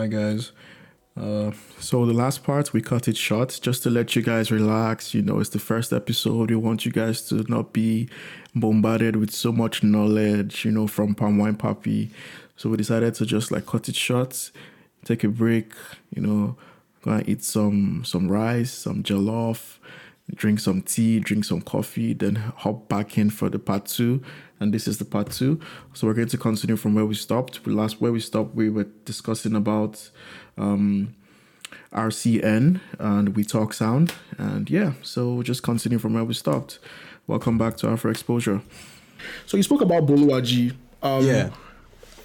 Hi 0.00 0.06
guys. 0.06 0.52
Uh, 1.14 1.50
so 1.78 2.06
the 2.06 2.14
last 2.14 2.42
part 2.42 2.72
we 2.72 2.80
cut 2.80 3.06
it 3.06 3.18
short 3.18 3.60
just 3.60 3.82
to 3.82 3.90
let 3.90 4.16
you 4.16 4.22
guys 4.22 4.50
relax. 4.50 5.12
You 5.12 5.20
know, 5.20 5.40
it's 5.40 5.50
the 5.50 5.58
first 5.58 5.92
episode. 5.92 6.48
We 6.48 6.56
want 6.56 6.86
you 6.86 6.90
guys 6.90 7.28
to 7.28 7.44
not 7.48 7.74
be 7.74 8.08
bombarded 8.54 9.16
with 9.16 9.30
so 9.30 9.52
much 9.52 9.82
knowledge, 9.82 10.64
you 10.64 10.70
know, 10.70 10.86
from 10.86 11.14
Palm 11.14 11.36
Wine 11.36 11.54
Papi. 11.54 12.08
So 12.56 12.70
we 12.70 12.78
decided 12.78 13.14
to 13.16 13.26
just 13.26 13.50
like 13.50 13.66
cut 13.66 13.90
it 13.90 13.94
short, 13.94 14.50
take 15.04 15.22
a 15.22 15.28
break, 15.28 15.74
you 16.14 16.22
know, 16.22 16.56
go 17.02 17.10
and 17.10 17.28
eat 17.28 17.44
some 17.44 18.02
some 18.02 18.26
rice, 18.26 18.72
some 18.72 19.02
jollof, 19.02 19.76
drink 20.34 20.60
some 20.60 20.82
tea, 20.82 21.20
drink 21.20 21.44
some 21.44 21.60
coffee, 21.60 22.12
then 22.12 22.36
hop 22.36 22.88
back 22.88 23.18
in 23.18 23.30
for 23.30 23.48
the 23.48 23.58
part 23.58 23.86
two. 23.86 24.22
And 24.58 24.74
this 24.74 24.86
is 24.86 24.98
the 24.98 25.04
part 25.04 25.30
two. 25.30 25.60
So 25.94 26.06
we're 26.06 26.14
going 26.14 26.28
to 26.28 26.38
continue 26.38 26.76
from 26.76 26.94
where 26.94 27.06
we 27.06 27.14
stopped. 27.14 27.64
We 27.64 27.72
last 27.72 28.00
where 28.00 28.12
we 28.12 28.20
stopped, 28.20 28.54
we 28.54 28.68
were 28.68 28.86
discussing 29.04 29.54
about 29.54 30.10
um, 30.58 31.14
RCN 31.92 32.80
and 32.98 33.34
We 33.36 33.44
Talk 33.44 33.72
Sound. 33.72 34.14
And 34.38 34.68
yeah, 34.68 34.92
so 35.02 35.32
we'll 35.32 35.42
just 35.42 35.62
continue 35.62 35.98
from 35.98 36.14
where 36.14 36.24
we 36.24 36.34
stopped. 36.34 36.78
Welcome 37.26 37.58
back 37.58 37.76
to 37.78 37.88
Afro 37.88 38.10
Exposure. 38.10 38.60
So 39.46 39.56
you 39.56 39.62
spoke 39.62 39.80
about 39.80 40.06
Boluaji. 40.06 40.74
Um, 41.02 41.24
Yeah. 41.24 41.50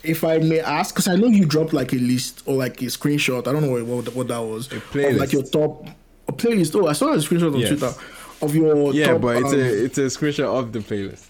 If 0.03 0.23
I 0.23 0.37
may 0.37 0.59
ask, 0.59 0.93
because 0.93 1.07
I 1.07 1.15
know 1.15 1.27
you 1.27 1.45
dropped 1.45 1.73
like 1.73 1.91
a 1.91 1.95
list 1.95 2.43
or 2.45 2.55
like 2.55 2.79
a 2.81 2.85
screenshot. 2.85 3.47
I 3.47 3.51
don't 3.51 3.63
know 3.63 3.71
what 3.71 3.85
what, 3.85 4.15
what 4.15 4.27
that 4.27 4.37
was. 4.39 4.71
Of 4.71 4.93
like 4.93 5.33
your 5.33 5.41
top 5.41 5.87
a 5.87 5.95
playlist. 6.33 6.75
Oh, 6.81 6.87
I 6.87 6.93
saw 6.93 7.13
a 7.13 7.17
screenshot 7.17 7.53
on 7.53 7.59
Yes. 7.59 7.69
Twitter 7.69 7.93
of 8.41 8.55
your 8.55 8.93
Yeah, 8.93 9.13
top, 9.13 9.21
but 9.21 9.37
it's 9.37 9.53
um, 9.53 9.59
a 9.59 9.63
it's 9.63 9.97
a 9.97 10.01
screenshot 10.01 10.45
of 10.59 10.71
the 10.73 10.79
playlist. 10.79 11.27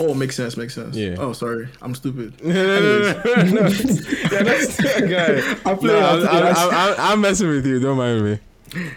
Oh, 0.00 0.14
makes 0.14 0.36
sense, 0.36 0.56
makes 0.56 0.74
sense. 0.74 0.94
Yeah. 0.96 1.16
Oh, 1.18 1.32
sorry, 1.32 1.68
I'm 1.82 1.94
stupid. 1.94 2.32
no, 2.44 2.52
no, 2.52 3.12
no, 3.24 3.34
no, 3.34 3.42
no. 3.44 3.68
yeah, 3.68 4.42
that's 4.44 4.76
guy. 5.00 5.40
I 5.70 5.74
play. 5.74 5.88
No, 5.92 5.98
I'm. 5.98 6.28
I'm, 6.28 6.46
I'm, 6.56 6.70
I'm, 6.74 6.94
I'm 6.98 7.20
messing 7.20 7.48
with 7.48 7.66
you. 7.66 7.80
Don't 7.80 7.96
mind 7.98 8.24
me. 8.24 8.38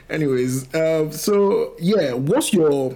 Anyways, 0.09 0.73
um, 0.75 1.11
so 1.11 1.73
yeah, 1.80 2.14
what's 2.14 2.53
your? 2.53 2.95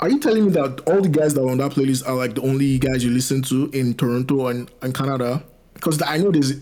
Are 0.00 0.08
you 0.08 0.18
telling 0.18 0.46
me 0.46 0.50
that 0.52 0.80
all 0.86 1.00
the 1.02 1.08
guys 1.10 1.34
that 1.34 1.42
are 1.42 1.50
on 1.50 1.58
that 1.58 1.72
playlist 1.72 2.06
are 2.08 2.14
like 2.14 2.34
the 2.34 2.40
only 2.42 2.78
guys 2.78 3.04
you 3.04 3.10
listen 3.10 3.42
to 3.42 3.70
in 3.72 3.94
Toronto 3.94 4.46
and, 4.48 4.70
and 4.82 4.94
Canada? 4.94 5.42
Because 5.74 6.00
I 6.02 6.16
know 6.18 6.30
there's, 6.30 6.54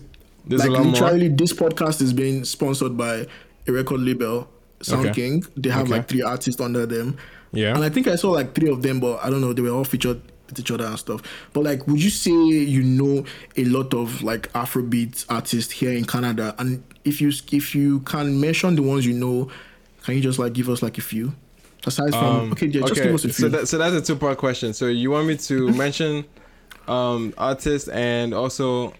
There's 0.45 0.61
like 0.61 0.69
lot 0.71 0.83
more. 0.83 0.91
literally 0.93 1.29
this 1.29 1.53
podcast 1.53 2.01
is 2.01 2.11
being 2.13 2.43
sponsored 2.43 2.97
by 2.97 3.27
a 3.69 3.73
record 3.73 4.01
label, 4.01 4.49
Sound 4.81 5.07
Okay. 5.07 5.21
King. 5.21 5.45
They 5.57 5.69
have 5.69 5.83
Okay. 5.83 5.91
like 5.93 6.07
three 6.07 6.21
artists 6.21 6.59
under 6.61 6.85
them. 6.85 7.17
Yeah. 7.51 7.75
And 7.75 7.83
I 7.83 7.89
think 7.89 8.07
I 8.07 8.15
saw 8.15 8.31
like 8.31 8.53
three 8.53 8.69
of 8.69 8.81
them, 8.81 8.99
but 8.99 9.19
I 9.23 9.29
don't 9.29 9.41
know, 9.41 9.53
they 9.53 9.61
were 9.61 9.69
all 9.71 9.83
featured 9.83 10.21
with 10.47 10.59
each 10.59 10.71
other 10.71 10.85
and 10.85 10.97
stuff. 10.97 11.21
But 11.53 11.63
like, 11.63 11.87
would 11.87 12.01
you 12.01 12.09
say 12.09 12.31
you 12.31 12.83
know 12.83 13.25
a 13.57 13.65
lot 13.65 13.93
of 13.93 14.21
like 14.23 14.51
Afrobeat 14.53 15.25
artists 15.29 15.71
here 15.71 15.91
in 15.91 16.05
Canada? 16.05 16.55
And 16.59 16.83
if 17.03 17.21
you 17.21 17.31
if 17.51 17.75
you 17.75 17.99
can 18.01 18.39
mention 18.39 18.75
the 18.75 18.81
ones 18.83 19.05
you 19.05 19.13
know, 19.13 19.49
can 20.03 20.15
you 20.15 20.21
just 20.21 20.39
like 20.39 20.53
give 20.53 20.69
us 20.69 20.81
like 20.81 20.97
a 20.97 21.01
few? 21.01 21.33
Aside 21.85 22.11
from 22.11 22.23
Um, 22.25 22.51
okay, 22.51 22.67
yeah, 22.67 22.81
just 22.81 22.93
okay, 22.93 23.03
give 23.03 23.15
us 23.15 23.25
a 23.25 23.29
few. 23.29 23.33
So, 23.33 23.49
that, 23.49 23.67
so 23.67 23.77
that's 23.77 23.95
a 23.95 24.01
two 24.01 24.15
part 24.15 24.37
question. 24.37 24.73
So 24.73 24.87
you 24.87 25.11
want 25.11 25.27
me 25.27 25.37
to 25.37 25.71
mention 25.73 26.25
um, 26.87 27.33
artists 27.37 27.87
and 27.89 28.33
also 28.33 28.93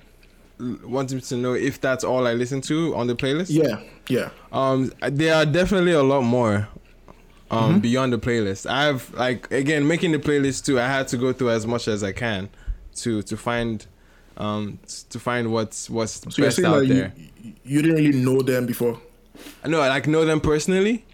l- 0.59 0.77
want 0.83 1.11
me 1.13 1.21
to 1.21 1.35
know 1.38 1.53
if 1.53 1.79
that's 1.81 2.03
all 2.03 2.27
I 2.27 2.33
listen 2.33 2.61
to 2.61 2.95
on 2.95 3.07
the 3.07 3.15
playlist? 3.15 3.47
yeah, 3.49 3.81
yeah. 4.07 4.30
Um, 4.52 4.92
there 5.09 5.36
are 5.36 5.45
definitely 5.45 5.93
a 5.93 6.03
lot 6.03 6.21
more 6.21 6.67
um 7.52 7.71
Mm-hmm. 7.71 7.80
beyond 7.80 8.14
the 8.14 8.17
playlist. 8.20 8.70
I've 8.70 9.11
like 9.15 9.52
again 9.52 9.87
making 9.87 10.11
the 10.11 10.20
playlist 10.20 10.65
too. 10.65 10.80
I 10.80 10.86
had 10.87 11.08
to 11.09 11.17
go 11.17 11.33
through 11.33 11.49
as 11.52 11.65
much 11.65 11.87
as 11.87 12.03
I 12.03 12.11
can 12.11 12.49
to 12.97 13.21
to 13.23 13.36
find 13.37 13.86
um 14.37 14.80
to 15.09 15.20
find 15.20 15.52
what's 15.52 15.89
what's 15.89 16.21
So 16.33 16.43
best 16.43 16.59
out 16.64 16.80
like 16.80 16.87
there. 16.89 17.14
you, 17.43 17.53
you 17.64 17.81
didn't 17.81 17.97
really 17.97 18.20
know 18.20 18.41
them 18.41 18.65
before? 18.65 18.99
No, 19.65 19.81
I 19.81 19.89
like 19.89 20.05
know 20.08 20.26
them 20.26 20.39
personally. 20.41 21.05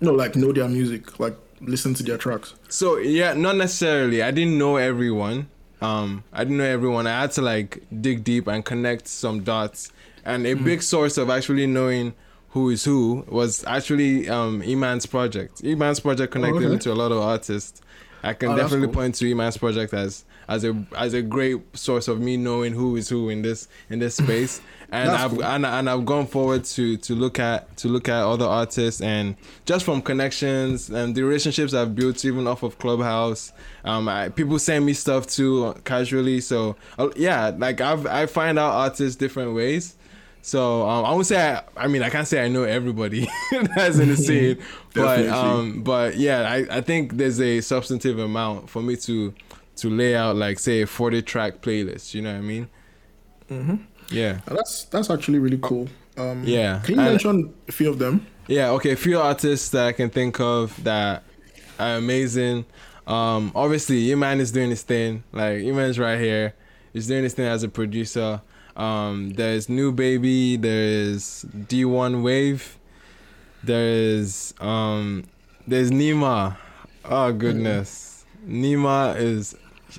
No, 0.00 0.12
like 0.12 0.34
know 0.36 0.52
their 0.52 0.68
music, 0.68 1.18
like 1.20 1.36
listen 1.60 1.94
to 1.94 2.02
their 2.02 2.18
tracks. 2.18 2.54
So 2.68 2.96
yeah, 2.98 3.32
not 3.34 3.56
necessarily. 3.56 4.22
I 4.22 4.30
didn't 4.32 4.58
know 4.58 4.76
everyone. 4.76 5.48
Um, 5.84 6.24
I 6.32 6.44
didn't 6.44 6.58
know 6.58 6.64
everyone. 6.64 7.06
I 7.06 7.20
had 7.22 7.32
to 7.32 7.42
like 7.42 7.82
dig 8.00 8.24
deep 8.24 8.46
and 8.46 8.64
connect 8.64 9.08
some 9.08 9.42
dots. 9.44 9.92
And 10.24 10.46
a 10.46 10.54
big 10.54 10.82
source 10.82 11.18
of 11.18 11.28
actually 11.28 11.66
knowing 11.66 12.14
who 12.50 12.70
is 12.70 12.84
who 12.84 13.24
was 13.28 13.64
actually 13.66 14.28
um 14.28 14.62
Iman's 14.62 15.06
project. 15.06 15.62
Iman's 15.64 16.00
project 16.00 16.32
connected 16.32 16.62
okay. 16.62 16.72
me 16.74 16.78
to 16.78 16.92
a 16.92 16.94
lot 17.02 17.12
of 17.12 17.18
artists. 17.18 17.82
I 18.22 18.32
can 18.32 18.50
Oh, 18.50 18.56
definitely 18.56 18.86
cool. 18.86 18.94
point 18.94 19.14
to 19.16 19.30
Iman's 19.30 19.58
project 19.58 19.92
as 19.92 20.24
as 20.48 20.64
a 20.64 20.84
as 20.96 21.14
a 21.14 21.22
great 21.22 21.60
source 21.76 22.08
of 22.08 22.20
me 22.20 22.36
knowing 22.36 22.72
who 22.72 22.96
is 22.96 23.08
who 23.08 23.28
in 23.28 23.42
this 23.42 23.68
in 23.90 23.98
this 23.98 24.16
space. 24.16 24.60
And 24.90 25.10
I've 25.10 25.30
cool. 25.32 25.44
and, 25.44 25.66
and 25.66 25.90
I've 25.90 26.04
gone 26.04 26.26
forward 26.26 26.64
to 26.66 26.96
to 26.98 27.14
look 27.16 27.40
at 27.40 27.76
to 27.78 27.88
look 27.88 28.08
at 28.08 28.22
other 28.22 28.44
artists 28.44 29.00
and 29.00 29.34
just 29.64 29.84
from 29.84 30.00
connections 30.00 30.88
and 30.88 31.16
the 31.16 31.22
relationships 31.24 31.74
I've 31.74 31.96
built 31.96 32.24
even 32.24 32.46
off 32.46 32.62
of 32.62 32.78
Clubhouse. 32.78 33.52
Um, 33.84 34.08
I, 34.08 34.28
people 34.28 34.56
send 34.60 34.86
me 34.86 34.92
stuff 34.92 35.26
too 35.26 35.74
casually. 35.84 36.40
So 36.40 36.76
uh, 36.96 37.08
yeah, 37.16 37.50
like 37.56 37.80
I've 37.80 38.06
I 38.06 38.26
find 38.26 38.56
out 38.56 38.72
artists 38.72 39.16
different 39.16 39.54
ways. 39.54 39.96
So 40.42 40.86
um, 40.86 41.06
I 41.06 41.10
won't 41.12 41.26
say 41.26 41.40
I, 41.42 41.62
I 41.76 41.88
mean 41.88 42.02
I 42.02 42.10
can't 42.10 42.28
say 42.28 42.44
I 42.44 42.48
know 42.48 42.64
everybody 42.64 43.26
that's 43.74 43.98
in 43.98 44.10
the 44.10 44.16
scene, 44.16 44.58
but 44.94 45.26
um, 45.26 45.82
but 45.82 46.16
yeah, 46.16 46.42
I, 46.42 46.66
I 46.70 46.80
think 46.82 47.16
there's 47.16 47.40
a 47.40 47.62
substantive 47.62 48.18
amount 48.18 48.70
for 48.70 48.82
me 48.82 48.94
to 48.96 49.34
to 49.76 49.90
lay 49.90 50.14
out 50.14 50.36
like 50.36 50.58
say 50.58 50.82
a 50.82 50.86
40 50.86 51.22
track 51.22 51.60
playlist. 51.62 52.14
You 52.14 52.22
know 52.22 52.32
what 52.32 52.38
I 52.38 52.42
mean? 52.42 52.68
Mm-hmm. 53.50 53.76
Yeah. 54.10 54.40
That's 54.46 54.84
that's 54.86 55.10
actually 55.10 55.38
really 55.38 55.58
cool. 55.62 55.88
Um, 56.16 56.44
Yeah, 56.44 56.80
Can 56.84 56.94
you 56.94 57.00
and- 57.00 57.10
mention 57.10 57.54
a 57.68 57.72
few 57.72 57.90
of 57.90 57.98
them? 57.98 58.26
Yeah, 58.46 58.70
okay. 58.72 58.90
A 58.92 58.96
few 58.96 59.18
artists 59.18 59.70
that 59.70 59.86
I 59.86 59.92
can 59.92 60.10
think 60.10 60.38
of 60.38 60.82
that 60.84 61.22
are 61.78 61.96
amazing. 61.96 62.66
Um, 63.06 63.52
obviously, 63.54 64.12
Iman 64.12 64.38
is 64.40 64.52
doing 64.52 64.70
his 64.70 64.82
thing. 64.82 65.24
Like 65.32 65.62
Iman's 65.62 65.98
right 65.98 66.20
here. 66.20 66.54
He's 66.92 67.06
doing 67.06 67.22
his 67.24 67.32
thing 67.34 67.46
as 67.46 67.62
a 67.62 67.68
producer. 67.68 68.42
Um, 68.76 69.30
there's 69.30 69.68
New 69.68 69.92
Baby. 69.92 70.56
There's 70.56 71.44
D1 71.56 72.22
Wave. 72.22 72.78
There's 73.62 74.52
um, 74.60 75.24
there's 75.66 75.90
Nima. 75.90 76.56
Oh 77.04 77.32
goodness, 77.32 78.24
Nima 78.46 79.16
is 79.18 79.56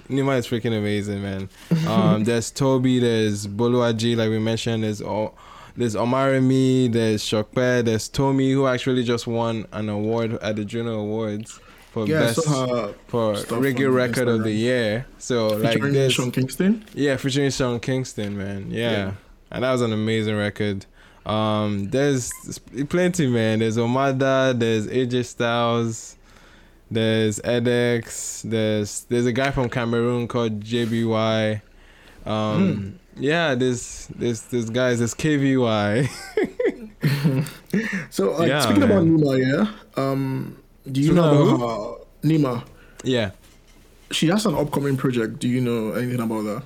Nima 0.10 0.38
is 0.38 0.48
freaking 0.48 0.78
amazing, 0.78 1.22
man. 1.22 1.50
Um, 1.88 2.24
there's 2.26 2.52
Toby. 2.52 3.00
There's 3.00 3.48
Boluaji, 3.48 4.16
like 4.16 4.30
we 4.30 4.40
mentioned. 4.40 4.84
There's 4.84 5.02
all. 5.02 5.36
There's 5.78 5.94
Omaremi, 5.96 6.90
there's 6.90 7.22
Shokpe, 7.22 7.84
there's 7.84 8.08
Tommy 8.08 8.54
who 8.54 8.66
actually 8.66 9.04
just 9.04 9.28
won 9.28 9.68
an 9.74 9.90
award 9.90 10.36
at 10.42 10.56
the 10.56 10.64
Juno 10.64 11.02
Awards 11.02 11.60
for 11.92 12.08
Yeah, 12.08 12.20
best 12.20 12.44
saw 12.44 12.68
her 12.68 12.94
for 13.08 13.34
reggae 13.34 13.94
record 13.94 14.30
of 14.30 14.44
the 14.44 14.52
year. 14.54 15.06
So 15.18 15.48
like 15.48 15.74
featuring 15.74 15.92
this, 15.94 16.14
Sean 16.14 16.32
Kingston. 16.32 16.86
yeah, 16.94 17.18
featuring 17.18 17.50
Sean 17.52 17.82
Kingston, 17.82 18.38
man. 18.38 18.72
Yeah. 18.72 18.92
Yeah. 18.92 19.12
And 19.52 19.64
that 19.66 19.72
was 19.74 19.82
an 19.82 19.92
amazing 19.92 20.38
record. 20.38 20.86
Um, 21.26 21.90
there's 21.90 22.32
plenty, 22.90 23.28
man. 23.28 23.60
There's 23.60 23.76
Omada, 23.78 24.58
there's 24.58 24.88
AJ 24.88 25.26
Styles, 25.26 26.15
there's 26.96 27.40
edX, 27.40 28.42
there's 28.50 29.02
there's 29.10 29.26
a 29.28 29.32
guy 29.34 29.52
from 29.52 29.70
Cameroon 29.70 30.28
called 30.28 30.62
JBY. 30.62 31.62
Um, 32.26 33.00
yeah, 33.18 33.54
there's 33.56 34.08
there's 34.16 34.42
there's 34.44 34.70
guys, 34.70 35.00
there's 35.00 35.14
KVY. 35.14 36.10
So, 38.10 38.32
like, 38.32 38.48
Yeah, 38.48 38.62
speaking 38.62 38.84
about. 38.84 39.04
Nima, 39.04 39.38
yeah. 39.40 40.02
Um, 40.02 40.58
do 40.90 41.02
you 41.02 41.08
Speaking 41.08 41.16
know 41.22 41.56
about 41.56 42.00
her? 42.24 42.28
Nima? 42.28 42.64
yeah. 43.04 43.32
She 44.12 44.28
has 44.28 44.46
an 44.46 44.56
upcoming 44.56 44.96
project. 44.98 45.40
Do 45.40 45.48
you 45.48 45.60
know 45.62 45.92
anything 45.94 46.22
about 46.22 46.44
that? 46.44 46.64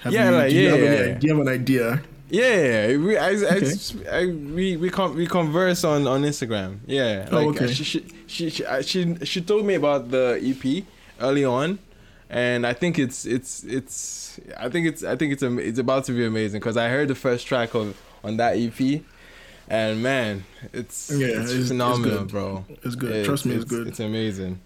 Have 0.00 0.12
Yeah, 0.12 0.30
you, 0.30 0.36
like, 0.36 0.50
do 0.50 0.56
you 0.56 0.62
yeah, 0.62 0.70
have 0.70 0.80
any- 0.80 0.96
yeah, 0.96 1.06
yeah. 1.06 1.14
Do 1.18 1.26
you 1.26 1.36
have 1.36 1.46
an 1.46 1.52
idea? 1.52 2.02
Yeah, 2.30 2.96
we 2.96 3.16
I, 3.16 3.28
I, 3.30 3.32
Okay. 3.56 4.08
I, 4.10 4.26
we 4.26 4.76
we 4.76 4.90
con- 4.90 5.14
we 5.14 5.26
converse 5.26 5.82
on 5.84 6.06
on 6.06 6.22
Instagram. 6.24 6.78
Yeah, 6.86 7.28
Oh, 7.32 7.48
okay. 7.50 7.72
she 7.72 7.84
she 7.84 8.04
she 8.26 8.50
she, 8.50 8.64
uh, 8.64 8.82
she 8.82 9.16
she 9.24 9.40
told 9.40 9.64
me 9.64 9.74
about 9.74 10.10
the 10.10 10.38
EP 10.42 10.84
early 11.20 11.44
on, 11.44 11.78
and 12.28 12.66
I 12.66 12.74
think 12.74 12.98
it's 12.98 13.24
it's 13.24 13.64
it's 13.64 14.38
I 14.58 14.68
think 14.68 14.86
it's 14.86 15.02
I 15.04 15.16
think 15.16 15.32
it's 15.32 15.42
it's 15.42 15.78
about 15.78 16.04
to 16.04 16.12
be 16.12 16.26
amazing 16.26 16.60
because 16.60 16.76
I 16.76 16.88
heard 16.90 17.08
the 17.08 17.14
first 17.14 17.46
track 17.46 17.74
of 17.74 17.96
on 18.22 18.36
that 18.36 18.56
EP, 18.58 19.00
and 19.68 20.02
man, 20.02 20.44
it's 20.72 21.10
Yeah, 21.10 21.28
it's, 21.28 21.36
it's- 21.38 21.52
it's 21.60 21.68
phenomenal, 21.68 22.18
good. 22.18 22.28
bro. 22.28 22.64
It's 22.82 22.94
good. 22.94 23.24
Trust 23.24 23.46
me, 23.46 23.54
it's, 23.54 23.64
good. 23.64 23.86
It's 23.88 24.00
amazing, 24.00 24.60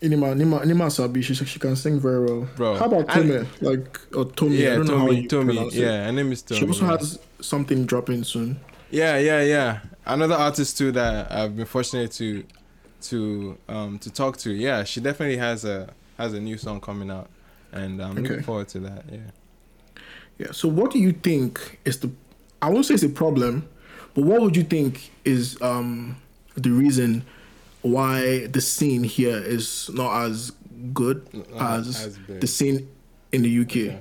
Nima, 0.00 0.34
Nima, 0.34 0.62
Nima 0.64 0.90
Sabi, 0.92 1.22
she, 1.22 1.34
she 1.34 1.58
can 1.58 1.74
sing 1.74 1.98
very 1.98 2.24
well. 2.24 2.48
Bro, 2.56 2.76
How 2.76 2.86
about 2.86 3.08
Tome? 3.08 3.46
Like, 3.60 4.00
or 4.14 4.26
Tommy? 4.26 4.58
I 4.58 4.60
yeah, 4.70 4.74
don't 4.76 4.86
know 4.86 4.98
how 4.98 5.06
Tommy, 5.06 5.20
you 5.22 5.28
Tommy, 5.28 5.54
pronounce 5.54 5.74
it. 5.74 5.80
yeah, 5.80 6.04
her 6.06 6.12
name 6.12 6.32
is 6.32 6.42
Tommy. 6.42 6.60
She 6.60 6.66
also 6.66 6.84
yeah. 6.84 6.90
has 6.98 7.18
something 7.40 7.84
dropping 7.86 8.24
soon. 8.24 8.60
Yeah, 8.90 9.18
yeah, 9.18 9.42
yeah. 9.42 9.80
Another 10.06 10.34
artist 10.34 10.78
too 10.78 10.92
that 10.92 11.30
I've 11.32 11.56
been 11.56 11.66
fortunate 11.66 12.12
to 12.12 12.44
to 13.02 13.58
um 13.68 13.98
to 14.00 14.10
talk 14.10 14.36
to. 14.38 14.52
Yeah, 14.52 14.84
she 14.84 15.00
definitely 15.00 15.36
has 15.36 15.64
a 15.64 15.92
has 16.16 16.32
a 16.32 16.40
new 16.40 16.56
song 16.56 16.80
coming 16.80 17.10
out, 17.10 17.28
and 17.72 18.00
I'm 18.02 18.12
Okay. 18.12 18.22
looking 18.22 18.42
forward 18.42 18.68
to 18.68 18.80
that. 18.80 19.04
Yeah. 19.10 19.18
Yeah. 20.38 20.52
So, 20.52 20.68
what 20.68 20.92
do 20.92 20.98
you 20.98 21.12
think 21.12 21.80
is 21.84 21.98
the 22.00 22.10
I 22.62 22.70
won't 22.70 22.86
say 22.86 22.94
it's 22.94 23.02
a 23.02 23.08
problem, 23.08 23.68
but 24.14 24.24
what 24.24 24.40
would 24.40 24.56
you 24.56 24.64
think 24.64 25.10
is 25.24 25.60
um, 25.60 26.16
the 26.56 26.70
reason 26.70 27.24
why 27.82 28.46
the 28.46 28.60
scene 28.60 29.04
here 29.04 29.38
is 29.38 29.90
not 29.92 30.24
as 30.24 30.52
good 30.92 31.26
Not 31.54 31.78
as, 31.80 31.88
as 32.06 32.18
the 32.40 32.46
scene 32.46 32.88
in 33.32 33.42
the 33.42 33.60
UK? 33.60 34.00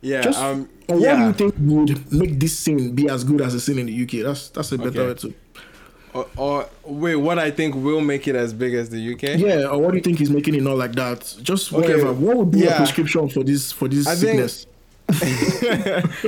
Yeah. 0.00 0.22
Just 0.22 0.38
um. 0.40 0.68
what 0.86 1.00
yeah. 1.00 1.16
do 1.16 1.26
you 1.26 1.32
think 1.32 1.54
would 1.60 2.12
make 2.12 2.38
this 2.38 2.58
scene 2.58 2.94
be 2.94 3.08
as 3.08 3.24
good 3.24 3.40
as 3.40 3.52
the 3.54 3.60
scene 3.60 3.78
in 3.78 3.86
the 3.86 4.02
UK? 4.02 4.24
That's 4.26 4.48
that's 4.50 4.72
a 4.72 4.78
better 4.78 5.00
Okay. 5.00 5.06
way 5.08 5.14
to 5.14 5.34
Or, 6.12 6.26
or 6.36 6.68
wait, 6.84 7.16
what 7.16 7.38
I 7.38 7.50
think 7.50 7.74
will 7.74 8.00
make 8.00 8.28
it 8.28 8.36
as 8.36 8.52
big 8.52 8.74
as 8.74 8.90
the 8.90 9.14
UK? 9.14 9.38
yeah. 9.38 9.66
Or 9.66 9.80
what 9.80 9.90
do 9.92 9.96
you 9.96 10.02
think 10.02 10.20
is 10.20 10.30
making 10.30 10.54
it 10.54 10.62
not 10.62 10.76
like 10.76 10.92
that? 10.92 11.34
Just 11.42 11.72
whatever. 11.72 12.12
what 12.12 12.36
would 12.36 12.50
be 12.50 12.60
yeah. 12.60 12.74
a 12.74 12.76
prescription 12.76 13.28
for 13.28 13.42
this 13.42 13.72
for 13.72 13.88
this 13.88 14.06
I 14.06 14.14
think- 14.14 14.48
sickness? 14.50 14.66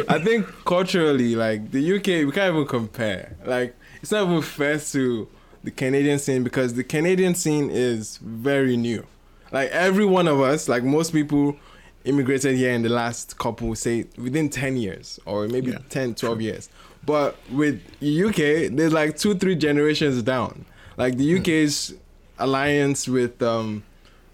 I 0.09 0.19
think 0.23 0.47
culturally, 0.65 1.35
like 1.35 1.71
the 1.71 1.97
UK, 1.97 2.07
we 2.27 2.33
can't 2.33 2.55
even 2.55 2.67
compare. 2.67 3.35
Like 3.45 3.75
it's 4.03 4.11
not 4.11 4.29
even 4.29 4.43
fair 4.43 4.79
to 4.79 5.29
the 5.67 5.73
Canadian 5.73 6.19
scene 6.19 6.45
because 6.45 6.75
the 6.75 6.85
Canadian 6.85 7.35
scene 7.35 7.71
is 7.71 8.19
very 8.19 8.77
new. 8.79 9.05
Like 9.53 9.71
every 9.71 10.07
one 10.07 10.29
of 10.29 10.41
us, 10.41 10.69
like 10.69 10.85
most 10.85 11.13
people 11.13 11.57
immigrated 12.05 12.57
here 12.57 12.71
in 12.73 12.83
the 12.83 12.89
last 12.89 13.37
couple, 13.39 13.75
say 13.75 14.07
within 14.17 14.49
10 14.49 14.77
years 14.79 15.21
or 15.27 15.49
maybe 15.49 15.73
Yeah. 15.73 15.79
10, 15.91 16.15
12 16.15 16.41
years. 16.41 16.71
But 17.05 17.37
with 17.51 17.83
UK, 18.01 18.75
there's 18.75 18.93
like 18.93 19.19
two, 19.19 19.35
three 19.35 19.57
generations 19.57 20.23
down. 20.23 20.67
Like 20.97 21.17
the 21.19 21.39
UK's 21.39 21.95
alliance 22.39 23.09
with 23.09 23.43
um 23.43 23.85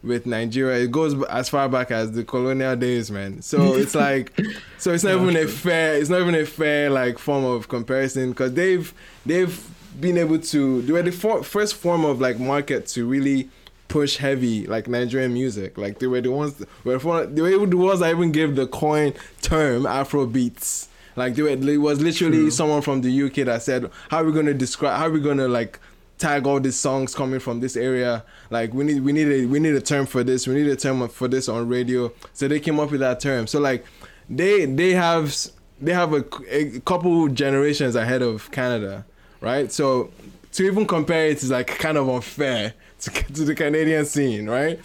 with 0.02 0.26
Nigeria, 0.26 0.84
it 0.84 0.90
goes 0.90 1.14
as 1.26 1.48
far 1.48 1.68
back 1.68 1.92
as 1.92 2.12
the 2.12 2.24
colonial 2.24 2.74
days, 2.76 3.10
man. 3.10 3.40
So 3.40 3.76
it's 3.76 3.94
like, 4.06 4.32
so 4.76 4.92
it's 4.92 5.04
not 5.04 5.14
Yeah, 5.14 5.22
even 5.22 5.36
a 5.36 5.46
fair, 5.46 5.94
it's 5.96 6.10
not 6.10 6.20
even 6.20 6.34
a 6.34 6.44
fair 6.44 6.90
like 6.90 7.18
form 7.18 7.44
of 7.44 7.68
comparison 7.68 8.30
because 8.30 8.52
they've 8.54 8.92
they've 9.24 9.71
been 10.00 10.18
able 10.18 10.38
to 10.38 10.82
they 10.82 10.92
were 10.92 11.02
the 11.02 11.12
for, 11.12 11.42
first 11.42 11.74
form 11.74 12.04
of 12.04 12.20
like 12.20 12.38
market 12.38 12.86
to 12.88 13.06
really 13.06 13.48
push 13.88 14.16
heavy 14.16 14.66
like 14.66 14.88
Nigerian 14.88 15.34
music. 15.34 15.76
Like 15.76 15.98
they 15.98 16.06
were 16.06 16.20
the 16.20 16.30
ones 16.30 16.64
were 16.82 16.98
for, 16.98 17.26
they 17.26 17.42
were 17.42 17.66
the 17.66 17.76
ones 17.76 18.00
that 18.00 18.10
even 18.10 18.32
gave 18.32 18.56
the 18.56 18.66
coin 18.66 19.12
term 19.42 19.84
Afro 19.84 20.26
beats. 20.26 20.88
Like 21.14 21.34
they 21.34 21.42
were, 21.42 21.50
it 21.50 21.76
was 21.78 22.00
literally 22.00 22.38
True. 22.38 22.50
someone 22.50 22.80
from 22.80 23.02
the 23.02 23.22
UK 23.24 23.44
that 23.46 23.62
said, 23.62 23.90
"How 24.08 24.18
are 24.18 24.24
we 24.24 24.32
gonna 24.32 24.54
describe? 24.54 24.98
How 24.98 25.08
are 25.08 25.10
we 25.10 25.20
gonna 25.20 25.46
like 25.46 25.78
tag 26.16 26.46
all 26.46 26.58
these 26.58 26.76
songs 26.76 27.14
coming 27.14 27.38
from 27.38 27.60
this 27.60 27.76
area? 27.76 28.24
Like 28.48 28.72
we 28.72 28.84
need 28.84 29.02
we 29.02 29.12
need 29.12 29.28
a 29.28 29.44
we 29.44 29.60
need 29.60 29.74
a 29.74 29.80
term 29.82 30.06
for 30.06 30.24
this. 30.24 30.46
We 30.46 30.54
need 30.54 30.68
a 30.68 30.76
term 30.76 31.06
for 31.08 31.28
this 31.28 31.48
on 31.48 31.68
radio." 31.68 32.12
So 32.32 32.48
they 32.48 32.60
came 32.60 32.80
up 32.80 32.90
with 32.90 33.00
that 33.00 33.20
term. 33.20 33.46
So 33.46 33.60
like 33.60 33.84
they 34.30 34.64
they 34.64 34.92
have 34.92 35.36
they 35.82 35.92
have 35.92 36.14
a, 36.14 36.24
a 36.48 36.80
couple 36.80 37.28
generations 37.28 37.94
ahead 37.94 38.22
of 38.22 38.50
Canada, 38.52 39.04
right? 39.42 39.70
So 39.70 40.10
to 40.52 40.64
even 40.64 40.86
compare 40.86 41.26
it 41.26 41.42
is 41.42 41.50
like 41.50 41.66
kind 41.66 41.98
of 41.98 42.08
unfair 42.08 42.74
to, 43.00 43.10
to 43.34 43.44
the 43.44 43.54
Canadian 43.54 44.06
scene, 44.06 44.48
right? 44.48 44.78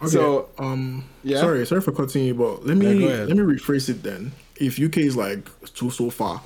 Okay, 0.00 0.10
So 0.10 0.48
um, 0.58 1.04
Yeah? 1.22 1.40
sorry, 1.40 1.66
sorry 1.66 1.80
for 1.80 1.92
cutting 1.92 2.24
you, 2.24 2.34
but 2.34 2.64
let 2.66 2.76
me 2.76 3.06
Yeah, 3.06 3.24
let 3.24 3.36
me 3.36 3.42
rephrase 3.42 3.88
it 3.88 4.02
then. 4.02 4.32
If 4.56 4.78
UK 4.80 4.98
is 4.98 5.16
like 5.16 5.48
too 5.74 5.90
so 5.90 6.10
far, 6.10 6.40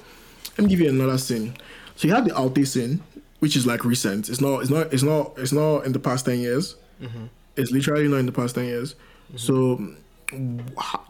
let 0.56 0.64
me 0.64 0.68
give 0.70 0.80
you 0.80 0.88
another 0.88 1.18
scene. 1.18 1.54
So 1.96 2.08
you 2.08 2.14
have 2.14 2.24
the 2.24 2.34
Alte 2.34 2.64
scene, 2.64 3.02
which 3.40 3.54
is 3.54 3.66
like 3.66 3.84
recent. 3.84 4.28
It's 4.28 4.40
not. 4.40 4.60
It's 4.60 4.70
not. 4.70 4.92
It's 4.92 5.02
not. 5.02 5.32
It's 5.36 5.52
not 5.52 5.84
in 5.84 5.92
the 5.92 5.98
past 5.98 6.24
ten 6.24 6.38
years. 6.38 6.76
Mm-hmm. 7.02 7.26
It's 7.56 7.70
literally 7.70 8.08
not 8.08 8.16
in 8.18 8.26
the 8.26 8.32
past 8.32 8.54
ten 8.54 8.64
years. 8.64 8.94
So 9.36 9.86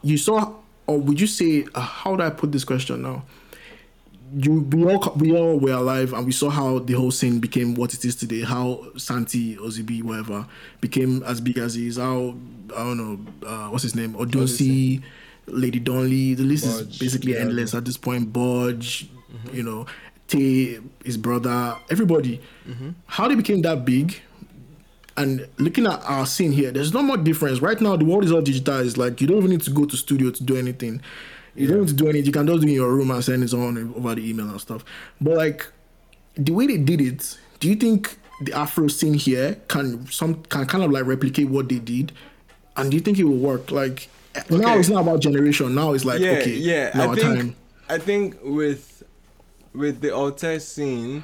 you 0.03 0.17
saw, 0.17 0.53
or 0.87 0.99
would 0.99 1.21
you 1.21 1.27
say? 1.27 1.65
Uh, 1.73 1.79
how 1.79 2.15
do 2.15 2.23
I 2.23 2.31
put 2.31 2.51
this 2.51 2.65
question 2.65 3.01
now? 3.01 3.23
You 4.33 4.61
we 4.61 4.85
all 4.85 5.13
we 5.15 5.35
all 5.35 5.59
were 5.59 5.71
alive 5.73 6.13
and 6.13 6.25
we 6.25 6.31
saw 6.31 6.49
how 6.49 6.79
the 6.79 6.93
whole 6.93 7.11
scene 7.11 7.39
became 7.39 7.75
what 7.75 7.93
it 7.93 8.05
is 8.05 8.15
today. 8.15 8.41
How 8.41 8.85
Santi, 8.97 9.55
Ozibi, 9.57 10.03
whatever, 10.03 10.45
became 10.81 11.23
as 11.23 11.41
big 11.41 11.57
as 11.57 11.73
he 11.73 11.87
is. 11.87 11.97
How 11.97 12.35
I 12.75 12.83
don't 12.83 12.97
know 12.97 13.47
uh, 13.47 13.69
what's 13.69 13.83
his 13.83 13.95
name, 13.95 14.13
Odunsi, 14.13 15.01
Lady 15.47 15.79
Donli. 15.79 16.37
The 16.37 16.43
list 16.43 16.65
is 16.65 16.99
basically 16.99 17.33
yeah. 17.33 17.39
endless 17.39 17.73
at 17.73 17.85
this 17.85 17.97
point. 17.97 18.31
Budge, 18.31 19.09
you 19.51 19.63
know, 19.63 19.87
Tay, 20.27 20.79
his 21.03 21.17
brother, 21.17 21.75
everybody. 21.89 22.41
How 23.07 23.27
they 23.27 23.35
became 23.35 23.61
that 23.63 23.85
big. 23.85 24.21
And 25.17 25.49
looking 25.57 25.85
at 25.85 26.01
our 26.05 26.25
scene 26.25 26.53
here, 26.53 26.71
there's 26.71 26.93
not 26.93 27.01
much 27.01 27.25
difference. 27.25 27.61
Right 27.61 27.81
now, 27.81 27.97
the 27.97 28.05
world 28.05 28.23
is 28.23 28.31
all 28.31 28.41
digitized. 28.41 28.95
Like 28.97 29.19
you 29.19 29.27
don't 29.27 29.37
even 29.37 29.49
need 29.49 29.61
to 29.63 29.71
go 29.71 29.85
to 29.85 29.97
studio 29.97 30.31
to 30.31 30.43
do 30.43 30.55
anything. 30.55 31.01
You 31.59 31.67
don't 31.67 31.81
need 31.81 31.87
to 31.89 31.93
do 31.93 32.05
anything. 32.05 32.25
You 32.25 32.31
can 32.31 32.47
just 32.47 32.61
do 32.61 32.67
it 32.67 32.69
in 32.69 32.75
your 32.75 32.93
room 32.93 33.11
and 33.11 33.23
send 33.23 33.43
it 33.43 33.53
on 33.53 33.93
over 33.95 34.15
the 34.15 34.29
email 34.29 34.49
and 34.49 34.61
stuff. 34.61 34.85
But 35.19 35.35
like 35.35 35.67
the 36.35 36.53
way 36.53 36.67
they 36.67 36.77
did 36.77 37.01
it, 37.01 37.37
do 37.59 37.67
you 37.67 37.75
think 37.75 38.17
the 38.41 38.53
Afro 38.53 38.87
scene 38.87 39.13
here 39.13 39.55
can 39.67 40.07
some 40.09 40.43
can 40.43 40.65
kind 40.65 40.83
of 40.83 40.91
like 40.91 41.05
replicate 41.05 41.49
what 41.49 41.67
they 41.67 41.79
did? 41.79 42.13
And 42.77 42.91
do 42.91 42.95
you 42.95 43.01
think 43.01 43.19
it 43.19 43.25
will 43.25 43.37
work? 43.37 43.71
Like 43.71 44.07
now 44.49 44.77
it's 44.77 44.89
not 44.89 45.01
about 45.01 45.19
generation. 45.19 45.75
Now 45.75 45.93
it's 45.93 46.05
like 46.05 46.21
yeah, 46.21 46.31
okay, 46.31 46.53
yeah. 46.53 46.91
I 46.93 47.07
think 47.15 47.21
time. 47.21 47.55
I 47.89 47.97
think 47.97 48.37
with 48.41 49.03
with 49.73 49.99
the 49.99 50.13
alte 50.13 50.61
scene, 50.61 51.23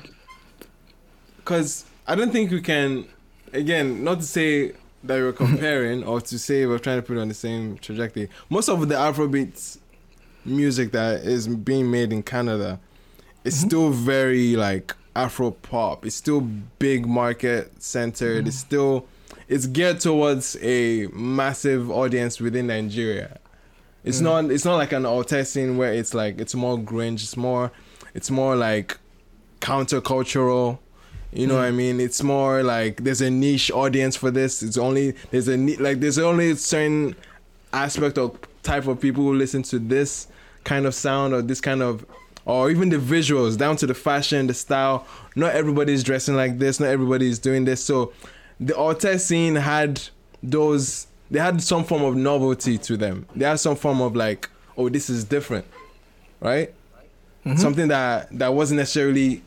because 1.37 1.85
I 2.07 2.15
don't 2.15 2.31
think 2.31 2.51
we 2.51 2.61
can. 2.61 3.05
Again, 3.53 4.03
not 4.03 4.19
to 4.19 4.25
say 4.25 4.73
that 5.03 5.19
we're 5.19 5.31
comparing 5.45 6.03
or 6.03 6.19
to 6.19 6.37
say 6.37 6.65
we're 6.65 6.79
trying 6.79 6.97
to 6.97 7.03
put 7.03 7.15
it 7.15 7.21
on 7.21 7.29
the 7.29 7.33
same 7.33 7.77
trajectory. 7.77 8.29
Most 8.49 8.67
of 8.67 8.85
the 8.89 8.95
Afrobeats 8.95 9.77
music 10.45 10.91
that 10.91 11.21
is 11.21 11.47
being 11.47 11.89
made 11.89 12.13
in 12.13 12.23
Canada 12.23 12.79
is 13.43 13.55
mm-hmm. 13.55 13.67
still 13.67 13.89
very 13.91 14.55
like 14.55 14.95
Afro 15.15 15.51
pop. 15.51 16.05
It's 16.05 16.15
still 16.15 16.41
big 16.41 17.05
market 17.05 17.81
centered. 17.81 18.39
Mm-hmm. 18.39 18.47
It's 18.47 18.57
still 18.57 19.07
it's 19.47 19.67
geared 19.67 19.99
towards 19.99 20.57
a 20.61 21.07
massive 21.13 21.89
audience 21.91 22.39
within 22.39 22.67
Nigeria. 22.67 23.39
It's 24.03 24.19
mm. 24.19 24.23
not 24.23 24.51
it's 24.51 24.65
not 24.65 24.75
like 24.75 24.91
an 24.91 25.05
alte 25.05 25.45
scene 25.45 25.77
where 25.77 25.93
it's 25.93 26.13
like 26.13 26.39
it's 26.39 26.55
more 26.55 26.77
grunge, 26.77 27.23
it's 27.23 27.37
more 27.37 27.71
it's 28.13 28.29
more 28.29 28.55
like 28.55 28.97
countercultural. 29.61 30.79
You 31.31 31.47
know 31.47 31.55
what 31.55 31.65
I 31.65 31.71
mm. 31.71 31.75
mean? 31.75 31.99
It's 31.99 32.23
more 32.23 32.63
like 32.63 33.03
there's 33.03 33.21
a 33.21 33.29
niche 33.29 33.69
audience 33.71 34.15
for 34.15 34.31
this. 34.31 34.63
It's 34.63 34.77
only 34.77 35.15
there's 35.31 35.47
a 35.49 35.57
like 35.57 35.99
there's 35.99 36.19
only 36.19 36.51
a 36.51 36.55
certain 36.55 37.15
aspect 37.73 38.17
of 38.17 38.37
type 38.63 38.87
of 38.87 38.99
people 38.99 39.23
who 39.23 39.33
listen 39.33 39.63
to 39.63 39.79
this 39.79 40.27
kind 40.65 40.85
of 40.85 40.93
sound 40.93 41.33
or 41.33 41.41
this 41.41 41.61
kind 41.61 41.81
of 41.81 42.05
or 42.45 42.69
even 42.69 42.89
the 42.89 42.97
visuals 42.97 43.57
down 43.57 43.75
to 43.77 43.87
the 43.87 43.93
fashion, 43.93 44.47
the 44.47 44.53
style. 44.53 45.07
Not 45.35 45.55
everybody's 45.55 46.03
dressing 46.03 46.35
like 46.35 46.59
this. 46.59 46.79
Not 46.79 46.89
everybody's 46.89 47.39
doing 47.39 47.65
this. 47.65 47.83
So 47.83 48.13
the 48.59 48.77
alte 48.77 49.19
scene 49.19 49.55
had 49.55 50.01
those. 50.43 51.07
They 51.31 51.39
had 51.39 51.61
some 51.61 51.83
form 51.83 52.03
of 52.03 52.15
novelty 52.15 52.77
to 52.79 52.97
them. 52.97 53.25
They 53.35 53.45
had 53.45 53.59
some 53.59 53.75
form 53.75 53.99
of 53.99 54.15
like, 54.15 54.49
oh, 54.77 54.89
this 54.89 55.09
is 55.09 55.23
different, 55.23 55.65
right? 56.39 56.73
Mm-hmm. 57.45 57.57
Something 57.57 57.87
that 57.87 58.29
that 58.37 58.53
wasn't 58.53 58.77
necessarily 58.79 59.41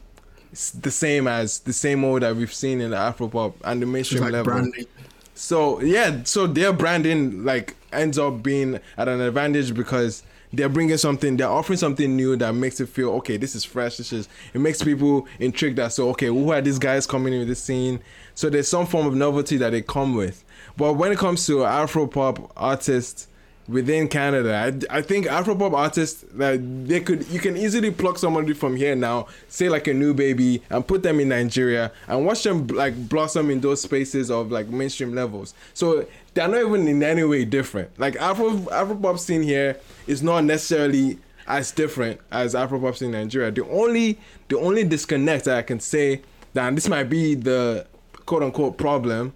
the 0.81 0.91
same 0.91 1.29
as 1.29 1.61
the 1.61 1.73
same 1.73 2.05
old 2.05 2.23
that 2.23 2.35
we've 2.35 2.53
seen 2.53 2.81
in 2.81 2.91
the 2.91 2.97
Afropop 2.97 3.55
and 3.65 3.81
the 3.81 3.87
mainstream 3.87 4.23
like 4.23 4.33
level. 4.33 4.53
branding. 4.53 4.87
So 5.35 5.81
yeah, 5.81 6.25
so 6.25 6.49
their 6.49 6.73
branding 6.73 7.45
like 7.45 7.77
ends 7.93 8.19
up 8.19 8.43
being 8.43 8.81
at 8.97 9.09
an 9.09 9.21
advantage 9.21 9.73
because 9.73 10.25
they're 10.53 10.69
bringing 10.69 10.97
something, 10.97 11.37
they're 11.37 11.49
offering 11.49 11.79
something 11.79 12.17
new 12.17 12.37
that 12.37 12.55
makes 12.55 12.81
it 12.81 12.89
feel 12.89 13.11
okay. 13.11 13.37
This 13.37 13.55
is 13.55 13.65
fresh. 13.65 13.97
This 13.97 14.13
is 14.13 14.29
it 14.55 14.61
makes 14.61 14.83
people 14.83 15.27
intrigued. 15.39 15.77
That 15.79 15.93
so 15.93 16.11
okay, 16.11 16.27
who 16.27 16.53
are 16.53 16.61
these 16.61 16.79
guys 16.79 17.07
coming 17.07 17.33
in 17.33 17.41
with 17.41 17.49
this 17.49 17.63
scene? 17.63 18.01
So 18.35 18.49
there's 18.49 18.69
some 18.69 18.87
form 18.87 19.07
of 19.07 19.15
novelty 19.15 19.57
that 19.59 19.71
they 19.71 19.83
come 19.83 20.15
with. 20.15 20.45
But 20.77 20.95
when 20.95 21.13
it 21.13 21.19
comes 21.19 21.45
to 21.47 21.65
Afro 21.65 22.07
pop 22.07 22.53
artists 22.57 23.29
within 23.69 24.09
Canada, 24.09 24.55
I, 24.91 24.99
I 24.99 25.03
think 25.03 25.27
Afropop 25.27 25.75
artists 25.75 26.25
that 26.35 26.87
they 26.87 27.01
could 27.01 27.29
you 27.29 27.39
can 27.39 27.57
easily 27.57 27.91
pluck 27.91 28.19
somebody 28.19 28.55
from 28.55 28.77
here 28.77 28.97
now, 28.97 29.27
say 29.49 29.69
like 29.69 29.87
a 29.87 29.95
new 29.95 30.15
baby, 30.15 30.63
and 30.71 30.87
put 30.87 31.03
them 31.03 31.21
in 31.21 31.29
Nigeria 31.29 31.93
and 32.07 32.25
watch 32.25 32.43
them 32.43 32.67
like 32.69 33.09
blossom 33.09 33.51
in 33.51 33.61
those 33.61 33.83
spaces 33.83 34.31
of 34.31 34.51
like 34.51 34.69
mainstream 34.69 35.15
levels. 35.15 35.55
So 35.75 36.07
they're 36.35 36.49
not 36.49 36.61
even 36.61 36.89
in 36.89 37.03
any 37.03 37.25
way 37.25 37.45
different. 37.45 37.99
Like 37.99 38.17
Afro 38.17 38.51
Afropop 38.51 39.19
scene 39.19 39.43
here 39.43 39.77
is 40.07 40.23
not 40.23 40.45
necessarily 40.45 41.19
as 41.47 41.71
different 41.71 42.21
as 42.31 42.55
Afropop 42.55 42.97
scene 42.97 43.15
in 43.15 43.23
Nigeria. 43.23 43.51
The 43.51 43.67
only 43.69 44.19
the 44.49 44.59
only 44.59 44.85
disconnect 44.85 45.45
that 45.45 45.59
I 45.59 45.63
can 45.63 45.81
say 45.81 46.23
that 46.55 46.75
this 46.75 46.89
might 46.89 47.05
be 47.11 47.35
the 47.35 47.87
quote 48.25 48.43
unquote 48.43 48.79
problem 48.79 49.35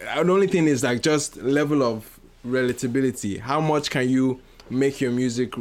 the 0.00 0.20
only 0.20 0.46
thing 0.46 0.66
is 0.66 0.82
like 0.82 1.02
just 1.02 1.36
level 1.38 1.82
of 1.82 2.17
relatability. 2.48 3.38
How 3.40 3.60
much 3.60 3.90
can 3.90 4.08
you 4.08 4.40
make 4.70 5.00
your 5.00 5.10
music 5.10 5.54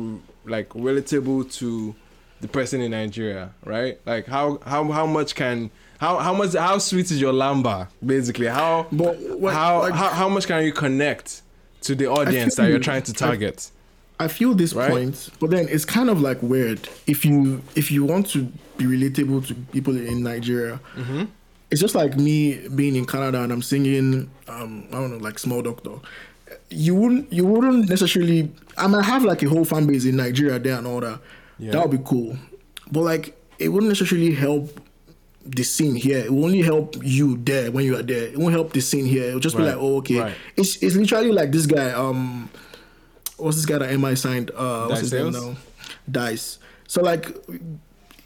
like 0.46 0.70
relatable 0.70 1.52
to 1.60 1.96
the 2.42 2.48
person 2.48 2.82
in 2.82 2.92
Nigeria, 2.92 3.52
right? 3.66 4.00
Like 4.06 4.26
how 4.28 4.60
how 4.66 4.84
how 4.92 5.06
much 5.06 5.36
can 5.36 5.70
how 6.00 6.18
how 6.20 6.34
much 6.34 6.54
how 6.54 6.78
sweet 6.78 7.10
is 7.12 7.20
your 7.20 7.34
lamba 7.34 7.88
basically? 8.06 8.48
How 8.48 8.88
But 8.92 9.18
what- 9.40 9.54
how, 9.54 9.80
like- 9.82 9.94
how 9.94 10.10
how 10.10 10.30
much 10.30 10.48
can 10.48 10.64
you 10.64 10.72
connect 10.72 11.42
to 11.82 11.96
the 11.96 12.08
audience 12.08 12.56
that 12.56 12.70
you're 12.70 12.80
trying 12.80 13.04
to 13.04 13.12
I- 13.12 13.28
target? 13.28 13.72
I 14.20 14.28
feel 14.28 14.56
this 14.56 14.74
Right? 14.74 14.90
point, 14.90 15.30
but 15.40 15.52
then 15.52 15.68
it's 15.70 15.86
kind 15.86 16.10
of 16.10 16.22
like 16.22 16.42
weird 16.42 16.90
if 17.06 17.24
you 17.24 17.62
if 17.76 17.92
you 17.92 18.04
want 18.04 18.28
to 18.32 18.52
be 18.78 18.86
relatable 18.86 19.46
to 19.48 19.54
people 19.72 19.96
in 19.96 20.24
Nigeria. 20.24 20.80
Mm-hmm. 20.96 21.26
It's 21.70 21.82
just 21.82 21.96
like 21.96 22.16
me 22.18 22.68
being 22.76 22.96
in 22.96 23.06
Canada 23.06 23.42
and 23.44 23.52
I'm 23.52 23.62
singing, 23.62 24.30
um, 24.48 24.86
I 24.90 24.96
don't 24.96 25.12
know, 25.12 25.18
like 25.18 25.38
Small 25.38 25.62
Doctor. 25.62 25.92
You 26.70 26.96
wouldn't 26.96 27.32
you 27.32 27.46
wouldn't 27.46 27.90
necessarily. 27.90 28.52
I 28.78 28.88
might 28.88 29.06
have 29.06 29.24
like 29.24 29.44
a 29.44 29.50
whole 29.50 29.66
fan 29.66 29.88
base 29.88 30.06
in 30.06 30.18
Nigeria 30.18 30.60
there 30.60 30.78
and 30.78 30.88
all 30.88 31.00
that. 31.02 31.20
Yeah. 31.60 31.72
That 31.72 31.90
would 31.90 31.98
be 31.98 32.04
cool, 32.06 32.38
but 32.92 33.02
like 33.02 33.36
it 33.60 33.70
wouldn't 33.70 33.90
necessarily 33.90 34.34
help 34.34 34.80
the 35.48 35.64
scene 35.64 35.96
here. 35.96 36.20
It 36.20 36.34
will 36.34 36.46
only 36.46 36.62
help 36.62 36.96
you 37.02 37.38
there 37.38 37.72
when 37.72 37.86
you 37.86 37.98
are 37.98 38.04
there. 38.04 38.28
It 38.28 38.38
won't 38.38 38.54
help 38.54 38.74
the 38.74 38.82
scene 38.82 39.06
here. 39.06 39.24
It'll 39.24 39.40
just 39.40 39.56
be 39.56 39.64
like, 39.64 39.76
oh, 39.78 39.98
okay. 39.98 40.20
right. 40.20 40.36
It's 40.56 40.76
it's 40.84 40.96
literally 40.96 41.32
like 41.32 41.52
this 41.52 41.66
guy. 41.66 41.92
Um, 41.92 42.50
what's 43.38 43.58
this 43.58 43.66
guy 43.66 43.80
that 43.80 43.98
MI 43.98 44.16
signed? 44.16 44.52
Uh, 44.52 44.88
what's 44.88 45.02
Dice 45.02 45.12
his 45.12 45.14
name 45.14 45.32
now? 45.32 45.56
Dice. 46.10 46.60
So 46.88 47.02
like, 47.02 47.36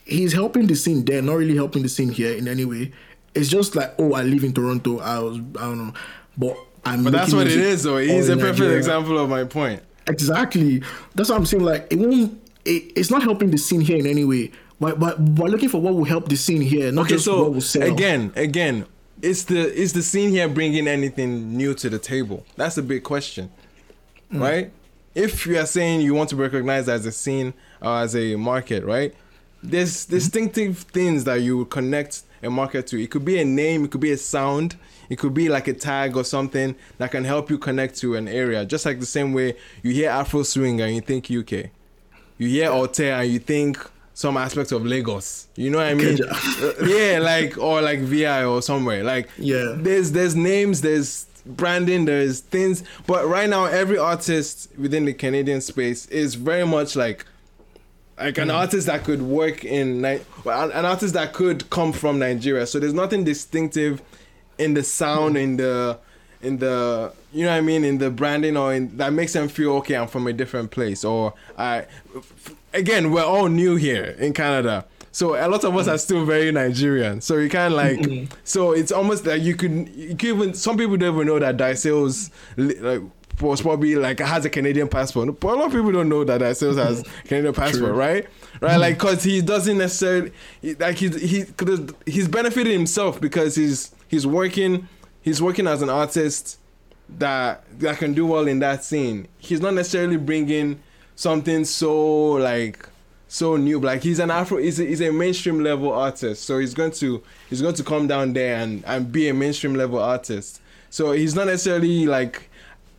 he's 0.06 0.34
helping 0.34 0.68
the 0.68 0.76
scene 0.76 1.06
there, 1.06 1.22
not 1.22 1.34
really 1.34 1.56
helping 1.56 1.84
the 1.84 1.90
scene 1.90 2.10
here 2.10 2.36
in 2.36 2.48
any 2.48 2.66
way. 2.66 2.92
It's 3.34 3.50
just 3.50 3.76
like, 3.76 3.94
oh, 3.98 4.14
I 4.14 4.24
live 4.24 4.44
in 4.44 4.54
Toronto. 4.54 5.00
I 5.00 5.20
was, 5.20 5.38
I 5.38 5.62
don't 5.62 5.78
know, 5.78 5.94
but 6.38 6.58
But 6.84 7.12
that's 7.12 7.34
what 7.34 7.48
it 7.48 7.58
is 7.58 7.84
though. 7.84 7.98
He's 7.98 8.30
a 8.30 8.36
perfect 8.36 8.60
Nigeria. 8.60 8.78
example 8.78 9.18
of 9.20 9.30
my 9.30 9.44
point. 9.44 9.82
Exactly. 10.08 10.82
That's 11.16 11.30
what 11.30 11.38
I'm 11.38 11.46
saying. 11.46 11.64
Like, 11.64 11.88
it 11.92 12.00
won't. 12.00 12.40
It, 12.66 12.92
it's 12.96 13.10
not 13.12 13.24
helping 13.24 13.52
the 13.52 13.58
scene 13.58 13.82
here 13.82 13.98
in 13.98 14.06
any 14.08 14.24
way. 14.26 14.52
But 14.80 15.00
but 15.00 15.20
we're 15.20 15.48
looking 15.48 15.70
for 15.70 15.80
what 15.80 15.94
will 15.94 16.04
help 16.06 16.28
the 16.28 16.36
scene 16.36 16.62
here, 16.62 16.92
not 16.92 17.06
Okay, 17.06 17.14
just 17.16 17.26
so 17.26 17.44
what 17.44 17.54
will 17.54 17.62
sell. 17.62 17.84
again, 17.84 18.34
again, 18.36 18.86
is 19.22 19.46
the 19.46 19.72
is 19.72 19.94
the 19.94 20.02
scene 20.02 20.32
here 20.32 20.50
bringing 20.50 20.88
anything 20.88 21.56
new 21.56 21.76
to 21.76 21.90
the 21.90 22.00
table? 22.00 22.46
That's 22.56 22.78
a 22.80 22.84
big 22.84 23.04
question, 23.04 23.52
Mm. 24.34 24.42
right? 24.42 24.72
If 25.14 25.46
you 25.46 25.60
are 25.60 25.66
saying 25.68 26.02
you 26.02 26.16
want 26.16 26.30
to 26.30 26.36
be 26.36 26.42
recognized 26.42 26.90
as 26.90 27.06
a 27.06 27.12
scene 27.12 27.54
or 27.82 27.98
as 28.00 28.16
a 28.16 28.36
market, 28.38 28.84
right? 28.84 29.14
There's 29.62 30.06
distinctive 30.06 30.80
things 30.80 31.26
that 31.26 31.42
you 31.42 31.66
connect 31.66 32.22
a 32.42 32.50
market 32.50 32.88
to. 32.88 33.00
It 33.04 33.12
could 33.12 33.24
be 33.26 33.40
a 33.40 33.46
name, 33.46 33.84
it 33.86 33.92
could 33.92 34.02
be 34.02 34.12
a 34.12 34.18
sound, 34.18 34.78
it 35.12 35.20
could 35.20 35.34
be 35.34 35.50
like 35.50 35.68
a 35.68 35.74
tag 35.74 36.16
or 36.16 36.24
something 36.24 36.74
that 36.98 37.12
can 37.12 37.26
help 37.26 37.50
you 37.50 37.58
connect 37.58 37.98
to 37.98 38.16
an 38.16 38.30
area. 38.30 38.66
Just 38.66 38.86
like 38.86 39.02
the 39.02 39.06
same 39.06 39.34
way 39.34 39.58
you 39.84 39.92
hear 39.92 40.10
Afro 40.10 40.42
swing 40.42 40.80
and 40.80 40.96
you 40.96 41.02
think 41.02 41.26
UK, 41.26 41.70
you 42.38 42.48
hear 42.48 42.72
Alte 42.72 43.02
and 43.02 43.30
you 43.30 43.38
think 43.38 43.78
some 44.14 44.38
aspects 44.38 44.72
of 44.72 44.86
Lagos. 44.86 45.50
You 45.58 45.70
know 45.70 45.80
what 45.80 45.88
I 45.88 45.96
mean? 45.96 46.18
Yeah, 46.86 47.20
like 47.20 47.58
or 47.58 47.82
like 47.82 48.00
VI 48.00 48.46
or 48.46 48.62
somewhere. 48.62 49.04
Like 49.04 49.30
Yeah. 49.38 49.74
there's 49.76 50.14
there's 50.14 50.34
names, 50.34 50.80
there's 50.80 51.26
branding, 51.46 52.06
there's 52.06 52.40
things. 52.40 52.86
But 53.06 53.28
right 53.28 53.50
now, 53.50 53.66
every 53.66 53.98
artist 53.98 54.70
within 54.78 55.04
the 55.04 55.14
Canadian 55.14 55.60
space 55.60 56.06
is 56.06 56.36
very 56.36 56.66
much 56.66 56.96
like 56.96 57.26
like 58.18 58.38
an 58.38 58.48
mm. 58.48 58.56
artist 58.56 58.88
that 58.88 59.04
could 59.04 59.22
work 59.22 59.66
in 59.66 60.02
well, 60.46 60.64
an, 60.64 60.72
an 60.72 60.86
artist 60.86 61.16
that 61.16 61.34
could 61.34 61.70
come 61.70 61.92
from 61.92 62.18
Nigeria. 62.18 62.66
So 62.66 62.80
there's 62.80 62.94
nothing 62.94 63.26
distinctive 63.26 64.02
in 64.62 64.74
the 64.74 64.84
sound, 64.84 65.38
in 65.38 65.58
the 65.58 65.98
in 66.42 66.58
the 66.58 67.14
you 67.32 67.46
know 67.46 67.52
what 67.52 67.58
I 67.58 67.62
mean, 67.62 67.84
in 67.84 67.98
the 67.98 68.10
branding 68.10 68.58
or 68.58 68.74
in 68.74 68.96
that 68.98 69.14
makes 69.14 69.34
them 69.34 69.48
feel 69.48 69.74
okay. 69.78 69.96
I'm 69.96 70.08
from 70.08 70.28
a 70.28 70.34
different 70.34 70.72
place, 70.72 71.04
or 71.04 71.34
I 71.58 71.86
again 72.74 73.12
we're 73.12 73.24
all 73.24 73.48
new 73.48 73.76
here 73.76 74.16
in 74.20 74.34
Canada. 74.34 74.86
So 75.14 75.36
a 75.36 75.48
lot 75.48 75.64
of 75.66 75.76
us 75.76 75.88
are 75.88 75.98
still 75.98 76.26
very 76.26 76.52
Nigerian. 76.52 77.20
So 77.20 77.38
you 77.38 77.50
can't 77.50 77.74
like. 77.74 78.00
Mm-hmm. 78.00 78.34
So 78.46 78.72
it's 78.72 78.92
almost 78.92 79.26
like 79.26 79.42
you 79.42 79.56
could. 79.56 79.90
You 79.90 80.16
could 80.16 80.30
even 80.30 80.54
some 80.54 80.78
people 80.78 80.98
don't 80.98 81.14
even 81.14 81.28
know 81.28 81.40
that 81.40 81.58
Dice 81.58 81.86
Ailes 81.86 82.32
like 82.56 83.02
was 83.42 83.62
probably 83.62 83.96
like 83.96 84.20
has 84.20 84.46
a 84.46 84.50
Canadian 84.50 84.88
passport. 84.88 85.40
But 85.40 85.54
a 85.54 85.56
lot 85.56 85.66
of 85.66 85.72
people 85.72 85.92
don't 85.92 86.10
know 86.10 86.24
that 86.24 86.38
Dice 86.38 86.64
Ailes 86.64 86.78
has 86.78 87.04
Canadian 87.26 87.54
passport, 87.54 87.92
True. 87.92 87.94
right? 87.94 88.28
Right, 88.62 88.78
like 88.78 88.98
mm-hmm. 88.98 89.08
because 89.08 89.24
he 89.24 89.42
doesn't 89.42 89.78
necessarily 89.78 90.32
like 90.80 90.98
he's 90.98 91.20
he 91.20 91.46
he's 92.06 92.28
benefited 92.28 92.72
himself 92.72 93.20
because 93.20 93.56
he's 93.56 93.92
he's 94.12 94.28
working 94.28 94.88
he's 95.22 95.42
working 95.42 95.66
as 95.66 95.82
an 95.82 95.90
artist 95.90 96.60
that 97.18 97.64
that 97.80 97.98
can 97.98 98.14
do 98.14 98.28
well 98.28 98.48
in 98.48 98.60
that 98.60 98.84
scene. 98.84 99.28
He's 99.40 99.62
not 99.62 99.74
necessarily 99.74 100.18
bringing 100.18 100.82
something 101.16 101.66
so 101.66 102.34
like 102.34 102.88
so 103.28 103.56
new. 103.56 103.80
Like 103.80 104.04
he's 104.04 104.20
an 104.20 104.30
Afro, 104.30 104.58
he's 104.58 104.80
a, 104.80 104.86
he's 104.86 105.02
a 105.02 105.12
mainstream 105.12 105.64
level 105.64 105.92
artist. 105.92 106.44
So 106.44 106.60
he's 106.60 106.74
going 106.74 106.92
to 106.92 107.24
he's 107.50 107.62
going 107.62 107.76
to 107.76 107.84
come 107.84 108.08
down 108.08 108.34
there 108.34 108.58
and 108.58 108.84
and 108.86 109.12
be 109.12 109.30
a 109.30 109.34
mainstream 109.34 109.74
level 109.74 110.00
artist. 110.00 110.62
So 110.90 111.14
he's 111.14 111.34
not 111.34 111.48
necessarily 111.48 112.06
like. 112.06 112.50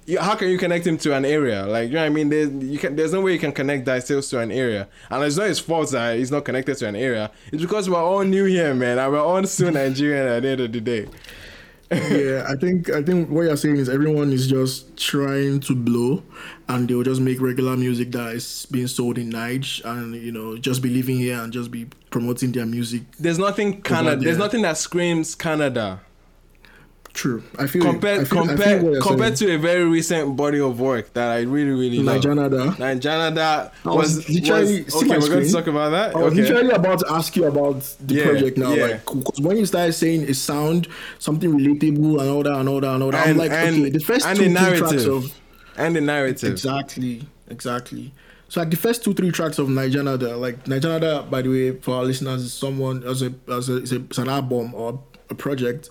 You- 0.06 0.18
How 0.18 0.35
can 0.35 0.49
you 0.49 0.59
connect 0.59 0.87
him 0.87 0.99
to 0.99 1.14
an 1.14 1.25
area? 1.25 1.64
Like 1.66 1.88
you 1.88 1.94
know 1.94 2.00
what 2.00 2.06
I 2.06 2.11
mean? 2.11 2.28
There's 2.28 2.50
you 2.50 2.78
can 2.78 2.97
there's 2.97 3.12
no 3.12 3.21
way 3.21 3.32
you 3.35 3.38
can 3.38 3.52
connect 3.52 3.85
Dice 3.85 4.11
Ailes 4.11 4.28
to 4.30 4.40
an 4.40 4.50
area, 4.50 4.88
and 5.11 5.23
it's 5.25 5.37
not 5.37 5.47
his 5.47 5.59
fault 5.61 5.90
that 5.92 6.16
he's 6.18 6.30
not 6.30 6.44
connected 6.44 6.76
to 6.78 6.88
an 6.88 6.97
area. 6.97 7.30
It's 7.52 7.62
because 7.62 7.88
we're 7.88 7.97
all 8.02 8.23
new 8.25 8.44
here, 8.44 8.75
man, 8.75 8.99
and 8.99 9.12
we're 9.12 9.21
all 9.21 9.44
still 9.44 9.71
Nigerian 9.73 10.26
at 10.26 10.42
the 10.42 10.49
end 10.49 10.61
of 10.61 10.73
the 10.73 10.80
day. 10.80 11.09
yeah, 11.92 12.47
I 12.49 12.56
think 12.56 12.88
I 12.90 13.02
think 13.02 13.28
what 13.28 13.42
you're 13.42 13.56
saying 13.56 13.76
is 13.76 13.88
everyone 13.90 14.32
is 14.32 14.47
just 14.49 14.97
trying 14.97 15.61
to 15.61 15.75
blow, 15.76 16.23
and 16.68 16.88
they'll 16.88 17.02
just 17.02 17.21
make 17.21 17.38
regular 17.40 17.76
music 17.76 18.12
that 18.12 18.35
is 18.35 18.66
being 18.71 18.87
sold 18.87 19.18
in 19.18 19.30
Nige, 19.30 19.85
and 19.85 20.14
you 20.16 20.32
know 20.32 20.56
just 20.56 20.80
be 20.82 20.88
living 20.88 21.18
here 21.18 21.38
and 21.38 21.52
just 21.52 21.71
be 21.71 21.87
promoting 22.11 22.50
their 22.50 22.64
music. 22.66 23.02
There's 23.21 23.38
nothing 23.38 23.82
Canada. 23.82 24.16
there. 24.16 24.25
There's 24.25 24.38
nothing 24.38 24.62
that 24.62 24.78
screams 24.78 25.35
Canada. 25.35 26.00
True, 27.14 27.42
I 27.59 27.66
feel 27.66 27.83
compared 27.83 28.26
feel, 28.26 28.47
compared 28.47 29.02
compared 29.02 29.37
saying. 29.37 29.50
to 29.50 29.54
a 29.57 29.59
very 29.59 29.85
recent 29.85 30.35
body 30.35 30.59
of 30.61 30.81
work 30.81 31.12
that 31.12 31.28
I 31.31 31.42
really 31.42 31.71
really 31.73 31.99
love. 31.99 32.23
Nijanada. 32.23 32.73
Nijanada 32.76 33.71
oh, 33.85 33.97
was 33.97 34.16
was, 34.16 34.31
literally- 34.31 34.83
was 34.85 34.97
okay. 34.97 35.19
We're 35.19 35.28
going 35.28 35.47
to 35.47 35.52
talk 35.52 35.66
about 35.66 35.90
that. 35.90 36.14
Oh, 36.16 36.21
I 36.21 36.25
was 36.25 36.33
okay. 36.33 36.42
literally 36.42 36.71
about 36.71 37.00
to 37.00 37.12
ask 37.12 37.37
you 37.37 37.45
about 37.45 37.81
the 38.00 38.14
Yeah, 38.14 38.25
project 38.25 38.57
now, 38.57 38.73
yeah. 38.73 38.83
like 38.87 39.04
because 39.04 39.40
when 39.40 39.59
you 39.59 39.66
started 39.66 39.92
saying 39.92 40.23
a 40.23 40.33
sound, 40.33 40.88
something 41.19 41.50
relatable 41.50 42.19
and 42.21 42.31
all 42.31 42.42
that 42.45 42.54
and 42.54 42.69
all 42.69 42.81
that 42.81 42.95
and 42.95 43.02
all 43.02 43.11
that, 43.11 43.25
I'm 43.25 43.31
And- 43.33 43.38
like, 43.38 43.50
and- 43.52 43.81
okay, 43.83 43.90
the 43.90 44.00
first 44.00 44.26
and 44.26 44.38
two 44.38 44.49
the 44.49 44.59
three 44.61 44.78
tracks 44.78 45.04
of 45.04 45.38
and 45.76 45.95
the 45.97 46.00
narrative. 46.00 46.50
Exactly, 46.50 47.26
exactly. 47.49 48.12
So 48.49 48.61
like 48.61 48.71
the 48.71 48.76
first 48.76 49.04
two, 49.04 49.12
three 49.12 49.31
tracks 49.33 49.59
of 49.59 49.69
Nijanada, 49.69 50.38
like 50.40 50.64
Nijanada, 50.64 51.28
by 51.31 51.42
the 51.42 51.49
way, 51.50 51.76
for 51.81 51.97
our 51.97 52.04
listeners, 52.04 52.42
is 52.42 52.54
someone 52.54 53.02
as 53.04 53.21
a 53.23 53.33
as 53.49 53.69
a, 53.69 53.76
it's, 53.76 53.92
a 53.92 53.97
it's 53.97 54.19
an 54.19 54.28
album 54.31 54.75
or 54.75 54.99
a 55.31 55.35
project 55.35 55.88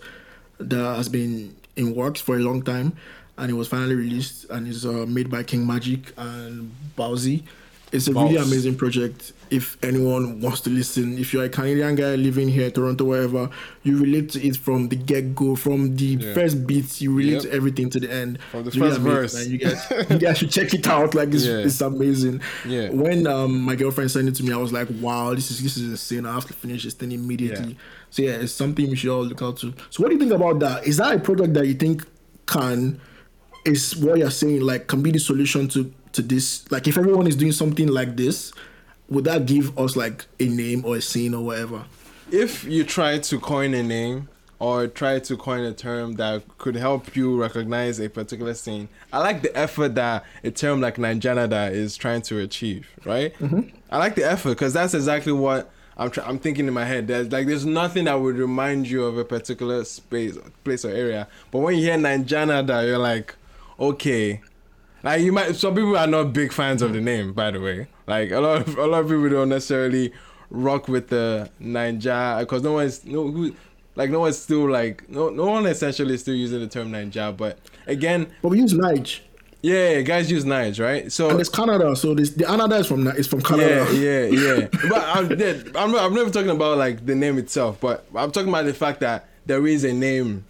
that 0.70 0.96
has 0.98 1.10
been 1.10 1.56
in 1.75 1.96
works 1.96 2.22
for 2.22 2.36
a 2.36 2.39
long 2.39 2.62
time, 2.62 2.94
and 3.38 3.50
it 3.50 3.53
was 3.53 3.68
finally 3.68 3.96
released 3.96 4.46
and 4.50 4.68
is 4.68 4.86
uh, 4.86 5.06
made 5.08 5.30
by 5.30 5.44
King 5.44 5.65
Magic 5.65 6.13
and 6.18 6.72
Bowsy. 6.98 7.44
It's 7.91 8.08
a 8.08 8.13
really 8.13 8.38
amazing 8.38 8.75
project. 8.77 9.34
If 9.50 9.77
anyone 9.84 10.39
wants 10.39 10.62
to 10.62 10.70
listen, 10.70 11.18
if 11.18 11.34
you're 11.34 11.44
a 11.44 11.50
Canadian 11.50 11.96
guy 11.96 12.15
living 12.15 12.48
here, 12.48 12.72
Toronto, 12.72 13.03
wherever, 13.03 13.50
you 13.84 13.98
relate 13.98 14.30
to 14.30 14.48
it 14.48 14.56
from 14.56 14.88
the 14.88 14.96
get 14.96 15.36
go, 15.36 15.58
from 15.58 15.98
the 15.98 16.06
Yeah. 16.18 16.34
first 16.34 16.65
beats, 16.65 17.01
you 17.01 17.13
relate 17.13 17.34
Yep. 17.34 17.41
to 17.41 17.51
everything 17.51 17.89
to 17.89 18.00
the 18.00 18.10
end. 18.10 18.39
From 18.50 18.63
the 18.63 18.68
It's 18.70 18.77
first 18.77 19.01
verse. 19.01 19.34
and 19.36 19.51
You 19.51 19.58
guys, 19.58 19.86
you 20.10 20.20
guys 20.20 20.38
should 20.38 20.51
check 20.51 20.74
it 20.74 20.88
out. 20.88 21.13
Like 21.13 21.34
it's, 21.34 21.44
Yeah. 21.46 21.58
it's 21.68 21.82
amazing. 21.82 22.39
Yeah. 22.65 22.91
When 22.91 23.27
um 23.27 23.60
my 23.60 23.75
girlfriend 23.75 24.10
sent 24.10 24.30
it 24.30 24.36
to 24.36 24.44
me, 24.44 24.53
I 24.53 24.58
was 24.58 24.72
like, 24.72 24.88
wow, 25.01 25.34
this 25.34 25.51
is 25.51 25.62
this 25.62 25.75
is 25.75 25.84
insane. 25.89 26.25
I 26.25 26.34
have 26.34 26.46
to 26.48 26.53
finish 26.53 26.86
this 26.86 26.94
thing 26.94 27.12
immediately. 27.12 27.72
Yeah. 27.72 27.77
So 28.12 28.22
yeah, 28.22 28.34
it's 28.34 28.53
something 28.53 28.89
we 28.89 28.96
should 28.96 29.10
all 29.10 29.24
look 29.24 29.41
out 29.41 29.58
to. 29.58 29.74
So 29.89 30.03
what 30.03 30.10
do 30.10 30.15
you 30.15 30.20
think 30.20 30.32
about 30.32 30.60
that? 30.60 30.86
Is 30.86 30.98
that 30.98 31.15
a 31.15 31.20
product 31.20 31.53
that 31.56 31.65
you 31.65 31.74
think 31.74 32.06
can 32.46 33.01
is 33.65 33.96
what 33.96 34.18
you're 34.18 34.32
saying 34.32 34.62
like 34.62 34.88
can 34.88 35.01
be 35.01 35.12
the 35.12 35.20
solution 35.20 35.68
to 35.70 35.91
to 36.13 36.22
this? 36.22 36.70
Like 36.72 36.88
if 36.88 36.98
everyone 36.98 37.25
is 37.25 37.36
doing 37.36 37.51
something 37.53 37.88
like 37.88 38.15
this, 38.15 38.53
would 39.10 39.24
that 39.25 39.46
give 39.48 39.77
us 39.80 39.96
like 39.96 40.25
a 40.39 40.48
name 40.48 40.86
or 40.86 40.98
a 40.98 41.01
scene 41.01 41.34
or 41.34 41.44
whatever? 41.44 41.86
if 42.32 42.63
you 42.63 42.84
try 42.84 43.20
to 43.20 43.39
coin 43.39 43.74
a 43.74 43.84
name 43.84 44.30
or 44.60 44.88
try 44.88 45.20
to 45.20 45.36
coin 45.36 45.63
a 45.63 45.74
term 45.74 46.13
that 46.13 46.44
could 46.58 46.75
help 46.75 47.15
you 47.15 47.39
recognize 47.39 48.00
a 48.00 48.10
particular 48.10 48.53
scene, 48.53 48.88
I 49.12 49.20
like 49.20 49.41
the 49.41 49.56
effort 49.56 49.96
that 49.96 50.24
a 50.44 50.51
term 50.51 50.82
like 50.82 50.96
Nijanada 50.96 51.72
is 51.72 51.98
trying 51.98 52.22
to 52.24 52.39
achieve, 52.39 52.88
right? 53.06 53.34
Mm-hmm. 53.39 53.75
I 53.89 53.98
like 53.98 54.15
the 54.15 54.24
effort 54.24 54.50
because 54.51 54.74
that's 54.74 54.94
exactly 54.94 55.34
what 55.34 55.72
I'm 55.98 56.12
I'm 56.24 56.40
thinking 56.40 56.68
in 56.68 56.74
my 56.74 56.86
head. 56.86 57.08
There's 57.08 57.32
like 57.32 57.48
there's 57.48 57.66
nothing 57.66 58.06
that 58.06 58.20
would 58.20 58.38
remind 58.38 58.88
you 58.90 59.04
of 59.04 59.18
a 59.18 59.26
particular 59.26 59.84
space, 59.84 60.38
place 60.64 60.86
or 60.86 60.90
area, 60.92 61.28
but 61.52 61.60
when 61.60 61.76
you 61.78 61.84
hear 61.84 61.98
Nijanada, 61.98 62.86
you're 62.88 62.98
like, 62.98 63.36
okay. 63.80 64.42
Like 65.04 65.22
you 65.22 65.32
might, 65.32 65.56
some 65.56 65.74
people 65.74 65.98
are 65.98 66.06
not 66.06 66.32
big 66.32 66.52
fans 66.54 66.84
of 66.84 66.94
the 66.94 67.02
name, 67.02 67.34
by 67.34 67.50
the 67.50 67.60
way. 67.60 67.88
Like 68.06 68.32
a 68.32 68.40
lot 68.40 68.62
of 68.62 68.78
a 68.78 68.86
lot 68.86 69.02
of 69.02 69.08
people 69.08 69.30
don't 69.30 69.50
necessarily 69.50 70.14
rock 70.52 70.88
with 70.88 71.10
the 71.10 71.50
Naija 71.62 72.40
because 72.42 72.62
no 72.62 72.74
one's 72.74 73.04
no 73.06 73.30
who, 73.32 73.56
like 73.96 74.10
no 74.12 74.20
one's 74.20 74.38
still 74.38 74.70
like 74.70 75.10
no 75.10 75.30
no 75.30 75.46
one 75.46 75.66
essentially 75.66 76.14
is 76.14 76.22
still 76.22 76.36
using 76.36 76.60
the 76.60 76.68
term 76.68 76.92
Naija. 76.92 77.36
But 77.36 77.58
again, 77.88 78.28
But 78.42 78.50
we 78.50 78.60
use 78.60 78.74
Nige. 78.74 79.22
Yeah, 79.62 80.01
guys 80.01 80.32
use 80.32 80.44
knives, 80.46 80.80
right? 80.80 81.12
So 81.12 81.30
And 81.30 81.39
it's 81.39 81.50
Canada, 81.50 81.96
so 81.96 82.13
this 82.15 82.32
the 82.32 82.46
Canada 82.46 82.75
is 82.77 82.88
from 82.88 83.08
is 83.08 83.27
from 83.27 83.41
Canada. 83.41 83.88
yeah, 83.94 84.24
yeah, 84.24 84.56
yeah. 84.60 84.68
but 84.89 85.03
I'm, 85.08 85.39
yeah, 85.39 85.53
I'm, 85.75 85.96
I'm 85.96 86.13
never 86.13 86.30
talking 86.30 86.50
about 86.50 86.77
like 86.77 87.06
the 87.06 87.15
name 87.15 87.38
itself, 87.38 87.80
but 87.80 88.06
I'm 88.15 88.32
talking 88.32 88.50
about 88.50 88.65
the 88.65 88.74
fact 88.74 89.00
that 89.01 89.27
there 89.46 89.65
is 89.68 89.84
a 89.84 89.94
name, 89.94 90.46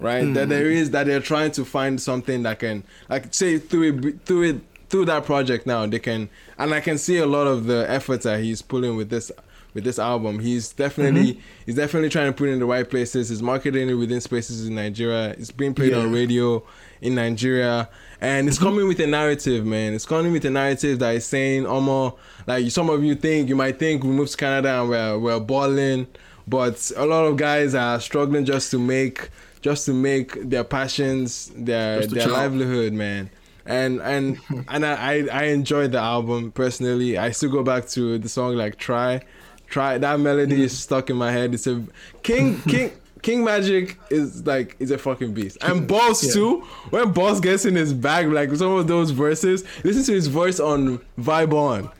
right? 0.00 0.32
That 0.34 0.48
there 0.48 0.70
is 0.70 0.90
that 0.92 1.06
they're 1.06 1.20
trying 1.20 1.52
to 1.52 1.64
find 1.64 2.00
something 2.00 2.42
that 2.44 2.58
can, 2.60 2.82
like, 3.08 3.32
say 3.34 3.58
through 3.58 3.82
it, 3.98 4.20
through 4.24 4.42
it, 4.42 4.56
through 4.88 5.04
that 5.06 5.24
project 5.24 5.66
now 5.66 5.84
they 5.84 5.98
can 5.98 6.28
and 6.58 6.72
I 6.72 6.80
can 6.80 6.96
see 6.96 7.18
a 7.18 7.26
lot 7.26 7.48
of 7.48 7.66
the 7.66 7.90
efforts 7.90 8.22
that 8.22 8.38
he's 8.40 8.62
pulling 8.62 8.96
with 8.96 9.10
this 9.10 9.32
with 9.74 9.82
this 9.84 9.98
album. 9.98 10.38
He's 10.38 10.72
definitely 10.72 11.32
Mm-hmm. 11.34 11.40
he's 11.66 11.74
definitely 11.74 12.08
trying 12.08 12.28
to 12.28 12.32
put 12.32 12.48
it 12.48 12.52
in 12.52 12.60
the 12.60 12.66
right 12.66 12.88
places. 12.88 13.28
He's 13.28 13.42
marketing 13.42 13.88
it 13.90 13.94
within 13.94 14.20
spaces 14.20 14.66
in 14.66 14.74
Nigeria. 14.76 15.30
It's 15.30 15.50
being 15.50 15.74
played 15.74 15.92
on 15.92 15.98
Yeah. 16.00 16.04
Mm-hmm. 16.06 16.14
radio 16.14 16.62
in 17.02 17.14
Nigeria. 17.16 17.88
And 18.20 18.48
it's 18.48 18.58
coming 18.58 18.88
with 18.88 18.98
a 19.00 19.06
narrative, 19.06 19.66
man. 19.66 19.94
It's 19.94 20.06
coming 20.06 20.32
with 20.32 20.44
a 20.44 20.50
narrative 20.50 20.98
that 21.00 21.14
is 21.14 21.26
saying 21.26 21.66
almost 21.66 22.16
like 22.46 22.70
some 22.70 22.88
of 22.88 23.04
you 23.04 23.14
think 23.14 23.48
you 23.48 23.56
might 23.56 23.78
think 23.78 24.04
we 24.04 24.10
moved 24.10 24.32
to 24.32 24.36
Canada 24.36 24.80
and 24.80 24.88
we're 24.88 25.18
we're 25.18 25.40
balling, 25.40 26.06
but 26.46 26.90
a 26.96 27.04
lot 27.04 27.26
of 27.26 27.36
guys 27.36 27.74
are 27.74 28.00
struggling 28.00 28.44
just 28.44 28.70
to 28.70 28.78
make 28.78 29.30
just 29.60 29.84
to 29.86 29.92
make 29.92 30.48
their 30.48 30.64
passions 30.64 31.50
their 31.54 32.06
their 32.06 32.24
chill. 32.24 32.32
livelihood, 32.32 32.92
man. 32.92 33.30
And 33.66 34.00
and 34.00 34.38
and 34.68 34.86
I, 34.86 34.94
I 34.94 35.28
I 35.32 35.42
enjoyed 35.44 35.92
the 35.92 35.98
album 35.98 36.52
personally. 36.52 37.18
I 37.18 37.32
still 37.32 37.50
go 37.50 37.62
back 37.62 37.86
to 37.88 38.18
the 38.18 38.28
song 38.28 38.54
like 38.54 38.76
Try. 38.78 39.20
Try 39.68 39.98
that 39.98 40.20
melody 40.20 40.62
is 40.62 40.78
stuck 40.78 41.10
in 41.10 41.16
my 41.16 41.32
head. 41.32 41.52
It's 41.52 41.66
a 41.66 41.84
King 42.22 42.60
King 42.62 42.92
King 43.26 43.42
Magic 43.42 43.98
is 44.08 44.46
like 44.46 44.76
is 44.78 44.92
a 44.92 44.98
fucking 44.98 45.34
beast. 45.34 45.58
And 45.60 45.88
Boss 45.88 46.24
yeah. 46.24 46.32
too. 46.32 46.60
When 46.90 47.10
Boss 47.10 47.40
gets 47.40 47.64
in 47.64 47.74
his 47.74 47.92
bag, 47.92 48.28
like 48.28 48.54
some 48.54 48.70
of 48.70 48.86
those 48.86 49.10
verses, 49.10 49.64
listen 49.82 50.04
to 50.04 50.12
his 50.12 50.28
voice 50.28 50.60
on 50.60 51.00
Vibe 51.18 51.52
On. 51.52 51.90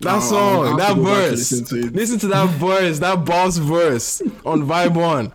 That 0.00 0.10
I'll- 0.10 0.20
song, 0.20 0.76
that 0.76 0.88
back 0.88 0.94
to 0.94 1.00
verse. 1.00 1.30
listen 1.30 1.64
to. 1.64 1.90
Listen 1.90 2.18
to 2.18 2.26
that 2.26 2.50
verse, 2.50 2.98
that 2.98 3.24
boss 3.24 3.56
verse 3.56 4.20
on 4.44 4.64
Vibe 4.64 4.98
On. 4.98 5.32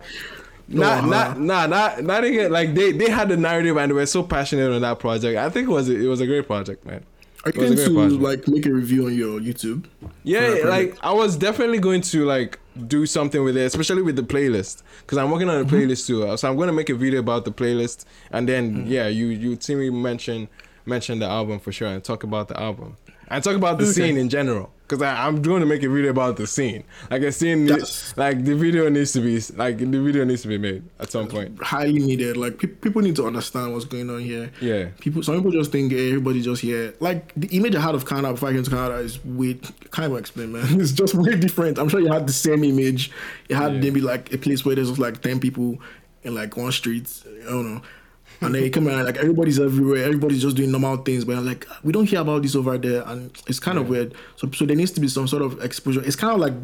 Not, 0.68 0.98
uh-huh. 0.98 1.06
not, 1.08 1.40
nah, 1.40 1.66
not, 1.66 2.04
not. 2.04 2.22
Like 2.52 2.72
they, 2.74 2.92
they 2.92 3.10
had 3.10 3.28
the 3.28 3.36
narrative 3.36 3.76
and 3.78 3.90
they 3.90 3.94
were 3.94 4.06
so 4.06 4.22
passionate 4.22 4.70
on 4.70 4.82
that 4.82 5.00
project. 5.00 5.36
I 5.36 5.50
think 5.50 5.68
it 5.68 5.72
was, 5.72 5.88
it 5.88 6.06
was 6.06 6.20
a 6.20 6.28
great 6.28 6.46
project, 6.46 6.86
man. 6.86 7.04
Are 7.44 7.50
you 7.50 7.60
going 7.60 7.76
to 7.76 7.92
project. 7.92 8.22
like 8.22 8.46
make 8.46 8.66
a 8.66 8.72
review 8.72 9.06
on 9.06 9.14
your 9.16 9.40
YouTube? 9.40 9.86
Yeah, 10.22 10.60
like. 10.64 10.96
I 11.02 11.10
was 11.10 11.36
definitely 11.36 11.80
going 11.80 12.02
to 12.02 12.24
like 12.24 12.60
do 12.86 13.06
something 13.06 13.42
with 13.44 13.56
it, 13.56 13.62
especially 13.66 14.02
with 14.02 14.16
the 14.16 14.22
playlist, 14.22 14.82
because 15.00 15.18
I'm 15.18 15.30
working 15.30 15.48
on 15.48 15.60
a 15.60 15.64
Mm-hmm. 15.64 15.76
playlist 15.76 16.06
too. 16.06 16.36
So 16.36 16.48
I'm 16.48 16.56
going 16.56 16.68
to 16.68 16.72
make 16.72 16.88
a 16.90 16.94
video 16.94 17.20
about 17.20 17.44
the 17.44 17.52
playlist, 17.52 18.04
and 18.30 18.48
then 18.48 18.86
yeah, 18.86 19.08
you 19.08 19.26
you 19.26 19.56
see 19.60 19.74
me 19.74 19.90
mention 19.90 20.48
mention 20.86 21.18
the 21.20 21.26
album 21.26 21.60
for 21.60 21.70
sure 21.72 21.88
and 21.88 22.02
talk 22.02 22.24
about 22.24 22.48
the 22.48 22.58
album 22.60 22.96
and 23.28 23.42
talk 23.44 23.54
about 23.56 23.78
the 23.78 23.84
Okay. 23.84 23.92
scene 23.92 24.16
in 24.16 24.28
general. 24.28 24.72
Because 24.92 25.16
I'm 25.18 25.40
going 25.40 25.60
to 25.60 25.66
make 25.66 25.82
a 25.82 25.88
video 25.88 26.10
about 26.10 26.36
the 26.36 26.46
scene. 26.46 26.84
Like 27.10 27.22
a 27.22 27.32
scene, 27.32 27.64
That's- 27.66 28.14
like 28.18 28.44
the 28.44 28.54
video 28.54 28.90
needs 28.90 29.12
to 29.12 29.20
be 29.20 29.40
like 29.56 29.78
the 29.78 29.86
video 29.86 30.24
needs 30.24 30.42
to 30.42 30.48
be 30.48 30.58
made 30.58 30.82
at 31.00 31.10
some 31.10 31.28
point. 31.28 31.60
Highly 31.62 31.94
needed. 31.98 32.36
Like 32.36 32.58
pe- 32.58 32.66
people 32.68 33.00
need 33.00 33.16
to 33.16 33.26
understand 33.26 33.72
what's 33.72 33.86
going 33.86 34.10
on 34.10 34.20
here. 34.20 34.50
Yeah. 34.60 34.88
People. 35.00 35.22
Some 35.22 35.36
people 35.36 35.50
just 35.52 35.72
think 35.72 35.94
eh, 35.94 36.08
everybody 36.08 36.42
just 36.42 36.60
here. 36.60 36.92
Like 37.00 37.32
the 37.34 37.48
image 37.56 37.74
I 37.74 37.80
had 37.80 37.94
of 37.94 38.04
Canada 38.06 38.32
before 38.34 38.50
I 38.50 38.52
came 38.52 38.62
to 38.64 38.70
Canada 38.70 38.96
is 38.96 39.24
way. 39.24 39.54
Can't 39.92 40.08
even 40.10 40.18
explain, 40.18 40.52
man. 40.52 40.66
It's 40.80 40.92
just 40.92 41.14
way 41.14 41.36
different. 41.36 41.78
I'm 41.78 41.88
sure 41.88 42.00
you 42.00 42.12
had 42.12 42.26
the 42.26 42.32
same 42.34 42.62
image. 42.64 43.10
You 43.48 43.56
had 43.56 43.72
Yeah. 43.74 43.80
maybe 43.80 44.00
like 44.02 44.30
a 44.34 44.36
place 44.38 44.64
where 44.64 44.74
there's 44.74 44.98
like 44.98 45.22
ten 45.22 45.40
people 45.40 45.80
in 46.22 46.34
like 46.34 46.54
one 46.56 46.70
street. 46.72 47.08
I 47.46 47.50
don't 47.50 47.74
know. 47.76 47.82
And 48.42 48.54
then 48.54 48.62
you 48.64 48.70
come 48.70 48.88
around 48.88 49.04
like 49.04 49.16
everybody's 49.18 49.58
everywhere. 49.60 50.04
Everybody's 50.04 50.42
just 50.42 50.56
doing 50.56 50.70
normal 50.72 50.96
things, 50.98 51.24
but 51.24 51.42
like 51.42 51.66
we 51.84 51.92
don't 51.92 52.06
hear 52.08 52.20
about 52.20 52.42
this 52.42 52.54
over 52.56 52.76
there, 52.78 53.02
and 53.06 53.30
it's 53.46 53.60
kind 53.60 53.78
of 53.78 53.88
weird. 53.88 54.14
So, 54.36 54.50
so 54.52 54.64
there 54.66 54.76
needs 54.76 54.90
to 54.92 55.00
be 55.00 55.08
some 55.08 55.28
sort 55.28 55.42
of 55.42 55.62
exposure. 55.64 56.02
It's 56.04 56.16
kind 56.16 56.32
of 56.34 56.40
like 56.40 56.54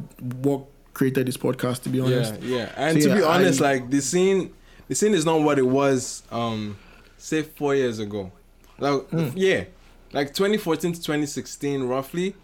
what 0.42 0.62
created 0.94 1.26
this 1.29 1.37
podcast, 1.37 1.83
to 1.85 1.88
be 1.88 2.00
honest. 2.00 2.35
Yeah, 2.42 2.57
yeah. 2.59 2.72
And 2.76 3.03
So, 3.03 3.09
to 3.11 3.14
be 3.16 3.22
honest, 3.22 3.61
I- 3.62 3.72
like 3.74 3.90
the 3.90 4.00
scene, 4.00 4.53
the 4.88 4.94
scene 4.94 5.14
is 5.14 5.24
not 5.24 5.40
what 5.42 5.59
it 5.59 5.66
was, 5.66 6.22
um, 6.33 6.76
say 7.18 7.42
four 7.42 7.74
years 7.76 7.98
ago. 8.00 8.33
Like, 8.81 9.09
Hmm. 9.11 9.29
yeah, 9.37 9.64
like 10.12 10.35
2014 10.35 10.92
to 10.94 11.00
2016, 11.03 11.85
roughly. 11.85 12.35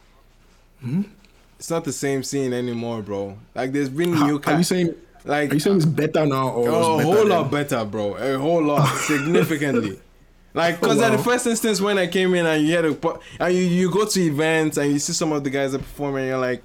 It's 1.59 1.71
not 1.71 1.85
the 1.85 1.93
same 1.93 2.23
scene 2.23 2.53
anymore, 2.53 3.01
bro. 3.03 3.39
Like, 3.55 3.73
there's 3.73 3.89
been 3.89 4.13
new. 4.13 4.37
are 4.37 4.39
ca- 4.39 4.59
you 4.59 4.65
saying? 4.65 4.95
Like 5.25 5.51
Are 5.51 5.55
you 5.55 5.61
saying 5.61 5.77
it's 5.77 5.87
better 5.87 6.27
now, 6.27 6.51
or 6.51 6.69
a 6.69 6.73
better 6.73 7.03
whole 7.03 7.15
then? 7.15 7.29
lot 7.29 7.51
better, 7.51 7.85
bro. 7.85 8.15
A 8.17 8.39
whole 8.39 8.63
lot, 8.63 8.87
significantly. 8.99 10.01
Like, 10.57 10.81
cause 10.81 11.01
Oh, 11.01 11.03
at 11.05 11.11
the 11.11 11.19
first 11.19 11.49
instance 11.49 11.81
when 11.81 11.99
I 11.99 12.07
came 12.07 12.33
in 12.33 12.47
and 12.47 12.65
you 12.65 12.77
had 12.77 12.85
a, 12.85 13.19
and 13.41 13.53
you, 13.53 13.61
you 13.61 13.91
go 13.91 14.07
to 14.07 14.21
events 14.21 14.77
and 14.77 14.93
you 14.93 15.01
see 15.01 15.13
some 15.13 15.33
of 15.33 15.43
the 15.43 15.51
guys 15.51 15.73
that 15.73 15.81
perform 15.81 16.15
and 16.15 16.29
you're 16.29 16.39
like, 16.39 16.63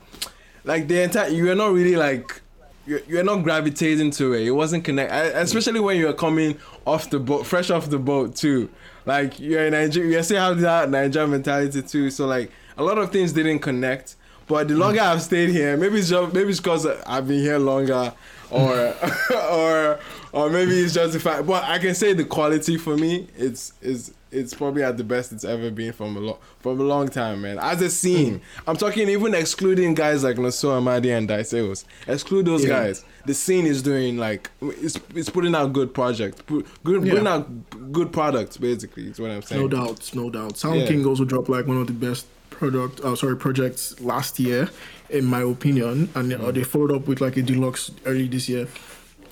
like 0.64 0.88
the 0.88 1.02
entire 1.02 1.30
you 1.30 1.50
are 1.52 1.56
not 1.56 1.74
really 1.74 1.96
like 1.96 2.40
you're, 2.86 3.02
you're 3.08 3.24
not 3.24 3.38
gravitating 3.38 4.12
to 4.12 4.34
it. 4.34 4.46
It 4.46 4.52
wasn't 4.52 4.84
connect, 4.84 5.12
especially 5.12 5.80
when 5.80 5.98
you're 5.98 6.14
coming 6.14 6.60
off 6.86 7.10
the 7.10 7.20
boat, 7.20 7.48
fresh 7.48 7.72
off 7.72 7.90
the 7.90 7.98
boat 7.98 8.36
too. 8.36 8.70
Like 9.08 9.40
you're 9.40 9.66
in 9.66 9.72
Nigeria, 9.72 10.18
you 10.18 10.24
still 10.24 10.40
have 10.40 10.60
that 10.62 10.92
Nigerian 10.92 11.32
mentality 11.32 11.82
too. 11.82 12.12
So 12.12 12.28
like 12.28 12.52
a 12.78 12.84
lot 12.84 13.00
of 13.00 13.12
things 13.12 13.34
didn't 13.34 13.60
connect. 13.60 14.18
But 14.48 14.68
the 14.68 14.76
longer 14.76 15.02
hmm. 15.02 15.08
I've 15.08 15.22
stayed 15.22 15.50
here, 15.50 15.78
maybe 15.78 16.00
it's 16.00 16.10
just 16.10 16.34
maybe 16.34 16.50
it's 16.50 16.60
because 16.60 16.86
I've 16.86 17.28
been 17.28 17.40
here 17.40 17.60
longer, 17.60 18.14
or 18.52 18.94
or 19.52 20.00
or 20.32 20.50
maybe 20.50 20.80
it's 20.80 20.94
justified. 20.94 21.46
But 21.48 21.64
I 21.64 21.80
can 21.80 21.96
say 21.96 22.14
the 22.14 22.26
quality 22.26 22.78
for 22.78 22.96
me, 22.98 23.28
it's 23.38 23.74
is 23.82 24.14
it's 24.32 24.54
probably 24.54 24.84
at 24.84 24.96
the 24.96 25.04
best 25.04 25.32
it's 25.32 25.44
ever 25.44 25.72
been 25.72 25.92
from 25.92 26.16
a 26.16 26.20
long 26.20 26.38
from 26.60 26.80
a 26.80 26.84
long 26.84 27.08
time, 27.08 27.42
man. 27.42 27.58
As 27.60 27.82
a 27.82 27.90
scene, 27.90 28.42
I'm 28.68 28.78
talking 28.78 29.10
even 29.10 29.34
excluding 29.34 29.96
guys 29.96 30.24
like 30.24 30.36
Nonso 30.36 30.70
Amadi 30.80 31.10
and 31.18 31.28
Dice 31.28 31.54
Ailes. 31.54 31.86
Exclude 32.08 32.46
those 32.46 32.64
Yeah. 32.64 32.70
guys. 32.70 33.04
The 33.26 33.34
scene 33.34 33.66
is 33.66 33.82
doing 33.82 34.18
like 34.18 34.50
it's 34.62 35.00
it's 35.16 35.30
putting 35.30 35.56
out 35.56 35.74
good 35.74 35.94
projects, 35.94 36.42
good 36.48 36.66
Yeah. 37.06 37.12
putting 37.12 37.28
out 37.28 37.92
good 37.92 38.12
products. 38.14 38.58
Basically, 38.58 39.08
is 39.08 39.20
what 39.20 39.32
I'm 39.32 39.42
saying. 39.42 39.62
No 39.62 39.68
doubt, 39.68 40.12
no 40.14 40.30
doubt. 40.30 40.58
Sound 40.58 40.82
Yeah. 40.82 40.88
King 40.88 41.06
also 41.06 41.26
dropped 41.26 41.50
like 41.50 41.66
one 41.66 41.78
of 41.78 41.88
the 41.88 41.94
best 41.94 42.28
product, 42.52 43.00
uh, 43.02 43.16
sorry, 43.16 43.36
projects 43.38 44.00
last 44.02 44.38
year, 44.40 44.70
in 45.10 45.26
my 45.26 45.42
opinion, 45.42 46.10
and 46.16 46.32
Mm. 46.32 46.54
they 46.54 46.64
followed 46.64 46.92
up 46.92 47.08
with 47.08 47.22
like 47.22 47.38
a 47.38 47.42
deluxe 47.42 47.92
early 48.06 48.28
this 48.28 48.48
year. 48.50 48.68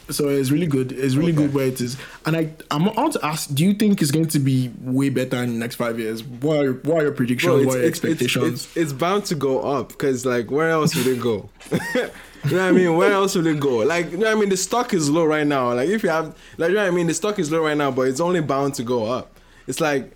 So 0.09 0.29
it's 0.29 0.51
really 0.51 0.67
good. 0.67 0.93
It's 0.93 1.15
really 1.15 1.33
Okay. 1.33 1.41
good 1.43 1.53
where 1.53 1.67
it 1.67 1.81
is. 1.81 1.97
And 2.25 2.37
I, 2.37 2.49
I'm, 2.71 2.87
I 2.87 2.93
want 2.93 3.13
to 3.13 3.25
ask: 3.25 3.53
Do 3.53 3.65
you 3.65 3.73
think 3.73 4.01
it's 4.01 4.09
going 4.11 4.29
to 4.29 4.39
be 4.39 4.71
way 4.81 5.09
better 5.09 5.35
in 5.43 5.51
the 5.51 5.59
next 5.59 5.75
five 5.75 5.99
years? 5.99 6.23
What 6.23 6.65
are, 6.65 6.73
what 6.73 6.99
are 6.99 7.03
your 7.03 7.11
predictions? 7.11 7.49
Bro, 7.51 7.57
it's, 7.57 7.65
what 7.67 7.75
are 7.75 7.79
your 7.79 7.87
it's, 7.89 7.97
it's, 7.99 8.05
expectations? 8.05 8.65
it's, 8.67 8.77
it's 8.77 8.93
bound 8.93 9.25
to 9.25 9.35
go 9.35 9.59
up 9.59 9.89
because 9.89 10.25
like 10.25 10.49
where 10.49 10.69
else 10.69 10.95
would 10.95 11.07
it 11.07 11.19
go? 11.19 11.49
you 11.71 12.01
know 12.03 12.09
what 12.45 12.53
I 12.61 12.71
mean? 12.71 12.95
Where 12.95 13.11
else 13.11 13.35
would 13.35 13.47
it 13.47 13.59
go? 13.59 13.79
Like 13.79 14.09
you 14.11 14.17
know 14.17 14.27
what 14.27 14.37
I 14.37 14.39
mean? 14.39 14.47
The 14.47 14.55
stock 14.57 14.93
is 14.93 15.09
low 15.09 15.25
right 15.25 15.45
now. 15.45 15.73
Like 15.73 15.89
if 15.89 16.03
you 16.03 16.09
have 16.09 16.33
like 16.57 16.69
you 16.69 16.75
know 16.75 16.83
what 16.83 16.93
I 16.93 16.95
mean? 16.95 17.07
The 17.07 17.13
stock 17.13 17.37
is 17.37 17.51
low 17.51 17.61
right 17.65 17.75
now, 17.77 17.91
but 17.91 18.03
it's 18.03 18.21
only 18.21 18.39
bound 18.39 18.75
to 18.75 18.83
go 18.83 19.05
up. 19.07 19.37
It's 19.67 19.81
like 19.81 20.13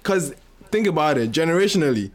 because 0.00 0.32
think 0.70 0.86
about 0.86 1.18
it 1.18 1.32
generationally. 1.32 2.12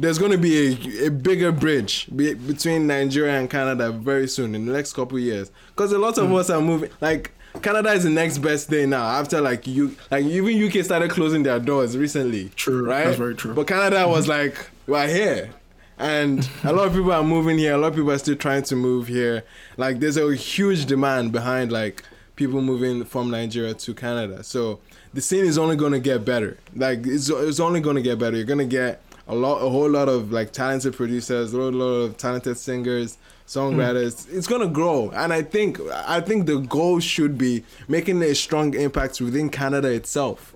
There's 0.00 0.18
going 0.18 0.32
to 0.32 0.38
be 0.38 0.54
a, 1.02 1.06
a 1.06 1.10
bigger 1.10 1.52
bridge 1.52 2.06
be, 2.14 2.32
between 2.34 2.86
Nigeria 2.86 3.38
and 3.38 3.50
Canada 3.50 3.92
very 3.92 4.26
soon 4.28 4.54
in 4.54 4.64
the 4.66 4.72
next 4.72 4.94
couple 4.94 5.18
of 5.18 5.22
years. 5.22 5.50
Because 5.68 5.92
a 5.92 5.98
lot 5.98 6.16
Hmm. 6.16 6.22
of 6.24 6.32
us 6.32 6.48
are 6.50 6.60
moving. 6.60 6.90
Like 7.00 7.32
Canada 7.62 7.90
is 7.92 8.04
the 8.04 8.10
next 8.10 8.38
best 8.38 8.68
thing 8.68 8.90
now. 8.90 9.04
After 9.04 9.40
like 9.40 9.66
you, 9.66 9.94
like 10.10 10.24
even 10.24 10.62
UK 10.66 10.84
started 10.84 11.10
closing 11.10 11.42
their 11.42 11.58
doors 11.60 11.96
recently. 11.98 12.48
True, 12.56 12.86
right? 12.88 13.04
that's 13.04 13.18
very 13.18 13.34
true. 13.34 13.52
But 13.54 13.66
Canada 13.66 14.08
was 14.08 14.26
like, 14.26 14.70
we're 14.86 15.06
here. 15.08 15.50
And 15.98 16.48
a 16.64 16.72
lot 16.72 16.86
of 16.86 16.94
people 16.94 17.12
are 17.12 17.22
moving 17.22 17.58
here. 17.58 17.74
A 17.74 17.76
lot 17.78 17.88
of 17.88 17.94
people 17.94 18.10
are 18.10 18.18
still 18.18 18.36
trying 18.36 18.62
to 18.62 18.76
move 18.76 19.06
here. 19.08 19.44
Like, 19.76 20.00
there's 20.00 20.16
a 20.16 20.34
huge 20.34 20.86
demand 20.86 21.30
behind 21.32 21.70
like 21.72 22.04
people 22.36 22.62
moving 22.62 23.04
from 23.04 23.30
Nigeria 23.30 23.74
to 23.74 23.92
Canada. 23.92 24.42
So 24.42 24.80
the 25.12 25.20
scene 25.20 25.44
is 25.44 25.58
only 25.58 25.76
going 25.76 25.92
to 25.92 26.00
get 26.00 26.24
better. 26.24 26.56
Like, 26.74 27.06
it's, 27.06 27.28
it's 27.28 27.60
only 27.60 27.80
going 27.80 27.96
to 27.96 28.02
get 28.02 28.18
better. 28.18 28.34
You're 28.38 28.46
going 28.46 28.60
to 28.60 28.64
get 28.64 29.02
a 29.30 29.34
lot, 29.34 29.58
a 29.58 29.68
whole 29.68 29.88
lot 29.88 30.08
of 30.08 30.32
like 30.32 30.52
talented 30.52 30.94
producers, 30.94 31.54
a 31.54 31.56
whole 31.56 31.70
lot 31.70 31.84
of 31.86 32.16
talented 32.16 32.56
singers, 32.56 33.18
songwriters. 33.46 34.26
Hmm. 34.26 34.36
It's 34.36 34.46
going 34.46 34.62
to 34.62 34.68
grow. 34.68 35.10
And 35.10 35.32
I 35.32 35.42
think, 35.42 35.80
I 35.90 36.20
think 36.20 36.46
the 36.46 36.58
goal 36.58 37.00
should 37.00 37.38
be 37.38 37.64
making 37.88 38.22
a 38.22 38.34
strong 38.34 38.74
impact 38.74 39.20
within 39.20 39.48
Canada 39.50 39.88
itself 39.88 40.54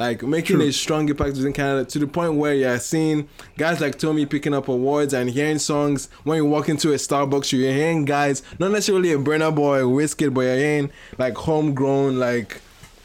like 0.00 0.22
making 0.22 0.56
True. 0.56 0.66
a 0.68 0.72
strong 0.72 1.08
impact 1.10 1.36
within 1.36 1.52
Canada 1.52 1.84
to 1.84 1.98
the 1.98 2.06
point 2.06 2.34
where 2.34 2.54
you're 2.54 2.78
seeing 2.78 3.28
guys 3.58 3.82
like 3.82 3.98
Tommy 3.98 4.24
picking 4.24 4.54
up 4.54 4.68
awards 4.68 5.12
and 5.12 5.28
hearing 5.28 5.58
songs 5.58 6.08
when 6.24 6.38
you 6.38 6.46
walk 6.46 6.70
into 6.70 6.92
a 6.92 6.94
Starbucks, 6.94 7.52
you're 7.52 7.70
hearing 7.70 8.06
guys, 8.06 8.42
not 8.58 8.70
necessarily 8.70 9.12
a 9.12 9.18
Burna 9.18 9.54
Boy, 9.54 9.80
Wizkid, 9.80 10.32
but 10.32 10.40
you're 10.40 10.56
hearing 10.56 10.90
like 11.18 11.34
homegrown, 11.34 12.18
like 12.18 12.62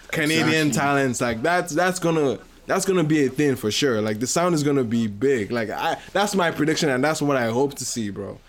Canadian 0.08 0.68
Exactly. 0.68 0.72
talents. 0.72 1.20
Like 1.20 1.42
that's 1.42 1.74
that's 1.74 2.00
gonna 2.00 2.40
that's 2.68 2.86
gonna 2.86 3.04
be 3.04 3.26
a 3.26 3.30
thing 3.30 3.56
for 3.56 3.72
sure. 3.72 4.02
Like 4.02 4.20
the 4.20 4.28
sound 4.28 4.56
is 4.56 4.64
gonna 4.64 4.84
be 4.84 5.08
big. 5.08 5.52
Like 5.52 5.70
I 5.70 5.98
that's 6.14 6.36
my 6.36 6.52
prediction 6.52 6.90
and 6.90 7.04
that's 7.04 7.22
what 7.22 7.38
I 7.38 7.50
hope 7.50 7.76
to 7.76 7.86
see, 7.86 8.10
bro. 8.10 8.40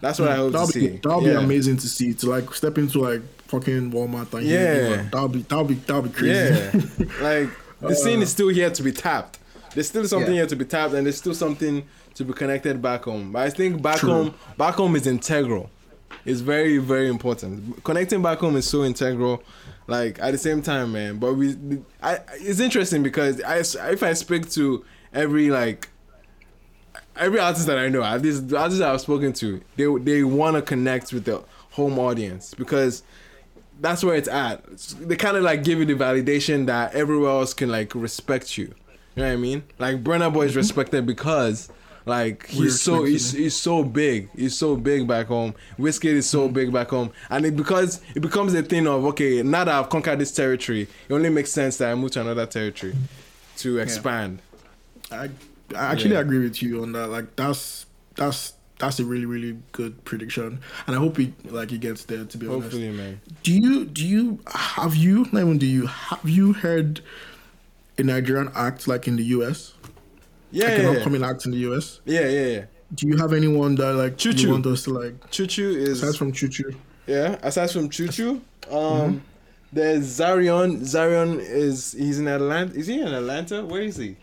That's 0.00 0.18
what 0.18 0.28
I 0.30 0.34
hmm, 0.34 0.40
hope 0.40 0.52
That'll 0.52 0.66
to 0.68 0.78
be 0.80 0.86
see. 0.88 0.96
that'll 0.96 1.22
Yeah. 1.22 1.38
be 1.38 1.44
amazing 1.44 1.76
to 1.78 1.88
see. 1.88 2.12
To 2.14 2.26
like 2.30 2.52
step 2.54 2.76
into 2.78 3.00
like 3.00 3.22
fucking 3.46 3.92
Walmart 3.92 4.32
and 4.34 4.46
Yeah. 4.46 5.02
that'll 5.10 5.28
be 5.28 5.42
that'll 5.42 5.64
be 5.64 5.74
that'll 5.74 6.02
be 6.02 6.10
crazy. 6.10 6.54
Yeah, 6.54 7.06
like 7.22 7.50
the 7.80 7.88
uh, 7.88 7.94
scene 7.94 8.20
is 8.22 8.30
still 8.30 8.48
here 8.48 8.70
to 8.70 8.82
be 8.82 8.92
tapped. 8.92 9.38
There's 9.74 9.88
still 9.88 10.06
something 10.06 10.32
Yeah. 10.32 10.40
here 10.40 10.46
to 10.46 10.56
be 10.56 10.64
tapped, 10.64 10.94
and 10.94 11.06
there's 11.06 11.16
still 11.18 11.34
something 11.34 11.84
to 12.14 12.24
be 12.24 12.32
connected 12.34 12.82
back 12.82 13.04
home. 13.04 13.32
But 13.32 13.42
I 13.42 13.50
think 13.50 13.80
back 13.80 13.98
True. 13.98 14.10
home, 14.10 14.34
back 14.58 14.74
home 14.74 14.96
is 14.96 15.06
integral. 15.06 15.70
is 16.26 16.40
very 16.42 16.78
very 16.78 17.08
important. 17.08 17.82
Connecting 17.84 18.22
back 18.22 18.38
home 18.38 18.56
is 18.56 18.68
so 18.68 18.84
integral. 18.84 19.42
Like 19.86 20.20
at 20.20 20.32
the 20.32 20.38
same 20.38 20.62
time, 20.62 20.92
man. 20.92 21.18
But 21.18 21.34
we, 21.34 21.56
I, 22.02 22.20
it's 22.34 22.60
interesting 22.60 23.02
because 23.02 23.42
I, 23.42 23.58
if 23.90 24.02
I 24.02 24.12
speak 24.12 24.50
to 24.52 24.84
every 25.12 25.50
like 25.50 25.88
every 27.16 27.38
artist 27.38 27.66
that 27.66 27.78
I 27.78 27.88
know, 27.88 28.02
at 28.02 28.22
least 28.22 28.48
the 28.48 28.58
artists 28.58 28.80
I've 28.80 29.00
spoken 29.00 29.32
to, 29.34 29.60
they 29.76 29.86
they 29.98 30.22
want 30.22 30.56
to 30.56 30.62
connect 30.62 31.12
with 31.12 31.24
the 31.24 31.42
home 31.70 31.98
audience 31.98 32.54
because 32.54 33.02
that's 33.80 34.04
where 34.04 34.14
it's 34.14 34.28
at. 34.28 34.64
They 35.00 35.16
kind 35.16 35.36
of 35.36 35.42
like 35.42 35.64
give 35.64 35.78
you 35.78 35.84
the 35.84 35.94
validation 35.94 36.66
that 36.66 36.94
everywhere 36.94 37.30
else 37.30 37.54
can 37.54 37.70
like 37.70 37.94
respect 37.94 38.56
you. 38.56 38.74
You 39.14 39.22
know 39.22 39.28
what 39.28 39.32
I 39.32 39.36
mean? 39.36 39.64
Like 39.78 40.02
Burna 40.02 40.32
Boy 40.32 40.46
is 40.46 40.56
respected 40.56 41.06
because 41.06 41.68
like 42.04 42.46
he's 42.46 42.80
so 42.80 43.04
he's, 43.04 43.32
he's 43.32 43.54
so 43.54 43.84
big. 43.84 44.28
He's 44.36 44.56
so 44.56 44.76
big 44.76 45.06
back 45.06 45.26
home. 45.26 45.54
Wizkid 45.78 46.14
is 46.14 46.28
so 46.28 46.48
hmm. 46.48 46.54
big 46.54 46.72
back 46.72 46.88
home, 46.90 47.12
and 47.30 47.46
it 47.46 47.56
because 47.56 48.00
it 48.14 48.20
becomes 48.20 48.54
a 48.54 48.62
thing 48.62 48.86
of 48.86 49.04
okay, 49.06 49.42
now 49.42 49.64
that 49.64 49.74
I've 49.74 49.88
conquered 49.88 50.18
this 50.18 50.32
territory, 50.32 50.82
it 51.08 51.12
only 51.12 51.28
makes 51.28 51.52
sense 51.52 51.76
that 51.78 51.90
I 51.90 51.94
move 51.94 52.10
to 52.12 52.20
another 52.20 52.46
territory 52.46 52.94
to 53.58 53.78
expand. 53.78 54.40
I, 55.10 55.30
I 55.76 55.92
actually 55.92 56.14
Yeah. 56.14 56.20
agree 56.20 56.40
with 56.40 56.62
you 56.62 56.82
on 56.82 56.92
that. 56.92 57.08
Like 57.08 57.36
that's 57.36 57.86
that's 58.16 58.54
that's 58.78 58.98
a 58.98 59.04
really 59.04 59.26
really 59.26 59.58
good 59.70 60.04
prediction, 60.04 60.60
and 60.86 60.96
I 60.96 60.98
hope 60.98 61.16
he 61.16 61.32
like 61.44 61.70
he 61.70 61.78
gets 61.78 62.04
there. 62.04 62.24
To 62.24 62.38
be 62.38 62.46
honest, 62.48 62.64
Hopefully, 62.64 62.90
man. 62.90 63.20
do 63.44 63.52
you 63.52 63.84
do 63.84 64.04
you 64.06 64.40
have 64.46 64.96
you 64.96 65.26
not 65.30 65.42
even 65.42 65.58
do 65.58 65.66
you 65.66 65.86
have 65.86 66.28
you 66.28 66.52
heard 66.52 67.00
a 67.96 68.02
Nigerian 68.02 68.50
act 68.54 68.88
like 68.88 69.06
in 69.06 69.16
the 69.16 69.24
US? 69.24 69.71
Yeah, 70.52 70.68
an 70.68 70.82
yeah, 70.82 70.90
yeah. 70.92 70.96
upcoming 70.98 71.24
act 71.24 71.44
in 71.46 71.50
the 71.52 71.58
US. 71.72 72.00
yeah, 72.04 72.20
yeah, 72.28 72.46
yeah. 72.46 72.64
Do 72.94 73.08
you 73.08 73.16
have 73.16 73.32
anyone 73.32 73.74
that 73.76 73.94
like 73.94 74.18
Choo 74.18 74.30
you 74.30 74.34
Choo. 74.36 74.50
want 74.52 74.66
us 74.66 74.82
to 74.84 74.90
like? 74.90 75.30
Choo 75.30 75.46
Choo 75.46 75.70
is 75.70 76.02
Aside 76.02 76.18
from 76.18 76.30
Choo 76.32 76.48
Choo, 76.48 76.74
Yeah, 77.06 77.38
aside 77.42 77.70
from 77.70 77.88
Choo 77.88 78.08
Choo, 78.08 78.30
um, 78.70 78.78
Mm-hmm. 78.78 79.18
there's 79.72 80.04
Zarion. 80.20 80.80
Zarion 80.80 81.38
is 81.40 81.92
he's 81.92 82.18
in 82.18 82.28
Atlanta. 82.28 82.74
Is 82.74 82.86
he 82.88 83.00
in 83.00 83.08
Atlanta? 83.08 83.64
Where 83.64 83.80
is 83.82 83.96
he? 83.96 84.16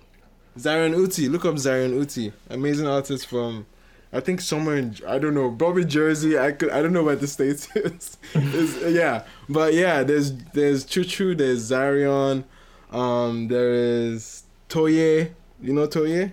Zarion 0.58 0.96
Uti. 0.96 1.30
Look 1.30 1.46
up 1.46 1.56
Zarion 1.56 1.94
Uti. 1.96 2.32
Amazing 2.50 2.86
artist 2.88 3.26
from, 3.28 3.66
I 4.14 4.20
think 4.20 4.42
somewhere 4.42 4.76
in 4.78 4.96
I 5.08 5.18
don't 5.18 5.34
know, 5.34 5.50
probably 5.52 5.86
Jersey. 5.86 6.38
I 6.38 6.52
could 6.52 6.70
I 6.70 6.82
don't 6.84 6.94
know 6.94 7.04
where 7.04 7.16
the 7.16 7.28
states 7.28 7.68
is. 7.76 8.18
Is- 8.36 8.94
yeah, 8.94 9.24
but 9.48 9.74
yeah, 9.74 10.04
there's 10.04 10.34
there's 10.54 10.86
Choo 10.86 11.04
Choo. 11.06 11.34
There's 11.34 11.72
Zarion. 11.72 12.44
Um, 12.92 13.48
there 13.48 13.74
is 13.74 14.44
Toye. 14.68 15.32
You 15.62 15.74
know 15.74 15.86
Toye? 15.88 16.32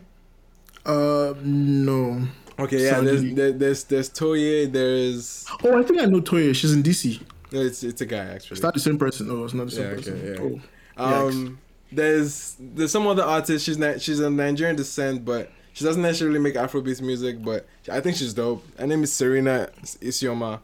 uh, 0.84 1.34
no. 1.42 2.22
Okay, 2.58 2.84
yeah. 2.84 3.00
There's 3.00 3.34
there, 3.34 3.52
there's 3.52 3.84
there's 3.84 4.08
Toye. 4.08 4.66
There's 4.66 5.44
Oh, 5.64 5.78
I 5.78 5.82
think 5.82 6.00
I 6.00 6.04
know 6.06 6.20
Toya. 6.20 6.54
She's 6.54 6.72
in 6.72 6.82
DC. 6.82 7.20
it's 7.52 7.82
it's 7.82 8.00
a 8.00 8.06
guy 8.06 8.24
actually. 8.24 8.54
Is 8.54 8.60
that 8.60 8.74
the 8.74 8.80
same 8.80 8.98
person? 8.98 9.28
No, 9.28 9.44
it's 9.44 9.54
not 9.54 9.66
the 9.66 9.72
same 9.72 9.84
Yeah, 9.84 9.90
okay, 9.92 10.10
person. 10.10 10.54
yeah. 10.56 10.60
Oh, 10.98 11.28
Um, 11.28 11.58
there's 11.92 12.56
there's 12.58 12.92
some 12.92 13.06
other 13.06 13.22
artist. 13.24 13.64
She's 13.66 13.78
not 13.78 14.00
she's 14.00 14.20
of 14.20 14.32
Nigerian 14.32 14.76
descent, 14.76 15.24
but 15.24 15.50
she 15.72 15.84
doesn't 15.84 16.00
necessarily 16.02 16.38
make 16.38 16.54
Afrobeat 16.54 17.02
music. 17.02 17.42
But 17.44 17.66
I 17.90 18.00
think 18.00 18.16
she's 18.16 18.32
dope. 18.32 18.64
Her 18.78 18.86
name 18.86 19.02
is 19.02 19.12
Serena 19.12 19.68
Isioma. 20.00 20.60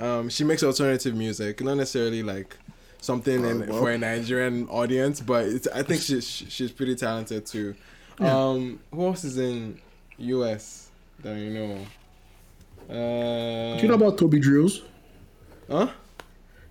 Um, 0.00 0.28
she 0.28 0.42
makes 0.44 0.62
alternative 0.64 1.14
music, 1.14 1.62
not 1.62 1.74
necessarily 1.76 2.22
like 2.22 2.56
something 3.00 3.44
Oh, 3.44 3.48
in, 3.48 3.66
well. 3.68 3.78
for 3.80 3.90
a 3.90 3.98
Nigerian 3.98 4.66
audience, 4.68 5.20
but 5.20 5.46
it's, 5.46 5.68
I 5.68 5.82
think 5.82 6.00
she's 6.00 6.26
she's 6.26 6.72
pretty 6.72 6.94
talented 6.96 7.44
too. 7.44 7.74
Um, 8.20 8.80
who 8.92 9.06
else 9.06 9.24
is 9.24 9.38
in 9.38 9.80
U.S. 10.18 10.90
that 11.20 11.36
you 11.38 11.50
know? 11.50 11.78
Uh, 12.88 13.76
Do 13.76 13.82
you 13.82 13.88
know 13.88 13.94
about 13.94 14.18
Toby 14.18 14.38
Drills? 14.40 14.82
Huh? 15.70 15.88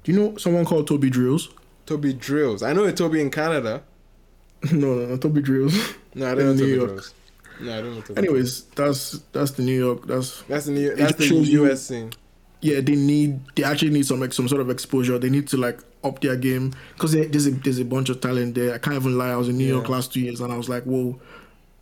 Do 0.03 0.12
you 0.12 0.19
know 0.19 0.38
someone 0.38 0.65
called 0.65 0.88
Toby 0.88 1.10
Drills? 1.10 1.49
Toby 1.86 2.13
Drills. 2.13 2.62
I 2.63 2.73
know 2.73 2.84
a 2.86 2.93
Toby 2.93 3.19
in 3.21 3.29
Canada. 3.32 3.82
no, 4.71 4.93
no, 4.95 5.06
no, 5.08 5.17
Toby 5.17 5.41
Drills. 5.41 5.75
No, 6.15 6.32
I 6.32 6.36
don't 6.36 6.45
know 6.45 6.53
New 6.53 6.60
Toby 6.60 6.71
York. 6.73 6.89
Drills. 6.89 7.13
No, 7.60 7.71
I 7.77 7.82
don't 7.82 7.95
know 7.95 8.01
Toby. 8.01 8.17
Anyways, 8.19 8.63
that's 8.75 9.19
that's 9.32 9.51
the 9.51 9.63
New 9.63 9.75
York. 9.86 10.06
That's 10.06 10.43
That's 10.43 10.65
the 10.65 10.71
new, 10.73 10.95
that's 10.95 11.15
the 11.15 11.25
you- 11.25 11.65
US 11.65 11.88
scene. 11.88 12.12
yeah. 12.62 12.79
They 12.82 12.95
need 12.95 13.39
they 13.56 13.63
actually 13.63 13.89
need 13.89 14.06
some 14.06 14.19
like 14.19 14.32
some 14.32 14.47
sort 14.47 14.62
of 14.62 14.69
exposure. 14.69 15.17
They 15.17 15.32
need 15.32 15.47
to 15.47 15.58
like 15.58 15.79
up 16.03 16.21
their 16.21 16.35
game 16.35 16.73
because 16.93 17.13
there's 17.13 17.47
a 17.47 17.51
there's 17.51 17.79
a 17.79 17.85
bunch 17.85 18.09
of 18.09 18.21
talent 18.21 18.55
there. 18.55 18.73
I 18.73 18.77
can't 18.77 18.95
even 18.95 19.17
lie. 19.17 19.31
I 19.31 19.35
was 19.35 19.49
in 19.49 19.57
New 19.57 19.67
York 19.67 19.89
last 19.89 20.13
two 20.13 20.21
years 20.21 20.41
and 20.41 20.51
I 20.51 20.57
was 20.57 20.69
like, 20.69 20.83
whoa. 20.83 21.19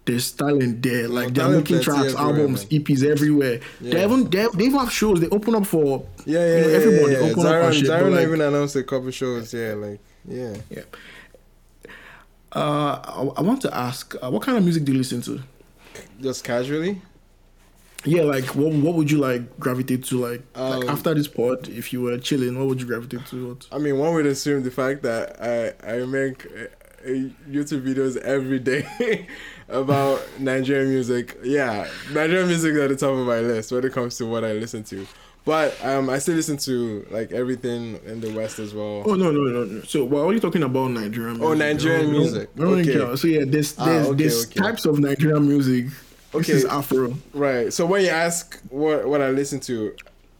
There's 0.03 0.31
talent 0.31 0.81
there, 0.81 1.07
like 1.07 1.31
they're 1.31 1.47
making 1.47 1.81
tracks, 1.81 2.15
albums, 2.15 2.69
man. 2.71 2.81
EPs 2.81 3.03
everywhere. 3.03 3.59
Yeah. 3.79 3.93
They 3.93 4.03
even 4.03 4.29
they, 4.31 4.47
they 4.55 4.63
even 4.65 4.79
have 4.79 4.91
shows. 4.91 5.19
They 5.19 5.29
open 5.29 5.53
up 5.53 5.67
for 5.67 6.03
Yeah, 6.25 6.39
yeah, 6.39 6.55
you 6.55 6.61
know, 6.61 6.67
yeah. 6.67 6.75
everybody 6.75 7.13
yeah, 7.13 7.19
yeah. 7.19 7.31
open 7.31 7.45
up 7.45 7.73
shit. 7.73 7.87
like, 7.87 8.23
even 8.23 8.41
announced 8.41 8.75
a 8.77 8.83
couple 8.83 9.11
shows. 9.11 9.53
Yeah, 9.53 9.73
like 9.73 9.99
yeah. 10.27 10.55
uh, 12.51 12.99
I, 13.03 13.21
I 13.37 13.41
want 13.41 13.61
to 13.61 13.75
ask, 13.75 14.15
uh, 14.21 14.31
what 14.31 14.41
kind 14.41 14.57
of 14.57 14.63
music 14.63 14.85
do 14.85 14.91
you 14.91 14.97
listen 14.97 15.21
to? 15.21 15.39
Just 16.19 16.43
casually. 16.43 17.01
Yeah, 18.03 18.23
like 18.23 18.45
what 18.55 18.73
what 18.73 18.95
would 18.95 19.11
you 19.11 19.19
like 19.19 19.59
gravitate 19.59 20.03
to? 20.05 20.19
Like, 20.19 20.41
like 20.55 20.83
Um, 20.83 20.89
after 20.89 21.13
this 21.13 21.27
pod, 21.27 21.67
if 21.69 21.93
you 21.93 22.01
were 22.01 22.17
chilling, 22.17 22.57
what 22.57 22.67
would 22.67 22.81
you 22.81 22.87
gravitate 22.87 23.25
to? 23.27 23.49
What? 23.49 23.67
I 23.71 23.77
mean, 23.77 23.97
one 23.99 24.13
would 24.15 24.25
assume 24.25 24.63
the 24.63 24.71
fact 24.71 25.03
that 25.03 25.37
I 25.41 25.73
I 25.87 26.05
make 26.05 26.45
uh, 26.45 27.07
YouTube 27.49 27.83
videos 27.85 28.17
every 28.17 28.59
day 28.59 29.27
about 29.69 30.21
Nigerian 30.39 30.89
music. 30.89 31.37
Yeah, 31.43 31.87
Nigerian 32.11 32.47
music 32.47 32.73
is 32.73 32.79
at 32.79 32.89
the 32.89 32.95
top 32.95 33.11
of 33.11 33.25
my 33.27 33.39
list 33.39 33.71
when 33.71 33.83
it 33.85 33.93
comes 33.93 34.17
to 34.17 34.25
what 34.25 34.43
I 34.43 34.53
listen 34.53 34.83
to. 34.85 35.05
But 35.43 35.75
um, 35.83 36.09
I 36.09 36.19
still 36.19 36.35
listen 36.35 36.57
to 36.57 37.05
like 37.09 37.31
everything 37.31 37.99
in 38.05 38.19
the 38.21 38.31
West 38.33 38.59
as 38.59 38.73
well. 38.75 39.03
Oh 39.05 39.15
no 39.15 39.31
no 39.31 39.41
no 39.41 39.63
no! 39.65 39.81
So 39.83 40.05
we're 40.05 40.23
only 40.23 40.39
talking 40.39 40.63
about 40.63 40.89
Nigerian. 40.91 41.37
Music. 41.37 41.43
Oh, 41.47 41.53
Nigerian 41.53 42.11
music. 42.11 42.49
Okay. 42.59 43.15
So 43.15 43.27
yeah, 43.27 43.43
there's 43.47 43.75
Ah, 43.79 43.85
there's, 43.85 44.07
okay, 44.07 44.17
there's 44.23 44.45
okay. 44.45 44.59
types 44.59 44.85
of 44.85 44.99
Nigerian 44.99 45.47
music. 45.47 45.85
This 46.33 46.49
Okay. 46.49 46.53
is 46.53 46.65
Afro. 46.65 47.13
Right. 47.33 47.71
So 47.73 47.85
when 47.85 48.03
you 48.03 48.09
ask 48.09 48.59
what 48.69 49.07
what 49.07 49.21
I 49.21 49.29
listen 49.31 49.59
to, 49.61 49.93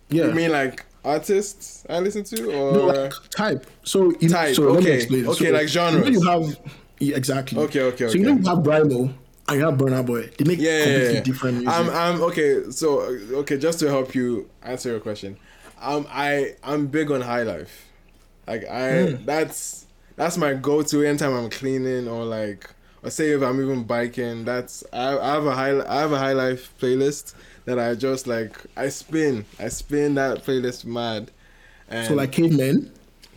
Yeah. 0.09 0.27
you 0.27 0.31
mean 0.33 0.51
like 0.51 0.85
artists 1.03 1.83
I 1.89 1.99
listen 1.99 2.23
to 2.25 2.51
or 2.51 2.71
no, 2.77 2.85
like 2.87 3.13
type. 3.35 3.65
So 3.83 4.13
you, 4.19 4.29
Type, 4.29 4.55
So 4.55 4.63
let 4.71 4.83
me 4.83 4.89
okay. 4.89 4.95
explain. 4.95 5.27
Okay, 5.27 5.47
so, 5.47 5.53
like 5.53 5.67
genres. 5.67 6.07
You, 6.07 6.19
know 6.19 6.19
you 6.19 6.27
have 6.45 6.57
yeah, 6.99 7.15
exactly. 7.17 7.57
Okay, 7.59 7.81
okay, 7.81 8.07
So 8.07 8.13
you 8.13 8.23
know 8.25 8.33
okay. 8.33 8.41
you 8.43 8.49
have 8.49 8.59
Brimo 8.59 9.13
and 9.49 9.57
you 9.59 9.65
have 9.65 9.73
Burna 9.75 10.05
Boy. 10.05 10.29
They 10.37 10.45
make 10.45 10.59
yeah, 10.59 10.71
yeah, 10.71 10.83
completely 10.83 11.13
yeah. 11.15 11.21
different 11.21 11.57
music. 11.57 11.73
I'm 11.73 11.89
I'm 11.89 12.21
okay. 12.23 12.69
So 12.71 13.01
okay, 13.41 13.57
just 13.57 13.79
to 13.79 13.89
help 13.89 14.13
you 14.15 14.49
answer 14.61 14.89
your 14.91 14.99
question, 14.99 15.37
um, 15.81 16.05
I 16.09 16.55
I'm 16.63 16.87
big 16.87 17.11
on 17.11 17.21
high 17.21 17.43
life. 17.43 17.87
Like 18.47 18.65
I 18.69 19.11
Hmm. 19.11 19.25
that's 19.25 19.85
that's 20.15 20.37
my 20.37 20.53
go-to 20.53 21.03
anytime 21.03 21.33
I'm 21.33 21.49
cleaning 21.49 22.07
or 22.07 22.23
like 22.25 22.69
or 23.03 23.09
say 23.09 23.31
if 23.31 23.41
I'm 23.41 23.61
even 23.61 23.83
biking. 23.83 24.45
That's 24.45 24.83
I, 24.93 25.17
I 25.17 25.33
have 25.33 25.45
a 25.45 25.55
high 25.55 25.79
I 25.87 26.01
have 26.01 26.11
a 26.11 26.17
high 26.17 26.33
life 26.33 26.73
playlist 26.79 27.33
that 27.65 27.79
I 27.79 27.95
just 27.95 28.27
like 28.27 28.57
I 28.75 28.89
spin 28.89 29.45
I 29.59 29.69
spin 29.69 30.15
that 30.15 30.43
playlist 30.45 30.85
mad. 30.85 31.31
And 31.89 32.07
so 32.07 32.13
like 32.15 32.31
cavemen. 32.31 32.91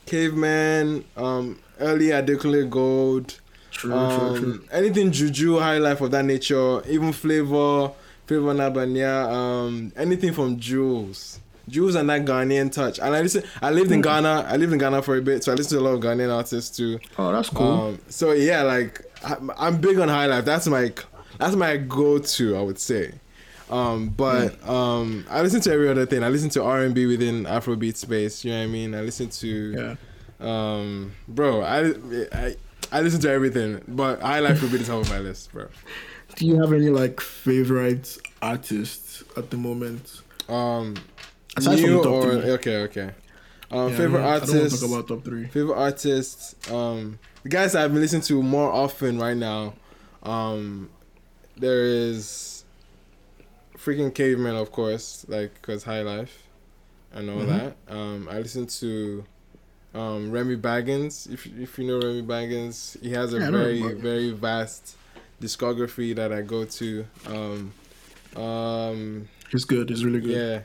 caveman, 0.07 1.05
um, 1.17 1.59
early 1.81 2.07
Adekunle 2.07 2.71
Gold. 2.71 3.41
True, 3.71 3.93
um, 3.93 4.37
true, 4.37 4.41
true. 4.41 4.65
Anything 4.71 5.11
juju, 5.11 5.59
high 5.59 5.79
life 5.79 6.01
of 6.01 6.13
that 6.13 6.25
nature, 6.25 6.81
even 6.89 7.13
flavor, 7.13 7.91
flavor 8.27 8.55
Nabania, 8.55 9.29
um, 9.29 9.93
anything 9.97 10.33
from 10.33 10.59
Juls. 10.61 11.41
Juls 11.69 11.95
and 11.95 12.09
that 12.11 12.25
Ghanaian 12.25 12.71
touch. 12.73 12.99
And 12.99 13.15
I 13.15 13.21
listen 13.23 13.43
I 13.63 13.71
lived 13.71 13.89
Hmm. 13.89 13.95
in 13.95 14.01
Ghana. 14.03 14.47
I 14.49 14.57
lived 14.57 14.73
in 14.73 14.79
Ghana 14.79 15.03
for 15.03 15.17
a 15.17 15.23
bit, 15.23 15.45
so 15.45 15.53
I 15.53 15.55
listen 15.55 15.79
to 15.79 15.83
a 15.83 15.87
lot 15.89 15.95
of 15.95 16.01
Ghanaian 16.01 16.35
artists 16.35 16.77
too. 16.77 16.99
Oh, 17.19 17.33
that's 17.33 17.49
cool. 17.51 17.67
Um, 17.67 17.99
so 18.09 18.33
yeah, 18.33 18.63
like 18.63 19.01
I, 19.25 19.37
I'm 19.57 19.79
big 19.81 19.99
on 19.99 20.09
high 20.09 20.27
life. 20.27 20.45
That's 20.45 20.67
my 20.67 20.93
that's 21.39 21.57
my 21.57 21.77
go 21.77 22.19
to, 22.19 22.57
I 22.57 22.63
would 22.63 22.79
say. 22.79 23.15
Um, 23.71 24.09
but 24.11 24.55
Hmm. 24.57 24.71
um, 24.71 25.27
I 25.31 25.41
listen 25.43 25.61
to 25.63 25.73
every 25.73 25.89
other 25.89 26.05
thing. 26.07 26.23
I 26.23 26.29
listen 26.29 26.51
to 26.51 26.63
R 26.63 26.83
and 26.83 26.95
B 26.95 27.07
within 27.07 27.45
Afrobeat 27.45 27.97
space. 27.97 28.45
You 28.45 28.53
know 28.53 28.59
what 28.59 28.65
I 28.65 28.67
mean? 28.69 28.95
I 28.95 29.01
listen 29.01 29.29
to 29.31 29.47
yeah. 29.49 29.97
um, 30.41 31.13
bro, 31.27 31.63
I, 31.63 31.95
I 32.33 32.57
I 32.93 33.01
listen 33.01 33.21
to 33.23 33.31
everything, 33.31 33.81
but 33.89 34.21
High 34.21 34.41
Life 34.41 34.61
will 34.63 34.69
be 34.69 34.77
the 34.77 34.85
top 34.85 35.01
of 35.03 35.09
my 35.11 35.19
list, 35.29 35.51
bro. 35.53 35.67
Do 36.37 36.47
you 36.47 36.61
have 36.61 36.73
any 36.73 36.91
like 36.91 37.21
favorite 37.21 38.19
artists 38.43 39.25
at 39.37 39.51
the 39.51 39.57
moment? 39.57 40.21
Um, 40.49 40.95
Aside 41.57 41.77
new 41.81 41.97
the 41.97 42.03
top 42.03 42.13
or 42.13 42.41
three. 42.41 42.51
okay, 42.53 42.77
okay. 42.83 43.11
Um, 43.71 43.91
Yeah, 43.91 43.97
favorite 43.97 44.21
I 44.25 44.39
don't, 44.39 44.43
I 44.43 44.47
don't 44.47 44.49
want 44.59 44.61
artists. 44.73 44.81
to 44.81 44.89
talk 44.89 44.99
about 44.99 45.09
top 45.17 45.25
three. 45.25 45.47
favorite 45.47 45.77
artists. 45.77 46.71
Um, 46.71 47.19
the 47.43 47.49
guys 47.49 47.73
that 47.73 47.85
I've 47.85 47.93
been 47.93 48.01
listening 48.03 48.23
to 48.23 48.43
more 48.43 48.71
often 48.71 49.19
right 49.19 49.37
now. 49.37 49.75
Um, 50.23 50.91
there 51.57 51.85
is 51.85 52.65
freaking 53.79 54.15
caveman, 54.15 54.57
of 54.57 54.73
course, 54.73 55.25
like 55.29 55.61
cause 55.63 55.85
High 55.85 56.03
Life, 56.03 56.45
and 57.13 57.29
all 57.31 57.41
Mhm. 57.43 57.47
that. 57.47 57.77
Um, 57.95 58.29
I 58.31 58.39
listen 58.39 58.67
to 58.67 59.25
um 59.95 60.31
Remy 60.31 60.57
Baggins. 60.57 61.31
If 61.33 61.47
if 61.47 61.79
you 61.79 61.87
know 61.87 61.99
Remy 62.01 62.23
Baggins, 62.23 63.01
he 63.01 63.11
has 63.13 63.33
a 63.33 63.39
Yeah, 63.41 63.51
very 63.51 63.93
very 63.95 64.31
vast 64.31 64.97
discography 65.41 66.15
that 66.17 66.33
I 66.33 66.43
go 66.43 66.65
to. 66.65 67.07
Um, 67.27 67.73
um, 68.43 69.29
It's 69.53 69.65
good. 69.65 69.91
It's 69.91 70.03
really 70.05 70.21
good. 70.21 70.31
yeah. 70.31 70.61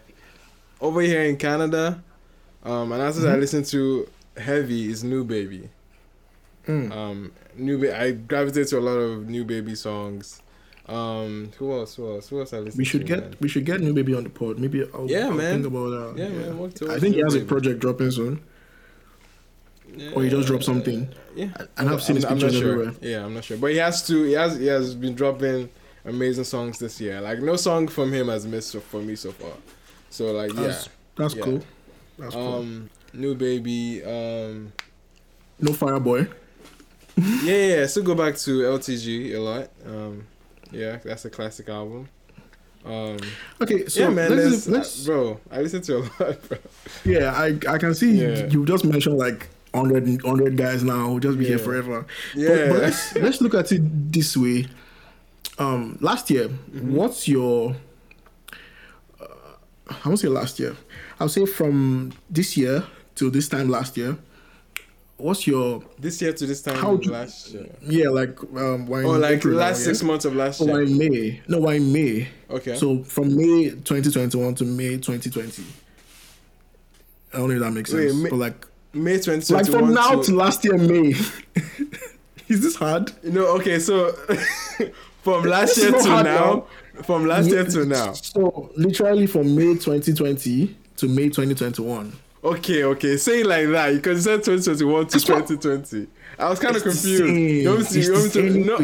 Over 0.82 1.02
here 1.02 1.22
in 1.24 1.38
Canada, 1.38 2.02
um, 2.64 2.92
an 2.92 3.02
artist 3.02 3.26
I 3.26 3.36
Mhm. 3.36 3.40
listen 3.40 3.64
to 3.66 4.08
heavy 4.38 4.90
is 4.90 5.04
New 5.04 5.24
Baby. 5.24 5.70
Mm. 6.68 6.92
Um, 6.92 7.32
New 7.58 7.78
ba- 7.80 8.00
I 8.00 8.12
gravitate 8.12 8.68
to 8.68 8.78
a 8.78 8.80
lot 8.80 8.98
of 8.98 9.28
New 9.28 9.44
Baby 9.44 9.76
songs. 9.76 10.42
Um, 10.88 11.52
who 11.58 11.72
else? 11.74 11.96
Who 11.96 12.10
else? 12.10 12.30
Who 12.30 12.40
else 12.40 12.54
I 12.54 12.60
listen 12.60 12.78
we 12.78 12.86
should 12.86 13.02
to? 13.02 13.08
get 13.08 13.20
man? 13.22 13.36
we 13.42 13.48
should 13.48 13.66
get 13.66 13.80
new 13.80 13.94
baby 13.94 14.16
on 14.16 14.24
the 14.24 14.30
pod. 14.30 14.58
Maybe 14.58 14.88
I'll, 14.94 15.06
Yeah, 15.10 15.26
I'll 15.28 15.34
man. 15.34 15.62
think 15.62 15.68
about 15.68 16.16
that. 16.16 16.22
Yeah, 16.24 16.30
man. 16.30 16.58
Work 16.58 16.72
I 16.90 17.00
think 17.00 17.14
he 17.16 17.22
has 17.22 17.36
a 17.36 17.42
project 17.42 17.80
dropping 17.80 18.10
soon. 18.12 18.40
Or 20.16 20.24
he 20.24 20.30
just 20.30 20.48
dropped 20.48 20.64
something. 20.64 21.10
Yeah, 21.36 21.50
And 21.78 21.90
I've 21.90 22.02
seen 22.02 22.16
his 22.16 22.26
pictures 22.26 22.54
sure. 22.56 22.72
everywhere. 22.74 22.94
Yeah, 23.02 23.26
I'm 23.26 23.34
not 23.34 23.44
sure, 23.44 23.58
but 23.58 23.72
he 23.72 23.78
has 23.78 24.06
to. 24.08 24.24
He 24.24 24.34
has. 24.34 24.58
He 24.58 24.68
has 24.68 24.96
been 24.96 25.14
dropping 25.16 25.70
amazing 26.06 26.44
songs 26.44 26.80
this 26.80 27.00
year. 27.02 27.20
Like 27.22 27.40
no 27.42 27.56
song 27.56 27.88
from 27.88 28.12
him 28.12 28.28
has 28.28 28.46
missed 28.48 28.76
for 28.78 29.02
me 29.02 29.16
so 29.16 29.32
far. 29.32 29.52
So 30.10 30.32
like 30.32 30.54
yeah, 30.54 30.62
That's, 30.64 30.90
that's 31.16 31.36
Yeah. 31.36 31.44
cool. 31.44 31.62
That's 32.18 32.34
cool. 32.36 32.56
um, 32.60 32.90
new 33.14 33.36
baby. 33.36 34.04
Um, 34.04 34.74
No 35.60 35.72
Fireboy. 35.72 36.30
yeah, 37.44 37.78
yeah. 37.78 37.86
Still 37.88 38.04
go 38.04 38.16
back 38.16 38.38
to 38.38 38.62
LTG 38.62 39.34
a 39.36 39.40
lot. 39.40 39.70
Um, 39.86 40.26
yeah, 40.72 40.98
that's 41.04 41.26
a 41.26 41.30
classic 41.30 41.70
album. 41.70 42.08
Um, 42.86 43.18
Okay, 43.62 43.88
so 43.88 44.02
yeah, 44.02 44.10
man. 44.10 44.32
let's, 44.36 44.46
Let's, 44.52 44.68
let's 44.68 45.06
bro, 45.06 45.40
I 45.52 45.62
listen 45.62 45.82
to 45.84 45.98
a 45.98 46.00
lot, 46.24 46.48
bro. 46.48 46.58
yeah, 47.04 47.34
I 47.36 47.58
I 47.68 47.78
can 47.78 47.94
see 47.94 48.12
Yeah. 48.22 48.48
you 48.48 48.66
just 48.66 48.86
mentioned 48.86 49.18
like 49.18 49.50
100, 49.74 50.24
100 50.24 50.56
guys 50.58 50.82
now 50.84 51.10
who 51.10 51.20
just 51.20 51.38
be 51.38 51.46
here 51.46 51.60
forever. 51.60 52.06
Yeah, 52.34 52.48
But, 52.48 52.70
but 52.70 52.82
let's 52.84 53.16
let's 53.16 53.42
look 53.42 53.54
at 53.54 53.72
it 53.74 53.82
this 54.14 54.36
way. 54.38 54.68
Um, 55.58 55.98
last 56.00 56.30
year, 56.32 56.48
Mm-hmm. 56.48 56.96
what's 56.96 57.28
your? 57.28 57.76
I 59.90 60.08
won't 60.08 60.20
say 60.20 60.28
last 60.28 60.60
year. 60.60 60.76
I'll 61.20 61.30
say 61.30 61.46
from 61.46 62.12
this 62.30 62.56
year 62.58 62.84
to 63.16 63.30
this 63.30 63.48
time 63.50 63.70
last 63.70 63.98
year. 63.98 64.18
What's 65.18 65.46
your 65.46 65.84
this 66.00 66.22
year 66.22 66.32
to 66.32 66.46
this 66.46 66.62
time 66.62 66.76
How 66.78 66.96
do- 66.96 67.12
last 67.12 67.50
year. 67.52 67.68
yeah 67.82 68.08
like 68.08 68.40
um 68.56 68.88
why 68.88 69.04
Oh, 69.04 69.12
like 69.18 69.32
April 69.38 69.56
now, 69.56 69.60
last 69.66 69.80
yeah? 69.80 69.86
six 69.88 70.02
months 70.04 70.24
of 70.24 70.34
last 70.34 70.62
Oh, 70.62 70.66
why 70.66 70.86
May? 70.86 71.42
No, 71.50 71.58
why 71.60 71.78
May? 71.80 72.30
Okay. 72.50 72.76
So 72.78 73.04
from 73.04 73.36
May 73.36 73.70
2021 73.72 74.56
to 74.56 74.64
May 74.64 74.98
2020. 74.98 75.64
I 77.34 77.38
don't 77.38 77.50
know 77.50 77.56
if 77.56 77.60
that 77.62 77.72
makes 77.72 77.92
Wait, 77.94 78.10
sense. 78.10 78.24
May- 78.24 78.30
but 78.30 78.36
like, 78.38 78.66
May 78.94 79.18
2021. 79.20 79.62
like 79.62 79.70
from 79.84 79.94
now 79.94 80.22
to, 80.22 80.24
to 80.32 80.36
last 80.36 80.64
year 80.64 80.78
May. 80.78 81.10
Is 82.48 82.62
this 82.62 82.76
hard? 82.76 83.12
You 83.22 83.32
know, 83.32 83.48
okay, 83.58 83.78
so 83.80 84.12
from 85.24 85.44
last 85.44 85.78
year 85.78 85.92
to 85.92 86.02
hard, 86.02 86.26
now, 86.26 86.66
from 87.04 87.26
last 87.28 87.50
year 87.50 87.64
to 87.66 87.86
now. 87.86 88.14
So 88.14 88.72
literally 88.76 89.28
from 89.28 89.56
May 89.56 89.74
2020 89.76 90.76
to 90.98 91.08
May 91.08 91.30
2021. 91.30 92.14
Okay, 92.42 92.84
okay, 92.86 93.18
say 93.18 93.42
it 93.42 93.46
like 93.48 93.68
that. 93.70 93.94
You 93.94 94.00
can 94.00 94.20
say 94.20 94.38
2021 94.38 95.08
to 95.08 95.20
2020. 95.20 96.08
I 96.38 96.50
was 96.50 96.58
kind 96.60 96.74
of 96.76 96.84
confused. 96.84 97.18
same. 97.26 97.36
You 97.38 97.70
want 97.70 97.88
to, 97.90 98.00
It's 98.00 98.08
you 98.08 98.14
want 98.14 98.32
the 98.32 98.42
me 98.42 98.48
to, 98.48 98.54
same 98.54 98.66
no. 98.66 98.76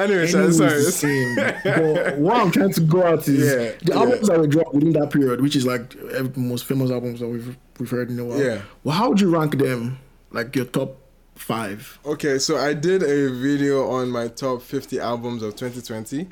anyway. 0.00 0.26
Sorry, 0.28 0.52
sorry. 0.52 0.80
same. 0.82 1.34
but 1.36 2.18
what 2.18 2.36
I'm 2.36 2.52
trying 2.52 2.72
to 2.72 2.80
go 2.82 3.04
at 3.08 3.26
is 3.26 3.50
Yeah, 3.52 3.72
the 3.82 3.92
yeah. 3.92 3.94
albums 3.96 4.28
that 4.28 4.38
were 4.38 4.46
dropped 4.46 4.74
within 4.74 4.92
that 4.92 5.10
period, 5.10 5.40
which 5.40 5.56
is 5.56 5.66
like 5.66 5.90
the 5.90 6.30
most 6.36 6.66
famous 6.66 6.92
albums 6.92 7.18
that 7.18 7.26
we've, 7.26 7.56
we've 7.80 7.90
heard 7.90 8.10
in 8.10 8.18
a 8.20 8.24
while. 8.24 8.40
Yeah. 8.40 8.62
Well, 8.84 8.94
how 8.94 9.08
would 9.08 9.20
you 9.20 9.28
rank 9.30 9.58
them? 9.58 9.98
Like 10.30 10.54
your 10.54 10.66
top 10.66 10.96
five? 11.34 11.98
Okay, 12.06 12.38
so 12.38 12.58
I 12.58 12.74
did 12.74 13.02
a 13.02 13.28
video 13.34 13.88
on 13.90 14.08
my 14.10 14.28
top 14.28 14.62
50 14.62 15.00
albums 15.00 15.42
of 15.42 15.56
2020. 15.56 16.28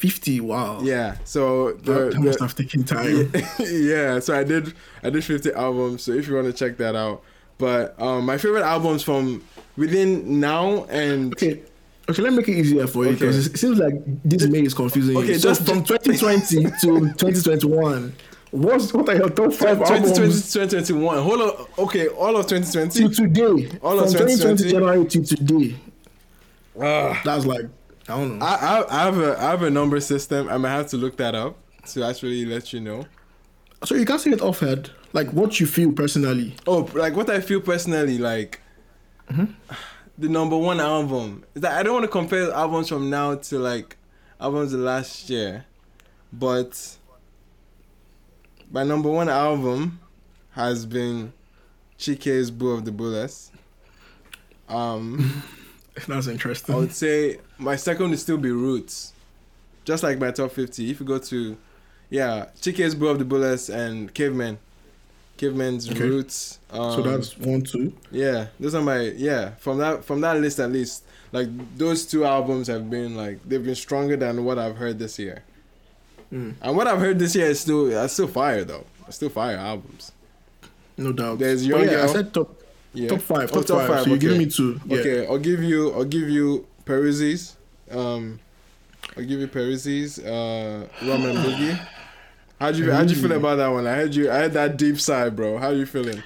50. 0.00 0.40
Wow. 0.40 0.80
Yeah, 0.82 1.16
so 1.24 1.72
That, 1.72 1.84
the, 1.84 1.92
that 2.10 2.20
must 2.20 2.38
the 2.38 2.44
have 2.44 2.54
taken 2.56 2.84
time. 2.84 3.30
yeah, 3.60 4.18
so 4.18 4.34
I 4.34 4.44
did 4.44 4.72
I 5.02 5.10
did 5.10 5.22
50 5.24 5.52
albums. 5.52 6.02
So 6.02 6.12
if 6.12 6.26
you 6.26 6.34
want 6.34 6.46
to 6.46 6.52
check 6.54 6.78
that 6.78 6.96
out, 6.96 7.22
but 7.58 8.00
um, 8.00 8.24
my 8.24 8.38
favorite 8.38 8.62
albums 8.64 9.02
from 9.02 9.44
within 9.76 10.40
now 10.40 10.84
and 10.86 11.34
Okay. 11.34 11.60
Okay, 12.08 12.22
let 12.22 12.30
me 12.32 12.38
make 12.38 12.48
it 12.48 12.56
easier 12.58 12.86
for 12.88 13.04
you 13.04 13.10
Okay. 13.10 13.18
because 13.20 13.46
it 13.46 13.56
seems 13.58 13.78
like 13.78 13.92
this 14.24 14.46
May 14.48 14.62
is 14.62 14.74
confusing 14.74 15.16
Okay, 15.18 15.28
you. 15.34 15.38
So 15.38 15.50
just- 15.50 15.66
from 15.66 15.84
2020 15.84 16.64
to 16.64 17.14
2021, 17.14 18.12
what's 18.52 18.92
what 18.94 19.08
are 19.10 19.16
your 19.16 19.28
top 19.30 19.52
five 19.52 19.78
2020 19.78 20.10
albums 20.10 20.52
2021. 20.52 21.22
Hold 21.22 21.40
on. 21.42 21.66
Okay, 21.84 22.08
all 22.08 22.36
of 22.36 22.46
2020 22.46 22.90
to 22.90 23.14
2020. 23.14 23.68
today? 23.68 23.78
All 23.82 24.00
of 24.00 24.06
from 24.10 24.26
2020 24.26 24.64
2020? 24.64 24.72
January 24.72 25.06
to 25.06 25.22
today. 25.36 25.76
Ah. 26.80 27.20
That's 27.24 27.44
like 27.44 27.66
I 28.10 28.16
don't 28.16 28.38
know. 28.38 28.44
I, 28.44 28.54
I 28.54 29.00
I 29.00 29.04
have 29.04 29.18
a 29.18 29.38
I 29.38 29.50
have 29.50 29.62
a 29.62 29.70
number 29.70 30.00
system. 30.00 30.48
I 30.48 30.56
might 30.58 30.70
have 30.70 30.88
to 30.88 30.96
look 30.96 31.16
that 31.18 31.34
up 31.34 31.56
to 31.92 32.02
actually 32.04 32.44
let 32.44 32.72
you 32.72 32.80
know. 32.80 33.06
so 33.84 33.94
you 33.94 34.04
can't 34.04 34.20
say 34.20 34.30
it 34.30 34.40
offhand. 34.42 34.90
Like 35.12 35.32
what 35.32 35.58
you 35.60 35.66
feel 35.66 35.92
personally. 35.92 36.54
Oh, 36.66 36.88
like 36.94 37.16
what 37.16 37.30
I 37.30 37.40
feel 37.40 37.60
personally, 37.60 38.18
like 38.18 38.60
the 39.28 40.28
number 40.28 40.56
one 40.56 40.80
album 40.80 41.44
is 41.54 41.62
that 41.62 41.72
I 41.78 41.82
don't 41.82 41.94
want 41.94 42.04
to 42.04 42.10
compare 42.10 42.52
albums 42.52 42.88
from 42.88 43.08
now 43.10 43.36
to 43.36 43.58
like 43.58 43.96
albums 44.40 44.72
last 44.74 45.30
year, 45.30 45.64
but 46.32 46.96
my 48.70 48.82
number 48.84 49.08
one 49.08 49.28
album 49.28 50.00
has 50.52 50.84
been 50.86 51.32
Chike's 51.96 52.50
"Boo 52.50 52.70
of 52.72 52.84
the 52.84 52.92
Booless." 52.92 53.50
Um, 54.68 55.42
That's 56.08 56.26
interesting. 56.26 56.74
I 56.74 56.78
would 56.78 56.92
say 56.92 57.38
my 57.58 57.76
second 57.76 58.10
would 58.10 58.18
still 58.18 58.38
be 58.38 58.50
Roots, 58.50 59.12
just 59.84 60.02
like 60.02 60.18
my 60.18 60.30
top 60.30 60.52
fifty. 60.52 60.90
If 60.90 61.00
you 61.00 61.06
go 61.06 61.18
to, 61.18 61.56
yeah, 62.08 62.46
Chike's 62.60 62.94
"Boo 62.94 63.08
of 63.08 63.18
the 63.18 63.24
Booless" 63.24 63.68
and 63.72 64.12
Caveman. 64.14 64.58
Caveman's 65.36 65.90
Okay. 65.90 66.00
Roots. 66.02 66.58
Um, 66.70 66.92
so 66.92 67.02
that's 67.02 67.38
one, 67.38 67.62
two. 67.62 67.94
yeah, 68.10 68.48
those 68.58 68.74
are 68.74 68.82
my 68.82 69.00
yeah 69.00 69.50
from 69.52 69.78
that 69.78 70.04
from 70.04 70.20
that 70.20 70.38
list 70.38 70.60
at 70.60 70.70
least. 70.70 71.04
Like 71.32 71.48
those 71.78 72.04
two 72.04 72.24
albums 72.24 72.66
have 72.66 72.90
been 72.90 73.16
like 73.16 73.42
they've 73.48 73.64
been 73.64 73.74
stronger 73.74 74.16
than 74.16 74.44
what 74.44 74.58
I've 74.58 74.76
heard 74.76 74.98
this 74.98 75.18
year. 75.18 75.44
Mm. 76.32 76.54
And 76.60 76.76
what 76.76 76.86
I've 76.86 76.98
heard 77.00 77.18
this 77.18 77.34
year 77.34 77.46
is 77.46 77.60
still 77.60 77.86
that's 77.86 78.12
still 78.12 78.28
fire 78.28 78.64
though. 78.64 78.84
It's 79.06 79.16
still 79.16 79.30
fire 79.30 79.56
albums. 79.56 80.12
No 80.96 81.12
doubt. 81.12 81.38
There's 81.38 81.66
Young 81.66 81.84
yeah, 81.88 82.04
I 82.04 82.06
said 82.06 82.34
top 82.34 82.59
Yeah. 82.92 83.08
top 83.08 83.20
five. 83.20 83.50
Oh, 83.52 83.62
Top, 83.62 83.86
five. 83.86 84.00
So 84.02 84.06
you're 84.06 84.16
okay. 84.16 84.18
giving 84.18 84.38
me 84.38 84.46
two. 84.46 84.80
Yeah. 84.86 84.98
Okay, 84.98 85.26
I'll 85.26 85.38
give 85.38 85.62
you 85.62 85.92
I'll 85.92 86.04
give 86.04 86.28
you 86.28 86.66
Peruzzi's. 86.84 87.56
Um 87.90 88.40
I'll 89.16 89.24
give 89.24 89.40
you 89.40 89.48
Peruzzi's 89.48 90.18
uh 90.18 90.86
Rum 91.02 91.24
and 91.24 91.38
Boogie. 91.38 91.86
How'd 92.60 92.76
you 92.76 92.90
how'd 92.92 93.08
you 93.10 93.16
feel 93.16 93.32
about 93.32 93.56
that 93.56 93.68
one? 93.68 93.86
I 93.86 93.94
heard 93.94 94.14
you 94.14 94.30
I 94.30 94.36
had 94.36 94.52
that 94.54 94.76
deep 94.76 95.00
sigh, 95.00 95.30
bro. 95.30 95.58
How 95.58 95.68
are 95.68 95.74
you 95.74 95.86
feeling? 95.86 96.22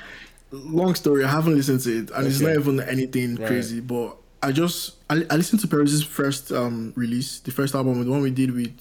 long 0.52 0.94
story. 0.94 1.24
I 1.24 1.28
haven't 1.28 1.56
listened 1.56 1.80
to 1.80 1.90
it, 1.98 2.10
and 2.10 2.26
it's 2.28 2.38
not 2.40 2.54
even 2.54 2.78
anything 2.80 3.34
Right. 3.34 3.48
crazy. 3.48 3.80
But 3.80 4.16
I 4.40 4.52
just 4.52 4.94
I, 5.10 5.24
I 5.28 5.36
listened 5.36 5.60
to 5.62 5.66
Peruzzi's 5.66 6.04
first 6.04 6.52
um 6.52 6.92
release, 6.96 7.40
the 7.40 7.50
first 7.50 7.74
album, 7.74 8.02
the 8.04 8.10
one 8.10 8.22
we 8.22 8.30
did 8.30 8.52
with 8.52 8.78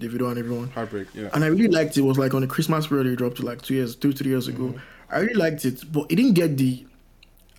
Davido 0.00 0.28
and 0.30 0.38
everyone, 0.38 0.70
Heartbreak, 0.70 1.08
yeah. 1.14 1.28
and 1.34 1.44
I 1.44 1.48
really 1.48 1.68
liked 1.68 1.96
it. 1.96 2.00
It 2.00 2.04
was 2.04 2.16
like 2.18 2.32
on 2.32 2.40
the 2.40 2.46
Christmas 2.46 2.86
period 2.86 3.06
it 3.06 3.16
dropped 3.16 3.40
like 3.42 3.60
two 3.62 3.74
years, 3.74 3.94
two 3.96 4.12
three 4.12 4.30
years 4.30 4.48
ago. 4.48 4.64
Mm-hmm. 4.68 4.78
I 5.14 5.18
really 5.20 5.34
liked 5.34 5.64
it, 5.66 5.82
but 5.92 6.06
it 6.10 6.16
didn't 6.16 6.34
get 6.34 6.56
the. 6.56 6.86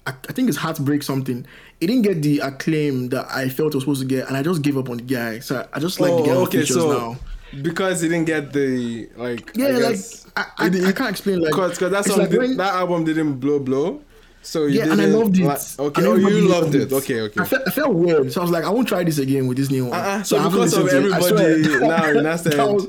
I, 0.08 0.12
I 0.30 0.34
think 0.34 0.50
it's 0.50 0.58
heartbreak 0.58 1.04
something. 1.04 1.46
It 1.80 1.88
didn't 1.88 2.02
get 2.04 2.22
the 2.22 2.40
acclaim 2.40 3.10
that 3.10 3.28
I 3.30 3.50
felt 3.50 3.74
it 3.74 3.76
was 3.76 3.84
supposed 3.84 4.02
to 4.02 4.08
get, 4.08 4.28
and 4.28 4.36
I 4.38 4.44
just 4.44 4.62
gave 4.62 4.78
up 4.78 4.90
on 4.90 4.98
the 4.98 5.04
guy. 5.04 5.40
So 5.40 5.68
I 5.74 5.80
just 5.80 6.00
like 6.00 6.12
the 6.12 6.24
guy 6.24 6.32
oh, 6.32 6.42
on 6.46 6.52
features 6.52 6.76
now. 6.76 6.84
Oh, 6.84 7.18
because 7.62 8.02
he 8.02 8.08
didn't 8.10 8.26
get 8.26 8.54
the 8.54 9.10
like 9.16 9.52
Yeah, 9.56 9.68
I 9.68 9.72
like 9.72 9.98
I, 10.36 10.46
I, 10.58 10.68
it- 10.68 10.86
I 10.86 10.92
can't 10.94 11.10
explain 11.10 11.42
like 11.42 11.52
Cause, 11.54 11.78
cause 11.78 11.92
that 11.92 12.06
song 12.06 12.20
like 12.20 12.30
did, 12.30 12.40
when- 12.40 12.58
that 12.58 12.74
album 12.74 13.04
didn't 13.04 13.40
blow 13.40 13.60
blow. 13.60 14.02
So 14.44 14.66
you 14.66 14.80
yeah, 14.80 14.92
and 14.92 15.00
I 15.00 15.06
loved 15.06 15.38
it. 15.38 15.46
like- 15.46 15.80
okay, 15.80 16.06
oh, 16.06 16.16
you 16.16 16.48
loved 16.48 16.74
it. 16.74 16.92
Okay, 16.92 17.22
okay. 17.22 17.42
I 17.42 17.46
felt, 17.46 17.68
I 17.68 17.72
felt 17.72 17.94
weird, 17.94 18.32
so 18.34 18.42
I 18.42 18.44
was 18.44 18.52
like, 18.52 18.64
I 18.64 18.70
won't 18.70 18.88
try 18.88 19.04
this 19.04 19.20
again 19.20 19.46
with 19.48 19.58
this 19.58 19.70
new 19.70 19.86
one. 19.86 20.00
Uh-uh, 20.00 20.18
I 20.20 20.22
so 20.24 20.50
because 20.50 20.74
of 20.74 20.90
to 20.90 21.08
it. 21.08 21.14
I 21.14 21.20
swear. 21.20 21.52
everybody 21.52 21.88
now 21.88 22.06
in 22.10 22.24
that 22.24 22.40
sense- 22.42 22.88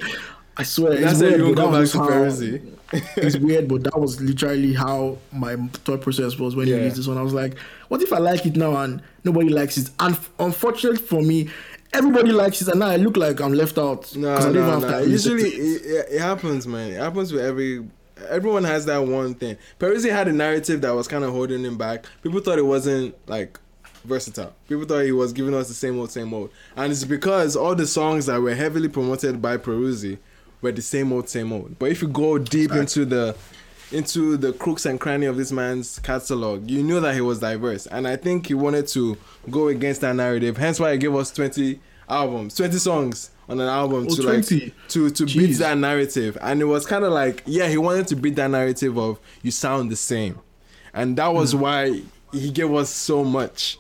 I 0.57 0.63
swear, 0.63 0.99
That's 1.01 1.21
it's 1.21 1.37
you 1.37 1.45
won't 1.45 1.57
go 1.57 1.73
back 1.73 1.91
to 1.91 1.99
how- 1.99 2.09
Peruzzi. 2.09 2.73
It's 3.17 3.37
weird, 3.39 3.69
but 3.69 3.85
that 3.85 3.99
was 3.99 4.21
literally 4.21 4.75
how 4.75 5.19
my 5.33 5.57
thought 5.85 6.01
process 6.03 6.39
was 6.39 6.55
when 6.55 6.67
Yeah. 6.69 6.75
he 6.75 6.81
released 6.81 6.97
this 6.97 7.07
one. 7.07 7.19
I 7.19 7.23
was 7.23 7.33
like, 7.35 7.59
what 7.89 8.03
if 8.03 8.13
I 8.13 8.19
like 8.19 8.45
it 8.47 8.57
now 8.57 8.77
and 8.77 9.03
nobody 9.25 9.49
likes 9.49 9.77
it? 9.79 9.91
And 10.01 10.17
unfortunately 10.39 10.99
for 10.99 11.23
me, 11.23 11.49
everybody 11.93 12.33
likes 12.33 12.61
it, 12.63 12.69
and 12.69 12.81
now 12.81 12.89
I 12.89 12.97
look 12.97 13.17
like 13.17 13.41
I'm 13.41 13.53
left 13.53 13.79
out 13.79 14.15
No, 14.17 14.39
no, 14.39 14.51
no. 14.53 14.63
have 14.71 14.81
time 14.83 14.91
to 15.05 15.09
listen 15.09 15.33
Usually 15.39 15.51
it. 15.51 16.07
it, 16.13 16.21
happens, 16.21 16.67
man. 16.67 16.93
It 16.93 16.99
happens 16.99 17.33
with 17.33 17.43
every. 17.43 17.85
Everyone 18.29 18.63
has 18.65 18.87
that 18.87 18.99
one 18.99 19.35
thing. 19.35 19.57
Peruzzi 19.81 20.09
had 20.11 20.29
a 20.29 20.33
narrative 20.33 20.81
that 20.83 20.93
was 20.95 21.09
kind 21.09 21.25
of 21.25 21.33
holding 21.33 21.65
him 21.65 21.77
back. 21.77 22.07
People 22.23 22.41
thought 22.41 22.57
it 22.59 22.65
wasn't 22.65 23.17
like 23.29 23.59
versatile. 24.05 24.55
People 24.69 24.85
thought 24.85 25.01
he 25.05 25.11
was 25.13 25.33
giving 25.33 25.55
us 25.55 25.67
the 25.69 25.75
same 25.75 25.99
old, 25.99 26.11
same 26.11 26.33
old, 26.33 26.51
and 26.77 26.93
it's 26.93 27.03
because 27.05 27.57
all 27.57 27.75
the 27.75 27.87
songs 27.87 28.27
that 28.27 28.41
were 28.41 28.55
heavily 28.55 28.89
promoted 28.89 29.43
by 29.43 29.57
Peruzzi 29.57 30.19
were 30.63 30.73
the 30.73 30.81
same 30.83 31.13
old, 31.13 31.29
same 31.29 31.53
old. 31.53 31.79
But 31.79 31.91
if 31.91 32.01
you 32.01 32.09
go 32.09 32.39
deep 32.39 32.73
into 32.73 33.05
the 33.05 33.37
into 33.91 34.39
the 34.39 34.55
crooks 34.55 34.87
and 34.87 34.99
cranny 34.99 35.27
of 35.27 35.37
this 35.37 35.53
man's 35.53 35.99
catalog, 35.99 36.71
you 36.71 36.83
knew 36.83 37.01
that 37.01 37.15
he 37.15 37.21
was 37.21 37.41
diverse, 37.41 37.87
and 37.87 38.09
I 38.09 38.17
think 38.17 38.47
he 38.47 38.55
wanted 38.55 38.87
to 38.89 39.19
go 39.51 39.69
against 39.69 40.01
that 40.01 40.17
narrative. 40.17 40.57
Hence 40.57 40.81
why 40.81 40.93
he 40.93 40.99
gave 40.99 41.15
us 41.15 41.31
twenty 41.31 41.81
albums, 42.09 42.55
twenty 42.55 42.79
songs 42.79 43.31
on 43.49 43.61
an 43.61 43.69
album 43.69 44.07
Oh, 44.09 44.15
to 44.15 44.23
20. 44.23 44.61
like 44.61 44.89
to 44.89 45.11
to 45.11 45.27
beat 45.27 45.59
that 45.59 45.77
narrative, 45.77 46.39
and 46.41 46.63
it 46.63 46.67
was 46.67 46.87
kind 46.87 47.05
of 47.05 47.13
like 47.13 47.43
yeah, 47.45 47.69
he 47.69 47.77
wanted 47.77 48.07
to 48.09 48.17
beat 48.17 48.37
that 48.37 48.51
narrative 48.51 48.97
of 48.97 49.19
you 49.43 49.51
sound 49.51 49.91
the 49.91 49.97
same, 49.97 50.39
and 50.95 51.17
that 51.19 51.33
was 51.35 51.55
mm. 51.55 51.61
why 51.61 52.03
he 52.33 52.51
gave 52.51 52.73
us 52.73 52.89
so 52.89 53.25
much. 53.25 53.79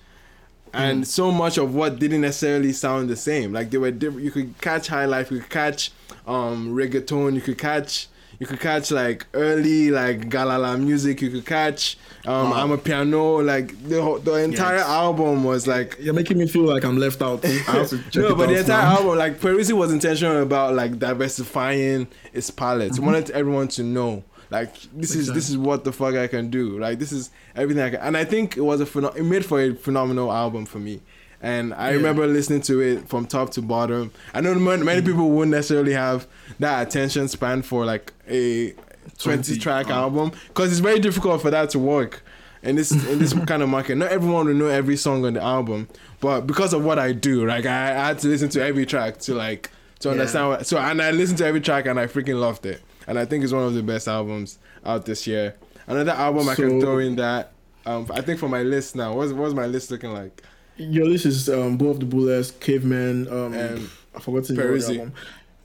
And 0.74 1.06
so 1.06 1.30
much 1.30 1.58
of 1.58 1.74
what 1.74 1.98
didn't 1.98 2.22
necessarily 2.22 2.72
sound 2.72 3.10
the 3.10 3.16
same. 3.16 3.52
Like 3.52 3.70
they 3.70 3.78
were 3.78 3.90
different. 3.90 4.24
You 4.24 4.30
could 4.30 4.58
catch 4.60 4.88
high 4.88 5.04
life. 5.06 5.30
You 5.30 5.40
could 5.40 5.50
catch 5.50 5.90
um, 6.26 6.74
reggaeton. 6.74 7.34
You 7.34 7.40
could 7.40 7.58
catch. 7.58 8.08
You 8.38 8.46
could 8.46 8.58
catch 8.60 8.90
like 8.90 9.26
early 9.34 9.90
like 9.90 10.28
galala 10.28 10.80
music. 10.82 11.20
You 11.22 11.30
could 11.30 11.46
catch 11.46 11.96
um, 12.26 12.50
Wow. 12.50 12.66
amapiano. 12.66 13.44
Like 13.44 13.86
the 13.88 14.02
whole- 14.02 14.18
the 14.18 14.32
entire 14.34 14.76
Yes. 14.78 14.86
album 14.88 15.44
was 15.44 15.66
like 15.68 15.96
You're 16.00 16.14
making 16.14 16.38
me 16.38 16.48
feel 16.48 16.62
like 16.64 16.84
I'm 16.84 16.96
left 16.98 17.22
out. 17.22 17.44
I 17.44 17.48
have 17.48 17.88
to 17.90 17.98
check 18.10 18.14
no, 18.16 18.34
but 18.34 18.48
the 18.48 18.58
entire 18.58 18.82
now. 18.82 18.96
album, 18.96 19.18
like 19.18 19.38
Peruzzi 19.40 19.72
was 19.74 19.92
intentional 19.92 20.42
about 20.42 20.74
like 20.74 20.98
diversifying 20.98 22.08
its 22.32 22.50
palette. 22.50 22.92
Mm-hmm. 22.92 23.02
He 23.02 23.06
wanted 23.06 23.30
everyone 23.30 23.68
to 23.68 23.82
know, 23.84 24.24
like 24.52 24.74
this 24.92 25.14
is 25.16 25.32
this 25.32 25.48
is 25.50 25.56
what 25.56 25.82
the 25.84 25.92
fuck 25.92 26.14
I 26.14 26.26
can 26.28 26.50
do. 26.50 26.78
Like 26.78 26.98
this 26.98 27.10
is 27.12 27.30
everything 27.56 27.82
I 27.82 27.90
can. 27.90 28.00
And 28.00 28.16
I 28.16 28.24
think 28.24 28.56
it 28.56 28.60
was 28.62 28.80
a 28.80 29.08
it 29.16 29.24
made 29.24 29.44
for 29.44 29.60
a 29.60 29.74
phenomenal 29.74 30.32
album 30.32 30.66
for 30.66 30.78
me. 30.78 31.00
And 31.40 31.74
I 31.74 31.90
Yeah. 31.90 31.96
remember 31.96 32.26
listening 32.26 32.60
to 32.62 32.80
it 32.80 33.08
from 33.08 33.26
top 33.26 33.50
to 33.52 33.62
bottom. 33.62 34.12
I 34.32 34.40
know 34.40 34.54
many, 34.54 34.84
many 34.84 35.02
people 35.02 35.28
wouldn't 35.30 35.50
necessarily 35.50 35.92
have 35.94 36.28
that 36.60 36.86
attention 36.86 37.26
span 37.28 37.62
for 37.62 37.84
like 37.84 38.12
a 38.28 38.70
20 38.70 38.76
20, 39.18 39.58
track 39.58 39.90
uh, 39.90 39.94
album 39.94 40.30
because 40.48 40.70
it's 40.70 40.78
very 40.80 41.00
difficult 41.00 41.42
for 41.42 41.50
that 41.50 41.70
to 41.70 41.78
work 41.80 42.22
in 42.62 42.76
this 42.76 42.92
in 42.92 43.18
this 43.18 43.32
kind 43.46 43.62
of 43.62 43.68
market. 43.68 43.96
Not 43.96 44.10
everyone 44.12 44.46
will 44.46 44.54
know 44.54 44.68
every 44.68 44.96
song 44.96 45.24
on 45.24 45.34
the 45.34 45.42
album, 45.42 45.88
but 46.20 46.42
because 46.46 46.72
of 46.72 46.84
what 46.84 46.98
I 47.00 47.10
do, 47.12 47.44
like 47.46 47.66
I, 47.66 47.90
I 47.90 48.06
had 48.08 48.18
to 48.20 48.28
listen 48.28 48.48
to 48.50 48.62
every 48.62 48.86
track 48.86 49.18
to 49.20 49.34
like 49.34 49.70
to 50.00 50.08
Yeah. 50.08 50.12
understand. 50.12 50.48
What, 50.48 50.66
so 50.66 50.78
and 50.78 51.02
I 51.02 51.10
listened 51.10 51.38
to 51.38 51.46
every 51.46 51.60
track 51.60 51.86
and 51.86 51.98
I 51.98 52.06
freaking 52.06 52.38
loved 52.38 52.64
it, 52.66 52.80
and 53.06 53.18
I 53.18 53.24
think 53.24 53.44
it's 53.44 53.52
one 53.52 53.64
of 53.64 53.74
the 53.74 53.82
best 53.82 54.08
albums 54.08 54.58
out 54.84 55.06
this 55.06 55.26
year. 55.26 55.54
Another 55.86 56.12
album 56.12 56.48
I 56.48 56.54
can 56.54 56.80
throw 56.80 56.98
in 56.98 57.16
that. 57.16 57.52
Um, 57.84 58.06
I 58.12 58.20
think 58.20 58.38
for 58.38 58.48
my 58.48 58.62
list 58.62 58.94
now, 58.94 59.14
what's 59.14 59.32
what's 59.32 59.54
my 59.54 59.66
list 59.66 59.90
looking 59.90 60.12
like? 60.12 60.42
Your 60.76 61.06
list 61.06 61.26
is 61.26 61.48
um, 61.48 61.76
Boo 61.76 61.90
of 61.90 62.00
the 62.00 62.06
Booless, 62.06 62.58
Caveman, 62.60 63.28
um, 63.28 63.52
And 63.52 63.88
I 64.14 64.20
forgot 64.20 64.44
to 64.44 64.52
name 64.54 64.62
of 64.62 64.68
the 64.68 64.78
Peruzzi. 64.78 64.98
album. 64.98 65.12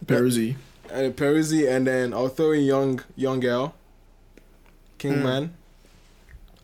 Peruzzi. 0.06 0.56
Uh, 0.89 1.12
Peruzzi, 1.12 1.69
and 1.69 1.88
then 1.88 2.13
I'll 2.13 2.28
throw 2.30 2.52
in 2.52 2.63
Young 2.63 3.02
Yung 3.15 3.43
L, 3.45 3.73
Kingman. 4.97 5.54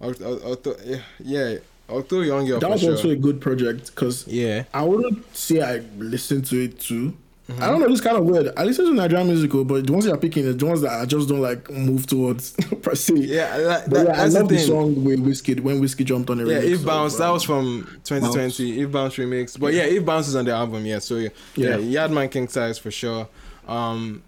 I'll, 0.02 0.14
I'll, 0.24 0.48
I'll 0.48 0.56
throw, 0.56 0.76
yeah, 1.20 1.56
I'll 1.88 2.02
throw 2.02 2.22
Yung 2.22 2.50
L 2.50 2.60
That 2.60 2.70
was 2.70 2.82
sure. 2.82 2.92
also 2.92 3.10
a 3.10 3.16
good 3.16 3.40
project 3.40 3.88
because 3.88 4.28
yeah. 4.28 4.64
I 4.74 4.84
wouldn't 4.84 5.36
say 5.36 5.62
I 5.62 5.78
listened 5.98 6.46
to 6.48 6.62
it 6.64 6.80
too. 6.80 7.16
Mm-hmm. 7.50 7.62
I 7.62 7.68
don't 7.68 7.82
know. 7.82 7.90
This 7.90 8.00
kind 8.00 8.16
of 8.16 8.24
weird. 8.24 8.54
I 8.56 8.64
listen 8.64 8.86
to 8.86 8.94
Nigerian 8.94 9.28
musical, 9.28 9.66
but 9.66 9.86
the 9.86 9.92
ones 9.92 10.06
you're 10.06 10.16
picking 10.18 10.46
is 10.46 10.56
the 10.56 10.66
ones 10.66 10.80
that 10.80 10.92
I 10.94 11.06
just 11.06 11.28
don't 11.28 11.42
like 11.42 11.70
move 11.70 12.08
towards 12.08 12.52
per 12.82 12.96
se. 12.96 13.16
Yeah, 13.16 13.58
that, 13.58 13.90
But 13.90 14.06
that, 14.06 14.16
yeah, 14.16 14.24
I 14.24 14.28
love 14.28 14.48
the 14.48 14.56
the 14.56 14.62
song 14.62 15.04
with 15.04 15.20
Wizkid 15.20 15.60
when 15.60 15.82
Wizkid 15.82 16.06
jumped 16.06 16.30
on 16.30 16.38
the 16.38 16.46
Yeah, 16.46 16.60
remix 16.62 16.72
If 16.72 16.80
of, 16.80 16.86
Bounce, 16.86 17.18
that 17.18 17.28
um, 17.28 17.34
was 17.34 17.44
from 17.44 18.00
2020. 18.06 18.82
If 18.82 18.92
Bounce 18.94 19.16
remix. 19.18 19.60
But 19.60 19.74
yeah, 19.74 19.84
If 19.84 20.06
Bounce 20.06 20.30
is 20.30 20.38
on 20.38 20.46
the 20.46 20.54
album, 20.54 20.86
yeah. 20.86 21.00
So 21.00 21.18
yeah, 21.18 21.30
yeah, 21.56 21.78
Yeah. 21.78 22.08
Yardman 22.08 22.32
King 22.32 22.48
Size 22.48 22.78
for 22.78 22.92
sure. 22.92 23.28
Um, 23.68 24.24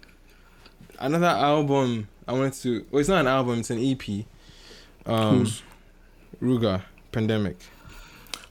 another 0.98 1.26
album 1.26 2.08
I 2.28 2.32
wanted 2.32 2.52
to. 2.62 2.84
Well, 2.90 3.00
it's 3.00 3.08
not 3.08 3.20
an 3.20 3.28
album; 3.28 3.60
it's 3.60 3.70
an 3.70 3.78
EP. 3.78 4.24
Um, 5.06 5.38
Whose? 5.38 5.62
Ruger 6.42 6.82
Pandemic. 7.12 7.56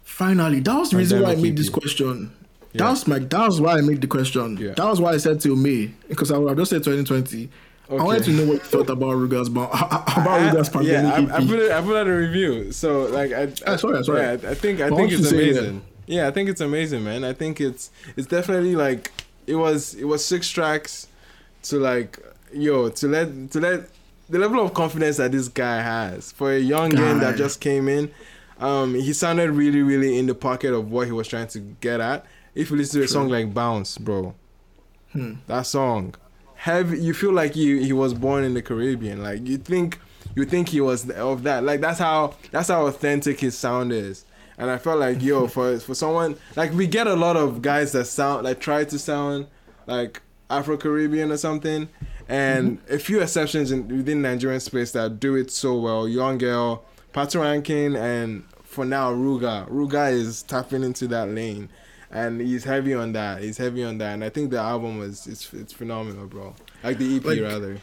Finally, 0.04 0.62
that 0.62 0.76
was 0.76 0.90
the 0.90 0.98
reason 0.98 1.22
why 1.22 1.34
I 1.34 1.36
made 1.36 1.56
this 1.56 1.70
question. 1.70 2.32
Yeah. 2.76 2.86
That 2.86 2.90
was 2.92 3.08
my. 3.08 3.20
That 3.20 3.46
was 3.48 3.62
why 3.62 3.78
I 3.78 3.82
made 3.82 4.02
the 4.02 4.08
question. 4.08 4.58
Yeah. 4.58 4.74
That 4.76 4.86
was 4.86 5.00
why 5.00 5.14
I 5.14 5.18
said 5.18 5.40
till 5.42 5.56
May 5.56 5.92
because 6.10 6.32
I 6.32 6.38
would 6.38 6.50
have 6.50 6.58
just 6.58 6.72
said 6.72 6.84
2020. 6.84 7.50
I 7.90 7.94
wanted 7.94 8.24
to 8.24 8.32
know 8.32 8.46
what 8.48 8.54
you 8.54 8.60
thought 8.60 8.90
about 8.90 9.16
Ruger's 9.16 9.48
about 9.54 9.72
about 9.72 10.54
Ruger's 10.54 10.70
I- 10.76 10.82
yeah. 10.82 11.12
I, 11.32 11.38
I 11.38 11.46
put 11.46 11.60
it. 11.60 11.72
I 11.72 11.82
put 11.82 11.96
out 11.96 12.08
a 12.08 12.12
review. 12.12 12.72
So 12.72 13.04
like, 13.06 13.32
I, 13.32 13.54
Ah, 13.68 13.76
sorry, 13.78 14.04
sorry. 14.04 14.20
Yeah, 14.22 14.50
I 14.52 14.56
think 14.56 14.82
I 14.82 14.90
think 14.90 15.12
it's 15.12 15.32
amazing. 15.32 15.82
Yeah, 16.08 16.28
I 16.28 16.32
think 16.32 16.50
it's 16.50 16.62
amazing, 16.62 17.04
man. 17.04 17.24
I 17.24 17.34
think 17.34 17.62
it's 17.62 17.92
it's 18.18 18.28
definitely 18.28 18.76
like 18.76 19.12
it 19.48 19.56
was 19.56 19.94
it 19.96 20.06
was 20.06 20.26
six 20.26 20.50
tracks 20.50 21.08
to 21.64 21.78
like 21.80 22.20
yo 22.54 22.90
to 22.90 23.08
let 23.08 23.52
to 23.52 23.60
let 23.60 23.90
the 24.30 24.40
level 24.40 24.60
of 24.66 24.74
confidence 24.74 25.18
that 25.18 25.32
this 25.32 25.48
guy 25.48 25.82
has 25.82 26.32
for 26.32 26.52
a 26.52 26.60
young 26.60 26.90
game 26.90 27.20
that 27.20 27.38
just 27.38 27.62
came 27.62 27.88
in. 27.88 28.12
Um, 28.60 28.96
he 28.96 29.12
sounded 29.14 29.52
really, 29.52 29.82
really 29.82 30.18
in 30.18 30.28
the 30.28 30.34
pocket 30.34 30.74
of 30.74 30.90
what 30.90 31.06
he 31.08 31.12
was 31.12 31.28
trying 31.28 31.48
to 31.48 31.60
get 31.60 32.00
at. 32.00 32.26
If 32.56 32.72
you 32.72 32.78
listen 32.78 33.02
to 33.02 33.06
a 33.06 33.08
song 33.10 33.30
like 33.30 33.54
"Bounce," 33.54 33.98
bro, 33.98 34.34
Hmm. 35.12 35.34
that 35.48 35.64
song. 35.68 36.16
Heavy 36.56 37.00
you 37.00 37.14
feel 37.14 37.32
like 37.34 37.56
you 37.56 37.78
he 37.80 37.94
was 37.94 38.14
born 38.14 38.44
in 38.44 38.54
the 38.54 38.62
caribbean. 38.62 39.22
Like 39.22 39.46
you 39.48 39.58
think 39.58 40.00
you 40.36 40.46
think 40.46 40.70
he 40.70 40.82
was 40.82 41.10
of 41.12 41.44
that. 41.44 41.64
Like 41.64 41.82
that's 41.82 42.00
how 42.00 42.36
that's 42.52 42.70
how 42.70 42.88
authentic 42.88 43.40
his 43.42 43.58
sound 43.58 43.92
is. 43.92 44.26
And 44.58 44.70
i 44.72 44.78
felt 44.78 45.00
like 45.00 45.22
yo 45.22 45.48
for 45.56 45.78
for 45.80 45.94
someone 45.94 46.38
like 46.56 46.72
we 46.74 46.88
get 46.88 47.08
a 47.08 47.14
lot 47.14 47.36
of 47.36 47.62
guys 47.62 47.92
that 47.92 48.06
sound 48.06 48.46
like 48.46 48.60
try 48.62 48.86
to 48.86 48.98
sound 48.98 49.48
like 49.86 50.22
afro-caribbean 50.50 51.32
or 51.32 51.38
something. 51.38 51.90
And 52.28 52.80
a 52.90 52.98
few 52.98 53.22
exceptions 53.22 53.72
in 53.72 53.88
within 53.90 54.22
nigerian 54.22 54.60
space 54.62 54.92
that 54.94 55.20
do 55.20 55.36
it 55.36 55.52
so 55.52 55.78
well. 55.78 56.08
Yung 56.08 56.42
L 56.44 56.84
Patu 57.14 57.42
Rankin 57.42 57.96
and 57.96 58.44
for 58.64 58.86
now 58.86 59.14
Ruger. 59.14 59.70
Ruger 59.70 60.12
is 60.12 60.42
tapping 60.42 60.84
into 60.84 61.08
that 61.10 61.30
lane 61.30 61.70
and 62.12 62.40
he's 62.42 62.64
heavy 62.64 62.94
on 62.94 63.14
that. 63.14 63.42
He's 63.42 63.58
heavy 63.58 63.84
on 63.84 63.98
that, 64.00 64.14
and 64.14 64.24
I 64.24 64.30
think 64.30 64.52
the 64.52 64.58
album 64.60 65.00
was 65.00 65.28
it's 65.28 65.54
it's 65.54 65.74
phenomenal, 65.74 66.28
bro. 66.28 66.54
Like 66.84 66.98
the 66.98 67.16
EP 67.18 67.26
Like- 67.26 67.42
rather. 67.42 67.78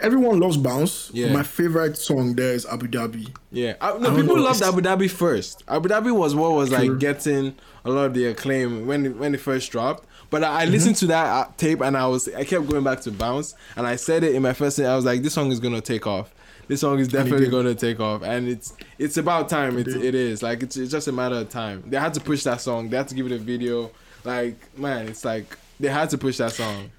Everyone 0.00 0.38
loves 0.38 0.56
bounce. 0.56 1.10
Yeah. 1.12 1.32
My 1.32 1.42
favorite 1.42 1.96
song 1.96 2.36
there 2.36 2.52
is 2.54 2.64
Abu 2.66 2.86
Dhabi. 2.86 3.34
Yeah, 3.50 3.74
I, 3.80 3.98
no, 3.98 4.14
people 4.14 4.36
know, 4.36 4.42
loved 4.44 4.60
it's- 4.60 4.72
Abu 4.72 4.80
Dhabi 4.80 5.10
first. 5.10 5.64
Abu 5.66 5.88
Dhabi 5.88 6.14
was 6.14 6.36
what 6.36 6.52
was 6.52 6.70
like 6.70 7.00
getting 7.00 7.56
a 7.84 7.90
lot 7.90 8.04
of 8.06 8.14
the 8.14 8.26
acclaim 8.26 8.86
when 8.86 9.06
it, 9.06 9.16
when 9.16 9.34
it 9.34 9.40
first 9.40 9.72
dropped. 9.72 10.04
But 10.30 10.44
I, 10.44 10.60
I 10.60 10.62
Mm-hmm. 10.62 10.72
listened 10.72 10.96
to 10.98 11.06
that 11.08 11.26
uh, 11.26 11.50
tape 11.56 11.80
and 11.80 11.96
I 11.96 12.06
was 12.06 12.28
I 12.32 12.44
kept 12.44 12.68
going 12.68 12.84
back 12.84 13.00
to 13.02 13.10
bounce, 13.10 13.56
and 13.74 13.88
I 13.88 13.96
said 13.96 14.22
it 14.22 14.36
in 14.36 14.42
my 14.42 14.52
first. 14.52 14.78
I 14.78 14.94
was 14.94 15.04
like, 15.04 15.22
this 15.22 15.34
song 15.34 15.50
is 15.50 15.58
gonna 15.58 15.80
take 15.80 16.06
off. 16.06 16.32
This 16.68 16.82
song 16.82 16.98
is 16.98 17.08
definitely 17.08 17.48
gonna 17.48 17.74
take 17.74 17.98
off, 17.98 18.22
and 18.22 18.46
it's 18.46 18.74
it's 18.98 19.16
about 19.16 19.48
time. 19.48 19.78
It, 19.78 19.88
it 19.88 20.14
is 20.14 20.42
like 20.42 20.62
it's, 20.62 20.76
it's 20.76 20.92
just 20.92 21.08
a 21.08 21.12
matter 21.12 21.36
of 21.36 21.48
time. 21.48 21.82
They 21.86 21.96
had 21.96 22.12
to 22.14 22.20
push 22.20 22.44
that 22.44 22.60
song. 22.60 22.90
They 22.90 22.98
had 22.98 23.08
to 23.08 23.14
give 23.14 23.24
it 23.24 23.32
a 23.32 23.38
video. 23.38 23.90
Like 24.22 24.56
man, 24.78 25.08
it's 25.08 25.24
like 25.24 25.56
they 25.80 25.88
had 25.88 26.10
to 26.10 26.18
push 26.18 26.36
that 26.36 26.52
song. 26.52 26.90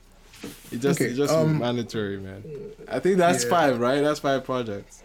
It 0.71 0.79
just 0.79 0.99
Okay, 0.99 1.10
it's 1.10 1.17
just 1.17 1.34
um, 1.34 1.60
mandatory, 1.60 2.17
man. 2.17 2.43
I 2.88 2.99
think 2.99 3.17
that's 3.17 3.43
yeah. 3.43 3.49
five, 3.49 3.79
right? 3.79 4.01
That's 4.01 4.19
five 4.19 4.43
projects. 4.43 5.03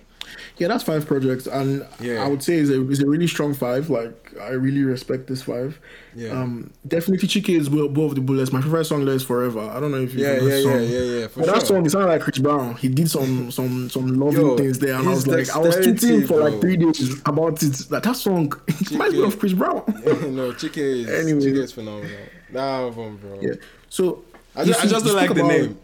Yeah, 0.59 0.69
that's 0.69 0.85
five 0.85 1.07
projects, 1.07 1.47
and 1.47 1.85
Yeah. 2.01 2.25
I 2.25 2.29
would 2.29 2.43
say 2.43 2.57
it's 2.59 2.71
a, 2.71 2.89
it's 2.89 3.01
a 3.01 3.07
really 3.07 3.27
strong 3.27 3.55
five. 3.55 3.91
Like 3.91 4.33
I 4.41 4.51
really 4.51 4.83
respect 4.83 5.27
this 5.27 5.43
five. 5.43 5.79
Yeah. 6.15 6.31
Um, 6.31 6.73
definitely 6.87 7.27
Chike 7.27 7.49
is 7.59 7.67
of 7.67 7.73
the 8.15 8.21
Booless. 8.21 8.53
My 8.53 8.61
favorite 8.61 8.85
song 8.85 9.05
there 9.05 9.15
is 9.15 9.25
Forever. 9.25 9.61
I 9.61 9.81
don't 9.81 9.91
know 9.91 9.99
if 10.01 10.15
you 10.15 10.25
yeah, 10.25 10.37
know 10.37 10.43
yeah, 10.47 10.49
that 10.49 10.57
yeah, 10.57 10.63
song. 10.63 10.83
yeah, 10.83 11.01
yeah. 11.21 11.27
For 11.29 11.41
But 11.41 11.47
that 11.47 11.57
sure. 11.57 11.67
song, 11.67 11.87
it 11.87 11.91
sounded 11.91 12.07
like 12.09 12.21
Chris 12.23 12.39
Brown. 12.39 12.77
He 12.77 12.89
did 12.89 13.11
some 13.11 13.51
some 13.51 13.91
some 13.91 14.07
loving 14.19 14.41
Yo, 14.47 14.57
things 14.57 14.79
there, 14.79 14.95
and 14.95 15.09
I 15.09 15.11
was 15.11 15.27
like, 15.27 15.51
I 15.51 15.59
was 15.59 15.77
tweeting 15.77 16.27
for 16.29 16.39
like 16.49 16.61
three 16.61 16.77
days 16.77 17.21
about 17.27 17.63
it. 17.63 17.91
Like 17.91 18.03
that 18.05 18.17
song 18.17 18.53
reminds 18.91 19.15
me 19.15 19.25
of 19.25 19.39
Chris 19.39 19.53
Brown. 19.53 19.83
no, 20.35 20.53
Chike 20.53 20.77
is 20.79 21.09
Anyway. 21.09 21.41
Chike 21.41 21.63
is 21.63 21.73
phenomenal. 21.73 22.11
That 22.53 22.61
album, 22.69 23.17
bro. 23.17 23.41
yeah. 23.41 23.55
So 23.89 24.23
I 24.55 24.65
just, 24.65 24.81
I 24.85 24.87
just 24.87 25.05
don't 25.05 25.17
like 25.17 25.35
the 25.35 25.43
name. 25.43 25.79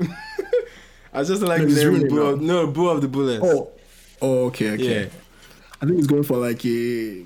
I 1.13 1.25
just 1.25 1.41
don't 1.41 1.49
like 1.49 1.63
the 1.63 1.75
name. 1.75 2.09
Boo 2.09 2.23
of, 2.23 2.41
no, 2.41 2.67
Boo 2.69 2.89
of 2.89 3.01
the 3.01 3.09
Booless. 3.09 3.41
Oh, 3.43 3.71
oh, 4.23 4.47
okay, 4.47 4.71
okay. 4.73 5.03
yeah. 5.05 5.09
I 5.83 5.87
think 5.87 5.97
he's 5.99 6.07
going 6.07 6.23
for 6.25 6.37
like 6.39 6.65
a. 6.65 7.25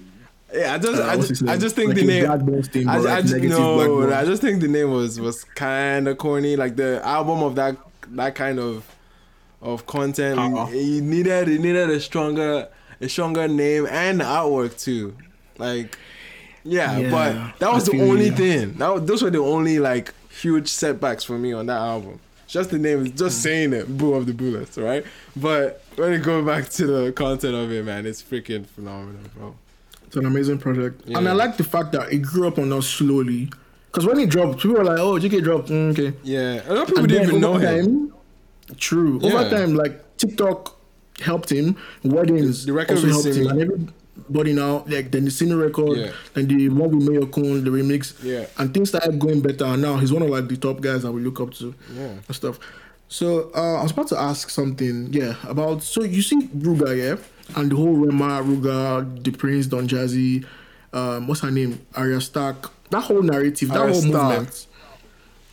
Yeah, 0.52 0.74
I 0.74 0.78
just, 0.78 1.02
Uh, 1.02 1.06
I 1.06 1.16
just, 1.16 1.48
I 1.48 1.56
just 1.56 1.74
think 1.74 1.88
Like 1.88 1.96
the 1.96 2.04
name. 2.04 2.62
Thing, 2.64 2.88
I, 2.88 3.00
ju- 3.00 3.08
I 3.08 3.22
just 3.22 3.34
no, 3.34 4.12
I 4.12 4.24
just 4.24 4.40
think 4.40 4.60
the 4.60 4.68
name 4.68 4.90
was 4.92 5.18
was 5.20 5.42
kind 5.42 6.06
of 6.06 6.18
corny. 6.18 6.54
Like 6.56 6.76
the 6.76 7.04
album 7.04 7.42
of 7.42 7.56
that 7.56 7.76
that 8.10 8.34
kind 8.36 8.60
of 8.60 8.86
of 9.60 9.86
content, 9.86 10.38
Uh-uh. 10.38 10.68
it 10.70 11.02
needed 11.02 11.48
it 11.48 11.60
needed 11.60 11.90
a 11.90 11.98
stronger 11.98 12.68
a 13.00 13.08
stronger 13.08 13.48
name 13.48 13.86
and 13.90 14.20
artwork 14.20 14.78
too. 14.78 15.16
Like, 15.58 15.98
yeah, 16.62 16.98
Yeah, 16.98 17.10
but 17.10 17.58
that 17.58 17.72
was 17.72 17.88
I 17.88 17.92
the 17.96 18.02
only 18.02 18.26
you. 18.26 18.32
thing. 18.32 18.74
That 18.74 19.06
those 19.08 19.22
were 19.24 19.30
the 19.30 19.38
only 19.40 19.80
like 19.80 20.14
huge 20.30 20.68
setbacks 20.68 21.24
for 21.24 21.36
me 21.36 21.52
on 21.52 21.66
that 21.66 21.78
album. 21.78 22.20
Just 22.46 22.70
the 22.70 22.78
name, 22.78 23.14
just 23.14 23.42
saying 23.42 23.72
it, 23.72 23.96
Boo 23.98 24.14
of 24.14 24.26
the 24.26 24.32
Booless, 24.32 24.76
right? 24.82 25.04
But 25.36 25.82
when 25.96 26.12
you 26.12 26.18
go 26.18 26.44
back 26.44 26.68
to 26.70 26.86
the 26.86 27.12
content 27.12 27.54
of 27.54 27.70
it, 27.72 27.84
man, 27.84 28.06
it's 28.06 28.22
freaking 28.22 28.66
phenomenal, 28.66 29.20
bro. 29.36 29.54
It's 30.06 30.16
an 30.16 30.26
amazing 30.26 30.58
project, 30.58 31.06
and 31.08 31.28
I 31.28 31.32
like 31.32 31.56
the 31.56 31.64
fact 31.64 31.92
that 31.92 32.12
it 32.12 32.18
grew 32.18 32.46
up 32.46 32.58
on 32.58 32.72
us 32.72 32.86
slowly. 32.86 33.50
Because 33.90 34.06
when 34.06 34.18
it 34.18 34.28
dropped, 34.28 34.58
people 34.60 34.76
were 34.76 34.84
like, 34.84 34.98
"Oh, 34.98 35.18
JK 35.18 35.42
dropped, 35.42 35.68
mm, 35.68 35.90
okay." 35.92 36.16
Yeah, 36.22 36.62
a 36.68 36.72
lot 36.74 36.82
of 36.82 36.88
people 36.88 37.00
And 37.04 37.08
didn't 37.08 37.28
even 37.28 37.40
know 37.40 37.54
over 37.54 37.66
him. 37.66 38.08
time, 38.10 38.14
True. 38.76 39.18
Yeah. 39.22 39.32
Over 39.34 39.50
time, 39.50 39.74
like 39.74 40.16
TikTok 40.16 40.76
helped 41.20 41.50
him, 41.50 41.76
weddings 42.02 42.64
The 42.66 42.72
record 42.72 42.96
also 42.98 43.08
helped 43.08 43.26
him, 43.28 43.46
and 43.48 43.60
every 43.62 43.78
Body 44.28 44.52
Now, 44.52 44.84
like 44.88 45.10
then 45.10 45.24
the 45.24 45.30
Cine 45.30 45.60
record, 45.60 45.98
Yeah. 45.98 46.10
and 46.34 46.48
the 46.48 46.68
one 46.68 46.96
with 46.98 47.08
Mayorkun, 47.08 47.64
the 47.64 47.70
remix, 47.70 48.14
Yeah. 48.22 48.46
and 48.58 48.72
things 48.72 48.88
started 48.90 49.18
going 49.18 49.40
better. 49.40 49.64
And 49.66 49.82
now 49.82 49.96
he's 49.96 50.12
one 50.12 50.22
of 50.22 50.30
like 50.30 50.48
the 50.48 50.56
top 50.56 50.80
guys 50.80 51.02
that 51.02 51.12
we 51.12 51.20
look 51.22 51.40
up 51.40 51.52
to, 51.54 51.74
Yeah. 51.94 52.14
and 52.26 52.34
stuff. 52.36 52.58
So 53.08 53.50
uh, 53.54 53.74
I 53.80 53.82
was 53.82 53.92
about 53.92 54.08
to 54.08 54.18
ask 54.20 54.50
something, 54.50 55.08
yeah, 55.12 55.34
about 55.46 55.82
so 55.82 56.02
you 56.02 56.22
see 56.22 56.48
Ruger, 56.56 56.96
yeah, 56.96 57.16
and 57.56 57.70
the 57.70 57.76
whole 57.76 57.94
Rema, 57.94 58.42
Ruger, 58.42 59.22
the 59.22 59.30
Prince, 59.30 59.66
Don 59.66 59.86
Jazzy, 59.86 60.44
um, 60.92 61.26
what's 61.28 61.40
her 61.40 61.50
name, 61.50 61.80
Arya 61.94 62.20
Stark, 62.20 62.70
that 62.90 63.02
whole 63.02 63.22
narrative, 63.22 63.68
that 63.68 63.78
Arya 63.78 63.92
whole 63.92 64.02
Stark. 64.02 64.28
movement. 64.38 64.66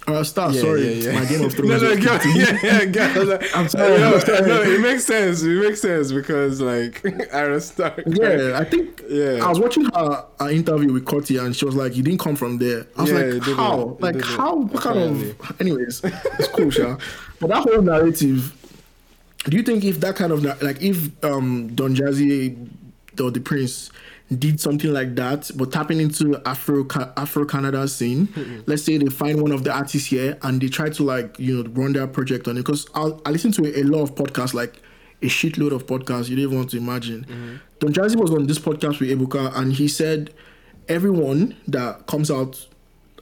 Arya 0.07 0.25
Stark, 0.25 0.53
Yeah, 0.55 0.61
sorry, 0.61 0.81
yeah, 0.99 1.11
yeah. 1.11 1.19
my 1.19 1.25
Game 1.25 1.43
of 1.45 1.53
Thrones. 1.55 1.81
no, 1.81 1.93
no, 1.93 2.01
go, 2.01 2.19
yeah, 2.33 2.59
yeah, 2.63 2.85
go. 2.85 3.39
I'm 3.53 3.69
sorry, 3.69 3.99
No, 3.99 4.11
no, 4.27 4.61
it 4.63 4.81
makes 4.81 5.05
sense. 5.05 5.43
It 5.43 5.61
makes 5.61 5.81
sense 5.81 6.11
because 6.11 6.59
like 6.59 7.03
Arya 7.33 7.61
Stark. 7.61 8.01
Yeah, 8.07 8.57
I 8.59 8.63
think 8.63 9.03
Yeah. 9.09 9.39
I 9.45 9.49
was 9.49 9.59
watching 9.59 9.85
her, 9.85 10.25
her 10.39 10.49
interview 10.49 10.91
with 10.91 11.05
Korty 11.05 11.39
and 11.43 11.55
she 11.55 11.65
was 11.65 11.75
like, 11.75 11.95
"You 11.95 12.01
didn't 12.03 12.19
come 12.19 12.35
from 12.35 12.57
there." 12.57 12.87
I 12.97 13.01
was 13.03 13.11
like, 13.11 13.43
"How? 13.55 13.97
Like 13.99 14.15
didn't, 14.15 14.25
how? 14.27 14.55
What 14.55 14.81
kind 14.81 14.99
of?" 14.99 15.61
Anyways, 15.61 16.01
it's 16.03 16.47
cool, 16.49 16.71
Sha. 16.71 16.97
But 17.39 17.47
that 17.49 17.63
whole 17.69 17.81
narrative, 17.81 18.53
do 19.45 19.57
you 19.57 19.63
think 19.63 19.83
if 19.83 19.99
that 19.99 20.15
kind 20.15 20.31
of 20.31 20.43
like 20.63 20.81
if 20.81 21.09
um 21.23 21.67
Don 21.75 21.95
Jazzy 21.95 22.55
or 23.19 23.29
D'Prince 23.29 23.91
did 24.37 24.59
something 24.59 24.93
like 24.93 25.15
that, 25.15 25.51
but 25.55 25.71
tapping 25.71 25.99
into 25.99 26.41
Afro 26.45 26.87
Afro 27.17 27.45
Canada 27.45 27.87
scene, 27.87 28.27
mm-hmm. 28.27 28.61
let's 28.65 28.83
say 28.83 28.97
they 28.97 29.07
find 29.07 29.41
one 29.41 29.51
of 29.51 29.63
the 29.63 29.73
artists 29.73 30.07
here 30.07 30.37
and 30.43 30.61
they 30.61 30.69
try 30.69 30.89
to 30.89 31.03
like 31.03 31.37
you 31.39 31.63
know 31.63 31.69
run 31.71 31.93
their 31.93 32.07
project 32.07 32.47
on 32.47 32.57
it. 32.57 32.61
Because 32.61 32.87
I 32.95 33.11
I 33.25 33.31
listen 33.31 33.51
to 33.53 33.79
a, 33.79 33.83
lot 33.83 34.03
of 34.03 34.15
podcasts, 34.15 34.53
like 34.53 34.81
a 35.21 35.25
shitload 35.25 35.71
of 35.71 35.85
podcasts 35.85 36.29
you 36.29 36.35
don't 36.35 36.45
even 36.45 36.57
want 36.57 36.69
to 36.71 36.77
imagine. 36.77 37.25
Mm-hmm. 37.25 37.55
Don 37.79 37.93
Jazzy 37.93 38.15
was 38.15 38.31
on 38.31 38.47
this 38.47 38.59
podcast 38.59 38.99
with 38.99 39.09
Ebuka 39.09 39.55
and 39.55 39.73
he 39.73 39.87
said 39.87 40.33
everyone 40.87 41.55
that 41.67 42.07
comes 42.07 42.31
out 42.31 42.67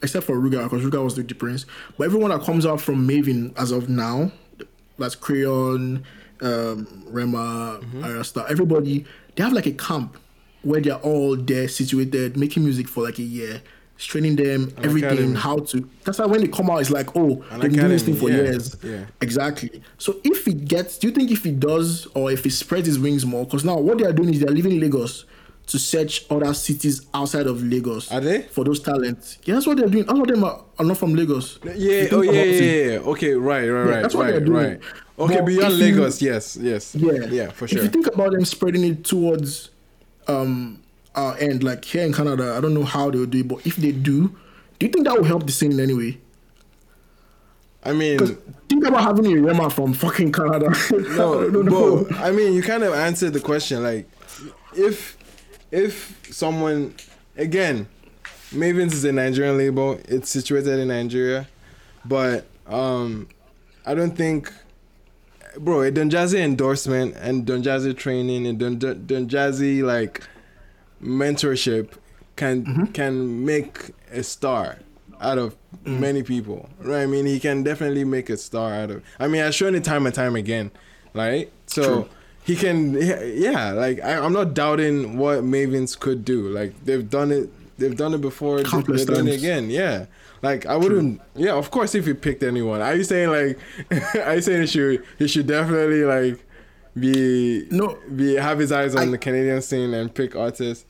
except 0.02 0.26
for 0.26 0.36
Ruger, 0.36 0.62
because 0.62 0.82
Ruger 0.84 1.02
was 1.04 1.14
D'Prince, 1.14 1.66
but 1.98 2.04
everyone 2.04 2.30
that 2.30 2.42
comes 2.42 2.64
out 2.64 2.80
from 2.80 3.06
Mavin 3.06 3.52
as 3.58 3.70
of 3.70 3.90
now, 3.90 4.32
that's 4.98 5.14
Crayon, 5.14 6.04
um, 6.40 7.04
Rema, 7.06 7.80
mm-hmm. 7.82 8.02
Ayra 8.02 8.24
Starr, 8.24 8.46
everybody, 8.48 9.04
they 9.36 9.42
have 9.42 9.52
like 9.52 9.66
a 9.66 9.72
camp 9.72 10.16
where 10.62 10.80
they're 10.80 10.94
all 10.96 11.36
there 11.36 11.68
situated, 11.68 12.36
making 12.36 12.64
music 12.64 12.88
for 12.88 13.02
like 13.04 13.18
a 13.18 13.22
year, 13.22 13.62
training 13.96 14.36
them, 14.36 14.72
everything, 14.82 15.10
academy. 15.10 15.36
how 15.36 15.58
to. 15.58 15.88
That's 16.04 16.18
why 16.18 16.26
when 16.26 16.40
they 16.40 16.48
come 16.48 16.70
out, 16.70 16.78
it's 16.78 16.90
like, 16.90 17.14
oh, 17.16 17.42
An 17.50 17.60
they've 17.60 17.70
been 17.70 17.80
doing 17.80 17.88
this 17.88 18.02
thing 18.02 18.16
for 18.16 18.30
yeah, 18.30 18.36
years. 18.36 18.76
yeah. 18.82 19.04
Exactly. 19.20 19.82
So 19.98 20.16
if 20.24 20.46
it 20.48 20.66
gets, 20.66 20.98
do 20.98 21.08
you 21.08 21.12
think 21.14 21.30
if 21.30 21.44
it 21.46 21.60
does 21.60 22.06
or 22.14 22.30
if 22.32 22.44
it 22.46 22.50
spreads 22.52 22.86
his 22.86 22.98
wings 22.98 23.24
more? 23.26 23.44
Because 23.44 23.64
now 23.64 23.78
what 23.78 23.98
they 23.98 24.04
are 24.04 24.12
doing 24.12 24.32
is 24.34 24.40
they're 24.40 24.50
leaving 24.50 24.80
Lagos 24.80 25.24
to 25.66 25.78
search 25.78 26.26
other 26.30 26.52
cities 26.52 27.06
outside 27.14 27.46
of 27.46 27.62
Lagos. 27.62 28.10
Are 28.10 28.20
they? 28.20 28.42
For 28.42 28.64
those 28.64 28.80
talents. 28.80 29.38
Yeah, 29.44 29.54
that's 29.54 29.66
what 29.66 29.76
they're 29.76 29.86
doing. 29.88 30.08
All 30.08 30.20
of 30.20 30.26
them 30.26 30.42
are, 30.42 30.64
are 30.78 30.84
not 30.84 30.96
from 30.98 31.14
Lagos. 31.14 31.58
Yeah. 31.62 32.08
Oh 32.10 32.22
yeah, 32.22 32.32
yeah, 32.32 32.62
yeah. 32.62 32.98
Okay. 32.98 33.34
Right. 33.34 33.68
Right. 33.68 33.82
Right. 33.84 34.02
that's 34.02 34.14
what 34.14 34.24
right. 34.24 34.30
they're 34.32 34.40
doing. 34.40 34.64
Right. 34.70 34.80
Okay. 35.18 35.36
But 35.36 35.46
beyond 35.46 35.74
if 35.74 35.78
you- 35.78 35.84
Lagos. 35.84 36.20
yes. 36.22 36.56
Yes. 36.56 36.94
Yeah. 36.94 37.26
Yeah. 37.26 37.50
For 37.50 37.68
sure. 37.68 37.78
If 37.78 37.84
you 37.84 37.90
think 37.90 38.06
about 38.08 38.32
them 38.32 38.44
spreading 38.44 38.82
it 38.84 39.04
towards 39.04 39.70
um 40.30 40.82
end, 41.16 41.62
like 41.62 41.84
here 41.84 42.04
in 42.04 42.12
Canada, 42.12 42.54
I 42.56 42.60
don't 42.60 42.74
know 42.74 42.84
how 42.84 43.10
they'll 43.10 43.26
do 43.26 43.40
it, 43.40 43.48
but 43.48 43.66
if 43.66 43.76
they 43.76 43.92
do, 43.92 44.28
do 44.78 44.86
you 44.86 44.92
think 44.92 45.04
that 45.06 45.16
will 45.16 45.24
help 45.24 45.46
the 45.46 45.52
scene 45.52 45.72
in 45.72 45.80
any 45.80 45.94
way? 45.94 46.18
I 47.84 47.92
mean, 47.92 48.18
think 48.68 48.84
about 48.86 49.02
having 49.02 49.26
a 49.26 49.40
Rema 49.40 49.70
from 49.70 49.94
fucking 49.94 50.32
Canada. 50.32 50.68
no, 50.90 51.48
I 51.48 51.50
don't 51.50 51.64
know. 51.64 52.04
but 52.04 52.16
I 52.18 52.30
mean, 52.30 52.52
you 52.52 52.62
kind 52.62 52.82
of 52.82 52.92
answered 52.92 53.32
the 53.32 53.40
question. 53.40 53.82
Like, 53.82 54.08
if 54.76 55.16
if 55.70 56.18
someone 56.30 56.94
again, 57.36 57.88
Mavins 58.52 58.92
is 58.92 59.04
a 59.04 59.12
Nigerian 59.12 59.56
label. 59.56 59.98
It's 60.08 60.28
situated 60.28 60.78
in 60.78 60.88
Nigeria, 60.88 61.48
but 62.04 62.46
um, 62.66 63.28
I 63.86 63.94
don't 63.94 64.16
think, 64.16 64.52
bro, 65.58 65.82
a 65.82 65.90
Don 65.90 66.10
Jazzy 66.10 66.38
endorsement 66.38 67.16
and 67.16 67.44
Don 67.46 67.62
Jazzy 67.62 67.96
training 67.96 68.46
and 68.46 68.58
Don 68.58 68.78
Don 68.78 69.28
like 69.86 70.22
mentorship 71.02 71.92
can 72.36 72.64
Mm-hmm. 72.64 72.84
can 72.86 73.44
make 73.44 73.90
a 74.12 74.22
star 74.22 74.78
out 75.20 75.38
of 75.38 75.56
Mm. 75.84 75.98
many 76.00 76.22
people 76.22 76.68
right 76.80 77.02
i 77.02 77.06
mean 77.06 77.24
he 77.26 77.38
can 77.40 77.62
definitely 77.62 78.04
make 78.04 78.28
a 78.28 78.36
star 78.36 78.74
out 78.74 78.90
of 78.90 79.02
i 79.18 79.28
mean 79.28 79.40
i've 79.40 79.54
shown 79.54 79.74
it 79.74 79.82
time 79.84 80.04
and 80.04 80.14
time 80.14 80.34
again 80.36 80.70
right 81.14 81.50
so 81.66 81.82
True. 81.84 82.08
he 82.44 82.56
can 82.56 82.94
yeah 83.00 83.70
like 83.72 84.02
I, 84.02 84.18
i'm 84.18 84.32
not 84.34 84.52
doubting 84.52 85.16
what 85.16 85.38
Mavins 85.44 85.98
could 85.98 86.24
do 86.24 86.48
like 86.48 86.74
they've 86.84 87.08
done 87.08 87.30
it 87.30 87.48
they've 87.78 87.96
done 87.96 88.12
it 88.14 88.20
before 88.20 88.62
Countless 88.62 89.04
they're 89.06 89.14
doing 89.16 89.28
it 89.28 89.36
again 89.38 89.70
yeah 89.70 90.06
like 90.42 90.66
i 90.66 90.76
wouldn't 90.76 91.20
yeah 91.34 91.52
of 91.54 91.70
course 91.70 91.94
if 91.94 92.06
he 92.06 92.14
picked 92.14 92.42
anyone 92.42 92.80
are 92.80 92.94
you 92.94 93.04
saying 93.04 93.28
like 93.30 93.58
are 94.26 94.34
you 94.36 94.40
saying 94.40 94.60
he 94.62 94.66
should 94.66 95.04
he 95.18 95.28
should 95.28 95.46
definitely 95.46 96.04
like 96.04 96.44
be 96.98 97.66
No. 97.70 97.98
be 98.16 98.34
have 98.34 98.58
his 98.58 98.72
eyes 98.72 98.94
on 98.94 99.08
I- 99.08 99.10
the 99.10 99.18
canadian 99.18 99.62
scene 99.62 99.92
and 99.94 100.12
pick 100.14 100.34
artists 100.36 100.84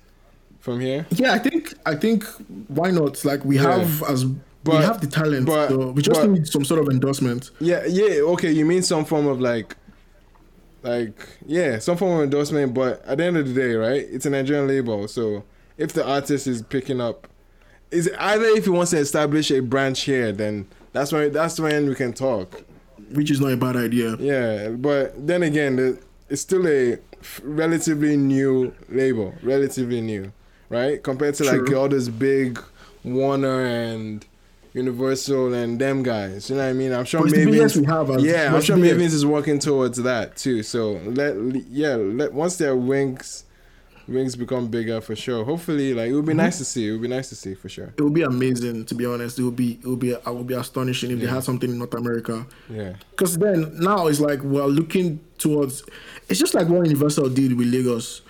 from 0.61 0.79
here 0.81 1.07
Yeah, 1.11 1.33
I 1.33 1.39
think 1.39 1.75
I 1.87 1.95
think 1.95 2.25
why 2.69 2.91
not? 2.91 3.25
Like 3.25 3.45
we 3.45 3.57
Yeah. 3.57 3.79
have 3.79 4.03
as 4.05 4.25
but, 4.63 4.79
we 4.79 4.85
have 4.85 5.01
the 5.01 5.07
talent, 5.07 5.47
but- 5.47 5.71
so 5.71 5.91
we 5.93 6.03
just 6.03 6.21
but- 6.21 6.29
need 6.31 6.47
some 6.47 6.65
sort 6.67 6.81
of 6.81 6.89
endorsement. 6.91 7.51
Yeah, 7.61 7.87
yeah, 7.87 8.21
okay. 8.35 8.53
You 8.53 8.67
mean 8.67 8.83
some 8.83 9.07
form 9.07 9.27
of 9.27 9.41
like, 9.41 9.75
like 10.83 11.17
yeah, 11.47 11.79
some 11.79 11.97
form 11.97 12.19
of 12.19 12.25
endorsement. 12.25 12.75
But 12.75 13.03
at 13.07 13.19
the 13.19 13.25
end 13.25 13.37
of 13.39 13.49
the 13.49 13.55
day, 13.55 13.75
right? 13.75 14.07
It's 14.11 14.27
a 14.27 14.31
Nigerian 14.31 14.67
label, 14.69 15.09
so 15.09 15.45
if 15.79 15.93
the 15.95 16.07
artist 16.07 16.47
is 16.47 16.61
picking 16.63 17.01
up, 17.01 17.27
is 17.91 18.11
either 18.19 18.45
if 18.45 18.65
he 18.65 18.71
wants 18.71 18.91
to 18.93 18.99
establish 18.99 19.51
a 19.51 19.61
branch 19.61 20.03
here, 20.03 20.33
then 20.33 20.67
that's 20.93 21.13
when 21.13 21.33
that's 21.33 21.59
when 21.59 21.89
we 21.89 21.95
can 21.95 22.13
talk. 22.13 22.63
Which 23.13 23.31
is 23.31 23.41
not 23.41 23.53
a 23.53 23.57
bad 23.57 23.77
idea. 23.77 24.17
Yeah, 24.17 24.69
but 24.69 25.27
then 25.27 25.43
again, 25.43 25.99
it's 26.29 26.43
still 26.43 26.67
a 26.67 26.99
relatively 27.43 28.17
new 28.17 28.73
label, 28.89 29.35
relatively 29.43 30.01
new, 30.01 30.33
right? 30.69 31.03
Compared 31.03 31.35
to 31.37 31.45
like 31.45 31.73
all 31.73 31.89
those 31.89 32.09
big 32.09 32.63
Warner 33.03 33.65
and 33.65 34.25
Universal 34.73 35.55
and 35.55 35.81
them 35.81 36.03
guys. 36.03 36.49
You 36.49 36.57
know 36.57 36.63
what 36.63 36.71
I 36.71 36.73
mean? 36.75 36.93
I'm 36.93 37.05
sure 37.05 37.25
biggest 37.25 37.77
we 37.77 37.85
have. 37.87 38.11
As, 38.11 38.23
Yeah, 38.23 38.55
I'm 38.55 38.61
sure. 38.61 38.77
Mavins 38.77 39.13
is 39.13 39.27
working 39.27 39.59
towards 39.59 40.01
that 40.03 40.37
too. 40.37 40.63
So 40.63 40.93
let 41.05 41.35
yeah, 41.69 41.97
let 41.97 42.33
once 42.33 42.57
their 42.57 42.77
wings 42.77 43.45
wings 44.11 44.37
become 44.37 44.67
bigger 44.69 45.01
for 45.01 45.15
sure. 45.17 45.45
Hopefully, 45.45 45.95
like 45.95 46.11
it 46.11 46.15
would 46.15 46.27
be 46.27 46.33
Mm-hmm. 46.33 46.39
nice 46.39 46.59
to 46.59 46.65
see. 46.65 46.89
It 46.89 46.93
would 46.93 47.03
be 47.03 47.09
nice 47.09 47.29
to 47.31 47.35
see 47.37 47.55
for 47.55 47.69
sure. 47.69 47.95
It 47.97 48.03
would 48.03 48.13
be 48.15 48.23
amazing, 48.23 48.85
to 48.87 48.95
be 48.95 49.07
honest. 49.07 49.39
It 49.39 49.45
would 49.45 49.57
be, 49.57 49.79
it 49.83 49.87
would 49.87 49.99
be, 50.01 50.15
I 50.15 50.31
would 50.31 50.47
be 50.47 50.55
astonishing 50.55 51.11
if 51.13 51.21
they 51.21 51.27
had 51.27 51.45
something 51.45 51.71
in 51.71 51.79
North 51.79 51.95
America. 51.95 52.45
Yeah. 52.69 52.95
Because 53.13 53.39
then 53.39 53.79
now 53.81 54.09
it's 54.09 54.21
like 54.21 54.41
we're 54.43 54.65
looking 54.67 55.21
towards. 55.39 55.85
It's 56.29 56.39
just 56.41 56.53
like 56.55 56.69
what 56.69 56.85
Universal 56.87 57.31
did 57.31 57.57
with 57.57 57.69
Lagos. 57.69 58.23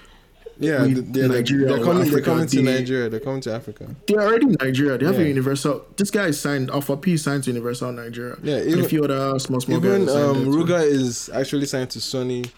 Yeah, 0.62 0.82
With 0.82 1.14
th- 1.14 1.24
yeah, 1.24 1.26
Nigeria 1.34 1.68
they're 1.68 1.82
coming. 1.82 2.10
They're 2.10 2.20
coming 2.20 2.46
to 2.46 2.56
they- 2.56 2.62
Nigeria. 2.62 3.08
They're 3.08 3.18
coming 3.20 3.40
to 3.40 3.54
Africa. 3.54 3.96
They're 4.06 4.20
already 4.20 4.44
in 4.44 4.56
Nigeria. 4.60 4.98
They 4.98 5.06
have 5.06 5.18
a 5.18 5.24
Universal. 5.26 5.86
This 5.96 6.10
guy 6.10 6.26
is 6.26 6.38
signed. 6.38 6.68
Alpha 6.70 6.98
P 6.98 7.14
is 7.14 7.22
signed 7.22 7.44
to 7.44 7.50
Universal 7.50 7.92
Nigeria. 7.92 8.36
Yeah, 8.42 8.60
even- 8.64 8.80
a 8.84 8.84
few 8.88 9.02
other 9.02 9.38
small 9.38 9.60
small 9.62 9.78
Even 9.78 10.04
guys. 10.04 10.12
signed 10.14 10.36
um. 10.36 10.44
Ruger 10.52 10.82
is 10.84 11.30
actually 11.32 11.64
signed 11.64 11.88
to 11.92 11.98
Sony. 11.98 12.50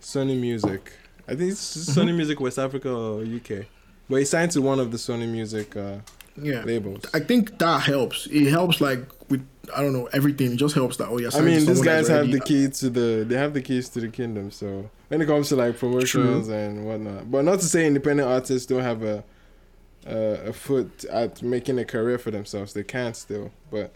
Sony 0.00 0.38
Music. 0.40 0.92
I 1.28 1.34
think 1.34 1.52
it's 1.52 1.76
Sony 1.76 2.08
Mm-hmm. 2.08 2.16
Music 2.16 2.40
West 2.40 2.58
Africa 2.58 2.90
or 2.90 3.22
UK, 3.22 3.66
but 4.08 4.16
he 4.16 4.24
signed 4.24 4.52
to 4.52 4.62
one 4.62 4.78
of 4.80 4.90
the 4.92 4.96
Sony 4.96 5.28
Music 5.28 5.76
uh, 5.76 5.96
Yeah, 6.40 6.62
labels. 6.62 7.02
I 7.14 7.20
think 7.20 7.58
that 7.58 7.82
helps. 7.82 8.26
It 8.26 8.50
helps 8.50 8.80
like 8.80 9.00
with 9.28 9.46
I 9.74 9.82
don't 9.82 9.92
know 9.92 10.06
everything. 10.12 10.52
It 10.52 10.56
just 10.56 10.74
helps 10.74 10.96
that 10.98 11.08
oh 11.08 11.18
yeah. 11.18 11.30
I 11.34 11.40
mean, 11.40 11.66
these 11.66 11.82
guys 11.82 12.06
have 12.08 12.30
the 12.30 12.40
key 12.40 12.68
to 12.68 12.90
the. 12.90 13.24
They 13.26 13.36
have 13.36 13.54
the 13.54 13.62
keys 13.62 13.88
to 13.90 14.00
the 14.00 14.08
kingdom. 14.08 14.50
So 14.50 14.88
when 15.08 15.20
it 15.20 15.26
comes 15.26 15.48
to 15.48 15.56
like 15.56 15.78
promotions 15.78 16.48
and 16.48 16.86
whatnot, 16.86 17.30
but 17.30 17.44
not 17.44 17.58
to 17.60 17.66
say 17.66 17.86
independent 17.86 18.28
artists 18.28 18.66
don't 18.66 18.82
have 18.82 19.02
a 19.02 19.24
a, 20.06 20.48
a 20.48 20.52
foot 20.52 21.04
at 21.06 21.42
making 21.42 21.78
a 21.80 21.84
career 21.84 22.18
for 22.18 22.30
themselves. 22.30 22.72
They 22.74 22.84
can 22.84 23.12
still, 23.14 23.50
but 23.70 23.92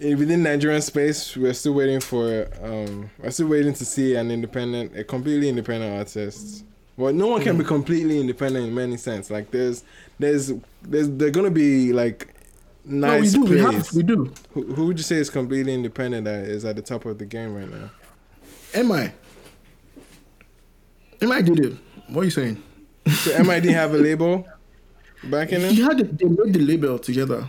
within 0.00 0.42
Nigerian 0.42 0.82
space, 0.82 1.36
we're 1.36 1.52
still 1.54 1.74
waiting 1.74 2.00
for. 2.00 2.48
Um, 2.62 3.10
we're 3.18 3.30
still 3.30 3.48
waiting 3.48 3.74
to 3.74 3.84
see 3.84 4.14
an 4.16 4.30
independent, 4.30 4.96
a 4.96 5.04
completely 5.04 5.48
independent 5.48 5.96
artist. 5.98 6.64
Well, 6.96 7.12
no 7.12 7.26
one 7.28 7.42
can 7.42 7.58
be 7.58 7.64
completely 7.64 8.20
independent 8.20 8.66
in 8.68 8.74
many 8.74 8.96
sense. 8.96 9.30
Like 9.30 9.50
there's, 9.50 9.82
there's, 10.18 10.52
there's, 10.82 11.10
they're 11.10 11.30
gonna 11.30 11.50
be 11.50 11.92
like 11.92 12.32
No, 12.84 13.18
we 13.18 13.28
do. 13.28 13.44
We 13.44 13.58
have. 13.58 13.92
We 13.92 14.02
do. 14.04 14.32
Who, 14.52 14.62
who 14.74 14.86
would 14.86 14.98
you 14.98 15.02
say 15.04 15.16
is 15.16 15.28
completely 15.30 15.74
independent 15.74 16.24
that 16.26 16.44
is 16.44 16.64
at 16.64 16.76
the 16.76 16.82
top 16.82 17.04
of 17.06 17.18
the 17.18 17.26
game 17.26 17.54
right 17.54 17.68
now? 17.70 17.90
Am 18.74 18.92
I? 18.92 19.12
Am 21.20 21.32
I 21.32 21.40
did 21.42 21.58
it? 21.60 21.72
What 22.08 22.22
are 22.22 22.24
you 22.24 22.30
saying? 22.30 22.62
So 23.08 23.42
MID 23.42 23.64
have 23.66 23.94
a 23.94 23.98
label 23.98 24.46
backing 25.24 25.60
He 25.68 25.80
him? 25.80 25.84
had 25.84 25.98
the, 25.98 26.04
they 26.04 26.26
made 26.26 26.52
the 26.54 26.60
label 26.60 26.98
together. 26.98 27.46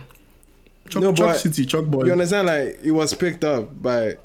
Chuck, 0.88 1.02
No, 1.02 1.12
Choc 1.12 1.36
City, 1.36 1.66
Choc 1.66 1.84
Boy. 1.86 2.04
You 2.04 2.12
understand? 2.12 2.46
Like 2.46 2.78
it 2.82 2.90
was 2.92 3.14
picked 3.14 3.44
up 3.44 3.80
by 3.82 4.16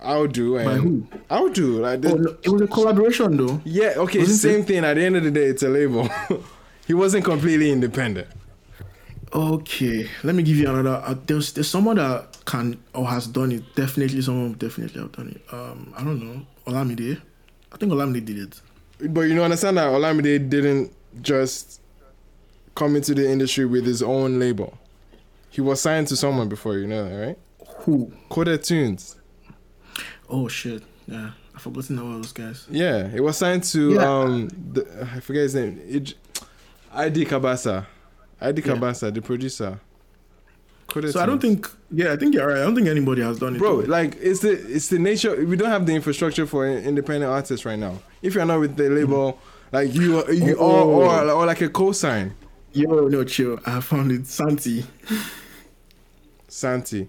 I'll 0.00 0.24
and 0.24 0.64
By 0.64 0.74
who? 0.74 1.06
I'll 1.30 1.46
like 1.46 2.02
the, 2.02 2.12
Oh, 2.12 2.16
no, 2.16 2.36
it 2.42 2.48
was 2.48 2.62
a 2.62 2.66
collaboration 2.66 3.36
though. 3.36 3.60
yeah 3.64 3.94
okay 3.96 4.18
Wasn't 4.20 4.38
same 4.38 4.60
it? 4.60 4.66
thing 4.66 4.84
at 4.84 4.94
the 4.94 5.04
end 5.04 5.16
of 5.16 5.24
the 5.24 5.30
day 5.30 5.44
it's 5.46 5.62
a 5.62 5.68
label 5.68 6.08
he 6.86 6.92
wasn't 6.94 7.24
completely 7.24 7.70
independent 7.70 8.28
Okay, 9.32 10.08
let 10.22 10.36
me 10.36 10.44
give 10.44 10.56
you 10.58 10.68
another. 10.68 11.02
Uh, 11.04 11.16
there's 11.26 11.52
there's 11.54 11.68
someone 11.68 11.96
that 11.96 12.38
can 12.44 12.80
or 12.94 13.04
has 13.08 13.26
done 13.26 13.50
it. 13.50 13.74
Definitely, 13.74 14.22
someone 14.22 14.52
definitely 14.52 15.00
have 15.00 15.10
done 15.10 15.28
it. 15.30 15.52
Um, 15.52 15.92
I 15.96 16.04
don't 16.04 16.22
know. 16.22 16.46
Olamide. 16.68 17.20
I 17.72 17.76
think 17.76 17.90
Olamide 17.90 18.24
did 18.24 18.38
it. 18.38 18.60
but 19.12 19.22
you 19.22 19.34
know 19.34 19.42
understand 19.42 19.76
that 19.78 19.88
Olamide 19.88 20.48
didn't 20.48 20.92
just 21.20 21.80
come 22.76 22.94
into 22.94 23.12
the 23.12 23.28
industry 23.28 23.64
with 23.64 23.84
his 23.84 24.04
own 24.04 24.38
label 24.38 24.78
he 25.54 25.60
was 25.60 25.80
signed 25.80 26.06
to 26.08 26.16
someone 26.16 26.48
before 26.48 26.76
you 26.78 26.86
know 26.86 27.08
that 27.08 27.14
right 27.26 27.38
Who? 27.84 28.12
Coded 28.28 28.62
Tunes 28.64 29.16
Oh 30.28 30.48
shit! 30.48 30.82
Yeah, 31.06 31.30
I 31.54 31.58
forgot 31.58 31.84
forgotten 31.84 31.98
all 31.98 32.12
those 32.16 32.32
guys. 32.32 32.66
Yeah, 32.70 33.08
it 33.14 33.20
was 33.22 33.36
signed 33.36 33.62
to 33.74 33.92
Yeah. 33.94 34.08
um 34.20 34.48
the, 34.72 34.82
I 35.16 35.20
forget 35.20 35.42
his 35.42 35.54
name. 35.54 35.80
It, 35.86 36.14
ID 36.92 37.26
Cabasa. 37.26 37.86
ID 38.40 38.62
Yeah. 38.64 38.72
Cabasa, 38.74 39.12
the 39.12 39.20
producer. 39.20 39.78
So 41.10 41.20
I 41.20 41.26
don't 41.26 41.40
think. 41.40 41.68
Yeah, 41.90 42.12
I 42.12 42.16
think 42.16 42.34
you're 42.34 42.46
right. 42.46 42.58
I 42.58 42.64
don't 42.64 42.74
think 42.74 42.88
anybody 42.88 43.20
has 43.22 43.38
done 43.38 43.56
it. 43.56 43.58
Bro, 43.58 43.82
though. 43.82 43.88
like 43.98 44.16
it's 44.20 44.40
the 44.40 44.52
it's 44.52 44.88
the 44.88 44.98
nature. 44.98 45.34
We 45.44 45.56
don't 45.56 45.70
have 45.70 45.84
the 45.86 45.94
infrastructure 45.94 46.46
for 46.46 46.66
independent 46.66 47.30
artists 47.30 47.64
right 47.66 47.78
now. 47.78 47.98
If 48.22 48.34
you're 48.34 48.44
not 48.46 48.60
with 48.60 48.76
the 48.76 48.88
label, 48.90 49.38
like 49.72 49.92
you, 49.94 50.24
you 50.32 50.56
Oh. 50.58 50.88
or, 50.88 51.04
or 51.04 51.30
or 51.30 51.46
like 51.46 51.60
a 51.60 51.68
co-sign. 51.68 52.34
Yo, 52.72 53.08
no, 53.08 53.24
chill. 53.24 53.58
I 53.66 53.80
found 53.80 54.10
it. 54.12 54.26
Santi. 54.26 54.84
Santi, 56.54 57.08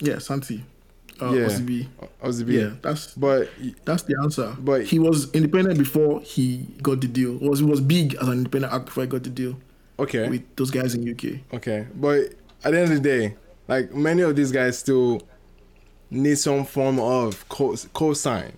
Yeah, 0.00 0.18
Santi. 0.18 0.64
Uh, 1.20 1.32
Yeah. 1.32 1.46
OCB. 1.46 1.86
Ozzy 2.24 2.52
Yeah, 2.52 2.70
that's 2.82 3.14
But 3.14 3.48
that's 3.84 4.02
the 4.02 4.16
answer. 4.20 4.56
But- 4.58 4.82
he 4.84 4.98
was 4.98 5.30
independent 5.32 5.78
before 5.78 6.20
he 6.22 6.66
got 6.82 7.00
the 7.00 7.06
deal. 7.06 7.34
Was 7.40 7.60
he 7.60 7.64
was 7.64 7.80
big 7.80 8.14
as 8.16 8.26
an 8.26 8.38
independent 8.38 8.72
act 8.72 8.86
before 8.86 9.04
he 9.04 9.08
got 9.08 9.22
the 9.22 9.30
deal 9.30 9.54
okay, 10.00 10.28
with 10.28 10.42
those 10.56 10.72
guys 10.72 10.96
in 10.96 11.08
UK. 11.08 11.38
okay. 11.54 11.86
But 11.94 12.34
at 12.64 12.72
the 12.72 12.80
end 12.80 12.90
of 12.92 13.00
the 13.00 13.08
day, 13.08 13.36
like 13.68 13.94
many 13.94 14.22
of 14.22 14.34
these 14.34 14.50
guys 14.50 14.76
still 14.76 15.22
need 16.10 16.36
some 16.38 16.64
form 16.64 16.98
of 16.98 17.48
co 17.48 17.68
cosign. 17.94 18.50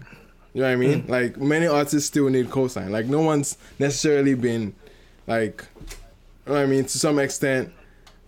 You 0.54 0.62
know 0.62 0.68
what 0.68 0.72
I 0.72 0.76
mean? 0.76 1.04
Like 1.06 1.36
many 1.36 1.66
artists 1.66 2.08
still 2.08 2.30
need 2.30 2.48
cosign. 2.48 2.88
Like 2.88 3.04
no 3.04 3.20
one's 3.20 3.58
necessarily 3.78 4.34
been 4.34 4.74
like 5.26 5.62
you 5.76 6.52
know 6.52 6.52
what 6.54 6.62
I 6.62 6.66
mean 6.66 6.84
to 6.84 6.98
some 6.98 7.18
extent 7.18 7.70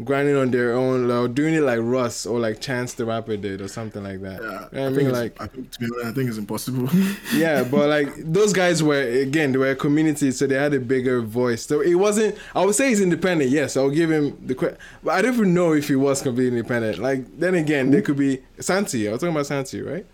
grinding 0.05 0.37
on 0.37 0.51
their 0.51 0.75
own 0.75 1.11
or 1.11 1.29
doing 1.29 1.55
it 1.55 1.63
like 1.63 1.79
Russ 1.83 2.27
or 2.27 2.39
like 2.39 2.61
Chance 2.61 2.95
the 2.95 3.05
Rapper 3.05 3.37
did 3.37 3.61
or 3.61 3.69
something 3.69 4.03
like 4.03 4.21
that. 4.23 4.43
Yeah, 4.43 4.69
you 4.73 4.79
know 4.79 4.87
I, 4.87 4.91
mean? 4.91 5.13
Like 5.13 5.41
I 5.41 5.47
think 5.47 5.69
honest, 5.81 6.07
I 6.07 6.13
think 6.13 6.29
it's 6.29 6.39
impossible. 6.39 6.89
yeah, 7.35 7.65
but 7.65 7.89
like 7.89 8.15
those 8.17 8.53
guys 8.53 8.83
were 8.83 9.01
again 9.01 9.53
they 9.53 9.59
were 9.59 9.71
a 9.71 9.77
community, 9.77 10.31
so 10.33 10.47
they 10.47 10.57
had 10.57 10.75
a 10.75 10.81
bigger 10.81 11.21
voice. 11.23 11.65
So 11.65 11.81
it 11.81 11.95
wasn't. 11.95 12.37
I 12.55 12.65
would 12.65 12.75
say 12.75 12.89
he's 12.89 13.01
independent. 13.01 13.51
Yes, 13.51 13.77
I'll 13.77 13.91
give 13.91 14.11
him 14.11 14.37
the 14.47 14.55
credit. 14.55 14.79
But 15.03 15.15
I 15.15 15.23
don't 15.23 15.35
even 15.35 15.55
know 15.55 15.73
if 15.73 15.89
he 15.89 15.97
was 15.97 16.23
completely 16.23 16.59
independent. 16.59 16.99
Like 16.99 17.39
then 17.39 17.55
again, 17.55 17.91
there 17.91 18.03
could 18.03 18.17
be 18.17 18.43
Santi. 18.61 19.09
I 19.09 19.13
was 19.13 19.21
talking 19.21 19.35
about 19.35 19.47
Santi, 19.47 19.83
right? 19.83 20.07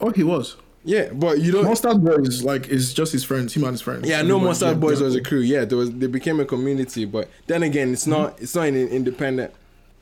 oh, 0.00 0.10
he 0.10 0.22
was. 0.22 0.56
Yeah, 0.84 1.12
but 1.12 1.40
you 1.40 1.52
don't. 1.52 1.64
Monster 1.64 1.94
Boys 1.94 2.42
like 2.42 2.68
is 2.68 2.94
just 2.94 3.12
his 3.12 3.22
friends. 3.22 3.54
Him 3.54 3.64
and 3.64 3.72
his 3.72 3.82
friends. 3.82 4.08
yeah, 4.08 4.22
no 4.22 4.38
Monster 4.40 4.68
yeah, 4.68 4.74
Boys 4.74 5.00
was 5.02 5.14
a 5.14 5.22
crew. 5.22 5.40
Yeah, 5.40 5.64
there 5.66 5.76
was. 5.76 5.90
They 5.90 6.06
became 6.06 6.40
a 6.40 6.44
community, 6.46 7.04
but 7.04 7.28
then 7.46 7.62
again, 7.62 7.92
it's 7.92 8.06
not. 8.06 8.34
Mm-hmm. 8.34 8.42
It's 8.44 8.54
not 8.54 8.66
an 8.68 8.76
independent 8.88 9.52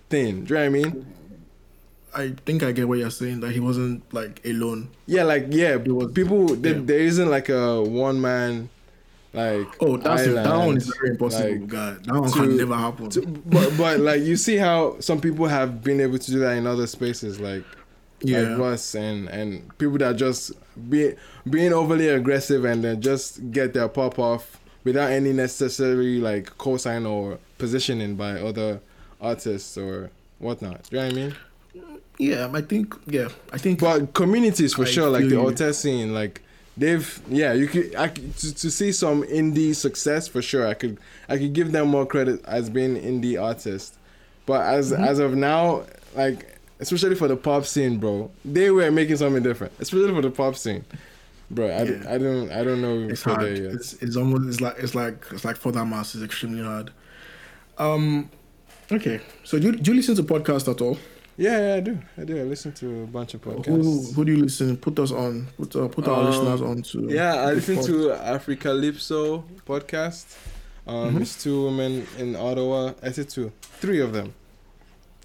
thing. 0.08 0.44
Do 0.44 0.54
you 0.54 0.60
know 0.60 0.60
what 0.60 0.88
I 0.88 0.90
mean? 0.90 1.06
I 2.14 2.34
think 2.46 2.62
I 2.62 2.72
get 2.72 2.88
what 2.88 2.98
you're 2.98 3.10
saying. 3.10 3.40
That 3.40 3.50
he 3.52 3.60
wasn't 3.60 4.02
like 4.14 4.40
alone. 4.44 4.90
Yeah, 5.06 5.24
like 5.24 5.46
yeah, 5.50 5.76
was- 5.76 6.12
people. 6.12 6.46
There, 6.46 6.76
yeah. 6.76 6.82
there 6.84 7.00
isn't 7.00 7.28
like 7.28 7.48
a 7.48 7.82
one 7.82 8.20
man. 8.20 8.70
Like 9.34 9.66
Oh, 9.80 9.98
that's 9.98 10.22
it. 10.22 10.34
that 10.34 10.56
one 10.56 10.78
is 10.78 10.86
very 10.88 11.10
impossible. 11.10 11.50
like, 11.50 11.66
God, 11.68 12.04
that 12.04 12.14
one 12.14 12.30
to- 12.30 12.38
can 12.38 12.56
never 12.56 12.74
happen. 12.74 13.10
So, 13.10 13.20
but 13.22 13.76
but 13.76 14.00
like 14.00 14.22
you 14.22 14.36
see 14.36 14.56
how 14.56 14.98
some 15.00 15.20
people 15.20 15.46
have 15.46 15.82
been 15.82 16.00
able 16.00 16.18
to 16.18 16.30
do 16.30 16.38
that 16.38 16.52
in 16.52 16.66
other 16.66 16.86
spaces 16.86 17.38
like 17.38 17.62
yeah, 18.20 18.40
like 18.40 18.58
Russ 18.58 18.94
and 18.94 19.28
and 19.28 19.76
people 19.78 19.98
that 19.98 20.16
just 20.16 20.52
be 20.90 21.14
being 21.48 21.72
overly 21.72 22.08
aggressive 22.08 22.64
and 22.64 22.82
then 22.84 23.00
just 23.00 23.50
get 23.50 23.74
their 23.74 23.88
pop 23.88 24.18
off 24.18 24.58
without 24.84 25.10
any 25.10 25.32
necessary 25.32 26.18
like 26.20 26.56
cosign 26.58 27.08
or 27.08 27.38
positioning 27.58 28.16
by 28.16 28.40
other 28.40 28.80
artists 29.20 29.76
or 29.76 30.10
whatnot. 30.38 30.82
Do 30.90 30.96
you 30.96 31.02
know 31.02 31.08
what 31.08 31.12
I 31.12 31.16
mean? 31.16 31.36
yeah. 32.18 32.50
I 32.52 32.60
think 32.62 32.94
yeah. 33.06 33.28
I 33.52 33.58
think 33.58 33.80
But 33.80 34.14
communities 34.14 34.74
for 34.74 34.82
I 34.82 34.86
sure, 34.86 35.08
like 35.10 35.28
the 35.28 35.36
you. 35.36 35.72
Scene, 35.72 36.14
like 36.14 36.42
they've 36.76 37.20
yeah, 37.28 37.52
you 37.52 37.66
could 37.68 37.94
I 37.94 38.08
to, 38.08 38.54
to 38.54 38.70
see 38.70 38.92
some 38.92 39.22
indie 39.24 39.74
success 39.74 40.28
for 40.28 40.42
sure. 40.42 40.66
I 40.66 40.74
could 40.74 40.98
I 41.28 41.38
could 41.38 41.52
give 41.52 41.72
them 41.72 41.88
more 41.88 42.06
credit 42.06 42.44
as 42.44 42.70
being 42.70 42.96
indie 42.96 43.40
artists, 43.40 43.96
but 44.46 44.62
as 44.62 44.92
Mm-hmm. 44.92 45.04
as 45.04 45.18
of 45.18 45.34
now, 45.34 45.84
like 46.16 46.57
especially 46.80 47.14
for 47.16 47.28
the 47.28 47.36
pop 47.36 47.64
scene, 47.66 47.98
bro, 47.98 48.30
they 48.44 48.70
were 48.70 48.90
making 48.90 49.16
something 49.16 49.42
different. 49.42 49.72
Especially 49.78 50.12
for 50.12 50.22
the 50.22 50.30
pop 50.30 50.56
scene, 50.56 50.84
bro. 51.50 51.66
I, 51.68 51.82
Yeah. 51.82 52.04
I 52.08 52.18
don't 52.18 52.50
I 52.50 52.64
don't 52.64 52.80
know 52.82 53.08
it's 53.08 53.22
hard. 53.22 53.42
It's, 53.44 53.94
it's 53.94 54.16
almost 54.16 54.48
it's 54.48 54.60
like 54.60 54.76
it's 54.78 54.94
like 54.94 55.24
it's 55.32 55.44
like 55.44 55.56
for 55.56 55.72
that 55.72 55.84
mass 55.86 56.14
is 56.14 56.22
extremely 56.22 56.62
hard. 56.62 56.90
Um, 57.78 58.30
okay. 58.90 59.20
So 59.44 59.58
do 59.58 59.68
you, 59.68 59.72
do 59.76 59.90
you 59.92 59.96
listen 59.96 60.14
to 60.16 60.22
podcasts 60.22 60.68
at 60.70 60.80
all? 60.80 60.98
Yeah, 61.36 61.58
yeah, 61.68 61.74
I 61.76 61.80
do. 61.80 61.98
I 62.16 62.24
do. 62.24 62.36
I 62.36 62.42
listen 62.42 62.72
to 62.72 63.02
a 63.04 63.06
bunch 63.06 63.34
of 63.34 63.42
podcasts. 63.42 64.12
who 64.14 64.24
do 64.24 64.32
you 64.32 64.38
listen? 64.42 64.76
Put 64.76 64.98
us 64.98 65.12
on. 65.12 65.46
Put 65.56 65.76
uh, 65.76 65.86
put 65.86 66.08
our 66.08 66.18
Um, 66.20 66.26
listeners 66.26 66.60
on 66.60 66.82
to. 66.82 67.06
Yeah, 67.14 67.34
I 67.34 67.52
listen 67.52 67.76
pod- 67.76 67.84
to 67.86 68.12
Africa 68.12 68.68
Lipso 68.68 69.44
podcast. 69.64 70.36
Um, 70.88 71.14
Mhm. 71.14 71.20
It's 71.20 71.40
two 71.40 71.66
women 71.66 72.06
in 72.18 72.34
Ottawa. 72.34 72.94
I 73.02 73.12
said 73.12 73.28
two, 73.28 73.52
three 73.60 74.00
of 74.00 74.12
them. 74.12 74.34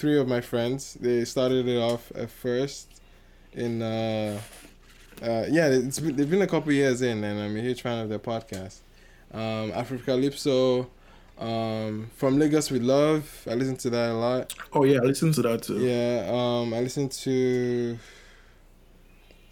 Three 0.04 0.20
of 0.20 0.28
my 0.28 0.42
friends. 0.42 0.98
They 1.00 1.24
started 1.24 1.66
it 1.66 1.78
off 1.80 2.12
at 2.14 2.30
first 2.30 2.90
in. 3.54 3.82
Uh, 3.82 4.38
uh, 5.22 5.46
yeah, 5.50 5.68
it's 5.70 5.98
been, 6.02 6.18
they've 6.18 6.30
been 6.30 6.42
a 6.42 6.48
couple 6.48 6.74
years 6.74 7.02
in, 7.02 7.24
and 7.24 7.40
I'm 7.40 7.56
a 7.56 7.62
huge 7.62 7.82
fan 7.84 8.00
of 8.04 8.10
their 8.10 8.20
podcast. 8.20 8.80
Um, 9.34 9.72
Africa 9.72 10.12
Lipso, 10.12 10.88
um, 11.40 12.10
from 12.18 12.38
Lagos 12.38 12.70
with 12.70 12.82
Love. 12.82 13.48
I 13.50 13.54
listen 13.54 13.78
to 13.78 13.90
that 13.92 14.10
a 14.10 14.14
lot. 14.16 14.54
Oh 14.74 14.84
yeah, 14.84 14.98
I 14.98 15.04
listen 15.06 15.32
to 15.32 15.42
that 15.44 15.64
too. 15.64 15.80
Yeah, 15.80 16.28
um, 16.30 16.74
I 16.74 16.82
listen 16.82 17.08
to 17.08 17.98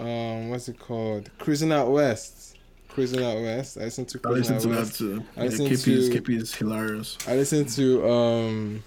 um, 0.01 0.49
what's 0.49 0.67
it 0.67 0.77
called? 0.79 1.29
Cruising 1.37 1.71
Out 1.71 1.89
West. 1.89 2.57
Cruising 2.89 3.23
Out 3.23 3.37
West. 3.37 3.77
I 3.77 3.85
listen 3.85 4.03
to 4.07 4.19
I 4.25 4.29
listen 4.31 4.55
Out 4.57 4.61
to 4.63 4.67
that 4.67 4.75
West. 4.79 4.97
too. 4.97 5.23
I 5.37 5.43
Yeah, 5.43 5.49
listen 5.49 5.65
KP 5.67 5.87
is 5.93 6.09
to- 6.09 6.21
KP 6.21 6.29
is 6.41 6.53
hilarious. 6.53 7.17
I 7.25 7.35
listen 7.37 7.63
to 7.67 8.09
um, 8.09 8.83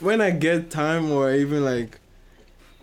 when 0.00 0.20
I 0.20 0.30
get 0.30 0.70
time 0.70 1.10
or 1.10 1.32
even 1.32 1.64
like 1.64 1.98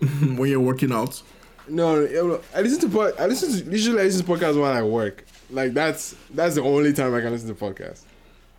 when 0.36 0.50
you're 0.50 0.60
working 0.60 0.92
out. 0.92 1.22
no, 1.68 2.40
I 2.54 2.60
listen 2.60 2.80
to 2.80 2.88
pod, 2.88 3.14
I 3.18 3.26
listen 3.26 3.52
to 3.52 3.70
usually 3.70 4.00
I 4.00 4.04
listen 4.04 4.24
to 4.24 4.30
podcasts 4.32 4.60
when 4.60 4.70
I 4.72 4.82
work. 4.82 5.24
Like 5.50 5.74
that's 5.74 6.14
that's 6.30 6.56
the 6.56 6.62
only 6.62 6.92
time 6.92 7.14
I 7.14 7.20
can 7.20 7.30
listen 7.32 7.48
to 7.48 7.54
podcasts. 7.54 8.02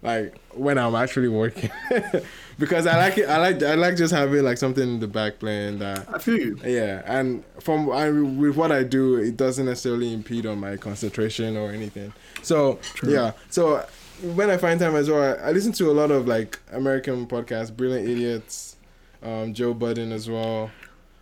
Like 0.01 0.37
when 0.53 0.77
I'm 0.77 0.93
actually 0.93 1.27
working, 1.27 1.71
because 2.59 2.85
I 2.85 2.97
like 2.97 3.17
it. 3.17 3.27
I 3.27 3.37
like 3.37 3.63
I 3.63 3.73
like 3.73 3.97
just 3.97 4.13
having 4.13 4.43
like 4.43 4.57
something 4.57 4.83
in 4.83 4.99
the 4.99 5.07
back 5.07 5.39
playing 5.39 5.79
that 5.79 6.07
I 6.13 6.19
feel 6.19 6.37
you. 6.37 6.59
Yeah, 6.63 7.01
and 7.05 7.43
from 7.59 7.89
I, 7.89 8.11
with 8.11 8.55
what 8.55 8.71
I 8.71 8.83
do, 8.83 9.15
it 9.15 9.37
doesn't 9.37 9.65
necessarily 9.65 10.13
impede 10.13 10.45
on 10.45 10.59
my 10.59 10.77
concentration 10.77 11.57
or 11.57 11.71
anything. 11.71 12.13
So 12.43 12.79
True. 12.93 13.11
yeah, 13.11 13.31
so 13.49 13.85
when 14.21 14.49
I 14.49 14.57
find 14.57 14.79
time 14.79 14.95
as 14.95 15.09
well, 15.09 15.21
I, 15.21 15.49
I 15.49 15.51
listen 15.51 15.71
to 15.73 15.89
a 15.89 15.93
lot 15.93 16.11
of 16.11 16.27
like 16.27 16.59
American 16.71 17.27
podcasts, 17.27 17.75
Brilliant 17.75 18.07
Idiots, 18.09 18.75
um, 19.23 19.53
Joe 19.53 19.73
Budden 19.73 20.11
as 20.11 20.29
well. 20.29 20.71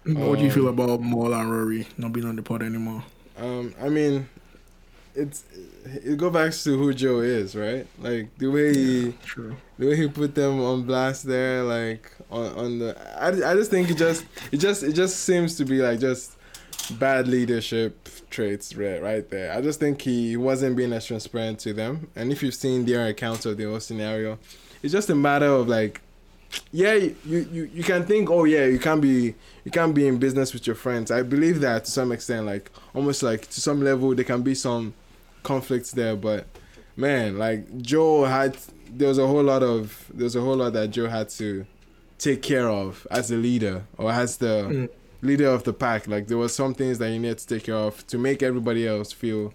what 0.03 0.37
do 0.37 0.43
you 0.43 0.49
Um, 0.49 0.53
feel 0.55 0.67
about 0.67 1.01
Mal 1.01 1.33
and 1.33 1.51
Rory 1.51 1.87
not 1.97 2.13
being 2.13 2.25
on 2.27 2.35
the 2.35 2.43
pod 2.43 2.61
anymore? 2.63 3.03
Um, 3.37 3.73
I 3.81 3.89
mean, 3.89 4.29
it's 5.13 5.43
it 5.85 6.17
go 6.17 6.29
back 6.29 6.51
to 6.53 6.77
who 6.77 6.93
Joe 6.93 7.19
is, 7.19 7.55
right? 7.55 7.85
Like 7.99 8.37
the 8.37 8.47
way 8.47 8.73
he 8.73 9.13
True. 9.23 9.55
the 9.77 9.87
way 9.87 9.95
he 9.95 10.07
put 10.07 10.35
them 10.35 10.61
on 10.61 10.83
blast 10.83 11.25
there, 11.25 11.63
like 11.63 12.11
on, 12.31 12.45
on 12.57 12.79
the, 12.79 12.97
I, 13.21 13.51
I 13.51 13.55
just 13.55 13.71
think 13.71 13.89
it 13.89 13.97
just, 13.97 14.25
it 14.51 14.57
just, 14.57 14.83
it 14.83 14.93
just 14.93 15.19
seems 15.19 15.55
to 15.57 15.65
be 15.65 15.81
like 15.81 15.99
just 15.99 16.34
bad 16.91 17.27
leadership 17.27 18.07
traits 18.29 18.75
right, 18.75 19.01
right 19.01 19.29
there. 19.29 19.51
I 19.53 19.61
just 19.61 19.79
think 19.79 20.01
he 20.01 20.37
wasn't 20.37 20.75
being 20.75 20.93
as 20.93 21.05
transparent 21.05 21.59
to 21.59 21.73
them. 21.73 22.09
And 22.15 22.31
if 22.31 22.43
you've 22.43 22.55
seen 22.55 22.85
their 22.85 23.07
accounts 23.07 23.45
of 23.45 23.57
the 23.57 23.65
whole 23.65 23.79
scenario, 23.79 24.39
it's 24.83 24.91
just 24.91 25.09
a 25.09 25.15
matter 25.15 25.47
of 25.47 25.67
like, 25.67 26.01
yeah, 26.71 26.93
you, 26.93 27.15
you, 27.25 27.69
you 27.73 27.83
can 27.83 28.05
think, 28.05 28.29
oh 28.29 28.45
yeah, 28.45 28.65
you 28.65 28.79
can't 28.79 29.01
be, 29.01 29.35
you 29.63 29.71
can't 29.71 29.93
be 29.93 30.07
in 30.07 30.17
business 30.17 30.53
with 30.53 30.65
your 30.67 30.75
friends. 30.75 31.11
I 31.11 31.21
believe 31.23 31.59
that 31.61 31.85
to 31.85 31.91
some 31.91 32.11
extent, 32.11 32.45
like 32.45 32.71
almost 32.93 33.23
like 33.23 33.49
to 33.49 33.61
some 33.61 33.83
level, 33.83 34.15
there 34.15 34.25
can 34.25 34.41
be 34.41 34.55
some 34.55 34.93
conflicts 35.43 35.91
there, 35.91 36.15
but 36.15 36.47
man, 36.95 37.37
like 37.37 37.81
Joe 37.81 38.25
had 38.25 38.57
there 38.89 39.07
was 39.07 39.17
a 39.17 39.27
whole 39.27 39.43
lot 39.43 39.63
of 39.63 40.09
there 40.13 40.23
was 40.23 40.35
a 40.35 40.41
whole 40.41 40.55
lot 40.55 40.73
that 40.73 40.91
Joe 40.91 41.07
had 41.07 41.29
to 41.29 41.65
take 42.17 42.41
care 42.41 42.69
of 42.69 43.05
as 43.11 43.31
a 43.31 43.35
leader 43.35 43.83
or 43.97 44.11
as 44.11 44.37
the 44.37 44.45
Mm. 44.69 44.89
Leader 45.21 45.47
of 45.47 45.63
the 45.63 45.73
pack. 45.73 46.07
Like 46.07 46.27
there 46.27 46.37
was 46.37 46.53
some 46.55 46.73
things 46.73 46.97
that 46.99 47.11
you 47.11 47.19
need 47.19 47.37
to 47.37 47.47
take 47.47 47.63
care 47.65 47.75
of 47.75 48.05
to 48.07 48.17
make 48.17 48.43
everybody 48.43 48.87
else 48.87 49.11
feel 49.11 49.53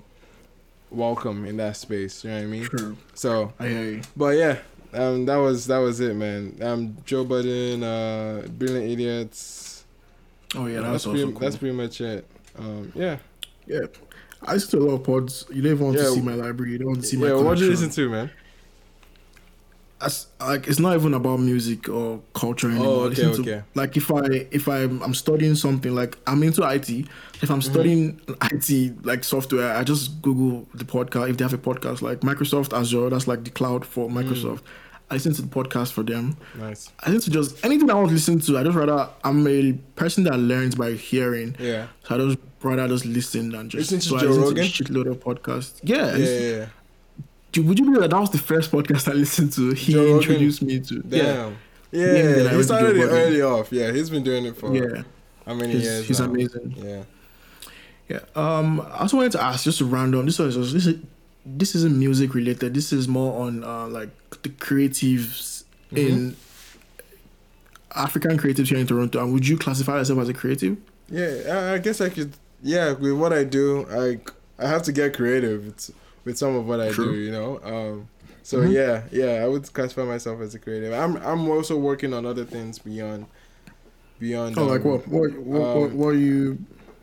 welcome 0.90 1.44
in 1.46 1.56
that 1.58 1.76
space. 1.76 2.24
You 2.24 2.30
know 2.30 2.36
what 2.36 2.42
I 2.42 2.46
mean? 2.46 2.64
True. 2.64 2.96
So, 3.14 3.52
I 3.58 3.68
hear 3.68 3.84
you. 3.84 4.02
but 4.16 4.36
yeah, 4.36 4.58
um, 4.92 5.24
that 5.26 5.36
was 5.36 5.66
that 5.66 5.78
was 5.78 6.00
it, 6.00 6.14
man. 6.14 6.56
Um, 6.60 6.96
Joe 7.04 7.24
Budden, 7.24 7.82
uh, 7.82 8.46
Brilliant 8.50 8.90
Idiots. 8.90 9.84
Oh 10.54 10.66
yeah, 10.66 10.80
that's 10.80 11.04
that's, 11.04 11.06
pretty, 11.06 11.30
cool. 11.30 11.40
that's 11.40 11.56
pretty 11.56 11.76
much 11.76 12.00
it. 12.00 12.26
Um, 12.58 12.92
yeah. 12.94 13.18
yeah. 13.66 13.80
I 14.42 14.54
listen 14.54 14.80
to 14.80 14.86
a 14.86 14.88
lot 14.88 14.94
of 14.94 15.04
pods. 15.04 15.44
You 15.50 15.62
don't 15.62 15.72
even 15.72 15.84
want 15.86 15.98
Yeah, 15.98 16.04
to 16.04 16.10
see 16.10 16.20
my 16.22 16.34
library. 16.34 16.72
You 16.72 16.78
don't 16.78 16.88
want 16.88 17.00
to 17.02 17.06
see 17.06 17.16
my 17.16 17.28
yeah. 17.28 17.34
What 17.34 17.58
do 17.58 17.64
you 17.64 17.70
listen 17.70 17.90
to, 17.90 18.08
man? 18.08 18.30
As, 20.02 20.28
like 20.40 20.66
it's 20.66 20.78
not 20.78 20.94
even 20.96 21.12
about 21.14 21.40
music 21.40 21.88
or 21.88 22.20
culture 22.34 22.70
anymore. 22.70 22.86
Oh, 22.86 23.00
I 23.02 23.06
okay, 23.08 23.22
to- 23.22 23.40
okay. 23.42 23.62
like 23.74 23.96
if 23.96 24.10
I 24.10 24.46
if 24.50 24.66
I'm 24.68 25.02
I'm 25.02 25.12
studying 25.14 25.54
something 25.54 25.94
like 25.94 26.16
I'm 26.26 26.42
into 26.42 26.62
IT. 26.68 26.88
If 27.42 27.50
I'm 27.50 27.60
Mm-hmm. 27.60 27.72
studying 27.72 28.20
IT 28.50 29.04
like 29.04 29.24
software, 29.24 29.76
I 29.76 29.84
just 29.84 30.22
Google 30.22 30.66
the 30.74 30.84
podcast. 30.84 31.30
If 31.30 31.36
they 31.36 31.44
have 31.44 31.52
a 31.54 31.58
podcast 31.58 32.00
like 32.02 32.20
Microsoft 32.20 32.72
Azure, 32.78 33.10
that's 33.10 33.26
like 33.28 33.44
the 33.44 33.50
cloud 33.50 33.84
for 33.84 34.08
Mm. 34.08 34.24
Microsoft. 34.24 34.60
I 35.10 35.14
listen 35.14 35.32
to 35.34 35.42
the 35.42 35.48
podcast 35.48 35.90
for 35.92 36.02
them. 36.04 36.36
Nice. 36.56 36.92
I 37.00 37.10
listen 37.10 37.32
to 37.32 37.38
just 37.42 37.64
anything 37.64 37.90
I 37.90 37.94
want 37.94 38.08
to 38.08 38.14
listen 38.14 38.38
to. 38.40 38.58
I 38.58 38.62
just 38.62 38.76
rather 38.76 39.08
I'm 39.24 39.46
a 39.46 39.72
person 39.96 40.24
that 40.24 40.38
learns 40.38 40.76
by 40.76 40.92
hearing. 40.92 41.56
Yeah. 41.58 41.88
So 42.04 42.14
I 42.14 42.18
just 42.18 42.38
rather 42.62 42.86
just 42.88 43.04
listen 43.06 43.50
than 43.50 43.68
just 43.68 43.90
Listen 43.90 43.98
to 44.00 44.08
so 44.08 44.18
Joe 44.18 44.26
listen 44.28 44.42
Rogan? 44.42 44.54
to 44.56 44.60
a 44.62 44.64
shitload 44.64 45.10
of 45.10 45.18
podcasts. 45.20 45.80
Yeah, 45.82 46.14
Yeah, 46.16 46.26
yeah, 46.28 46.56
yeah. 46.56 46.66
Dude, 47.52 47.66
would 47.66 47.78
you 47.78 47.84
believe 47.84 48.00
that 48.02 48.10
that 48.10 48.20
was 48.20 48.30
the 48.30 48.38
first 48.38 48.70
podcast 48.70 49.08
I 49.10 49.14
listened 49.14 49.52
to? 49.54 49.72
He 49.72 49.92
Joe 49.92 50.00
Rogan? 50.04 50.16
introduced 50.18 50.62
me 50.62 50.80
to. 50.80 51.02
Yeah, 51.08 51.22
Damn. 51.22 51.58
Yeah, 51.92 52.06
Yeah, 52.12 52.50
I 52.50 52.54
he 52.54 52.62
started 52.62 52.96
it 52.96 53.06
early 53.06 53.42
off. 53.42 53.72
Yeah, 53.72 53.90
he's 53.92 54.08
been 54.10 54.22
doing 54.22 54.46
it 54.46 54.56
for 54.56 54.72
yeah, 54.74 55.02
how 55.44 55.54
many 55.54 55.72
he's, 55.72 55.82
years? 55.82 56.06
he's 56.06 56.20
now? 56.20 56.26
amazing. 56.26 56.74
Yeah. 56.76 57.02
Yeah. 58.08 58.20
Um, 58.36 58.80
I 58.80 59.00
also 59.00 59.16
wanted 59.16 59.32
to 59.32 59.42
ask 59.42 59.64
just 59.64 59.80
a 59.80 59.84
random. 59.84 60.26
This 60.26 60.38
is 60.40 60.72
this 60.72 60.86
is 60.86 61.00
this 61.44 61.74
isn't 61.74 61.98
music 61.98 62.34
related. 62.34 62.74
This 62.74 62.92
is 62.92 63.08
more 63.08 63.44
on 63.44 63.64
uh 63.64 63.86
like 63.88 64.10
the 64.42 64.48
creatives 64.50 65.64
in 65.92 66.36
African 67.94 68.38
creatives 68.38 68.68
here 68.68 68.78
in 68.78 68.86
Toronto. 68.86 69.22
And 69.22 69.32
would 69.32 69.46
you 69.46 69.56
classify 69.58 69.98
yourself 69.98 70.20
as 70.20 70.28
a 70.28 70.34
creative? 70.34 70.76
Yeah, 71.08 71.68
I, 71.70 71.74
I 71.74 71.78
guess 71.78 72.00
I 72.00 72.08
could. 72.08 72.32
Yeah, 72.62 72.92
with 72.92 73.12
what 73.14 73.32
I 73.32 73.44
do, 73.44 73.86
I 73.90 74.20
I 74.64 74.68
have 74.68 74.82
to 74.84 74.92
get 74.92 75.16
creative 75.16 75.64
with, 75.66 75.90
with 76.24 76.38
some 76.38 76.54
of 76.56 76.66
what 76.66 76.80
I 76.80 76.90
True. 76.90 77.12
do. 77.12 77.18
You 77.18 77.32
know. 77.32 77.60
Um. 77.62 78.08
So 78.42 78.58
Mhm. 78.60 78.72
yeah, 78.72 79.02
yeah, 79.12 79.44
I 79.44 79.48
would 79.48 79.70
classify 79.72 80.04
myself 80.04 80.40
as 80.40 80.54
a 80.54 80.58
creative. 80.58 80.92
I'm 80.92 81.16
I'm 81.18 81.48
also 81.48 81.76
working 81.76 82.12
on 82.14 82.24
other 82.26 82.44
things 82.44 82.78
beyond 82.78 83.26
beyond. 84.18 84.58
Oh, 84.58 84.64
like 84.66 84.84
um, 84.84 84.90
what? 84.90 85.08
What? 85.08 85.32
What? 85.34 85.60
what, 85.60 85.76
um, 85.90 85.96
what 85.96 86.10
you? 86.10 86.58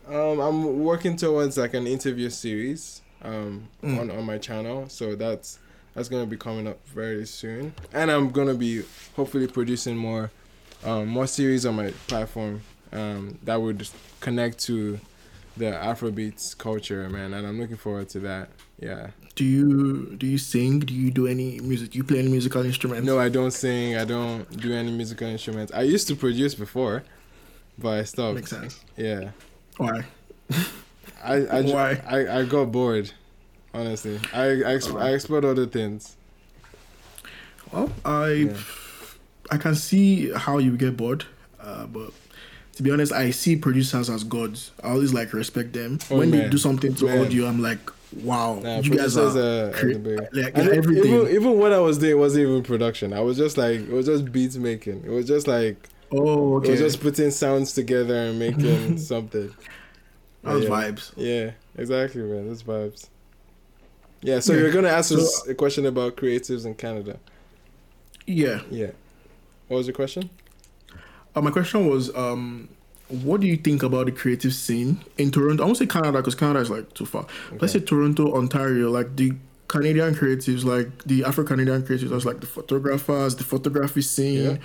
Um, 0.08 0.40
I'm 0.40 0.80
working 0.84 1.18
towards 1.18 1.58
like 1.58 1.74
an 1.74 1.86
interview 1.86 2.30
series 2.30 3.02
um 3.24 3.68
Mm. 3.84 4.00
on 4.00 4.12
on 4.12 4.24
my 4.26 4.38
channel, 4.38 4.90
so 4.90 5.16
that's 5.16 5.60
that's 5.94 6.10
gonna 6.10 6.26
be 6.26 6.38
coming 6.38 6.68
up 6.68 6.86
very 6.88 7.26
soon, 7.26 7.74
and 7.94 8.10
I'm 8.12 8.30
gonna 8.30 8.54
be 8.54 8.84
hopefully 9.16 9.48
producing 9.48 9.98
more 9.98 10.32
um 10.84 11.08
more 11.08 11.28
series 11.28 11.66
on 11.66 11.76
my 11.76 11.92
platform 12.08 12.62
um 12.94 13.38
that 13.44 13.60
would 13.62 13.88
connect 14.22 14.60
to 14.60 15.00
the 15.58 15.72
Afrobeats 15.72 16.58
culture, 16.58 17.08
man, 17.10 17.34
and 17.34 17.46
I'm 17.48 17.60
looking 17.60 17.78
forward 17.78 18.10
to 18.10 18.20
that. 18.22 18.50
Yeah. 18.80 19.08
Do 19.36 19.44
you 19.46 20.16
do 20.18 20.26
you 20.28 20.38
sing? 20.38 20.80
Do 20.80 20.94
you 20.94 21.12
do 21.12 21.28
any 21.28 21.60
music? 21.60 21.92
Do 21.92 21.98
you 21.98 22.04
play 22.04 22.20
any 22.20 22.30
musical 22.30 22.64
instruments? 22.66 23.06
No, 23.06 23.20
I 23.20 23.30
don't 23.30 23.52
sing. 23.52 23.96
I 23.96 24.06
don't 24.06 24.46
do 24.60 24.74
any 24.74 24.92
musical 24.92 25.28
instruments. 25.28 25.72
I 25.74 25.82
used 25.82 26.08
to 26.08 26.16
produce 26.16 26.56
before, 26.56 27.04
but 27.78 28.00
I 28.00 28.04
stopped. 28.04 28.36
Makes 28.36 28.50
sense. 28.52 28.80
Yeah. 28.96 29.32
Why? 29.78 30.04
I 31.24 31.36
I, 31.36 31.62
Why? 31.62 32.02
I, 32.08 32.40
I 32.40 32.46
got 32.46 32.72
bored. 32.72 33.12
Honestly, 33.74 34.20
I 34.34 34.46
I, 34.46 34.74
exp- 34.78 34.96
Oh. 34.96 34.98
I 34.98 35.10
explored 35.14 35.46
other 35.46 35.66
things. 35.68 36.16
Well, 37.72 37.92
I 38.06 38.30
Yeah. 38.30 38.58
I 39.52 39.58
can 39.58 39.76
see 39.76 40.32
how 40.32 40.58
you 40.58 40.76
get 40.78 40.98
bored, 40.98 41.26
uh, 41.62 41.86
but 41.86 42.12
to 42.78 42.84
be 42.84 42.92
honest, 42.92 43.12
I 43.12 43.32
see 43.32 43.56
producers 43.56 44.10
as 44.10 44.24
gods. 44.24 44.72
I 44.84 44.90
always 44.90 45.14
like 45.14 45.34
respect 45.34 45.74
them. 45.74 46.00
Oh, 46.10 46.18
when 46.18 46.32
they 46.32 46.48
do 46.50 46.58
something 46.58 46.94
to 46.96 47.06
Man. 47.06 47.26
audio, 47.26 47.48
I'm 47.48 47.62
like, 47.62 47.80
wow, 48.24 48.60
Nah, 48.64 48.80
you 48.80 48.96
guys 48.96 49.18
are 49.18 49.28
are- 49.28 49.72
cre- 49.72 49.94
the 49.94 50.30
like, 50.34 50.56
And 50.56 50.68
like 50.68 50.78
everything. 50.78 51.14
Even 51.14 51.28
even 51.36 51.58
what 51.60 51.74
I 51.74 51.80
was 51.80 51.98
doing 51.98 52.18
wasn't 52.20 52.48
even 52.48 52.64
production. 52.64 53.14
I 53.14 53.20
was 53.22 53.36
just 53.38 53.58
like 53.58 53.80
it 53.82 53.90
was 53.92 54.06
just 54.06 54.32
beats 54.32 54.56
making. 54.58 55.04
It 55.06 55.10
was 55.10 55.28
just 55.28 55.48
like 55.48 55.90
oh, 56.12 56.56
okay. 56.58 56.70
it 56.70 56.72
was 56.72 56.80
just 56.80 57.02
putting 57.02 57.32
sounds 57.32 57.74
together 57.74 58.16
and 58.16 58.40
making 58.40 58.98
something. 59.12 59.54
that 60.44 60.54
was 60.54 60.64
yeah. 60.64 60.70
vibes. 60.70 61.12
Yeah, 61.18 61.52
exactly, 61.78 62.22
man. 62.22 62.48
That's 62.48 62.64
vibes. 62.64 63.10
Yeah, 64.22 64.40
so 64.40 64.54
Yeah. 64.54 64.60
you're 64.62 64.72
gonna 64.72 64.88
ask 64.90 65.10
So- 65.10 65.18
us 65.18 65.48
a 65.48 65.54
question 65.56 65.86
about 65.86 66.16
creatives 66.16 66.66
in 66.66 66.76
Canada. 66.76 67.18
Yeah. 68.28 68.62
Yeah. 68.70 68.92
What 69.68 69.78
was 69.78 69.88
your 69.88 69.96
question? 69.96 70.30
Uh, 71.38 71.42
my 71.42 71.52
question 71.52 71.88
was, 71.88 72.14
um, 72.16 72.68
what 73.10 73.42
do 73.42 73.48
you 73.48 73.58
think 73.58 73.84
about 73.84 74.08
the 74.08 74.12
creative 74.12 74.54
scene 74.54 75.00
in 75.20 75.30
Toronto? 75.30 75.62
I 75.62 75.66
won't 75.68 75.78
say 75.78 75.86
Canada 75.86 76.18
because 76.18 76.34
Canada 76.34 76.60
is 76.60 76.72
like 76.72 76.92
too 76.96 77.06
far. 77.06 77.28
Let's 77.60 77.74
say 77.74 77.80
Toronto, 77.80 78.34
Ontario, 78.34 78.90
like 78.90 79.16
the 79.16 79.34
Canadian 79.68 80.16
creatives, 80.16 80.66
like 80.66 81.04
the 81.04 81.24
Afro 81.24 81.44
Canadian 81.44 81.84
creatives, 81.84 82.10
that's 82.10 82.26
like 82.26 82.40
the 82.40 82.48
photographers, 82.48 83.36
the 83.36 83.44
photography 83.44 84.02
scene. 84.02 84.60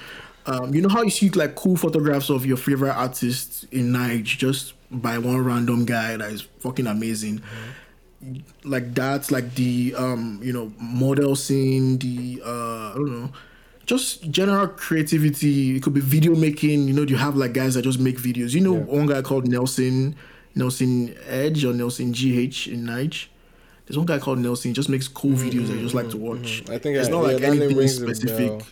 Um, 0.47 0.75
you 0.75 0.81
know 0.81 0.89
how 0.89 1.03
you 1.03 1.11
see 1.11 1.29
like 1.29 1.55
cool 1.57 1.77
photographs 1.77 2.31
of 2.31 2.47
your 2.47 2.57
favorite 2.57 2.95
artists 2.95 3.65
in 3.65 3.93
Niger 3.93 4.23
just 4.23 4.73
by 4.91 5.19
one 5.19 5.45
random 5.45 5.85
guy 5.85 6.17
that 6.17 6.31
is 6.31 6.41
fucking 6.41 6.87
amazing. 6.87 7.43
Like 8.65 8.95
that's 8.95 9.31
like 9.31 9.55
the 9.57 9.95
um, 9.97 10.41
you 10.43 10.53
know, 10.55 10.73
model 10.81 11.37
scene, 11.37 11.99
the 11.99 12.41
uh 12.45 12.93
I 12.93 12.95
don't 12.95 13.13
know 13.13 13.33
just 13.87 14.31
general 14.31 14.69
creativity. 14.69 15.77
It 15.77 15.83
could 15.83 15.95
be 15.95 16.01
video 16.01 16.35
making. 16.35 16.87
You 16.89 16.95
know, 16.95 17.03
you 17.03 17.17
have 17.17 17.37
like 17.37 17.53
guys 17.53 17.75
that 17.75 17.83
just 17.83 17.99
make 18.01 18.19
videos. 18.19 18.53
You 18.55 18.61
know, 18.61 18.75
Yeah. 18.77 18.81
one 18.99 19.07
guy 19.07 19.23
called 19.23 19.49
Nelson, 19.49 20.15
Nelson 20.55 21.15
Edge 21.27 21.65
or 21.65 21.73
Nelson 21.73 22.13
GH 22.13 22.69
in 22.69 22.85
Nige. 22.87 23.27
There's 23.87 23.97
one 23.99 24.07
guy 24.07 24.19
called 24.19 24.39
Nelson. 24.39 24.71
He 24.71 24.75
just 24.75 24.89
makes 24.89 25.09
cool 25.09 25.33
mm-hmm, 25.33 25.49
videos 25.49 25.67
that 25.69 25.79
I 25.79 25.83
just 25.83 25.95
like 25.95 26.09
to 26.11 26.17
mm-hmm. 26.17 26.27
watch. 26.27 26.63
I 26.71 26.79
think 26.79 26.97
It's 26.97 27.09
I- 27.09 27.11
not 27.11 27.23
like 27.25 27.43
anything 27.43 27.89
specific. 27.89 28.63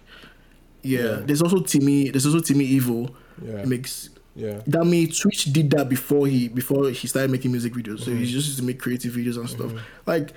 Yeah. 0.83 1.01
Yeah. 1.01 1.17
There's 1.25 1.43
also 1.43 1.61
Timmy. 1.61 2.11
There's 2.11 2.27
also 2.27 2.41
Timmy 2.41 2.65
Evil. 2.65 3.15
Yeah. 3.45 3.65
Makes 3.65 4.11
Yeah. 4.37 4.61
that 4.67 4.85
me 4.85 5.07
Twitch 5.09 5.45
did 5.53 5.71
that 5.71 5.89
before 5.89 6.27
he 6.27 6.49
before 6.49 6.91
he 6.91 7.09
started 7.09 7.31
making 7.31 7.51
music 7.53 7.73
videos. 7.75 8.01
So 8.01 8.11
Mm-hmm. 8.11 8.21
he 8.21 8.33
just 8.33 8.47
used 8.47 8.59
to 8.59 8.65
make 8.65 8.79
creative 8.79 9.13
videos 9.13 9.37
and 9.37 9.49
stuff. 9.51 9.67
Mm-hmm. 9.73 9.79
Like 10.07 10.33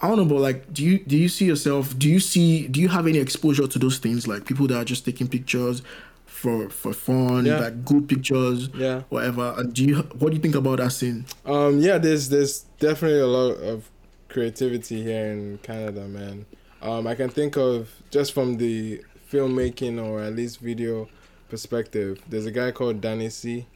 I 0.00 0.08
don't 0.08 0.16
know, 0.18 0.24
but 0.24 0.40
like, 0.40 0.72
do 0.72 0.84
you 0.84 0.98
do 1.00 1.16
you 1.16 1.28
see 1.28 1.44
yourself? 1.46 1.98
Do 1.98 2.08
you 2.08 2.20
see? 2.20 2.68
Do 2.68 2.80
you 2.80 2.88
have 2.88 3.06
any 3.06 3.18
exposure 3.18 3.66
to 3.66 3.78
those 3.78 3.98
things? 3.98 4.28
Like 4.28 4.44
people 4.44 4.66
that 4.68 4.76
are 4.76 4.84
just 4.84 5.04
taking 5.04 5.26
pictures 5.28 5.82
for 6.26 6.70
for 6.70 6.92
fun, 6.92 7.46
Yeah. 7.46 7.58
like 7.60 7.84
good 7.84 8.08
pictures, 8.08 8.68
Yeah. 8.76 9.02
whatever. 9.08 9.54
And 9.56 9.74
do 9.74 9.84
you? 9.84 9.96
What 10.18 10.30
do 10.30 10.36
you 10.36 10.42
think 10.42 10.54
about 10.54 10.78
that 10.78 10.92
scene? 10.92 11.24
Um, 11.44 11.80
yeah, 11.80 11.98
there's 11.98 12.28
there's 12.28 12.60
definitely 12.78 13.20
a 13.20 13.26
lot 13.26 13.54
of 13.56 13.90
creativity 14.28 15.02
here 15.02 15.26
in 15.32 15.58
Canada, 15.62 16.06
man. 16.06 16.46
Um, 16.80 17.06
I 17.08 17.16
can 17.16 17.28
think 17.28 17.56
of 17.56 17.90
just 18.10 18.32
from 18.32 18.58
the 18.58 19.02
filmmaking 19.32 20.00
or 20.00 20.20
at 20.22 20.36
least 20.36 20.60
video 20.60 21.08
perspective. 21.48 22.20
There's 22.28 22.46
a 22.46 22.52
guy 22.52 22.70
called 22.70 23.00
Danny 23.00 23.30
C. 23.30 23.66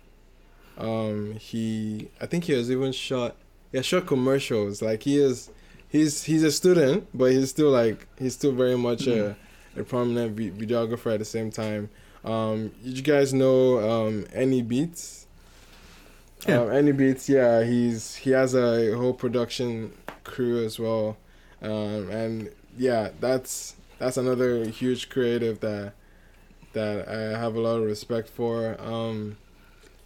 Um, 0.79 1.33
he 1.35 2.09
I 2.21 2.27
think 2.27 2.45
he 2.45 2.53
has 2.53 2.71
even 2.71 2.93
shot 2.93 3.35
yeah 3.73 3.81
shot 3.83 4.07
commercials. 4.07 4.81
Like 4.83 5.03
he 5.03 5.19
is, 5.19 5.51
he's 5.93 6.25
he's 6.25 6.43
a 6.43 6.51
student, 6.51 7.07
but 7.15 7.33
he's 7.33 7.51
still 7.51 7.71
like 7.71 8.09
he's 8.19 8.35
still 8.35 8.53
very 8.53 8.77
much 8.77 9.07
a, 9.07 9.37
a 9.77 9.85
prominent 9.85 10.35
videographer 10.35 11.13
at 11.13 11.19
the 11.19 11.25
same 11.25 11.51
time. 11.51 11.91
Um, 12.25 12.73
you 12.83 13.03
guys 13.03 13.33
know 13.35 13.79
um 13.79 14.27
Any 14.33 14.63
Beats? 14.63 15.27
Yeah. 16.49 16.63
Um, 16.63 16.73
Any 16.73 16.93
Beats, 16.93 17.29
yeah, 17.29 17.63
he's 17.63 18.17
he 18.17 18.31
has 18.31 18.55
a 18.55 18.97
whole 18.97 19.13
production 19.13 19.93
crew 20.25 20.65
as 20.65 20.79
well, 20.79 21.19
um, 21.61 22.11
and 22.11 22.51
yeah, 22.77 23.11
that's 23.21 23.77
that's 23.99 24.17
another 24.17 24.65
huge 24.65 25.09
creative 25.11 25.61
that 25.61 25.93
that 26.73 27.07
I 27.07 27.39
have 27.39 27.55
a 27.55 27.61
lot 27.61 27.77
of 27.77 27.85
respect 27.85 28.29
for. 28.29 28.81
Um, 28.81 29.37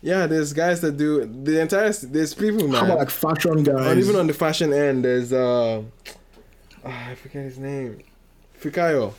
yeah, 0.03 0.27
there's 0.27 0.53
guys 0.53 0.81
that 0.83 0.97
do 0.97 1.25
the 1.25 1.61
entire 1.61 1.91
there's 1.93 2.35
people 2.35 2.69
man. 2.69 2.81
How 2.81 2.85
about 2.87 2.99
like 2.99 3.11
fashion 3.11 3.63
guys? 3.63 3.87
and 3.87 4.01
even 4.01 4.17
on 4.17 4.27
the 4.27 4.35
fashion 4.35 4.73
end, 4.73 5.05
there's 5.05 5.33
uh, 5.33 5.83
ah, 6.85 7.09
I 7.11 7.15
forget 7.15 7.45
his 7.45 7.59
name, 7.59 8.03
Fikayo. 8.61 9.15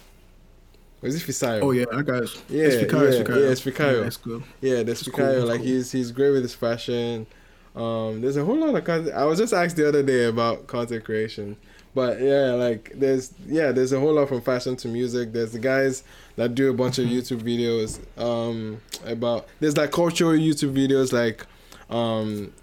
Was 1.02 1.16
it 1.16 1.28
Fisayo? 1.30 1.62
oh 1.62 1.72
yeah, 1.72 1.86
that 1.92 2.06
guy's 2.06 2.42
Yeah, 2.50 2.64
it's 2.66 2.76
Fikayo, 2.92 3.02
yeah, 3.02 3.08
it's 3.20 3.30
Fikayo. 3.30 3.42
yeah, 3.44 3.50
it's 3.52 3.62
Fikayo. 3.62 4.00
Yeah, 4.02 4.08
it's 4.08 4.18
good. 4.18 4.44
Yeah, 4.62 4.84
there's 4.84 4.86
That's 5.02 5.10
cool, 5.10 5.26
Fikayo. 5.26 5.34
that's 5.36 5.46
like 5.50 5.58
cool. 5.60 5.68
he's 5.68 5.92
he's 5.92 6.12
great 6.12 6.32
with 6.32 6.42
his 6.44 6.56
fashion. 6.56 7.28
Um, 7.76 8.22
there's 8.22 8.38
a 8.38 8.44
whole 8.46 8.58
lot 8.58 8.76
of 8.76 8.84
content. 8.84 9.14
I 9.16 9.26
was 9.26 9.38
just 9.38 9.54
asked 9.54 9.76
the 9.76 9.88
other 9.88 10.02
day 10.02 10.26
about 10.26 10.66
content 10.66 11.04
creation, 11.06 11.56
But 11.98 12.22
yeah, 12.22 12.52
like 12.52 12.92
there's 12.94 13.34
yeah, 13.48 13.72
there's 13.72 13.92
a 13.92 14.00
whole 14.00 14.14
lot 14.14 14.28
from 14.28 14.40
fashion 14.42 14.76
to 14.76 14.88
music. 14.88 15.34
There's 15.34 15.54
the 15.54 15.58
guys 15.58 16.04
that 16.36 16.54
do 16.54 16.70
a 16.70 16.74
bunch 16.74 17.00
of 17.00 17.06
YouTube 17.08 17.42
videos 17.42 17.98
um 18.22 18.80
about 19.04 19.48
there's 19.60 19.76
like 19.76 19.92
cultural 19.92 20.34
YouTube 20.34 20.76
videos 20.76 21.12
like 21.12 21.44
um 21.90 22.54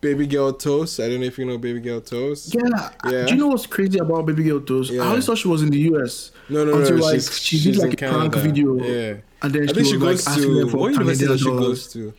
Baby 0.00 0.28
Girl 0.28 0.52
Toast. 0.52 1.00
I 1.00 1.08
don't 1.08 1.18
know 1.18 1.26
if 1.26 1.36
you 1.38 1.44
know 1.44 1.58
Baby 1.58 1.80
Girl 1.80 2.00
Toast. 2.00 2.54
Yeah. 2.54 2.90
Yeah. 3.04 3.24
Do 3.24 3.34
you 3.34 3.40
know 3.40 3.48
what's 3.48 3.66
crazy 3.66 3.98
about 3.98 4.24
Baby 4.26 4.44
Girl 4.44 4.60
Toast? 4.60 4.92
Yeah. 4.92 5.02
I 5.02 5.06
always 5.06 5.26
thought 5.26 5.38
she 5.38 5.48
was 5.48 5.62
in 5.62 5.70
the 5.70 5.80
US. 5.90 6.30
No, 6.48 6.64
no, 6.64 6.78
Until, 6.78 6.98
no. 6.98 7.04
like, 7.04 7.14
she's, 7.14 7.40
she 7.40 7.56
did, 7.56 7.74
she's 7.74 7.82
like, 7.82 8.00
a 8.00 8.08
prank 8.12 8.32
video. 8.36 8.76
Yeah. 8.76 9.16
And 9.42 9.52
then 9.52 9.62
I 9.64 9.66
she 9.66 9.74
think 9.74 9.86
she 9.88 9.98
goes 9.98 10.24
like 10.24 10.36
to 10.36 10.66
what 10.66 10.92
university 10.92 11.26
does 11.26 11.40
she 11.40 11.46
goes 11.46 11.92
to? 11.94 12.14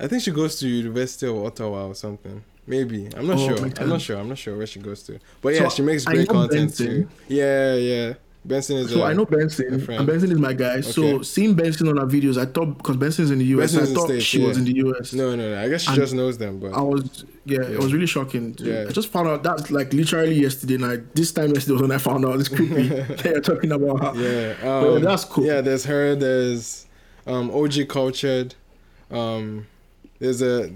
I 0.00 0.08
think 0.08 0.22
she 0.24 0.32
goes 0.32 0.58
to 0.58 0.66
University 0.66 1.28
of 1.28 1.36
Ottawa 1.36 1.86
or 1.86 1.94
something. 1.94 2.42
Maybe 2.66 3.08
I'm 3.16 3.26
not 3.26 3.38
Oh, 3.38 3.56
sure. 3.56 3.70
I'm 3.78 3.88
not 3.88 4.00
sure. 4.00 4.16
I'm 4.18 4.28
not 4.28 4.38
sure 4.38 4.56
where 4.56 4.66
she 4.66 4.80
goes 4.80 5.02
to. 5.04 5.18
But 5.42 5.54
yeah, 5.54 5.68
So, 5.68 5.76
she 5.76 5.82
makes 5.82 6.04
great 6.04 6.28
content 6.28 6.50
Benson. 6.70 6.86
too. 6.86 7.08
Yeah, 7.28 7.74
yeah. 7.74 8.14
Benson 8.46 8.76
is. 8.76 8.90
So 8.90 9.02
a, 9.02 9.06
I 9.06 9.12
know 9.14 9.24
Benson, 9.24 9.72
and 9.90 10.06
Benson 10.06 10.30
is 10.30 10.38
my 10.38 10.52
guy. 10.52 10.82
So 10.82 11.22
seeing 11.22 11.54
Benson 11.54 11.88
on 11.88 11.96
her 11.96 12.04
videos, 12.06 12.36
I 12.36 12.44
thought 12.44 12.76
because 12.76 12.98
Benson's 12.98 13.30
in 13.30 13.38
the 13.38 13.44
US, 13.46 13.72
Benson's 13.72 13.90
I 13.92 13.94
thought 13.94 14.06
States, 14.08 14.24
she 14.24 14.38
was 14.38 14.58
in 14.58 14.64
the 14.64 14.74
US. 14.86 15.14
No, 15.14 15.34
no, 15.34 15.50
no. 15.54 15.62
I 15.62 15.68
guess 15.70 15.82
she 15.82 15.88
And 15.88 15.96
just 15.96 16.12
knows 16.12 16.36
them, 16.36 16.58
but 16.58 16.74
I 16.74 16.82
was, 16.82 17.24
yeah, 17.46 17.62
it 17.62 17.78
was 17.78 17.94
really 17.94 18.06
shocking. 18.06 18.54
Yeah. 18.58 18.84
I 18.86 18.92
just 18.92 19.08
found 19.08 19.28
out 19.28 19.42
that's 19.42 19.70
like 19.70 19.94
literally 19.94 20.34
yesterday 20.34 20.76
night. 20.76 21.14
This 21.14 21.32
time 21.32 21.54
yesterday 21.54 21.72
was 21.72 21.82
when 21.82 21.92
I 21.92 21.96
found 21.98 22.26
out. 22.26 22.38
It's 22.38 22.50
creepy. 22.50 22.88
They're 23.22 23.40
talking 23.40 23.72
about 23.72 24.14
her. 24.14 24.22
yeah, 24.22 24.54
But 24.62 24.88
yeah, 24.90 24.96
um, 24.96 25.02
that's 25.02 25.24
cool. 25.24 25.44
Yeah, 25.46 25.62
there's 25.62 25.86
her. 25.86 26.14
There's 26.14 26.86
um, 27.26 27.50
OG 27.50 27.88
cultured. 27.88 28.54
Um, 29.10 29.66
there's 30.18 30.42
a 30.42 30.70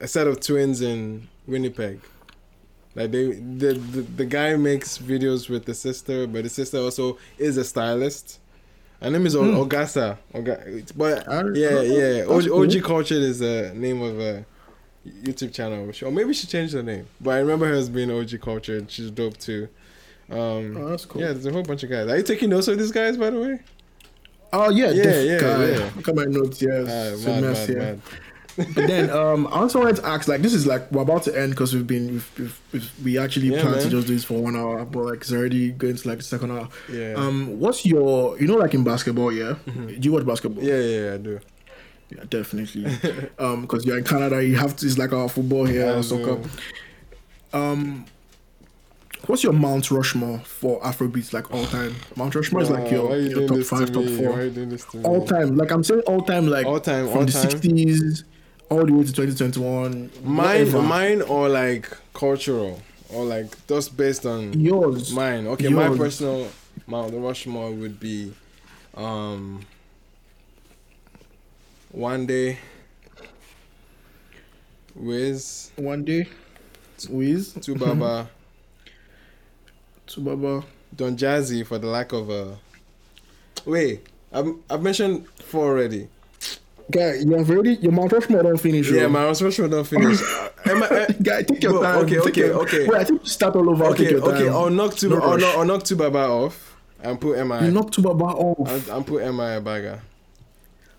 a 0.00 0.08
set 0.08 0.26
of 0.26 0.40
twins 0.40 0.80
in 0.82 1.28
Winnipeg. 1.46 2.00
Like 2.94 3.10
they, 3.10 3.32
the, 3.32 3.72
the 3.74 4.02
the 4.02 4.24
guy 4.26 4.54
makes 4.56 4.98
videos 4.98 5.48
with 5.48 5.64
the 5.64 5.74
sister, 5.74 6.26
but 6.26 6.42
the 6.44 6.50
sister 6.50 6.78
also 6.78 7.18
is 7.38 7.56
a 7.56 7.64
stylist. 7.64 8.38
Her 9.00 9.10
name 9.10 9.26
is 9.26 9.34
O 9.34 9.42
Hmm. 9.42 9.56
Ogasa. 9.56 10.18
Oga, 10.34 10.92
but 10.96 11.26
yeah, 11.56 11.80
yeah. 11.80 12.24
OG. 12.28 12.50
OG 12.50 12.82
cultured 12.84 13.22
is 13.22 13.38
the 13.40 13.72
name 13.74 14.02
of 14.02 14.20
a 14.20 14.44
YouTube 15.24 15.52
channel, 15.52 15.90
or 16.02 16.12
maybe 16.12 16.32
she 16.34 16.46
changed 16.46 16.74
her 16.74 16.82
name. 16.82 17.06
But 17.20 17.30
I 17.32 17.38
remember 17.38 17.66
her 17.66 17.74
as 17.74 17.88
being 17.88 18.10
OG 18.10 18.40
cultured. 18.42 18.90
She's 18.90 19.10
dope 19.10 19.38
too. 19.38 19.68
Um, 20.30 20.76
Oh, 20.76 20.88
that's 20.90 21.04
cool. 21.04 21.20
yeah, 21.20 21.28
there's 21.32 21.46
a 21.46 21.50
whole 21.52 21.62
bunch 21.64 21.82
of 21.82 21.90
guys. 21.90 22.08
Are 22.08 22.16
you 22.16 22.22
taking 22.22 22.50
notes 22.50 22.68
of 22.68 22.78
these 22.78 22.92
guys, 22.92 23.16
by 23.16 23.30
the 23.30 23.40
way? 23.40 23.60
Oh 24.52 24.68
yeah, 24.70 24.90
Yeah, 24.90 25.20
yeah, 25.20 25.40
guy. 25.40 25.64
yeah. 25.70 25.90
Look 25.96 26.08
at 26.08 26.14
my 26.14 26.24
notes. 26.26 26.60
Yes, 26.62 27.14
it's 27.14 27.26
mad, 27.26 27.42
mess, 27.42 27.68
mad, 27.68 27.76
yeah. 27.76 27.82
mad. 27.84 28.00
But 28.56 28.86
then 28.86 29.10
um, 29.10 29.46
I 29.46 29.60
also 29.60 29.80
wanted 29.80 29.96
to 29.96 30.06
ask, 30.06 30.28
like, 30.28 30.42
this 30.42 30.52
is 30.54 30.66
like 30.66 30.90
we're 30.92 31.02
about 31.02 31.22
to 31.24 31.38
end 31.38 31.52
because 31.52 31.74
we've 31.74 31.86
been 31.86 32.08
we've, 32.12 32.38
we've, 32.38 32.60
we've, 32.72 33.04
we 33.04 33.18
actually 33.18 33.48
Yeah, 33.54 33.62
planned 33.62 33.80
to 33.82 33.88
just 33.90 34.06
do 34.06 34.14
this 34.14 34.24
for 34.24 34.42
one 34.42 34.56
hour, 34.56 34.84
but 34.84 35.04
like 35.04 35.20
it's 35.20 35.32
already 35.32 35.70
going 35.72 35.96
to 35.96 36.08
like 36.08 36.18
the 36.18 36.24
second 36.24 36.50
hour. 36.52 36.68
Yeah. 36.90 37.14
Um, 37.16 37.58
what's 37.60 37.84
your 37.86 38.38
you 38.38 38.46
know 38.46 38.56
like 38.56 38.74
in 38.74 38.84
basketball, 38.84 39.32
yeah? 39.32 39.54
Do 39.64 39.96
you 40.00 40.12
watch 40.12 40.26
basketball? 40.26 40.62
yeah, 40.62 40.78
yeah, 40.78 41.00
yeah, 41.06 41.14
I 41.14 41.16
do. 41.18 41.40
Yeah, 42.10 42.24
definitely. 42.28 42.84
um, 43.38 43.62
because 43.62 43.86
you're 43.86 43.96
in 43.98 44.04
Canada, 44.04 44.44
you 44.44 44.56
have 44.56 44.76
to. 44.76 44.86
It's 44.86 44.98
like 44.98 45.12
our 45.12 45.28
football 45.28 45.64
here, 45.64 45.86
our 45.86 46.02
soccer. 46.02 46.38
Um, 47.54 48.04
what's 49.26 49.42
your 49.42 49.52
Mount 49.52 49.90
Rushmore 49.90 50.40
for 50.40 50.80
Afrobeats 50.82 51.32
like 51.32 51.50
all 51.54 51.64
time? 51.66 51.94
Mount 52.16 52.34
Rushmore 52.34 52.62
is 52.62 52.70
like 52.70 52.90
your, 52.90 53.16
you 53.16 53.30
your 53.30 53.48
top 53.48 53.58
five, 53.60 53.92
top 53.92 54.04
four, 54.04 54.32
are 54.32 54.44
you 54.44 54.50
doing 54.50 54.68
this 54.68 54.84
to 54.86 54.98
me? 54.98 55.04
all 55.04 55.24
time. 55.24 55.56
Like 55.56 55.70
I'm 55.70 55.84
saying, 55.84 56.02
all 56.06 56.22
time, 56.22 56.48
like 56.48 56.66
All 56.66 56.80
time, 56.80 57.08
from 57.08 57.18
all 57.18 57.24
the 57.24 57.32
time. 57.32 57.50
'60s 57.50 58.24
all 58.72 58.86
the 58.86 58.92
way 58.92 59.04
to 59.04 59.12
2021. 59.12 60.10
Mine, 60.24 60.46
whatever. 60.60 60.82
mine, 60.82 61.22
or 61.22 61.48
like 61.48 61.94
cultural, 62.14 62.80
or 63.12 63.24
like 63.24 63.66
just 63.66 63.96
based 63.96 64.24
on 64.26 64.58
yours. 64.58 65.12
mine. 65.12 65.46
Okay, 65.46 65.68
my 65.68 65.86
Yours. 65.86 65.98
personal 65.98 66.48
Mount 66.86 67.12
Rushmore 67.14 67.70
would 67.70 68.00
be, 68.00 68.32
um, 68.96 69.60
Wande. 71.94 72.56
Wiz, 74.94 75.70
Wande, 75.78 76.28
Wiz, 77.08 77.54
2Baba, 77.54 78.28
2Baba. 80.06 80.64
Don 80.94 81.16
Jazzy 81.16 81.66
for 81.66 81.78
the 81.78 81.86
lack 81.86 82.12
of 82.12 82.28
a. 82.28 82.58
Wait, 83.64 84.06
I've, 84.32 84.54
I've 84.68 84.82
mentioned 84.82 85.26
four 85.38 85.68
already. 85.70 86.08
Guy, 86.90 87.14
you 87.20 87.32
have 87.36 87.48
already 87.50 87.74
your 87.76 87.92
Mount 87.92 88.12
Rushmore 88.12 88.42
don't 88.42 88.60
finish. 88.60 88.90
Yeah, 88.90 89.04
oh. 89.04 89.08
my 89.08 89.24
Rushmore 89.24 89.68
don't 89.68 89.84
finish. 89.86 90.20
Uh, 90.64 90.70
am 90.70 90.82
I, 90.84 90.86
uh, 90.86 91.06
Guy, 91.22 91.42
take 91.42 91.62
your 91.62 91.72
Bro, 91.72 91.82
time. 91.82 92.04
okay, 92.04 92.18
okay, 92.20 92.40
your- 92.46 92.62
okay. 92.62 92.86
Wait, 92.86 92.96
I 93.00 93.04
think 93.04 93.26
start 93.26 93.56
all 93.56 93.68
over. 93.68 93.84
okay, 93.86 94.14
okay. 94.14 94.48
I'll 94.48 94.70
knock 94.70 94.94
two. 94.94 95.08
No 95.08 95.20
I'll, 95.20 95.36
knock, 95.36 95.56
I'll 95.56 95.64
knock 95.64 95.82
2Baba 95.82 96.28
off 96.28 96.76
and 97.00 97.20
put 97.20 97.36
MI. 97.44 97.64
You 97.66 97.70
knocked 97.72 97.96
2Baba 97.96 98.22
off. 98.22 98.90
I'll 98.90 99.02
put 99.02 99.24
MI 99.24 99.58
Abaga. 99.60 100.00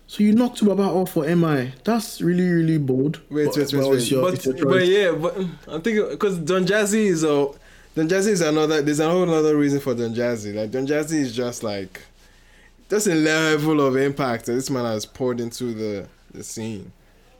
So 0.06 0.22
you 0.22 0.34
knocked 0.34 0.60
2Baba 0.60 0.80
off 0.86 1.12
for 1.12 1.24
MI. 1.34 1.72
That's 1.84 2.20
really, 2.20 2.46
really 2.46 2.76
bold. 2.78 3.20
Wait, 3.30 3.46
But- 3.46 3.56
wait, 3.56 3.72
wait, 3.72 3.90
wait. 3.90 4.10
your- 4.10 4.22
but, 4.30 4.68
but 4.68 4.86
yeah, 4.86 5.12
but 5.12 5.34
mm, 5.34 5.48
I'm 5.68 5.80
thinking 5.80 6.10
because 6.10 6.38
Don 6.38 6.66
Jazzy 6.66 7.06
is 7.06 7.24
a 7.24 7.48
Don 7.94 8.08
Jazzy 8.08 8.28
is 8.28 8.40
another. 8.42 8.82
There's 8.82 9.00
a 9.00 9.08
whole 9.08 9.32
other 9.32 9.56
reason 9.56 9.80
for 9.80 9.94
Don 9.94 10.14
Jazzy. 10.14 10.54
Like 10.54 10.70
Don 10.72 10.86
Jazzy 10.86 11.20
is 11.20 11.34
just 11.34 11.62
like 11.62 12.02
just 12.90 13.06
a 13.06 13.14
level 13.14 13.80
of 13.80 13.96
impact 13.96 14.46
that 14.46 14.52
this 14.52 14.70
man 14.70 14.84
has 14.84 15.06
poured 15.06 15.40
into 15.40 15.72
the 15.74 16.06
the 16.32 16.42
scene 16.42 16.92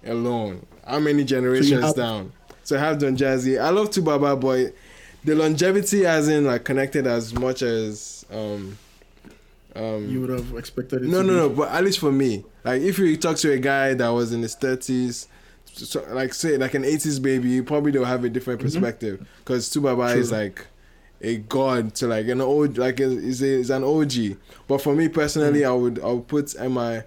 alone. 0.06 0.64
How 0.86 0.98
many 1.00 1.24
generations 1.24 1.82
have- 1.82 1.94
down? 1.96 2.32
So 2.62 2.76
I 2.76 2.80
have 2.80 2.98
Don 2.98 3.14
Jazzy. 3.16 3.60
I 3.60 3.68
love 3.70 3.90
2Baba, 3.90 4.40
but 4.40 4.74
the 5.22 5.34
longevity 5.34 6.04
hasn't 6.04 6.46
like 6.46 6.64
connected 6.64 7.06
as 7.06 7.34
much 7.34 7.60
as 7.62 8.24
um 8.32 8.78
um 9.76 10.08
You 10.08 10.20
would 10.22 10.30
have 10.30 10.54
expected 10.56 11.02
it. 11.02 11.08
no, 11.08 11.20
to 11.22 11.26
no, 11.26 11.32
be. 11.32 11.38
no. 11.40 11.48
But 11.50 11.72
at 11.72 11.84
least 11.84 11.98
for 11.98 12.12
me, 12.12 12.44
like 12.64 12.80
if 12.82 12.98
you 12.98 13.16
talk 13.16 13.36
to 13.38 13.52
a 13.52 13.58
guy 13.58 13.94
that 13.94 14.08
was 14.08 14.32
in 14.32 14.40
his 14.42 14.54
thirties, 14.54 15.28
so, 15.66 16.04
like 16.10 16.32
say 16.32 16.56
like 16.56 16.74
an 16.74 16.84
eighties 16.84 17.18
baby, 17.18 17.48
you 17.50 17.64
probably 17.64 17.90
they'll 17.90 18.04
have 18.04 18.24
a 18.24 18.28
different 18.30 18.60
perspective 18.60 19.26
because 19.38 19.68
2Baba 19.70 20.12
True. 20.12 20.20
is 20.20 20.30
like 20.32 20.66
a 21.20 21.36
god 21.38 21.94
to 21.96 22.06
like 22.06 22.26
an 22.28 22.40
old 22.40 22.76
like 22.78 23.00
is 23.00 23.42
a 23.42 23.46
is 23.46 23.70
an 23.70 23.84
OG. 23.84 24.36
But 24.68 24.78
for 24.82 24.94
me 24.94 25.08
personally, 25.08 25.64
I 25.64 25.72
would 25.72 26.00
I 26.00 26.06
would 26.12 26.28
put 26.28 26.54
Mi 26.60 27.00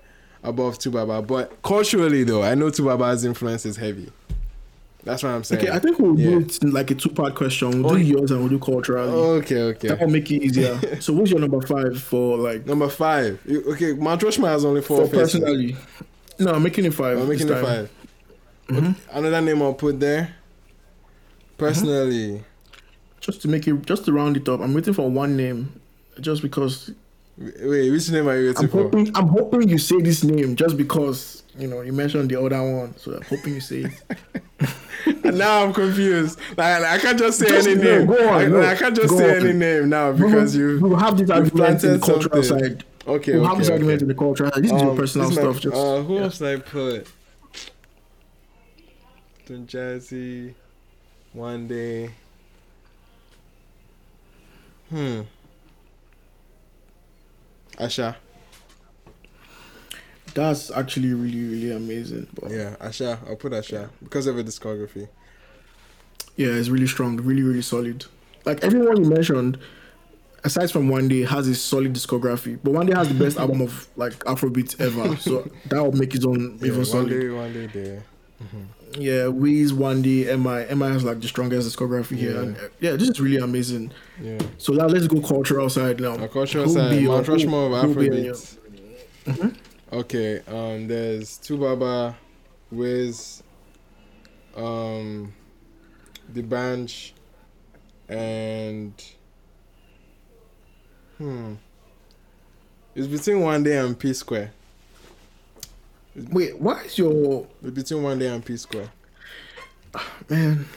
above 0.44 0.80
2Baba. 0.80 1.26
But 1.26 1.62
culturally 1.64 2.24
though, 2.24 2.44
I 2.44 2.56
know 2.56 2.70
2Baba's 2.70 3.26
influence 3.26 3.66
is 3.66 3.76
heavy. 3.78 4.12
That's 5.04 5.24
what 5.24 5.30
I'm 5.30 5.44
saying. 5.46 5.62
Okay, 5.62 5.72
I 5.72 5.80
think 5.80 6.00
we'll 6.00 6.20
Yeah. 6.20 6.30
do 6.32 6.40
it 6.40 6.64
like 6.66 6.92
a 6.92 6.96
two 6.96 7.10
part 7.10 7.34
question. 7.36 7.82
We'll 7.84 7.94
Okay. 7.94 8.04
do 8.04 8.10
yours 8.10 8.32
and 8.32 8.42
we'll 8.42 8.50
do 8.50 8.60
culturally. 8.60 9.10
Okay, 9.40 9.62
okay. 9.62 9.88
That 9.90 10.02
will 10.02 10.10
make 10.10 10.30
it 10.32 10.44
easier. 10.44 10.78
so 11.00 11.14
what's 11.14 11.32
your 11.32 11.40
number 11.40 11.62
five 11.62 12.02
for 12.02 12.38
like 12.38 12.66
Number 12.66 12.90
five. 12.90 13.40
Okay, 13.50 13.94
Mount 13.94 14.22
Rushmore 14.24 14.50
has 14.50 14.66
only 14.66 14.82
four 14.82 15.06
for 15.08 15.16
faces. 15.16 15.40
personally? 15.40 15.78
No, 16.40 16.52
I'm 16.54 16.62
making 16.64 16.86
it 16.86 16.94
5 16.94 17.18
I'm 17.20 17.30
making 17.30 17.48
it 17.48 17.52
time. 17.52 17.64
5 17.66 17.90
Mhm. 18.70 18.96
Another 19.14 19.42
name 19.42 19.62
I'll 19.62 19.74
put 19.74 19.98
there. 20.00 20.34
Personally, 21.58 22.44
Just 23.28 23.42
to 23.42 23.50
make 23.50 23.68
it, 23.68 23.86
just 23.86 24.06
to 24.06 24.14
round 24.14 24.38
it 24.38 24.48
up, 24.48 24.62
I'm 24.62 24.74
waiting 24.74 24.94
for 24.94 25.10
one 25.10 25.36
name. 25.36 25.82
Just 26.22 26.42
because 26.42 26.92
wait, 27.38 27.92
which 27.92 28.10
name 28.10 28.26
are 28.30 28.40
you 28.40 28.48
waiting 28.48 28.64
I'm 28.64 28.70
for? 28.70 28.84
hoping, 28.84 29.12
I'm 29.18 29.28
hoping 29.28 29.68
you 29.68 29.78
say 29.78 30.00
this 30.02 30.24
name. 30.24 30.56
Just 30.56 30.78
because 30.78 31.44
you 31.60 31.68
know 31.68 31.82
you 31.82 31.92
mentioned 31.92 32.32
the 32.32 32.42
other 32.42 32.62
one, 32.64 32.96
so 32.96 33.16
I'm 33.18 33.22
hoping 33.24 33.56
you 33.56 33.60
say 33.60 33.92
it. 35.12 35.26
now 35.36 35.66
I'm 35.66 35.74
confused. 35.74 36.40
Like 36.56 36.84
I 36.84 36.98
can't 37.00 37.20
just 37.20 37.40
say 37.40 37.50
Just- 37.50 37.68
any 37.68 37.82
no, 37.84 37.98
name. 37.98 38.08
go 38.08 38.30
on, 38.30 38.36
I, 38.36 38.46
no, 38.46 38.62
I 38.62 38.76
can't 38.76 38.96
just 38.96 39.18
say 39.18 39.30
on. 39.38 39.46
any 39.46 39.52
name 39.54 39.90
now 39.90 40.14
because 40.14 40.56
you. 40.56 40.80
we'll 40.82 40.96
have 40.96 41.18
this 41.18 41.30
argument 41.30 41.84
in 41.84 42.00
the 42.00 42.06
cultural 42.06 42.42
something. 42.44 42.70
side. 42.80 42.84
Okay, 43.06 43.34
we'll 43.34 43.42
okay. 43.42 43.50
have 43.50 43.58
this 43.58 43.68
okay. 43.68 43.74
argument 43.74 44.02
in 44.04 44.08
the 44.08 44.16
cultural 44.16 44.52
side. 44.54 44.64
This 44.64 44.72
is 44.72 44.82
your 44.82 44.92
Um, 44.92 44.98
personal 44.98 45.30
is 45.30 45.36
my- 45.36 45.42
stuff. 45.42 45.60
Just 45.60 45.76
uh, 45.76 46.02
who 46.02 46.16
yeah. 46.16 46.22
else 46.22 46.38
did 46.38 46.48
I 46.60 46.62
put? 46.62 47.08
Don 49.48 49.68
Jazzy, 49.68 50.54
Wande. 51.36 52.12
Hmm. 54.90 55.22
Asha. 57.78 58.16
That's 60.34 60.70
actually 60.72 61.14
really, 61.14 61.44
really 61.46 61.72
amazing. 61.72 62.28
But 62.40 62.52
yeah. 62.52 62.76
Yeah, 62.80 62.88
Asha. 62.88 63.28
I'll 63.28 63.36
put 63.36 63.54
Asha 63.54 63.90
because 64.04 64.28
of 64.28 64.36
her 64.36 64.44
discography. 64.44 65.08
Yeah, 66.36 66.50
it's 66.50 66.70
really 66.70 66.88
strong, 66.88 67.18
really, 67.18 67.42
really 67.42 67.62
solid. 67.64 68.06
Like 68.46 68.64
everyone 68.64 69.04
you 69.04 69.10
mentioned, 69.10 69.58
aside 70.44 70.70
from 70.72 70.90
Wande, 70.90 71.26
has 71.28 71.48
a 71.48 71.56
solid 71.56 71.94
discography. 71.94 72.60
But 72.64 72.74
Wande 72.74 72.96
has 72.96 73.08
the 73.08 73.16
best 73.16 73.38
album 73.44 73.62
of 73.62 73.88
like 73.96 74.14
Afrobeat 74.26 74.80
ever. 74.80 75.16
So 75.18 75.50
that 75.66 75.82
will 75.84 75.92
make 75.94 76.14
his 76.14 76.26
own 76.26 76.58
Yeah, 76.62 76.68
even 76.68 76.78
one 76.78 76.86
solid. 76.86 77.10
day, 77.10 77.26
Wande 77.26 77.74
there. 77.74 78.04
Yeah, 78.94 79.28
Wiz, 79.28 79.72
Day, 79.74 80.36
MI. 80.38 80.66
MI 80.74 80.88
has 80.88 81.04
like 81.04 81.20
the 81.22 81.28
strongest 81.28 81.68
discography 81.76 82.16
here. 82.18 82.34
Yeah. 82.36 82.42
And 82.42 82.58
uh, 82.58 82.62
yeah, 82.80 82.92
this 82.94 83.10
is 83.10 83.20
really 83.20 83.38
amazing. 83.38 83.92
Yeah. 84.22 84.40
So 84.58 84.74
now 84.74 84.86
let's 84.88 85.08
go 85.08 85.22
cultural 85.22 85.70
side 85.70 86.00
now. 86.00 86.14
A 86.16 86.28
cultural 86.28 86.68
side, 86.70 87.04
Mount 87.04 87.28
Rushmore 87.28 87.76
of 87.76 87.82
who- 87.84 87.94
who'll 87.94 88.10
be 88.10 88.18
in 88.18 88.26
your- 88.26 88.34
Afrobeat. 88.36 89.56
Okay, 89.94 90.40
um, 90.48 90.88
there's 90.88 91.38
2Baba, 91.38 92.18
Wiz, 92.72 93.42
um, 94.56 95.34
The 96.34 96.42
Banj, 96.44 97.12
and 98.10 98.94
hmm, 101.18 101.54
it's 102.96 103.08
between 103.08 103.38
Wande 103.44 103.86
and 103.86 103.98
P 103.98 104.12
Square. 104.14 104.52
Wait, 106.32 106.60
why 106.60 106.82
is 106.84 106.98
your 106.98 107.46
between 107.62 108.02
Wande 108.04 108.34
and 108.34 108.44
P 108.44 108.58
Square. 108.58 108.90
man? 110.30 110.68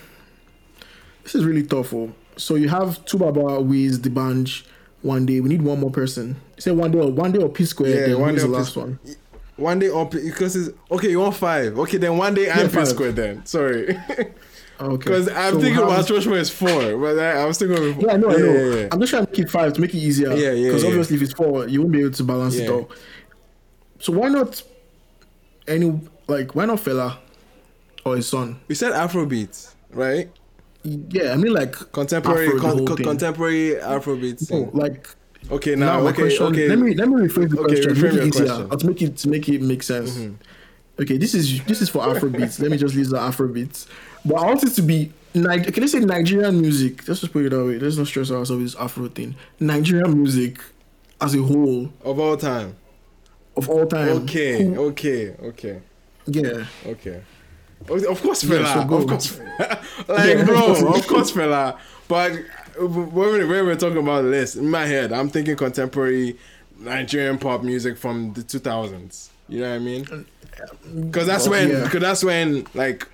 This 1.22 1.34
is 1.34 1.44
really 1.44 1.62
tough. 1.62 1.92
Oh. 1.94 2.12
So 2.36 2.54
you 2.56 2.68
have 2.68 3.04
2Baba 3.06 3.64
Wiz 3.64 4.00
the 4.00 4.10
Banj. 4.10 4.64
One 5.02 5.24
day 5.24 5.40
we 5.40 5.48
need 5.48 5.62
one 5.62 5.80
more 5.80 5.90
person. 5.90 6.36
You 6.56 6.62
say 6.62 6.70
Wande 6.72 6.94
or 6.96 7.10
Wande 7.10 7.42
or 7.42 7.48
P 7.48 7.64
Square. 7.64 8.08
Yeah, 8.08 8.14
Wande 8.16 8.36
the 8.36 8.42
or 8.44 8.48
P 8.48 8.52
last 8.52 8.76
one. 8.76 8.98
One 9.56 9.78
day 9.78 9.90
up 9.90 10.10
because 10.10 10.56
it's 10.56 10.76
okay. 10.90 11.10
You 11.10 11.20
want 11.20 11.36
five? 11.36 11.78
Okay, 11.78 11.98
then 11.98 12.12
Wande 12.12 12.48
and 12.48 12.72
P. 12.72 12.84
Square. 12.86 13.12
Then 13.12 13.44
sorry, 13.46 13.90
Okay. 13.90 14.32
because 14.96 15.28
I'm 15.28 15.54
So 15.54 15.60
thinking 15.60 15.82
about 15.82 16.08
Rushmore 16.08 16.38
is 16.38 16.48
four, 16.50 16.96
but 16.98 17.18
I, 17.18 17.42
I 17.42 17.44
was 17.44 17.58
thinking 17.58 17.76
of 17.76 18.00
Yeah, 18.00 18.12
I 18.12 18.16
know, 18.16 18.30
I 18.30 18.36
know. 18.36 18.52
yeah, 18.54 18.74
yeah. 18.76 18.88
I'm 18.90 18.98
just 19.00 19.10
trying 19.10 19.26
to 19.26 19.32
keep 19.32 19.50
five 19.50 19.74
to 19.74 19.80
make 19.82 19.94
it 19.94 19.98
easier. 19.98 20.30
Yeah, 20.34 20.52
yeah, 20.52 20.68
Because 20.68 20.82
yeah. 20.82 20.88
obviously, 20.88 21.16
if 21.16 21.22
it's 21.22 21.32
four, 21.34 21.68
you 21.68 21.80
won't 21.82 21.92
be 21.92 22.00
able 22.00 22.10
to 22.12 22.24
balance 22.24 22.56
it 22.56 22.64
Yeah. 22.64 22.70
all. 22.70 22.90
So 23.98 24.12
why 24.14 24.28
not 24.28 24.62
any 25.66 26.00
like 26.26 26.54
why 26.54 26.64
not 26.66 26.78
Fela 26.78 27.18
or 28.04 28.16
his 28.16 28.28
son? 28.28 28.60
We 28.68 28.74
said 28.74 28.92
Afrobeat, 28.92 29.74
right? 29.90 30.30
Yeah, 30.82 31.32
I 31.32 31.36
mean 31.36 31.52
like 31.52 31.72
Contemporary, 31.92 32.46
Afro, 32.48 32.60
con- 32.60 32.86
con- 32.86 32.96
contemporary 32.96 33.74
Afrobeat. 33.80 34.50
no, 34.50 34.70
like 34.72 35.08
okay, 35.50 35.74
now, 35.74 36.00
now, 36.00 36.06
okay, 36.08 36.22
question. 36.22 36.46
okay. 36.46 36.68
Let 36.68 36.78
me 36.78 36.94
let 36.94 37.08
me 37.08 37.16
rephrase 37.16 37.50
the 37.50 37.60
Okay, 37.60 37.74
question. 37.82 37.94
reframe 37.94 38.12
Make 38.14 38.22
it 38.22 38.26
easier. 38.28 38.46
question. 38.46 38.78
To 38.78 38.86
make 38.86 39.02
it 39.02 39.16
to 39.18 39.28
make 39.28 39.48
it 39.48 39.62
make 39.62 39.82
sense. 39.82 40.16
Mm-hmm. 40.16 41.02
Okay, 41.02 41.16
this 41.18 41.34
is 41.34 41.62
this 41.64 41.80
is 41.82 41.88
for 41.88 42.02
Afrobeats. 42.02 42.60
let 42.60 42.70
me 42.70 42.76
just 42.78 42.94
use 42.94 43.10
the 43.10 43.18
Afrobeats. 43.18 43.86
But 44.24 44.34
I 44.36 44.46
want 44.46 44.62
it 44.64 44.70
to 44.74 44.82
be 44.82 45.12
Nig- 45.34 45.72
Can 45.72 45.82
I 45.84 45.86
say 45.86 46.00
Nigerian 46.00 46.60
music? 46.60 47.06
Let's 47.08 47.20
just 47.20 47.32
put 47.32 47.44
it 47.46 47.50
that 47.50 47.64
way. 47.64 47.78
Let's 47.78 47.96
not 47.96 48.06
stress 48.06 48.30
ourselves 48.30 48.50
with 48.50 48.62
this 48.62 48.74
Afro 48.76 49.08
thing. 49.08 49.36
Nigerian 49.60 50.14
music 50.16 50.58
as 51.20 51.34
a 51.34 51.42
whole 51.42 51.90
of 52.04 52.18
all 52.18 52.36
time. 52.36 52.76
Of 53.60 53.70
all 53.70 53.86
time. 53.86 54.08
Okay, 54.22 54.64
who- 54.64 54.80
okay, 54.88 55.34
okay, 55.44 55.80
yeah. 56.26 56.64
okay. 56.86 57.20
Of 57.88 58.20
course, 58.22 58.44
Yeah, 58.44 58.74
so 58.74 58.80
of 58.82 58.88
course, 59.08 59.38
like 60.08 60.36
Yeah. 60.38 60.44
bro. 60.44 60.94
Of 60.94 61.06
course, 61.06 61.32
Fela. 61.32 61.78
But 62.08 62.32
when 62.78 63.32
we- 63.32 63.44
when 63.44 63.66
we're 63.66 63.74
talking 63.76 63.98
about 63.98 64.22
this, 64.22 64.54
in 64.56 64.68
my 64.68 64.84
head, 64.86 65.12
I'm 65.12 65.28
thinking 65.30 65.56
contemporary 65.56 66.36
Nigerian 66.78 67.38
pop 67.38 67.62
music 67.62 67.96
from 67.96 68.32
the 68.34 68.42
2000s. 68.42 69.28
You 69.48 69.60
know 69.60 69.68
what 69.70 69.76
I 69.76 69.78
mean? 69.78 70.06
Um, 70.12 70.26
because 71.06 71.26
that's 71.26 71.48
Well, 71.48 71.60
when, 71.60 71.70
yeah. 71.70 71.84
because 71.84 72.00
that's 72.00 72.22
when, 72.24 72.66
like, 72.74 73.06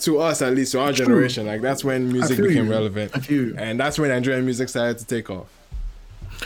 to 0.00 0.18
us 0.20 0.42
at 0.42 0.54
least, 0.54 0.72
to 0.72 0.80
our 0.80 0.92
generation, 0.92 1.46
like 1.46 1.60
that's 1.62 1.82
when 1.84 2.12
music 2.12 2.38
became 2.38 2.66
you. 2.66 2.70
relevant, 2.70 3.12
I 3.14 3.20
feel 3.20 3.46
you. 3.48 3.54
and 3.58 3.78
that's 3.80 3.98
when 3.98 4.10
Nigerian 4.10 4.44
music 4.44 4.68
started 4.68 4.98
to 4.98 5.06
take 5.06 5.30
off. 5.30 5.46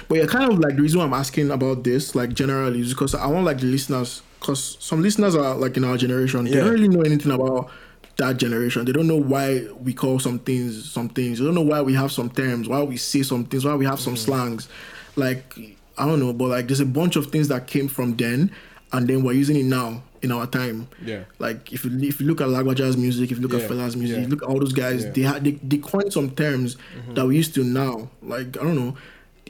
But 0.08 0.18
yeah, 0.18 0.26
kind 0.26 0.50
of 0.50 0.58
like 0.58 0.76
the 0.76 0.82
reason 0.82 0.98
why 0.98 1.06
I'm 1.06 1.14
asking 1.14 1.50
about 1.50 1.84
this, 1.84 2.14
like 2.14 2.34
generally, 2.34 2.80
is 2.80 2.90
because 2.90 3.14
I 3.14 3.26
want 3.26 3.44
like 3.44 3.58
the 3.58 3.66
listeners, 3.66 4.22
because 4.40 4.76
some 4.80 5.02
listeners 5.02 5.34
are 5.34 5.54
like 5.54 5.76
in 5.76 5.84
our 5.84 5.96
generation, 5.96 6.44
they 6.44 6.52
Yeah. 6.52 6.60
don't 6.64 6.72
really 6.72 6.88
know 6.88 7.02
anything 7.02 7.32
about 7.32 7.70
that 8.16 8.36
generation. 8.36 8.84
They 8.84 8.92
don't 8.92 9.06
know 9.06 9.16
why 9.20 9.66
we 9.80 9.92
call 9.92 10.18
some 10.18 10.38
things 10.38 10.90
some 10.90 11.08
things. 11.08 11.38
They 11.38 11.44
don't 11.44 11.54
know 11.54 11.62
why 11.62 11.82
we 11.82 11.94
have 11.94 12.12
some 12.12 12.30
terms, 12.30 12.68
why 12.68 12.82
we 12.82 12.96
say 12.96 13.22
some 13.22 13.44
things, 13.44 13.64
why 13.64 13.74
we 13.74 13.84
have 13.84 14.00
some 14.00 14.14
mm. 14.14 14.18
slangs. 14.18 14.68
Like 15.16 15.58
I 15.98 16.06
don't 16.06 16.20
know, 16.20 16.32
but 16.32 16.48
like 16.48 16.66
there's 16.68 16.80
a 16.80 16.86
bunch 16.86 17.16
of 17.16 17.26
things 17.26 17.48
that 17.48 17.66
came 17.66 17.88
from 17.88 18.16
then, 18.16 18.50
and 18.92 19.08
then 19.08 19.22
we're 19.22 19.32
using 19.32 19.56
it 19.56 19.64
now 19.64 20.02
in 20.22 20.30
our 20.32 20.46
time. 20.46 20.88
Yeah. 21.04 21.24
Like 21.38 21.72
if 21.72 21.84
you 21.84 21.98
if 22.00 22.20
you 22.20 22.26
look 22.26 22.40
at 22.40 22.48
Lagbaja's 22.48 22.96
music, 22.96 23.30
if 23.30 23.38
you 23.38 23.42
look 23.42 23.52
Yeah, 23.52 23.64
at 23.64 23.70
Fela's 23.70 23.96
music, 23.96 24.22
yeah. 24.22 24.28
look 24.28 24.42
at 24.42 24.48
all 24.48 24.58
those 24.58 24.72
guys, 24.72 25.04
Yeah. 25.04 25.10
they 25.10 25.22
had 25.22 25.44
they, 25.44 25.52
they 25.62 25.78
coined 25.78 26.12
some 26.12 26.30
terms 26.30 26.76
mm-hmm. 26.76 27.14
that 27.14 27.26
we 27.26 27.36
used 27.36 27.54
to 27.54 27.64
now. 27.64 28.08
Like 28.22 28.56
I 28.58 28.62
don't 28.62 28.76
know. 28.76 28.96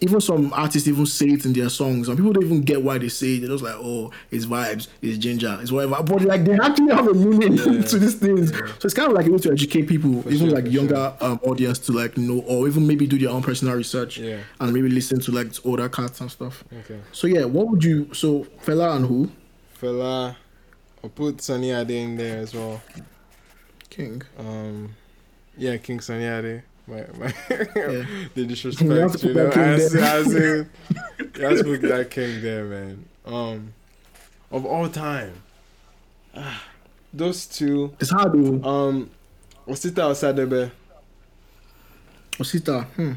Even 0.02 0.20
some 0.20 0.52
artists 0.52 0.88
even 0.88 1.06
say 1.06 1.26
it 1.28 1.44
in 1.46 1.52
their 1.52 1.68
songs, 1.68 2.08
and 2.08 2.16
people 2.18 2.32
don't 2.32 2.44
even 2.44 2.60
get 2.62 2.82
why 2.82 2.98
they 2.98 3.08
say 3.08 3.36
it. 3.36 3.40
They're 3.40 3.50
just 3.50 3.62
like, 3.62 3.76
"Oh, 3.76 4.10
it's 4.30 4.46
vibes, 4.46 4.88
it's 5.00 5.16
ginger, 5.16 5.56
it's 5.62 5.70
whatever." 5.70 6.02
But 6.02 6.22
like, 6.22 6.44
they 6.44 6.54
actually 6.54 6.92
have 6.92 7.06
a 7.06 7.14
meaning 7.14 7.56
to 7.84 7.98
these 7.98 8.16
things. 8.16 8.50
So 8.50 8.64
it's 8.86 8.94
kind 8.94 9.08
of 9.08 9.14
like 9.14 9.26
a 9.26 9.30
way 9.30 9.38
to 9.38 9.52
educate 9.52 9.82
people, 9.86 10.18
even 10.30 10.48
sure, 10.48 10.50
like 10.50 10.64
for 10.64 10.70
younger 10.70 11.14
um, 11.20 11.38
audience, 11.44 11.78
to 11.80 11.92
like 11.92 12.16
know, 12.18 12.40
or 12.40 12.66
even 12.66 12.86
maybe 12.86 13.06
do 13.06 13.18
their 13.18 13.30
own 13.30 13.42
personal 13.42 13.74
research, 13.76 14.18
Yeah. 14.18 14.40
and 14.60 14.72
maybe 14.74 14.88
listen 14.88 15.20
to 15.20 15.30
like 15.32 15.52
older 15.64 15.88
cats 15.88 16.20
and 16.20 16.30
stuff. 16.30 16.64
Okay. 16.80 16.98
So 17.12 17.28
yeah, 17.28 17.44
what 17.44 17.68
would 17.68 17.84
you? 17.84 18.12
So 18.12 18.44
Fela 18.64 18.96
and 18.96 19.06
who? 19.06 19.30
Fela, 19.80 20.34
I'll 21.04 21.10
put 21.10 21.40
Sunny 21.40 21.70
Ade 21.70 21.90
in 21.92 22.16
there 22.16 22.38
as 22.38 22.52
well. 22.54 22.82
King. 23.88 24.22
Um, 24.38 24.94
yeah, 25.56 25.76
King 25.76 26.00
Sunny 26.00 26.24
Ade. 26.24 26.62
My, 26.86 27.04
my 27.18 27.32
Yeah. 27.48 28.04
the 28.34 28.44
disrespect, 28.46 28.82
you 29.22 29.34
know. 29.34 29.48
that 29.48 29.52
king 29.52 29.62
As, 29.62 29.92
there. 29.92 30.04
as 30.04 31.60
in, 31.60 31.66
you 31.66 31.72
have 31.72 31.82
that 31.82 32.10
king 32.10 32.42
there, 32.42 32.64
man. 32.64 33.04
Um, 33.24 33.72
of 34.50 34.66
all 34.66 34.88
time, 34.88 35.32
ah, 36.36 36.62
those 37.12 37.46
two. 37.46 37.94
It's 38.00 38.10
hard 38.10 38.32
though. 38.32 38.68
Um, 38.68 39.10
Osita 39.68 40.10
Osadebe. 40.10 40.70
Osita. 42.32 42.84
Hmm. 42.86 43.12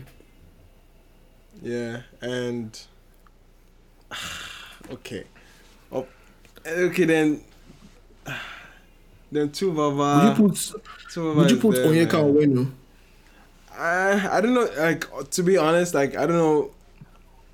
Yeah, 1.64 2.02
and 2.22 2.80
okay, 4.92 5.24
oh, 5.92 6.06
okay 6.66 7.06
then. 7.06 7.44
Then 9.32 9.50
2Baba. 9.50 10.38
Would 10.38 10.38
you 10.38 10.48
put 10.48 10.56
2Baba 11.12 11.36
Would 11.36 11.52
you 11.52 11.58
put 11.58 11.76
there, 11.76 11.86
Onyeka. 11.88 12.12
Onwenu? 12.12 12.72
I 13.78 14.38
I 14.38 14.42
don't 14.42 14.54
know. 14.54 14.68
Like 14.78 15.30
to 15.32 15.44
be 15.44 15.58
honest, 15.58 15.94
like 15.94 16.16
I 16.16 16.26
don't 16.26 16.38
know. 16.38 16.72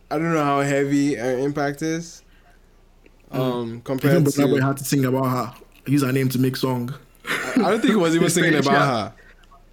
I 0.10 0.18
don't 0.18 0.34
know 0.34 0.44
how 0.44 0.62
heavy 0.62 1.16
her 1.16 1.38
impact 1.40 1.82
is. 1.82 2.22
Um, 3.32 3.82
compared 3.82 4.14
Even 4.20 4.32
to, 4.32 4.48
Boy 4.48 4.60
had 4.62 4.78
to 4.78 4.84
sing 4.84 5.06
about 5.06 5.26
her. 5.26 5.54
Use 5.88 6.02
her 6.04 6.12
name 6.12 6.28
to 6.30 6.40
make 6.40 6.58
song. 6.58 6.94
I 7.26 7.54
don't 7.56 7.80
think 7.80 7.92
he 7.92 7.96
was 7.96 8.14
even 8.16 8.30
singing 8.38 8.56
about 8.56 9.14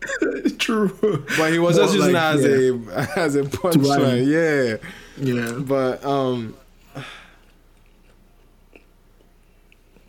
her, 0.03 0.51
True. 0.59 0.97
but 1.37 1.53
he 1.53 1.59
was 1.59 1.77
But, 1.77 1.83
just 1.83 1.95
using 1.95 2.15
her 2.15 2.21
as 2.21 2.45
a 2.45 3.19
as 3.19 3.37
a 3.37 3.43
punchline. 3.43 4.27
Yeah, 4.27 4.77
Yeah. 5.25 5.59
but 5.59 6.05
um, 6.05 6.55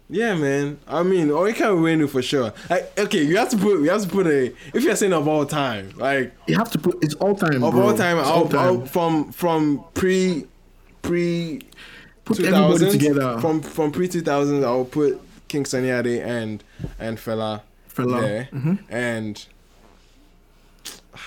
yeah, 0.10 0.34
man. 0.36 0.80
I 0.88 1.04
mean, 1.04 1.30
can 1.54 1.82
win 1.82 2.02
it 2.02 2.10
for 2.10 2.22
sure. 2.22 2.52
Like, 2.70 2.98
okay, 3.00 3.24
you 3.24 3.38
have 3.38 3.50
to 3.50 3.58
put 3.58 3.80
you 3.82 3.90
have 3.90 4.02
to 4.02 4.08
put 4.08 4.26
a 4.28 4.54
if 4.74 4.84
you're 4.84 4.96
saying 4.96 5.14
of 5.14 5.28
all 5.28 5.46
time, 5.46 5.92
like 5.98 6.34
You 6.48 6.56
have 6.58 6.72
to 6.72 6.80
put 6.80 7.04
it's 7.04 7.14
all 7.16 7.36
time. 7.36 7.64
of 7.64 7.74
bro. 7.74 7.84
all 7.90 7.94
time, 7.98 8.18
I'll, 8.18 8.26
all 8.26 8.48
time. 8.50 8.60
I'll- 8.60 8.86
from 8.86 9.32
from 9.32 9.84
pre 9.94 10.46
pre 11.02 11.62
put 12.26 12.40
everybody 12.40 12.92
together. 12.92 13.40
From 13.40 13.62
from 13.62 13.92
pre 13.92 14.08
two 14.08 14.22
thousands, 14.22 14.64
I'll 14.66 14.86
put 14.86 15.20
King 15.48 15.66
Sunny 15.66 15.90
Ade 15.90 16.22
and 16.22 16.64
and 17.00 17.18
Fela 17.18 17.62
Fela. 17.94 18.22
there, 18.22 18.50
Mhm. 18.54 18.80
and 18.90 19.46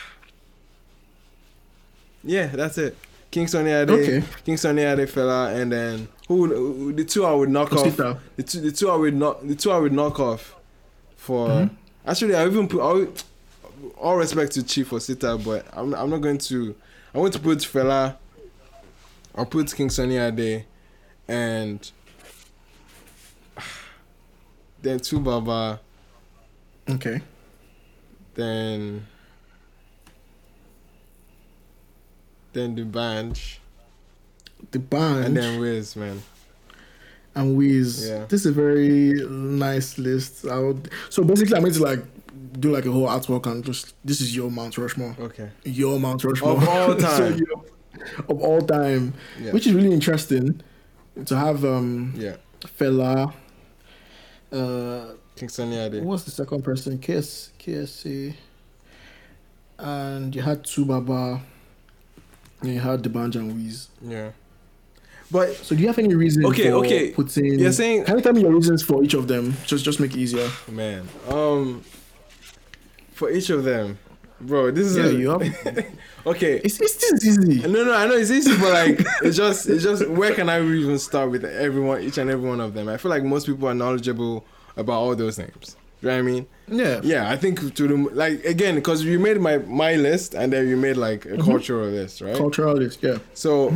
yeah, 2.24 2.47
that's 2.49 2.78
it. 2.78 2.97
King 3.30 3.47
Sunny 3.47 3.70
Ade, 3.70 3.91
Okay. 3.91 4.22
King 4.45 4.57
Sunny 4.57 4.83
Ade, 4.83 5.09
Fela, 5.09 5.55
and 5.61 5.72
then 5.72 6.09
who, 6.29 6.93
the 6.93 7.05
two 7.05 7.25
I 7.25 7.33
would 7.33 7.51
knock 7.51 7.73
off. 7.73 7.97
The 7.97 8.43
two, 8.43 8.61
the 8.61 8.73
two 8.73 8.91
I 8.91 8.97
would 8.97 9.14
knock, 9.14 9.41
the 9.43 9.55
two 9.55 9.70
I 9.70 9.79
would 9.79 9.93
knock 9.93 10.18
off 10.20 10.55
for. 11.16 11.49
Mm-hmm. 11.49 11.75
Actually, 12.07 12.35
I 12.35 12.47
even 12.47 12.68
put 12.68 12.81
all, 12.81 13.07
all 13.99 14.16
respect 14.16 14.53
to 14.53 14.62
Chief 14.62 14.91
Osita, 14.91 15.43
but 15.45 15.66
I'm 15.73 15.95
I'm 15.95 16.11
not 16.11 16.20
going 16.20 16.39
to. 16.39 16.75
I 17.14 17.18
want 17.18 17.33
to 17.35 17.39
put 17.39 17.59
Fela. 17.59 18.16
I'll 19.35 19.47
put 19.47 19.75
King 19.75 19.89
Sunny 19.91 20.16
Ade, 20.16 20.64
and 21.27 21.91
then 24.83 24.99
2Baba, 24.99 25.79
Okay. 26.91 27.23
then 28.35 29.07
then 32.53 32.75
the 32.75 32.83
Banj, 32.83 33.59
The 34.73 34.79
band 34.79 35.25
and 35.27 35.37
then 35.37 35.61
Wiz, 35.61 35.95
man. 35.97 36.23
and 37.35 37.57
Wiz. 37.57 38.09
Yeah. 38.09 38.25
This 38.29 38.41
is 38.41 38.47
a 38.47 38.53
very 38.53 39.12
nice 39.29 39.99
list. 39.99 40.47
I 40.47 40.59
would 40.59 40.91
so 41.11 41.23
basically 41.25 41.55
I'm 41.57 41.62
going 41.62 41.75
to 41.75 41.83
like 41.83 42.01
do 42.59 42.70
like 42.70 42.85
a 42.87 42.91
whole 42.91 43.07
artwork 43.09 43.47
and 43.47 43.64
just 43.64 43.95
this 44.05 44.20
is 44.20 44.35
your 44.37 44.51
Mount 44.51 44.77
Rushmore. 44.79 45.14
Okay. 45.20 45.51
Your 45.64 45.99
Mount 46.01 46.23
Rushmore. 46.25 46.57
Of 46.57 46.68
all 46.68 46.99
So 46.99 47.29
time. 47.31 47.39
your- 47.39 47.64
of 48.29 48.41
all 48.43 48.61
time. 48.62 49.14
Yeah. 49.41 49.53
Which 49.53 49.66
is 49.66 49.75
really 49.75 49.93
interesting 49.93 50.61
to 51.27 51.37
have 51.37 51.64
um 51.64 52.14
Yeah. 52.16 52.37
Fela 52.79 53.33
uh 54.53 55.05
King 55.37 55.49
Sunny 55.49 55.79
Ade. 55.79 56.03
what's 56.03 56.25
the 56.25 56.31
second 56.31 56.62
person? 56.62 56.99
KS 56.99 57.51
KSA 57.59 58.35
and 59.79 60.35
you 60.35 60.43
had 60.43 60.62
2Baba 60.64 61.41
and 62.61 62.70
you 62.75 62.81
had 62.81 63.03
the 63.03 63.09
Banja 63.09 63.37
and 63.37 63.55
Wiz. 63.55 63.89
Yeah. 64.01 64.31
But 65.33 65.55
So 65.57 65.74
do 65.74 65.80
you 65.80 65.89
have 65.89 65.99
any 65.99 66.14
reason 66.14 66.45
Okay, 66.47 66.68
for 66.70 66.85
okay. 66.85 67.11
putting 67.12 67.59
You're 67.59 67.72
saying- 67.72 68.05
Can 68.05 68.16
you 68.18 68.22
tell 68.22 68.35
me 68.35 68.43
your 68.43 68.53
reasons 68.55 68.83
for 68.83 69.03
each 69.03 69.14
of 69.14 69.26
them? 69.28 69.55
Just 69.66 69.85
just 69.85 69.99
make 69.99 70.12
it 70.14 70.18
easier. 70.18 70.49
man, 70.70 71.09
um, 71.28 71.83
for 73.14 73.30
each 73.30 73.51
of 73.51 73.64
them, 73.64 73.99
bro. 74.41 74.70
This 74.70 74.87
is 74.89 74.97
Yeah, 74.97 75.05
a- 75.07 75.12
you 75.12 75.30
have. 75.30 75.43
okay. 76.26 76.61
It's 76.64 76.80
it's 76.80 76.97
this 76.97 77.24
easy. 77.26 77.66
No, 77.66 77.85
no, 77.85 77.95
I 77.95 78.07
know 78.07 78.14
it's 78.14 78.30
easy, 78.30 78.57
but 78.59 78.72
like 78.72 79.01
it's 79.22 79.37
just 79.37 79.68
it's 79.68 79.83
just 79.83 80.07
where 80.09 80.35
can 80.35 80.49
I 80.49 80.61
even 80.61 80.99
start 80.99 81.30
with 81.30 81.45
everyone, 81.45 82.03
each 82.03 82.18
and 82.18 82.28
every 82.30 82.49
one 82.49 82.61
of 82.61 82.74
them? 82.74 82.89
I 82.89 82.97
feel 82.97 83.11
like 83.11 83.24
most 83.24 83.47
people 83.47 83.68
are 83.68 83.74
knowledgeable 83.74 84.45
about 84.76 84.95
all 85.03 85.14
those 85.16 85.39
names. 85.39 85.76
You 86.01 86.09
know 86.09 86.14
what 86.14 86.18
I 86.18 86.22
mean? 86.22 86.47
Yeah. 86.68 87.01
Yeah, 87.05 87.30
I 87.30 87.37
think 87.37 87.74
to 87.76 87.89
the 87.89 87.95
like 88.12 88.45
again 88.45 88.74
because 88.74 89.05
you 89.05 89.18
made 89.20 89.41
my 89.41 89.59
my 89.59 89.95
list 89.95 90.35
and 90.35 90.53
then 90.53 90.68
you 90.68 90.76
made 90.76 90.97
like 90.97 91.24
a 91.26 91.37
cultural 91.39 91.89
list, 91.89 92.20
right? 92.20 92.37
Cultural 92.37 92.74
list, 92.76 92.99
Yeah. 93.03 93.18
So 93.35 93.72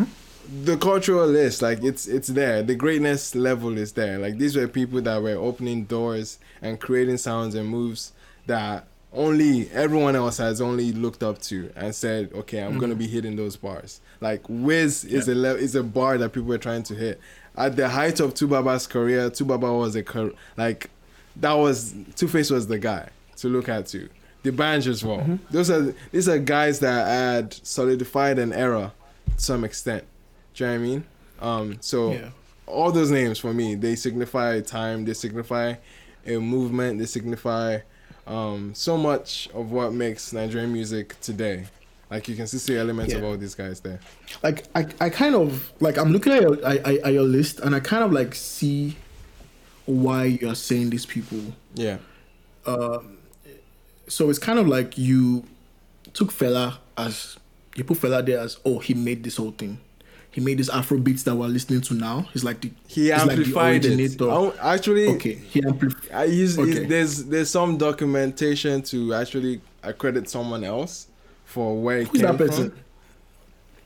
the 0.65 0.77
cultural 0.77 1.27
list, 1.27 1.63
like 1.63 1.83
it's 1.83 2.07
it's 2.07 2.29
there. 2.29 2.63
The 2.63 2.75
greatness 2.75 3.35
level 3.35 3.77
is 3.79 3.93
there. 3.93 4.19
Like 4.19 4.39
these 4.39 4.57
were 4.57 4.69
people 4.69 5.01
that 5.03 5.23
were 5.23 5.37
opening 5.37 5.85
doors 5.85 6.39
and 6.63 6.81
creating 6.81 7.19
sounds 7.19 7.55
and 7.55 7.69
moves 7.69 8.13
that 8.47 8.87
only 9.13 9.71
everyone 9.71 10.15
else 10.15 10.39
has 10.39 10.61
only 10.61 10.93
looked 10.93 11.23
up 11.23 11.41
to 11.41 11.71
and 11.75 11.95
said, 11.95 12.31
okay, 12.35 12.61
I'm 12.61 12.79
gonna 12.79 12.95
mm-hmm. 12.95 13.01
be 13.01 13.09
hitting 13.09 13.37
those 13.37 13.57
bars. 13.57 14.01
Like 14.21 14.43
Wiz 14.49 15.05
is 15.05 15.29
a 15.29 15.35
le- 15.35 15.55
is 15.57 15.75
a 15.75 15.83
bar 15.83 16.19
that 16.19 16.31
people 16.31 16.49
were 16.49 16.59
trying 16.59 16.83
to 16.85 16.95
hit. 16.95 17.21
At 17.57 17.77
the 17.77 17.89
height 17.89 18.21
of 18.21 18.35
2Baba's 18.35 18.87
career, 18.87 19.31
2Baba 19.31 19.79
was 19.79 19.97
a 19.97 20.33
like 20.57 20.91
that 21.37 21.55
was 21.55 21.95
Two 22.15 22.29
Face 22.29 22.51
was 22.51 22.67
the 22.67 22.79
guy 22.79 23.09
to 23.37 23.49
look 23.49 23.69
at 23.69 23.87
to. 23.89 24.09
The 24.43 24.53
Banj 24.53 24.87
as 24.87 25.05
well. 25.05 25.41
Those 25.51 25.71
are 25.71 25.95
these 26.13 26.29
are 26.29 26.39
guys 26.39 26.79
that 26.81 27.07
had 27.07 27.55
solidified 27.67 28.39
an 28.39 28.53
era 28.53 28.93
to 29.37 29.43
some 29.43 29.65
extent. 29.65 30.05
Do 30.57 30.65
you 30.65 30.71
know 30.71 30.77
what 30.77 30.81
I 30.81 30.89
mean? 30.89 31.05
Um, 31.41 31.77
so 31.81 32.13
Yeah. 32.13 32.31
all 32.67 32.91
those 32.91 33.11
names 33.11 33.39
for 33.39 33.53
me, 33.53 33.75
they 33.75 33.95
signify 33.95 34.61
time, 34.63 35.05
they 35.05 35.13
signify 35.15 35.75
a 36.27 36.39
movement, 36.39 36.99
they 36.99 37.07
signify 37.07 37.79
um, 38.27 38.73
so 38.75 38.97
much 38.97 39.49
of 39.55 39.71
what 39.71 39.93
makes 39.93 40.33
Nigerian 40.33 40.73
music 40.73 41.21
today. 41.21 41.67
Like 42.11 42.29
you 42.29 42.35
can 42.37 42.47
see 42.47 42.77
elements 42.77 43.13
of 43.15 43.23
all 43.25 43.37
these 43.37 43.55
guys 43.55 43.81
there. 43.81 44.01
Like 44.43 44.65
I, 44.75 44.87
I 45.01 45.11
kind 45.11 45.35
of 45.35 45.73
like 45.81 45.99
I'm 45.99 46.13
looking 46.13 46.33
at 46.33 46.41
your 46.43 46.65
I, 46.67 46.79
I, 46.85 46.95
at 47.05 47.13
your 47.13 47.25
list 47.25 47.61
and 47.61 47.75
I 47.75 47.81
kind 47.81 48.03
of 48.05 48.13
like 48.13 48.35
see 48.35 48.97
why 49.87 50.25
you're 50.25 50.55
saying 50.55 50.91
these 50.91 51.05
people. 51.07 51.41
Yeah. 51.75 51.99
So 54.09 54.31
it's 54.31 54.39
kind 54.39 54.59
of 54.59 54.69
like 54.69 54.97
you 54.97 55.45
took 56.15 56.33
Fela 56.33 56.79
as 56.97 57.37
you 57.75 57.85
put 57.85 57.99
Fela 57.99 58.25
there 58.25 58.39
as 58.39 58.59
oh 58.65 58.79
he 58.79 58.95
made 58.95 59.23
this 59.25 59.37
whole 59.37 59.51
thing. 59.53 59.79
He 60.37 60.43
made 60.43 60.59
these 60.59 60.69
Afro 60.69 60.99
beats 60.99 61.23
that 61.23 61.35
we're 61.35 61.47
listening 61.47 61.81
to 61.81 61.95
now. 61.95 62.27
He's 62.35 62.45
like 62.45 62.61
the 62.61 62.71
He 62.89 63.05
he's 63.05 63.11
amplified 63.13 63.87
it. 63.87 63.93
originator. 63.93 64.25
Oh, 64.25 64.55
actually, 64.61 65.09
Okay, 65.15 65.33
he 65.33 65.63
amplified. 65.67 66.11
I 66.13 66.25
use, 66.25 66.59
Okay. 66.59 66.85
there's 66.85 67.25
there's 67.25 67.49
some 67.49 67.79
documentation 67.79 68.83
to 68.83 69.15
actually 69.15 69.63
accredit 69.83 70.29
someone 70.29 70.63
else 70.63 71.07
for 71.47 71.81
where 71.81 72.01
it 72.01 72.09
Who's 72.09 72.21
came 72.21 72.37
that 72.37 72.37
person? 72.37 72.71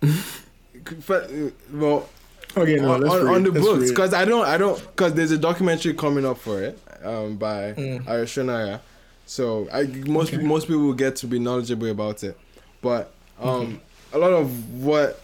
from. 0.00 0.10
But, 1.06 1.30
uh, 1.30 1.50
well, 1.72 2.08
Okay, 2.56 2.76
no, 2.80 2.94
on, 2.94 3.04
on, 3.08 3.28
on 3.28 3.42
the 3.44 3.52
let's 3.52 3.64
books 3.64 3.90
because 3.90 4.12
I 4.12 4.24
don't 4.24 4.44
I 4.44 4.58
don't 4.58 4.76
because 4.80 5.14
there's 5.14 5.30
a 5.30 5.38
documentary 5.38 5.94
coming 5.94 6.26
up 6.26 6.38
for 6.38 6.60
it 6.60 6.76
um 7.04 7.36
by 7.36 7.74
Mm. 7.74 8.80
So 9.24 9.68
I 9.72 9.84
most 9.84 10.34
Okay. 10.34 10.42
most 10.42 10.66
people 10.66 10.82
will 10.82 10.94
get 10.94 11.14
to 11.16 11.28
be 11.28 11.38
knowledgeable 11.38 11.86
about 11.92 12.24
it, 12.24 12.36
but 12.82 13.12
um 13.40 13.80
a 14.12 14.18
lot 14.18 14.32
of 14.32 14.82
what 14.82 15.20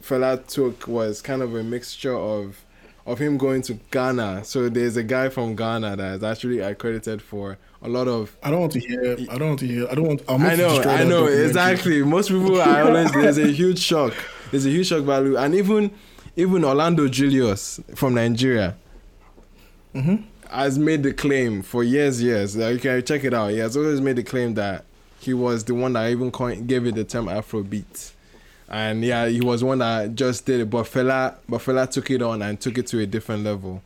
Fela 0.00 0.46
took 0.46 0.86
was 0.86 1.22
kind 1.22 1.42
of 1.42 1.54
a 1.54 1.62
mixture 1.62 2.16
of 2.16 2.64
of 3.06 3.18
him 3.18 3.36
going 3.36 3.60
to 3.62 3.74
Ghana. 3.90 4.44
So 4.44 4.68
there's 4.68 4.96
a 4.96 5.02
guy 5.02 5.28
from 5.28 5.54
Ghana 5.56 5.96
that 5.96 6.14
is 6.16 6.24
actually 6.24 6.60
accredited 6.60 7.20
for 7.20 7.58
a 7.82 7.88
lot 7.88 8.08
of 8.08 8.36
I 8.42 8.50
don't 8.50 8.60
want 8.60 8.72
to 8.72 8.80
hear. 8.80 9.16
I 9.30 9.38
don't 9.38 9.48
want 9.48 9.60
to 9.60 9.66
hear. 9.66 9.86
I 9.90 9.94
don't 9.94 10.06
want. 10.06 10.22
I 10.28 10.56
know, 10.56 10.80
I 10.80 11.04
know, 11.04 11.26
exactly. 11.26 12.02
Most 12.02 12.28
people 12.30 12.60
are 12.60 12.82
always 12.82 13.12
there's 13.12 13.38
a 13.38 13.48
huge 13.48 13.78
shock. 13.78 14.14
There's 14.50 14.66
a 14.66 14.70
huge 14.70 14.86
shock 14.86 15.02
value, 15.02 15.36
and 15.36 15.54
even 15.54 15.90
even 16.36 16.64
Orlando 16.64 17.08
Julius 17.08 17.80
from 17.94 18.14
Nigeria 18.14 18.76
mm-hmm. 19.94 20.16
has 20.50 20.78
made 20.78 21.02
the 21.02 21.12
claim 21.12 21.62
for 21.62 21.84
years, 21.84 22.22
years. 22.22 22.56
Like, 22.56 22.74
you 22.74 22.80
can 22.80 23.04
check 23.04 23.24
it 23.24 23.34
out. 23.34 23.50
He 23.50 23.58
has 23.58 23.76
always 23.76 24.00
made 24.00 24.16
the 24.16 24.22
claim 24.22 24.54
that 24.54 24.84
he 25.20 25.32
was 25.32 25.64
the 25.64 25.74
one 25.74 25.92
that 25.92 26.10
even 26.10 26.30
coined, 26.30 26.66
gave 26.66 26.86
it 26.86 26.94
the 26.94 27.04
term 27.04 27.26
Afrobeat. 27.26 28.12
And 28.68 29.04
yeah, 29.04 29.26
he 29.28 29.40
was 29.40 29.62
one 29.62 29.78
that 29.78 30.14
just 30.14 30.46
did 30.46 30.60
it, 30.60 30.70
but 30.70 30.86
Fela, 30.86 31.34
but 31.48 31.60
Fela 31.60 31.88
took 31.90 32.10
it 32.10 32.22
on 32.22 32.40
and 32.42 32.58
took 32.60 32.78
it 32.78 32.86
to 32.88 33.00
a 33.00 33.06
different 33.06 33.44
level. 33.44 33.82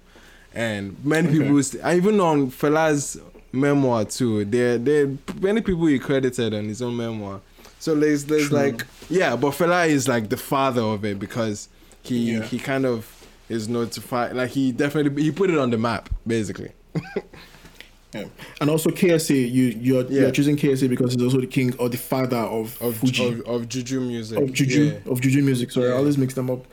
And 0.55 0.97
many 1.05 1.29
Okay. 1.29 1.39
people, 1.41 1.63
st- 1.63 1.85
even 1.97 2.21
on 2.21 2.51
Fela's 2.51 3.21
memoir 3.53 4.05
too, 4.05 4.45
there, 4.45 4.79
there, 4.79 5.11
many 5.41 5.61
people 5.61 5.87
he 5.87 5.99
credited 5.99 6.55
on 6.55 6.65
his 6.67 6.81
own 6.81 6.97
memoir. 6.97 7.41
So 7.81 7.95
there's, 7.95 8.25
there's 8.25 8.49
True. 8.49 8.57
like, 8.59 8.87
yeah, 9.11 9.37
but 9.37 9.51
Fela 9.53 9.89
is 9.89 10.09
like 10.09 10.29
the 10.29 10.37
father 10.37 10.83
of 10.83 11.05
it 11.05 11.19
because 11.19 11.69
he, 12.03 12.33
Yeah. 12.33 12.43
he 12.43 12.59
kind 12.59 12.87
of 12.87 13.27
is 13.49 13.69
notified, 13.69 14.35
like 14.37 14.51
he 14.51 14.73
definitely, 14.73 15.23
he 15.23 15.31
put 15.33 15.51
it 15.51 15.59
on 15.59 15.71
the 15.71 15.79
map 15.79 16.09
basically. 16.27 16.71
Yeah. 18.15 18.25
And 18.61 18.71
also 18.71 18.91
KSA, 18.91 19.35
you 19.51 19.65
you're, 19.81 20.03
Yeah. 20.05 20.23
you're 20.23 20.31
choosing 20.31 20.57
KSA 20.57 20.89
because 20.89 21.13
he's 21.13 21.23
also 21.23 21.41
the 21.41 21.47
king 21.47 21.75
or 21.79 21.89
the 21.89 21.99
father 21.99 22.39
of, 22.39 22.81
Of, 22.81 22.97
Fuji 22.97 23.29
of, 23.29 23.41
of 23.47 23.69
juju 23.69 24.01
music. 24.01 24.39
of 24.39 24.53
juju 24.53 24.85
Yeah. 25.05 25.13
of 25.13 25.21
juju 25.21 25.43
music. 25.43 25.71
Sorry. 25.71 25.89
I 25.91 25.93
always 25.95 26.17
mix 26.17 26.35
them 26.35 26.51
up. 26.51 26.65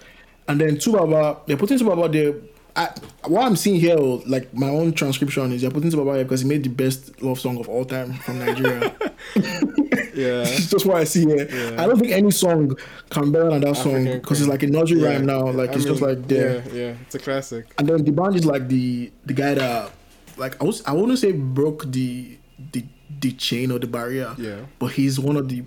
And 0.48 0.62
then 0.62 0.78
2Baba, 0.78 1.40
they're 1.46 1.58
putting 1.58 1.78
2Baba 1.80 2.12
there. 2.12 2.36
I, 2.78 2.90
what 3.28 3.46
I'm 3.46 3.56
seeing 3.56 3.80
here, 3.80 3.96
like 3.98 4.54
my 4.54 4.68
own 4.70 4.92
transcription 4.94 5.52
is, 5.54 5.62
they're 5.62 5.72
putting 5.72 5.90
2Baba 5.92 6.16
here 6.16 6.24
because 6.24 6.42
he 6.42 6.48
made 6.48 6.64
the 6.64 6.70
best 6.70 7.22
love 7.22 7.40
song 7.40 7.58
of 7.60 7.68
all 7.70 7.84
time 7.86 8.14
from 8.14 8.40
Nigeria. 8.40 8.94
Yeah. 10.16 10.44
It's 10.48 10.70
just 10.70 10.86
what 10.86 10.96
I 10.96 11.04
see 11.04 11.26
here. 11.26 11.46
Yeah. 11.52 11.84
I 11.84 11.88
don't 11.88 12.00
think 12.00 12.14
any 12.14 12.32
song 12.32 12.78
can 13.10 13.26
be 13.26 13.32
better 13.32 13.50
than 13.50 13.62
that 13.62 13.76
song 13.76 14.06
because 14.06 14.40
it's 14.40 14.50
like 14.50 14.64
a 14.64 14.68
nursery 14.68 15.02
Yeah. 15.02 15.10
rhyme 15.10 15.26
now. 15.26 15.50
Like 15.52 15.72
I 15.72 15.74
it's 15.74 15.84
just 15.84 16.02
like 16.02 16.26
there. 16.30 16.64
Yeah, 16.68 16.74
yeah, 16.74 16.94
it's 17.02 17.16
a 17.16 17.20
classic. 17.20 17.66
And 17.78 17.90
then 17.90 18.06
the 18.06 18.12
Banj 18.12 18.36
is 18.38 18.46
like 18.46 18.70
the 18.70 19.12
the 19.26 19.34
guy 19.34 19.56
that 19.56 19.92
like 20.38 20.62
I 20.62 20.66
was 20.66 20.84
I 20.86 20.94
wouldn't 20.94 21.20
say 21.20 21.32
broke 21.32 21.92
the 21.92 22.38
the 22.72 22.84
the 23.22 23.32
chain 23.34 23.72
or 23.72 23.80
the 23.80 23.88
barrier. 23.88 24.36
Yeah. 24.38 24.62
But 24.80 24.88
he's 24.88 25.20
one 25.20 25.38
of 25.38 25.50
the 25.50 25.64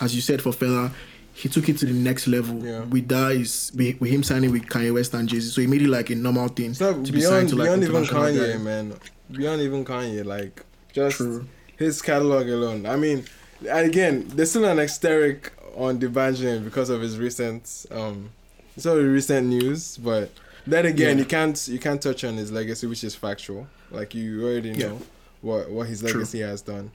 as 0.00 0.14
you 0.14 0.20
said 0.20 0.42
for 0.42 0.50
Fela, 0.52 0.92
he 1.32 1.48
took 1.48 1.68
it 1.68 1.78
to 1.78 1.86
the 1.86 1.92
next 1.92 2.26
level. 2.26 2.64
Yeah. 2.64 2.80
With 2.84 3.08
that 3.08 3.32
is 3.32 3.72
with, 3.74 4.00
with 4.00 4.10
him 4.10 4.22
signing 4.22 4.52
with 4.52 4.66
Kanye 4.66 4.92
West 4.92 5.14
and 5.14 5.28
Jay 5.28 5.40
Z. 5.40 5.50
So 5.50 5.60
he 5.60 5.66
made 5.66 5.82
it 5.82 5.88
like 5.88 6.10
a 6.10 6.14
normal 6.14 6.48
thing 6.48 6.74
not 6.80 7.04
to 7.04 7.12
be 7.12 7.20
signed 7.20 7.48
beyond 7.48 7.48
to 7.50 7.56
like 7.56 7.66
beyond 7.66 7.82
even 7.84 8.04
Kanye, 8.04 8.52
guys. 8.52 8.60
man. 8.62 8.94
Beyond 9.30 9.60
even 9.62 9.84
Kanye, 9.84 10.24
like 10.24 10.64
just 10.92 11.16
True. 11.16 11.46
his 11.76 12.00
catalog 12.00 12.48
alone. 12.48 12.86
I 12.86 12.96
mean, 12.96 13.24
and 13.68 13.86
again, 13.86 14.28
there's 14.28 14.50
still 14.50 14.64
an 14.64 14.78
asterisk 14.78 15.52
on 15.74 15.98
the 15.98 16.08
Banjin 16.08 16.64
because 16.64 16.88
of 16.88 17.00
his 17.02 17.18
recent, 17.18 17.86
um, 17.90 18.30
it's 18.74 18.84
the 18.84 18.96
recent 18.96 19.48
news. 19.48 19.98
But 19.98 20.30
then 20.66 20.86
again, 20.86 21.16
Yeah. 21.16 21.22
you 21.22 21.28
can't 21.28 21.68
you 21.68 21.78
can't 21.78 22.00
touch 22.02 22.24
on 22.24 22.36
his 22.36 22.50
legacy, 22.52 22.86
which 22.86 23.04
is 23.04 23.14
factual. 23.14 23.66
Like 23.90 24.14
you 24.14 24.44
already 24.46 24.70
Yeah. 24.70 24.88
know 24.88 25.02
what 25.42 25.70
what 25.70 25.86
his 25.88 26.00
True. 26.00 26.12
legacy 26.12 26.40
has 26.40 26.62
done 26.62 26.90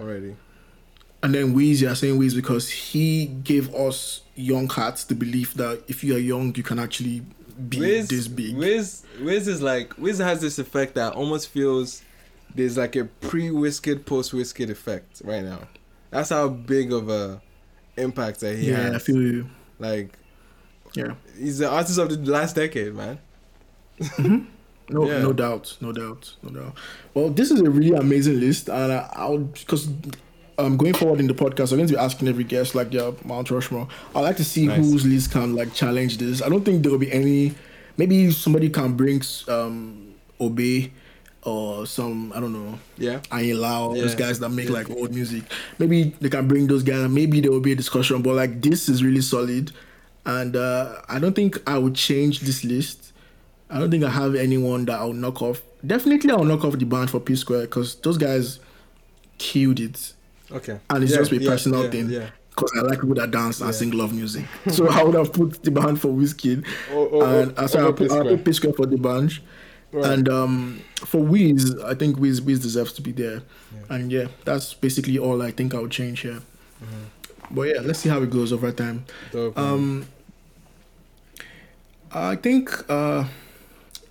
already. 0.00 0.36
And 1.22 1.34
then 1.34 1.54
Weezy, 1.54 1.80
you're 1.82 1.94
saying 1.96 2.18
Weezy 2.18 2.36
because 2.36 2.70
he 2.70 3.26
gave 3.26 3.74
us 3.74 4.22
young 4.36 4.68
hearts 4.68 5.02
the 5.04 5.16
belief 5.16 5.54
that 5.54 5.82
if 5.88 6.04
you 6.04 6.14
are 6.14 6.18
young, 6.20 6.54
you 6.54 6.62
can 6.62 6.78
actually 6.78 7.22
be 7.68 7.80
this 8.02 8.28
big. 8.28 8.56
Wiz, 8.56 9.02
Wiz 9.20 9.48
is 9.48 9.60
like 9.60 9.98
Wiz 9.98 10.18
has 10.18 10.40
this 10.40 10.60
effect 10.60 10.94
that 10.94 11.14
almost 11.14 11.48
feels 11.48 12.02
there's 12.54 12.76
like 12.76 12.94
a 12.94 13.04
pre 13.06 13.48
Wizkid, 13.48 14.06
post 14.06 14.32
Wizkid 14.32 14.70
effect 14.70 15.20
right 15.24 15.42
now. 15.42 15.66
That's 16.10 16.30
how 16.30 16.48
big 16.48 16.92
of 16.92 17.08
a 17.08 17.42
impact 17.96 18.40
that 18.40 18.56
he 18.56 18.70
yeah, 18.70 18.76
has. 18.76 18.94
I 18.94 18.98
feel 19.00 19.20
you. 19.20 19.50
like 19.80 20.10
Yeah. 20.94 21.14
he's 21.38 21.58
the 21.58 21.68
artist 21.70 21.98
of 21.98 22.08
the 22.10 22.30
last 22.30 22.56
decade, 22.56 22.94
man. 22.94 23.18
No, 24.90 25.06
Yeah. 25.06 25.18
no 25.20 25.34
doubt, 25.34 25.76
no 25.82 25.92
doubt, 25.92 26.34
no 26.42 26.48
doubt. 26.48 26.74
Well, 27.12 27.28
this 27.28 27.50
is 27.50 27.60
a 27.60 27.68
really 27.70 27.92
amazing 27.92 28.40
list, 28.40 28.70
and 28.70 28.90
I, 28.90 29.06
I'll 29.12 29.36
because 29.38 29.86
um 30.56 30.78
going 30.78 30.94
forward 30.94 31.20
in 31.20 31.26
the 31.26 31.34
podcast, 31.34 31.72
I'm 31.72 31.76
going 31.76 31.88
to 31.88 31.92
be 31.94 31.98
asking 32.00 32.26
every 32.26 32.44
guest 32.44 32.74
like 32.74 32.90
their 32.90 33.12
Mount 33.22 33.50
Rushmore. 33.50 33.86
I'd 34.14 34.22
like 34.22 34.38
to 34.38 34.44
see 34.44 34.66
Nice. 34.66 34.78
whose 34.78 35.04
list 35.04 35.30
can 35.30 35.54
like 35.54 35.74
challenge 35.74 36.16
this. 36.16 36.40
I 36.40 36.48
don't 36.48 36.64
think 36.64 36.82
there 36.82 36.90
will 36.90 36.98
be 36.98 37.12
any. 37.12 37.54
Maybe 37.98 38.30
somebody 38.30 38.70
can 38.70 38.94
bring 38.96 39.20
um 39.46 40.14
Obey 40.40 40.90
or 41.42 41.86
some 41.86 42.32
I 42.34 42.40
don't 42.40 42.54
know 42.54 42.78
Yeah. 42.96 43.18
Ayinla, 43.30 43.94
those 43.94 44.12
Yeah. 44.14 44.18
guys 44.18 44.40
that 44.40 44.48
make 44.48 44.68
Yeah. 44.68 44.74
like 44.74 44.88
old 44.90 45.14
music. 45.14 45.42
Maybe 45.78 46.14
they 46.20 46.30
can 46.30 46.48
bring 46.48 46.66
those 46.66 46.82
guys. 46.82 47.06
Maybe 47.10 47.42
there 47.42 47.50
will 47.50 47.60
be 47.60 47.72
a 47.72 47.76
discussion. 47.76 48.22
But 48.22 48.36
like 48.36 48.62
this 48.62 48.88
is 48.88 49.04
really 49.04 49.20
solid, 49.20 49.70
and 50.26 50.56
uh, 50.56 51.00
I 51.08 51.18
don't 51.18 51.34
think 51.34 51.58
I 51.68 51.78
would 51.78 51.94
change 51.94 52.40
this 52.40 52.64
list. 52.64 53.12
I 53.70 53.78
don't 53.78 53.90
think 53.90 54.04
I 54.04 54.10
have 54.10 54.34
anyone 54.34 54.84
that 54.86 54.98
I'll 54.98 55.12
knock 55.12 55.42
off. 55.42 55.60
Definitely, 55.86 56.30
I'll 56.30 56.44
knock 56.44 56.64
off 56.64 56.78
the 56.78 56.84
Banj 56.84 57.10
for 57.10 57.20
P 57.20 57.36
Square 57.36 57.62
because 57.62 57.94
those 57.96 58.18
guys 58.18 58.60
killed 59.38 59.78
it, 59.80 60.14
Okay. 60.50 60.78
and 60.90 61.02
it's 61.04 61.12
Yeah, 61.12 61.18
just 61.18 61.32
a 61.32 61.36
yeah, 61.38 61.50
personal 61.50 61.84
yeah, 61.84 61.90
thing. 61.90 62.10
Yeah. 62.10 62.30
Because 62.50 62.72
I 62.76 62.80
like 62.80 63.00
people 63.00 63.14
that 63.14 63.30
dance 63.30 63.60
and 63.60 63.72
sing 63.72 63.92
love 63.92 64.12
music, 64.12 64.44
so 64.70 64.88
I 64.88 65.02
would 65.04 65.14
have 65.14 65.32
put 65.32 65.62
the 65.62 65.70
Banj 65.70 65.98
for 65.98 66.08
Whiskey, 66.08 66.62
Oh, 66.92 67.08
oh, 67.12 67.40
and 67.40 67.54
oh, 67.56 67.62
uh, 67.64 67.66
sorry, 67.68 67.84
over 67.86 68.04
I 68.04 68.08
put, 68.08 68.28
put 68.28 68.44
P 68.44 68.52
Square 68.52 68.72
for 68.72 68.86
the 68.86 68.96
Banj. 68.96 69.40
Right. 69.90 70.04
And 70.04 70.28
um, 70.28 70.82
for 70.96 71.22
Wiz, 71.22 71.74
I 71.82 71.94
think 71.94 72.18
Wiz 72.18 72.42
Wiz 72.42 72.60
deserves 72.60 72.92
to 72.94 73.02
be 73.02 73.10
there. 73.12 73.40
And 73.88 74.12
yeah, 74.12 74.26
that's 74.44 74.74
basically 74.74 75.18
all 75.18 75.40
I 75.40 75.50
think 75.50 75.74
I 75.74 75.78
would 75.80 75.90
change 75.90 76.20
here. 76.20 76.40
But 77.50 77.62
yeah, 77.62 77.80
let's 77.82 78.00
see 78.00 78.08
how 78.08 78.22
it 78.22 78.30
goes 78.30 78.52
over 78.52 78.72
time. 78.72 79.04
Dope. 79.32 79.58
Um, 79.58 80.06
I 82.12 82.36
think. 82.36 82.70
Uh, 82.88 83.24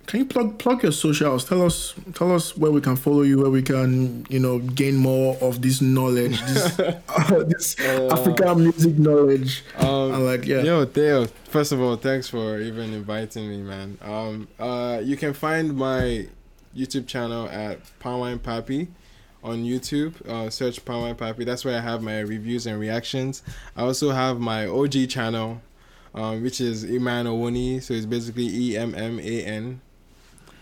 can 0.08 0.20
you 0.20 0.24
plug 0.24 0.58
plug 0.58 0.82
your 0.82 0.92
socials? 0.92 1.44
Tell 1.44 1.60
us 1.66 1.94
tell 2.14 2.34
us 2.34 2.56
where 2.56 2.72
we 2.72 2.80
can 2.80 2.96
follow 2.96 3.20
you, 3.20 3.40
where 3.40 3.50
we 3.50 3.60
can 3.60 4.24
you 4.30 4.38
know 4.38 4.58
gain 4.58 4.96
more 4.96 5.36
of 5.42 5.60
this 5.60 5.82
knowledge, 5.82 6.40
this, 6.40 6.78
uh, 6.80 7.44
this 7.46 7.78
African 7.78 8.62
music 8.62 8.98
knowledge. 8.98 9.62
Um, 9.76 10.14
and 10.14 10.24
like 10.24 10.46
yeah, 10.46 10.62
Yo, 10.62 10.86
Theo, 10.86 11.26
first 11.50 11.72
of 11.72 11.82
all, 11.82 11.96
thanks 11.96 12.26
for 12.26 12.58
even 12.58 12.94
inviting 12.94 13.50
me, 13.50 13.58
man. 13.58 13.98
Um, 14.00 14.48
uh, 14.58 15.02
you 15.04 15.18
can 15.18 15.34
find 15.34 15.76
my 15.76 16.26
YouTube 16.74 17.06
channel 17.06 17.46
at 17.50 17.78
Palmwine 18.00 18.42
Pappy 18.42 18.88
on 19.42 19.64
YouTube. 19.64 20.20
Uh, 20.26 20.50
search 20.50 20.84
Palmwine 20.84 21.16
Pappy. 21.16 21.44
That's 21.44 21.64
where 21.64 21.76
I 21.76 21.80
have 21.80 22.02
my 22.02 22.20
reviews 22.20 22.66
and 22.66 22.78
reactions. 22.78 23.42
I 23.76 23.82
also 23.82 24.10
have 24.10 24.40
my 24.40 24.66
OG 24.66 25.08
channel, 25.08 25.62
um, 26.14 26.42
which 26.42 26.60
is 26.60 26.84
Emman 26.84 27.26
Owoniyi. 27.26 27.82
So 27.82 27.94
it's 27.94 28.06
basically 28.06 28.48
E 28.48 28.76
M 28.76 28.94
M 28.94 29.18
A 29.20 29.44
N 29.44 29.80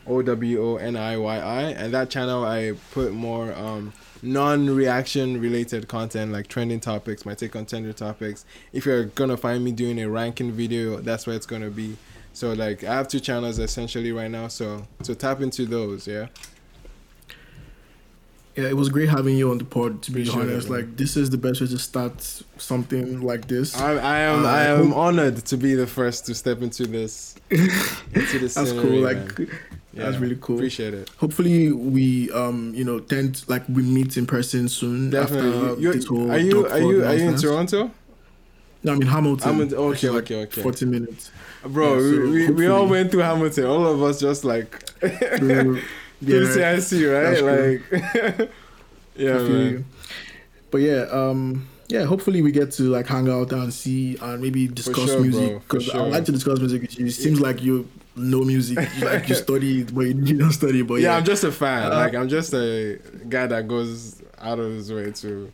O 0.06 0.22
W 0.22 0.62
O 0.62 0.76
N 0.76 0.96
I 0.96 1.16
Y 1.16 1.38
I. 1.38 1.62
And 1.62 1.92
that 1.94 2.10
channel, 2.10 2.44
I 2.44 2.72
put 2.92 3.12
more 3.12 3.52
um, 3.54 3.92
non-reaction 4.22 5.40
related 5.40 5.88
content 5.88 6.32
like 6.32 6.48
trending 6.48 6.80
topics, 6.80 7.24
my 7.24 7.34
take 7.34 7.56
on 7.56 7.66
tender 7.66 7.92
topics. 7.92 8.44
If 8.72 8.86
you're 8.86 9.04
gonna 9.04 9.36
find 9.36 9.64
me 9.64 9.72
doing 9.72 10.00
a 10.00 10.08
ranking 10.08 10.52
video, 10.52 11.00
that's 11.00 11.26
where 11.26 11.36
it's 11.36 11.46
gonna 11.46 11.70
be. 11.70 11.96
So 12.32 12.52
like 12.52 12.84
I 12.84 12.94
have 12.94 13.08
two 13.08 13.20
channels 13.20 13.58
essentially 13.58 14.12
right 14.12 14.30
now. 14.30 14.48
So 14.48 14.86
so 15.02 15.14
tap 15.14 15.40
into 15.40 15.64
those, 15.66 16.06
yeah. 16.06 16.26
Yeah, 18.56 18.68
it 18.68 18.76
was 18.76 18.88
great 18.88 19.08
having 19.08 19.36
you 19.36 19.50
on 19.50 19.58
the 19.58 19.64
pod. 19.64 20.02
To 20.02 20.10
be 20.10 20.22
Appreciate 20.22 20.42
honest, 20.50 20.70
man. 20.70 20.78
like 20.80 20.96
this 20.96 21.16
is 21.16 21.30
the 21.30 21.38
best 21.38 21.60
way 21.60 21.66
to 21.66 21.78
start 21.78 22.20
something 22.58 23.20
like 23.20 23.46
this. 23.48 23.76
I, 23.78 23.92
I 23.96 24.18
am 24.20 24.44
Uh, 24.44 24.48
I 24.48 24.58
I 24.60 24.64
am 24.80 24.92
honored 24.94 25.36
to 25.44 25.56
be 25.56 25.74
the 25.74 25.86
first 25.86 26.26
to 26.26 26.34
step 26.34 26.62
into 26.62 26.86
this 26.86 27.34
into 27.50 28.38
this. 28.38 28.54
That's 28.54 28.70
scenery, 28.70 28.82
cool. 28.82 29.02
man. 29.02 29.26
Like 29.28 29.50
that's 29.94 30.18
really 30.18 30.36
cool. 30.40 30.56
Appreciate 30.56 30.92
it. 30.92 31.08
hopefully 31.16 31.72
we 31.72 32.30
um 32.32 32.72
you 32.74 32.84
know 32.84 32.98
tend 33.00 33.42
like 33.48 33.62
we 33.68 33.82
meet 33.82 34.16
in 34.18 34.26
person 34.26 34.68
soon 34.68 35.08
Definitely. 35.10 35.70
after 35.70 35.80
You, 35.80 35.92
this 35.94 36.04
whole 36.06 36.30
are 36.30 36.36
you 36.38 36.62
Doc 36.62 36.72
are 36.72 36.78
you 36.78 37.04
are 37.04 37.14
you 37.14 37.28
in. 37.30 37.36
Toronto? 37.38 37.90
No, 38.82 38.92
I'm 38.92 39.00
in 39.00 39.08
Hamilton. 39.08 39.48
I'm 39.48 39.60
in- 39.62 39.74
okay, 39.74 39.92
Actually, 39.94 40.10
like 40.10 40.24
okay, 40.24 40.42
okay. 40.42 40.62
40 40.62 40.86
minutes. 40.86 41.30
Bro, 41.64 41.94
Yeah, 41.94 42.00
so 42.00 42.20
we, 42.20 42.28
we, 42.30 42.50
we 42.50 42.66
all 42.68 42.86
went 42.86 43.10
through 43.10 43.22
Hamilton. 43.22 43.64
All 43.64 43.86
of 43.86 44.02
us 44.02 44.20
just 44.20 44.44
like 44.44 44.70
Through- 45.00 45.38
through 45.38 45.82
yeah, 46.20 46.78
CIC, 46.78 47.06
right? 47.06 47.42
Like 47.42 48.50
Yeah, 49.16 49.38
man. 49.38 49.84
But 50.70 50.78
yeah, 50.78 51.06
um, 51.10 51.66
yeah. 51.88 52.04
Hopefully 52.04 52.42
we 52.42 52.52
get 52.52 52.70
to 52.72 52.84
like 52.84 53.06
hang 53.06 53.28
out 53.28 53.52
and 53.52 53.72
see 53.72 54.16
and 54.20 54.42
maybe 54.42 54.68
discuss 54.68 55.06
sure, 55.06 55.20
music 55.20 55.60
because 55.60 55.88
I 55.88 55.92
sure. 55.92 56.02
would 56.02 56.12
like 56.12 56.24
to 56.26 56.32
discuss 56.32 56.58
music. 56.58 56.98
It 56.98 57.10
seems 57.12 57.40
like 57.40 57.62
you 57.62 57.88
know 58.14 58.42
music, 58.42 58.78
like 59.00 59.28
you 59.28 59.34
study, 59.46 59.84
but 59.84 60.02
you 60.02 60.14
you 60.22 60.38
don't 60.38 60.52
study. 60.52 60.82
But 60.82 60.96
yeah, 60.96 61.12
yeah, 61.12 61.16
I'm 61.16 61.24
just 61.24 61.44
a 61.44 61.52
fan. 61.52 61.92
Uh, 61.92 61.96
like 61.96 62.14
I'm 62.14 62.28
just 62.28 62.52
a 62.52 63.00
guy 63.28 63.46
that 63.46 63.68
goes 63.68 64.22
out 64.38 64.58
of 64.58 64.72
his 64.72 64.92
way 64.92 65.10
to 65.10 65.52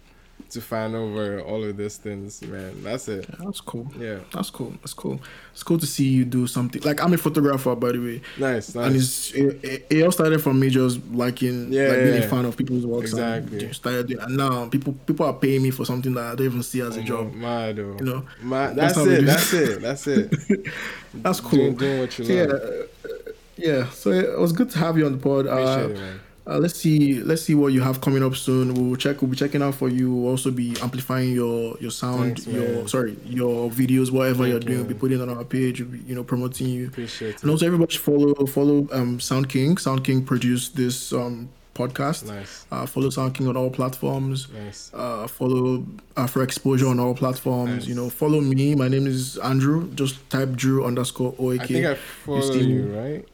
to 0.53 0.61
fan 0.61 0.95
over 0.95 1.41
all 1.41 1.63
of 1.65 1.77
these 1.77 1.97
things, 1.97 2.41
man. 2.43 2.83
That's 2.83 3.09
it. 3.09 3.27
that's 3.39 3.61
cool. 3.61 3.91
Yeah. 3.99 4.19
That's 4.33 4.51
cool. 4.51 4.71
That's 4.81 4.95
cool. 4.95 5.21
It's 5.53 5.63
cool 5.63 5.79
to 5.79 5.87
see 5.87 6.09
you 6.09 6.25
do 6.25 6.47
something. 6.47 6.81
Like 6.83 7.03
I'm 7.03 7.13
a 7.13 7.19
photographer, 7.19 7.75
by 7.75 7.93
the 7.93 7.99
way. 7.99 8.21
Nice, 8.39 8.75
and 8.75 8.97
it's 8.97 9.33
it, 9.33 9.87
it, 9.91 10.03
all 10.05 10.13
started 10.13 10.41
from 10.43 10.59
me 10.61 10.71
just 10.71 11.01
liking 11.13 11.73
Yeah, 11.73 11.83
like 11.89 11.97
yeah, 11.99 12.05
being 12.05 12.15
yeah. 12.17 12.27
a 12.27 12.29
fan 12.29 12.45
of 12.45 12.57
people's 12.57 12.87
works 12.87 13.11
Exactly. 13.11 13.65
and 13.67 13.75
started 13.75 14.07
doing 14.09 14.21
and 14.21 14.37
now 14.37 14.69
people 14.69 14.93
people 15.07 15.27
are 15.27 15.35
paying 15.35 15.63
me 15.63 15.71
for 15.71 15.85
something 15.85 16.15
that 16.15 16.25
I 16.33 16.35
don't 16.35 16.47
even 16.47 16.63
see 16.63 16.81
as 16.81 16.97
a 16.97 17.01
Oh, 17.01 17.05
job 17.05 17.35
Mad, 17.35 17.79
oh. 17.79 17.97
you 17.99 18.05
know 18.05 18.25
Ma- 18.43 18.73
That's 18.73 18.95
that's, 18.95 19.07
it. 19.09 19.25
That's 19.27 19.53
it. 19.53 19.81
That's 19.83 20.07
it. 20.07 20.67
that's 21.15 21.41
cool 21.41 21.59
Doing, 21.59 21.77
doing 21.77 22.01
what 22.01 22.19
you 22.19 22.25
so 22.25 22.33
yeah 22.33 22.43
love. 22.45 22.63
uh, 22.63 23.09
yeah 23.57 23.89
so 23.91 24.11
it 24.11 24.39
was 24.39 24.53
good 24.53 24.71
to 24.71 24.79
have 24.79 24.97
you 24.97 25.07
on 25.07 25.13
the 25.13 25.19
pod 25.19 25.47
Appreciate 25.47 25.85
uh, 25.85 25.89
it, 25.91 25.99
man. 25.99 26.21
Uh, 26.47 26.59
let's 26.59 26.75
see 26.75 27.21
let's 27.21 27.43
see 27.43 27.55
what 27.55 27.73
you 27.73 27.81
have 27.81 28.01
coming 28.01 28.23
up 28.23 28.35
soon 28.35 28.75
we'll 28.75 28.97
check 28.97 29.21
we'll 29.23 29.31
be 29.31 29.37
checking 29.37 29.63
out 29.63 29.75
for 29.75 29.89
you 29.89 30.13
we'll 30.15 30.31
also 30.31 30.51
be 30.51 30.75
amplifying 30.83 31.33
your 31.33 31.77
your 31.79 31.91
sound 31.91 32.39
Thanks, 32.41 32.47
your 32.47 32.89
sorry 32.89 33.17
your 33.25 33.71
videos 33.71 34.11
whatever 34.11 34.45
Thank 34.45 34.49
you're 34.49 34.61
you, 34.63 34.67
doing 34.67 34.79
we'll 34.79 34.89
be 34.89 34.95
putting 34.95 35.21
it 35.21 35.29
on 35.29 35.37
our 35.37 35.45
page 35.45 35.81
we'll 35.81 35.91
be, 35.91 35.99
you 36.01 36.15
know 36.15 36.25
promoting 36.25 36.67
you 36.69 36.89
Appreciate 36.89 37.37
it. 37.37 37.43
and 37.43 37.51
also 37.51 37.67
everybody 37.67 37.93
should 37.93 38.03
follow 38.03 38.35
follow 38.47 38.89
um 38.93 39.21
sound 39.21 39.49
king 39.49 39.77
sound 39.79 40.05
king 40.05 40.25
produced 40.25 40.75
this 40.77 41.13
um 41.13 41.49
podcast 41.75 42.27
Nice, 42.27 42.67
Uh, 42.71 42.85
follow 42.85 43.09
Sound 43.09 43.35
King 43.35 43.49
on 43.49 43.57
all 43.57 43.71
platforms. 43.71 44.47
nice. 44.53 44.91
Uh, 44.93 45.27
follow 45.27 45.83
Afro 46.19 46.43
Exposure 46.43 46.87
on 46.87 47.01
all 47.01 47.15
platforms. 47.15 47.73
Nice. 47.75 47.87
You 47.87 47.95
know, 47.95 48.11
follow 48.11 48.43
me. 48.43 48.75
My 48.75 48.89
name 48.89 49.07
is 49.07 49.39
Andrew. 49.39 49.91
Just 49.95 50.17
type 50.29 50.51
Drew 50.55 50.85
underscore 50.85 51.33
OAK. 51.39 51.61
I 51.63 51.67
think 51.67 51.87
I 51.87 51.95
follow 51.95 52.41
see 52.43 52.61
you, 52.65 52.95
right? 52.95 53.27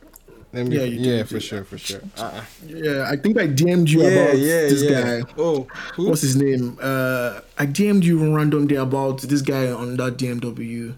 Let 0.58 0.66
me, 0.66 0.76
Yeah, 0.76 0.82
yeah, 0.82 0.88
you 0.88 1.04
do, 1.04 1.10
you 1.18 1.24
for 1.24 1.40
sure, 1.40 1.64
for 1.64 1.78
sure. 1.78 2.00
Uh-uh. 2.16 2.42
yeah, 2.66 3.06
I 3.08 3.16
think 3.16 3.38
I 3.38 3.46
DM'd 3.46 3.90
you 3.90 4.02
Yeah, 4.02 4.08
about 4.08 4.38
yeah, 4.38 4.60
this 4.68 4.82
yeah. 4.82 5.20
guy. 5.20 5.32
Oh, 5.38 5.66
who? 5.94 6.08
What's 6.08 6.22
his 6.22 6.36
name? 6.36 6.78
Uh, 6.80 7.40
I 7.58 7.66
DM'd 7.66 8.04
you 8.04 8.18
randomly 8.34 8.76
about 8.76 9.22
this 9.22 9.42
guy 9.42 9.70
on 9.70 9.96
that 9.96 10.16
DMW 10.16 10.94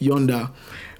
Yonda. 0.00 0.50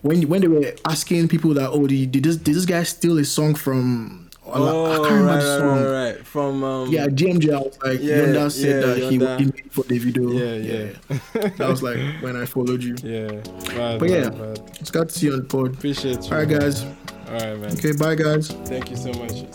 When 0.03 0.29
when 0.29 0.41
they 0.41 0.49
were 0.49 0.73
asking 0.85 1.29
people 1.29 1.55
that, 1.55 1.71
oh, 1.71 1.87
did, 1.87 2.13
this 2.13 2.37
did 2.37 2.55
this 2.57 2.65
guy 2.67 2.83
steal 2.83 3.19
a 3.19 3.25
song 3.25 3.55
from? 3.55 4.29
I 4.45 4.59
Oh, 4.59 5.05
can't 5.09 5.23
remember 5.23 5.35
right, 5.35 5.41
the 5.41 5.49
right, 5.51 5.59
song. 5.61 5.85
right, 5.85 6.15
right. 6.17 6.27
From 6.27 6.65
um, 6.65 6.91
Yeah, 6.91 7.07
DM'd 7.07 7.45
you. 7.45 7.55
I 7.55 7.59
was 7.61 7.79
like, 7.85 8.01
Yeah, 8.03 8.17
Yonda 8.19 8.51
said 8.51 8.83
yeah, 8.83 8.87
that 8.87 8.99
he 9.13 9.19
Yonda. 9.19 9.39
he 9.39 9.45
made 9.45 9.71
for 9.73 9.85
the 9.85 9.99
video. 9.99 10.31
Yeah, 10.33 10.55
yeah. 10.73 11.49
that 11.59 11.69
was 11.69 11.83
like 11.83 11.99
when 12.21 12.35
I 12.37 12.45
followed 12.47 12.83
you. 12.83 12.97
yeah. 13.05 13.29
Bad, 13.77 14.01
But 14.01 14.11
yeah. 14.11 14.29
bad, 14.31 14.39
bad. 14.57 14.77
It's 14.81 14.91
good 14.91 15.09
to 15.11 15.15
see 15.19 15.27
you 15.27 15.35
on 15.35 15.39
the 15.39 15.45
pod. 15.45 15.75
Appreciate 15.75 16.25
you. 16.25 16.31
All 16.33 16.39
right, 16.39 16.49
guys. 16.49 16.85
All 17.33 17.39
right, 17.39 17.59
man. 17.59 17.73
Okay, 17.73 17.93
bye, 17.93 18.15
guys. 18.15 18.49
Thank 18.67 18.91
you 18.91 18.97
so 18.97 19.11
much. 19.15 19.47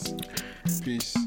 Peace. 0.84 1.27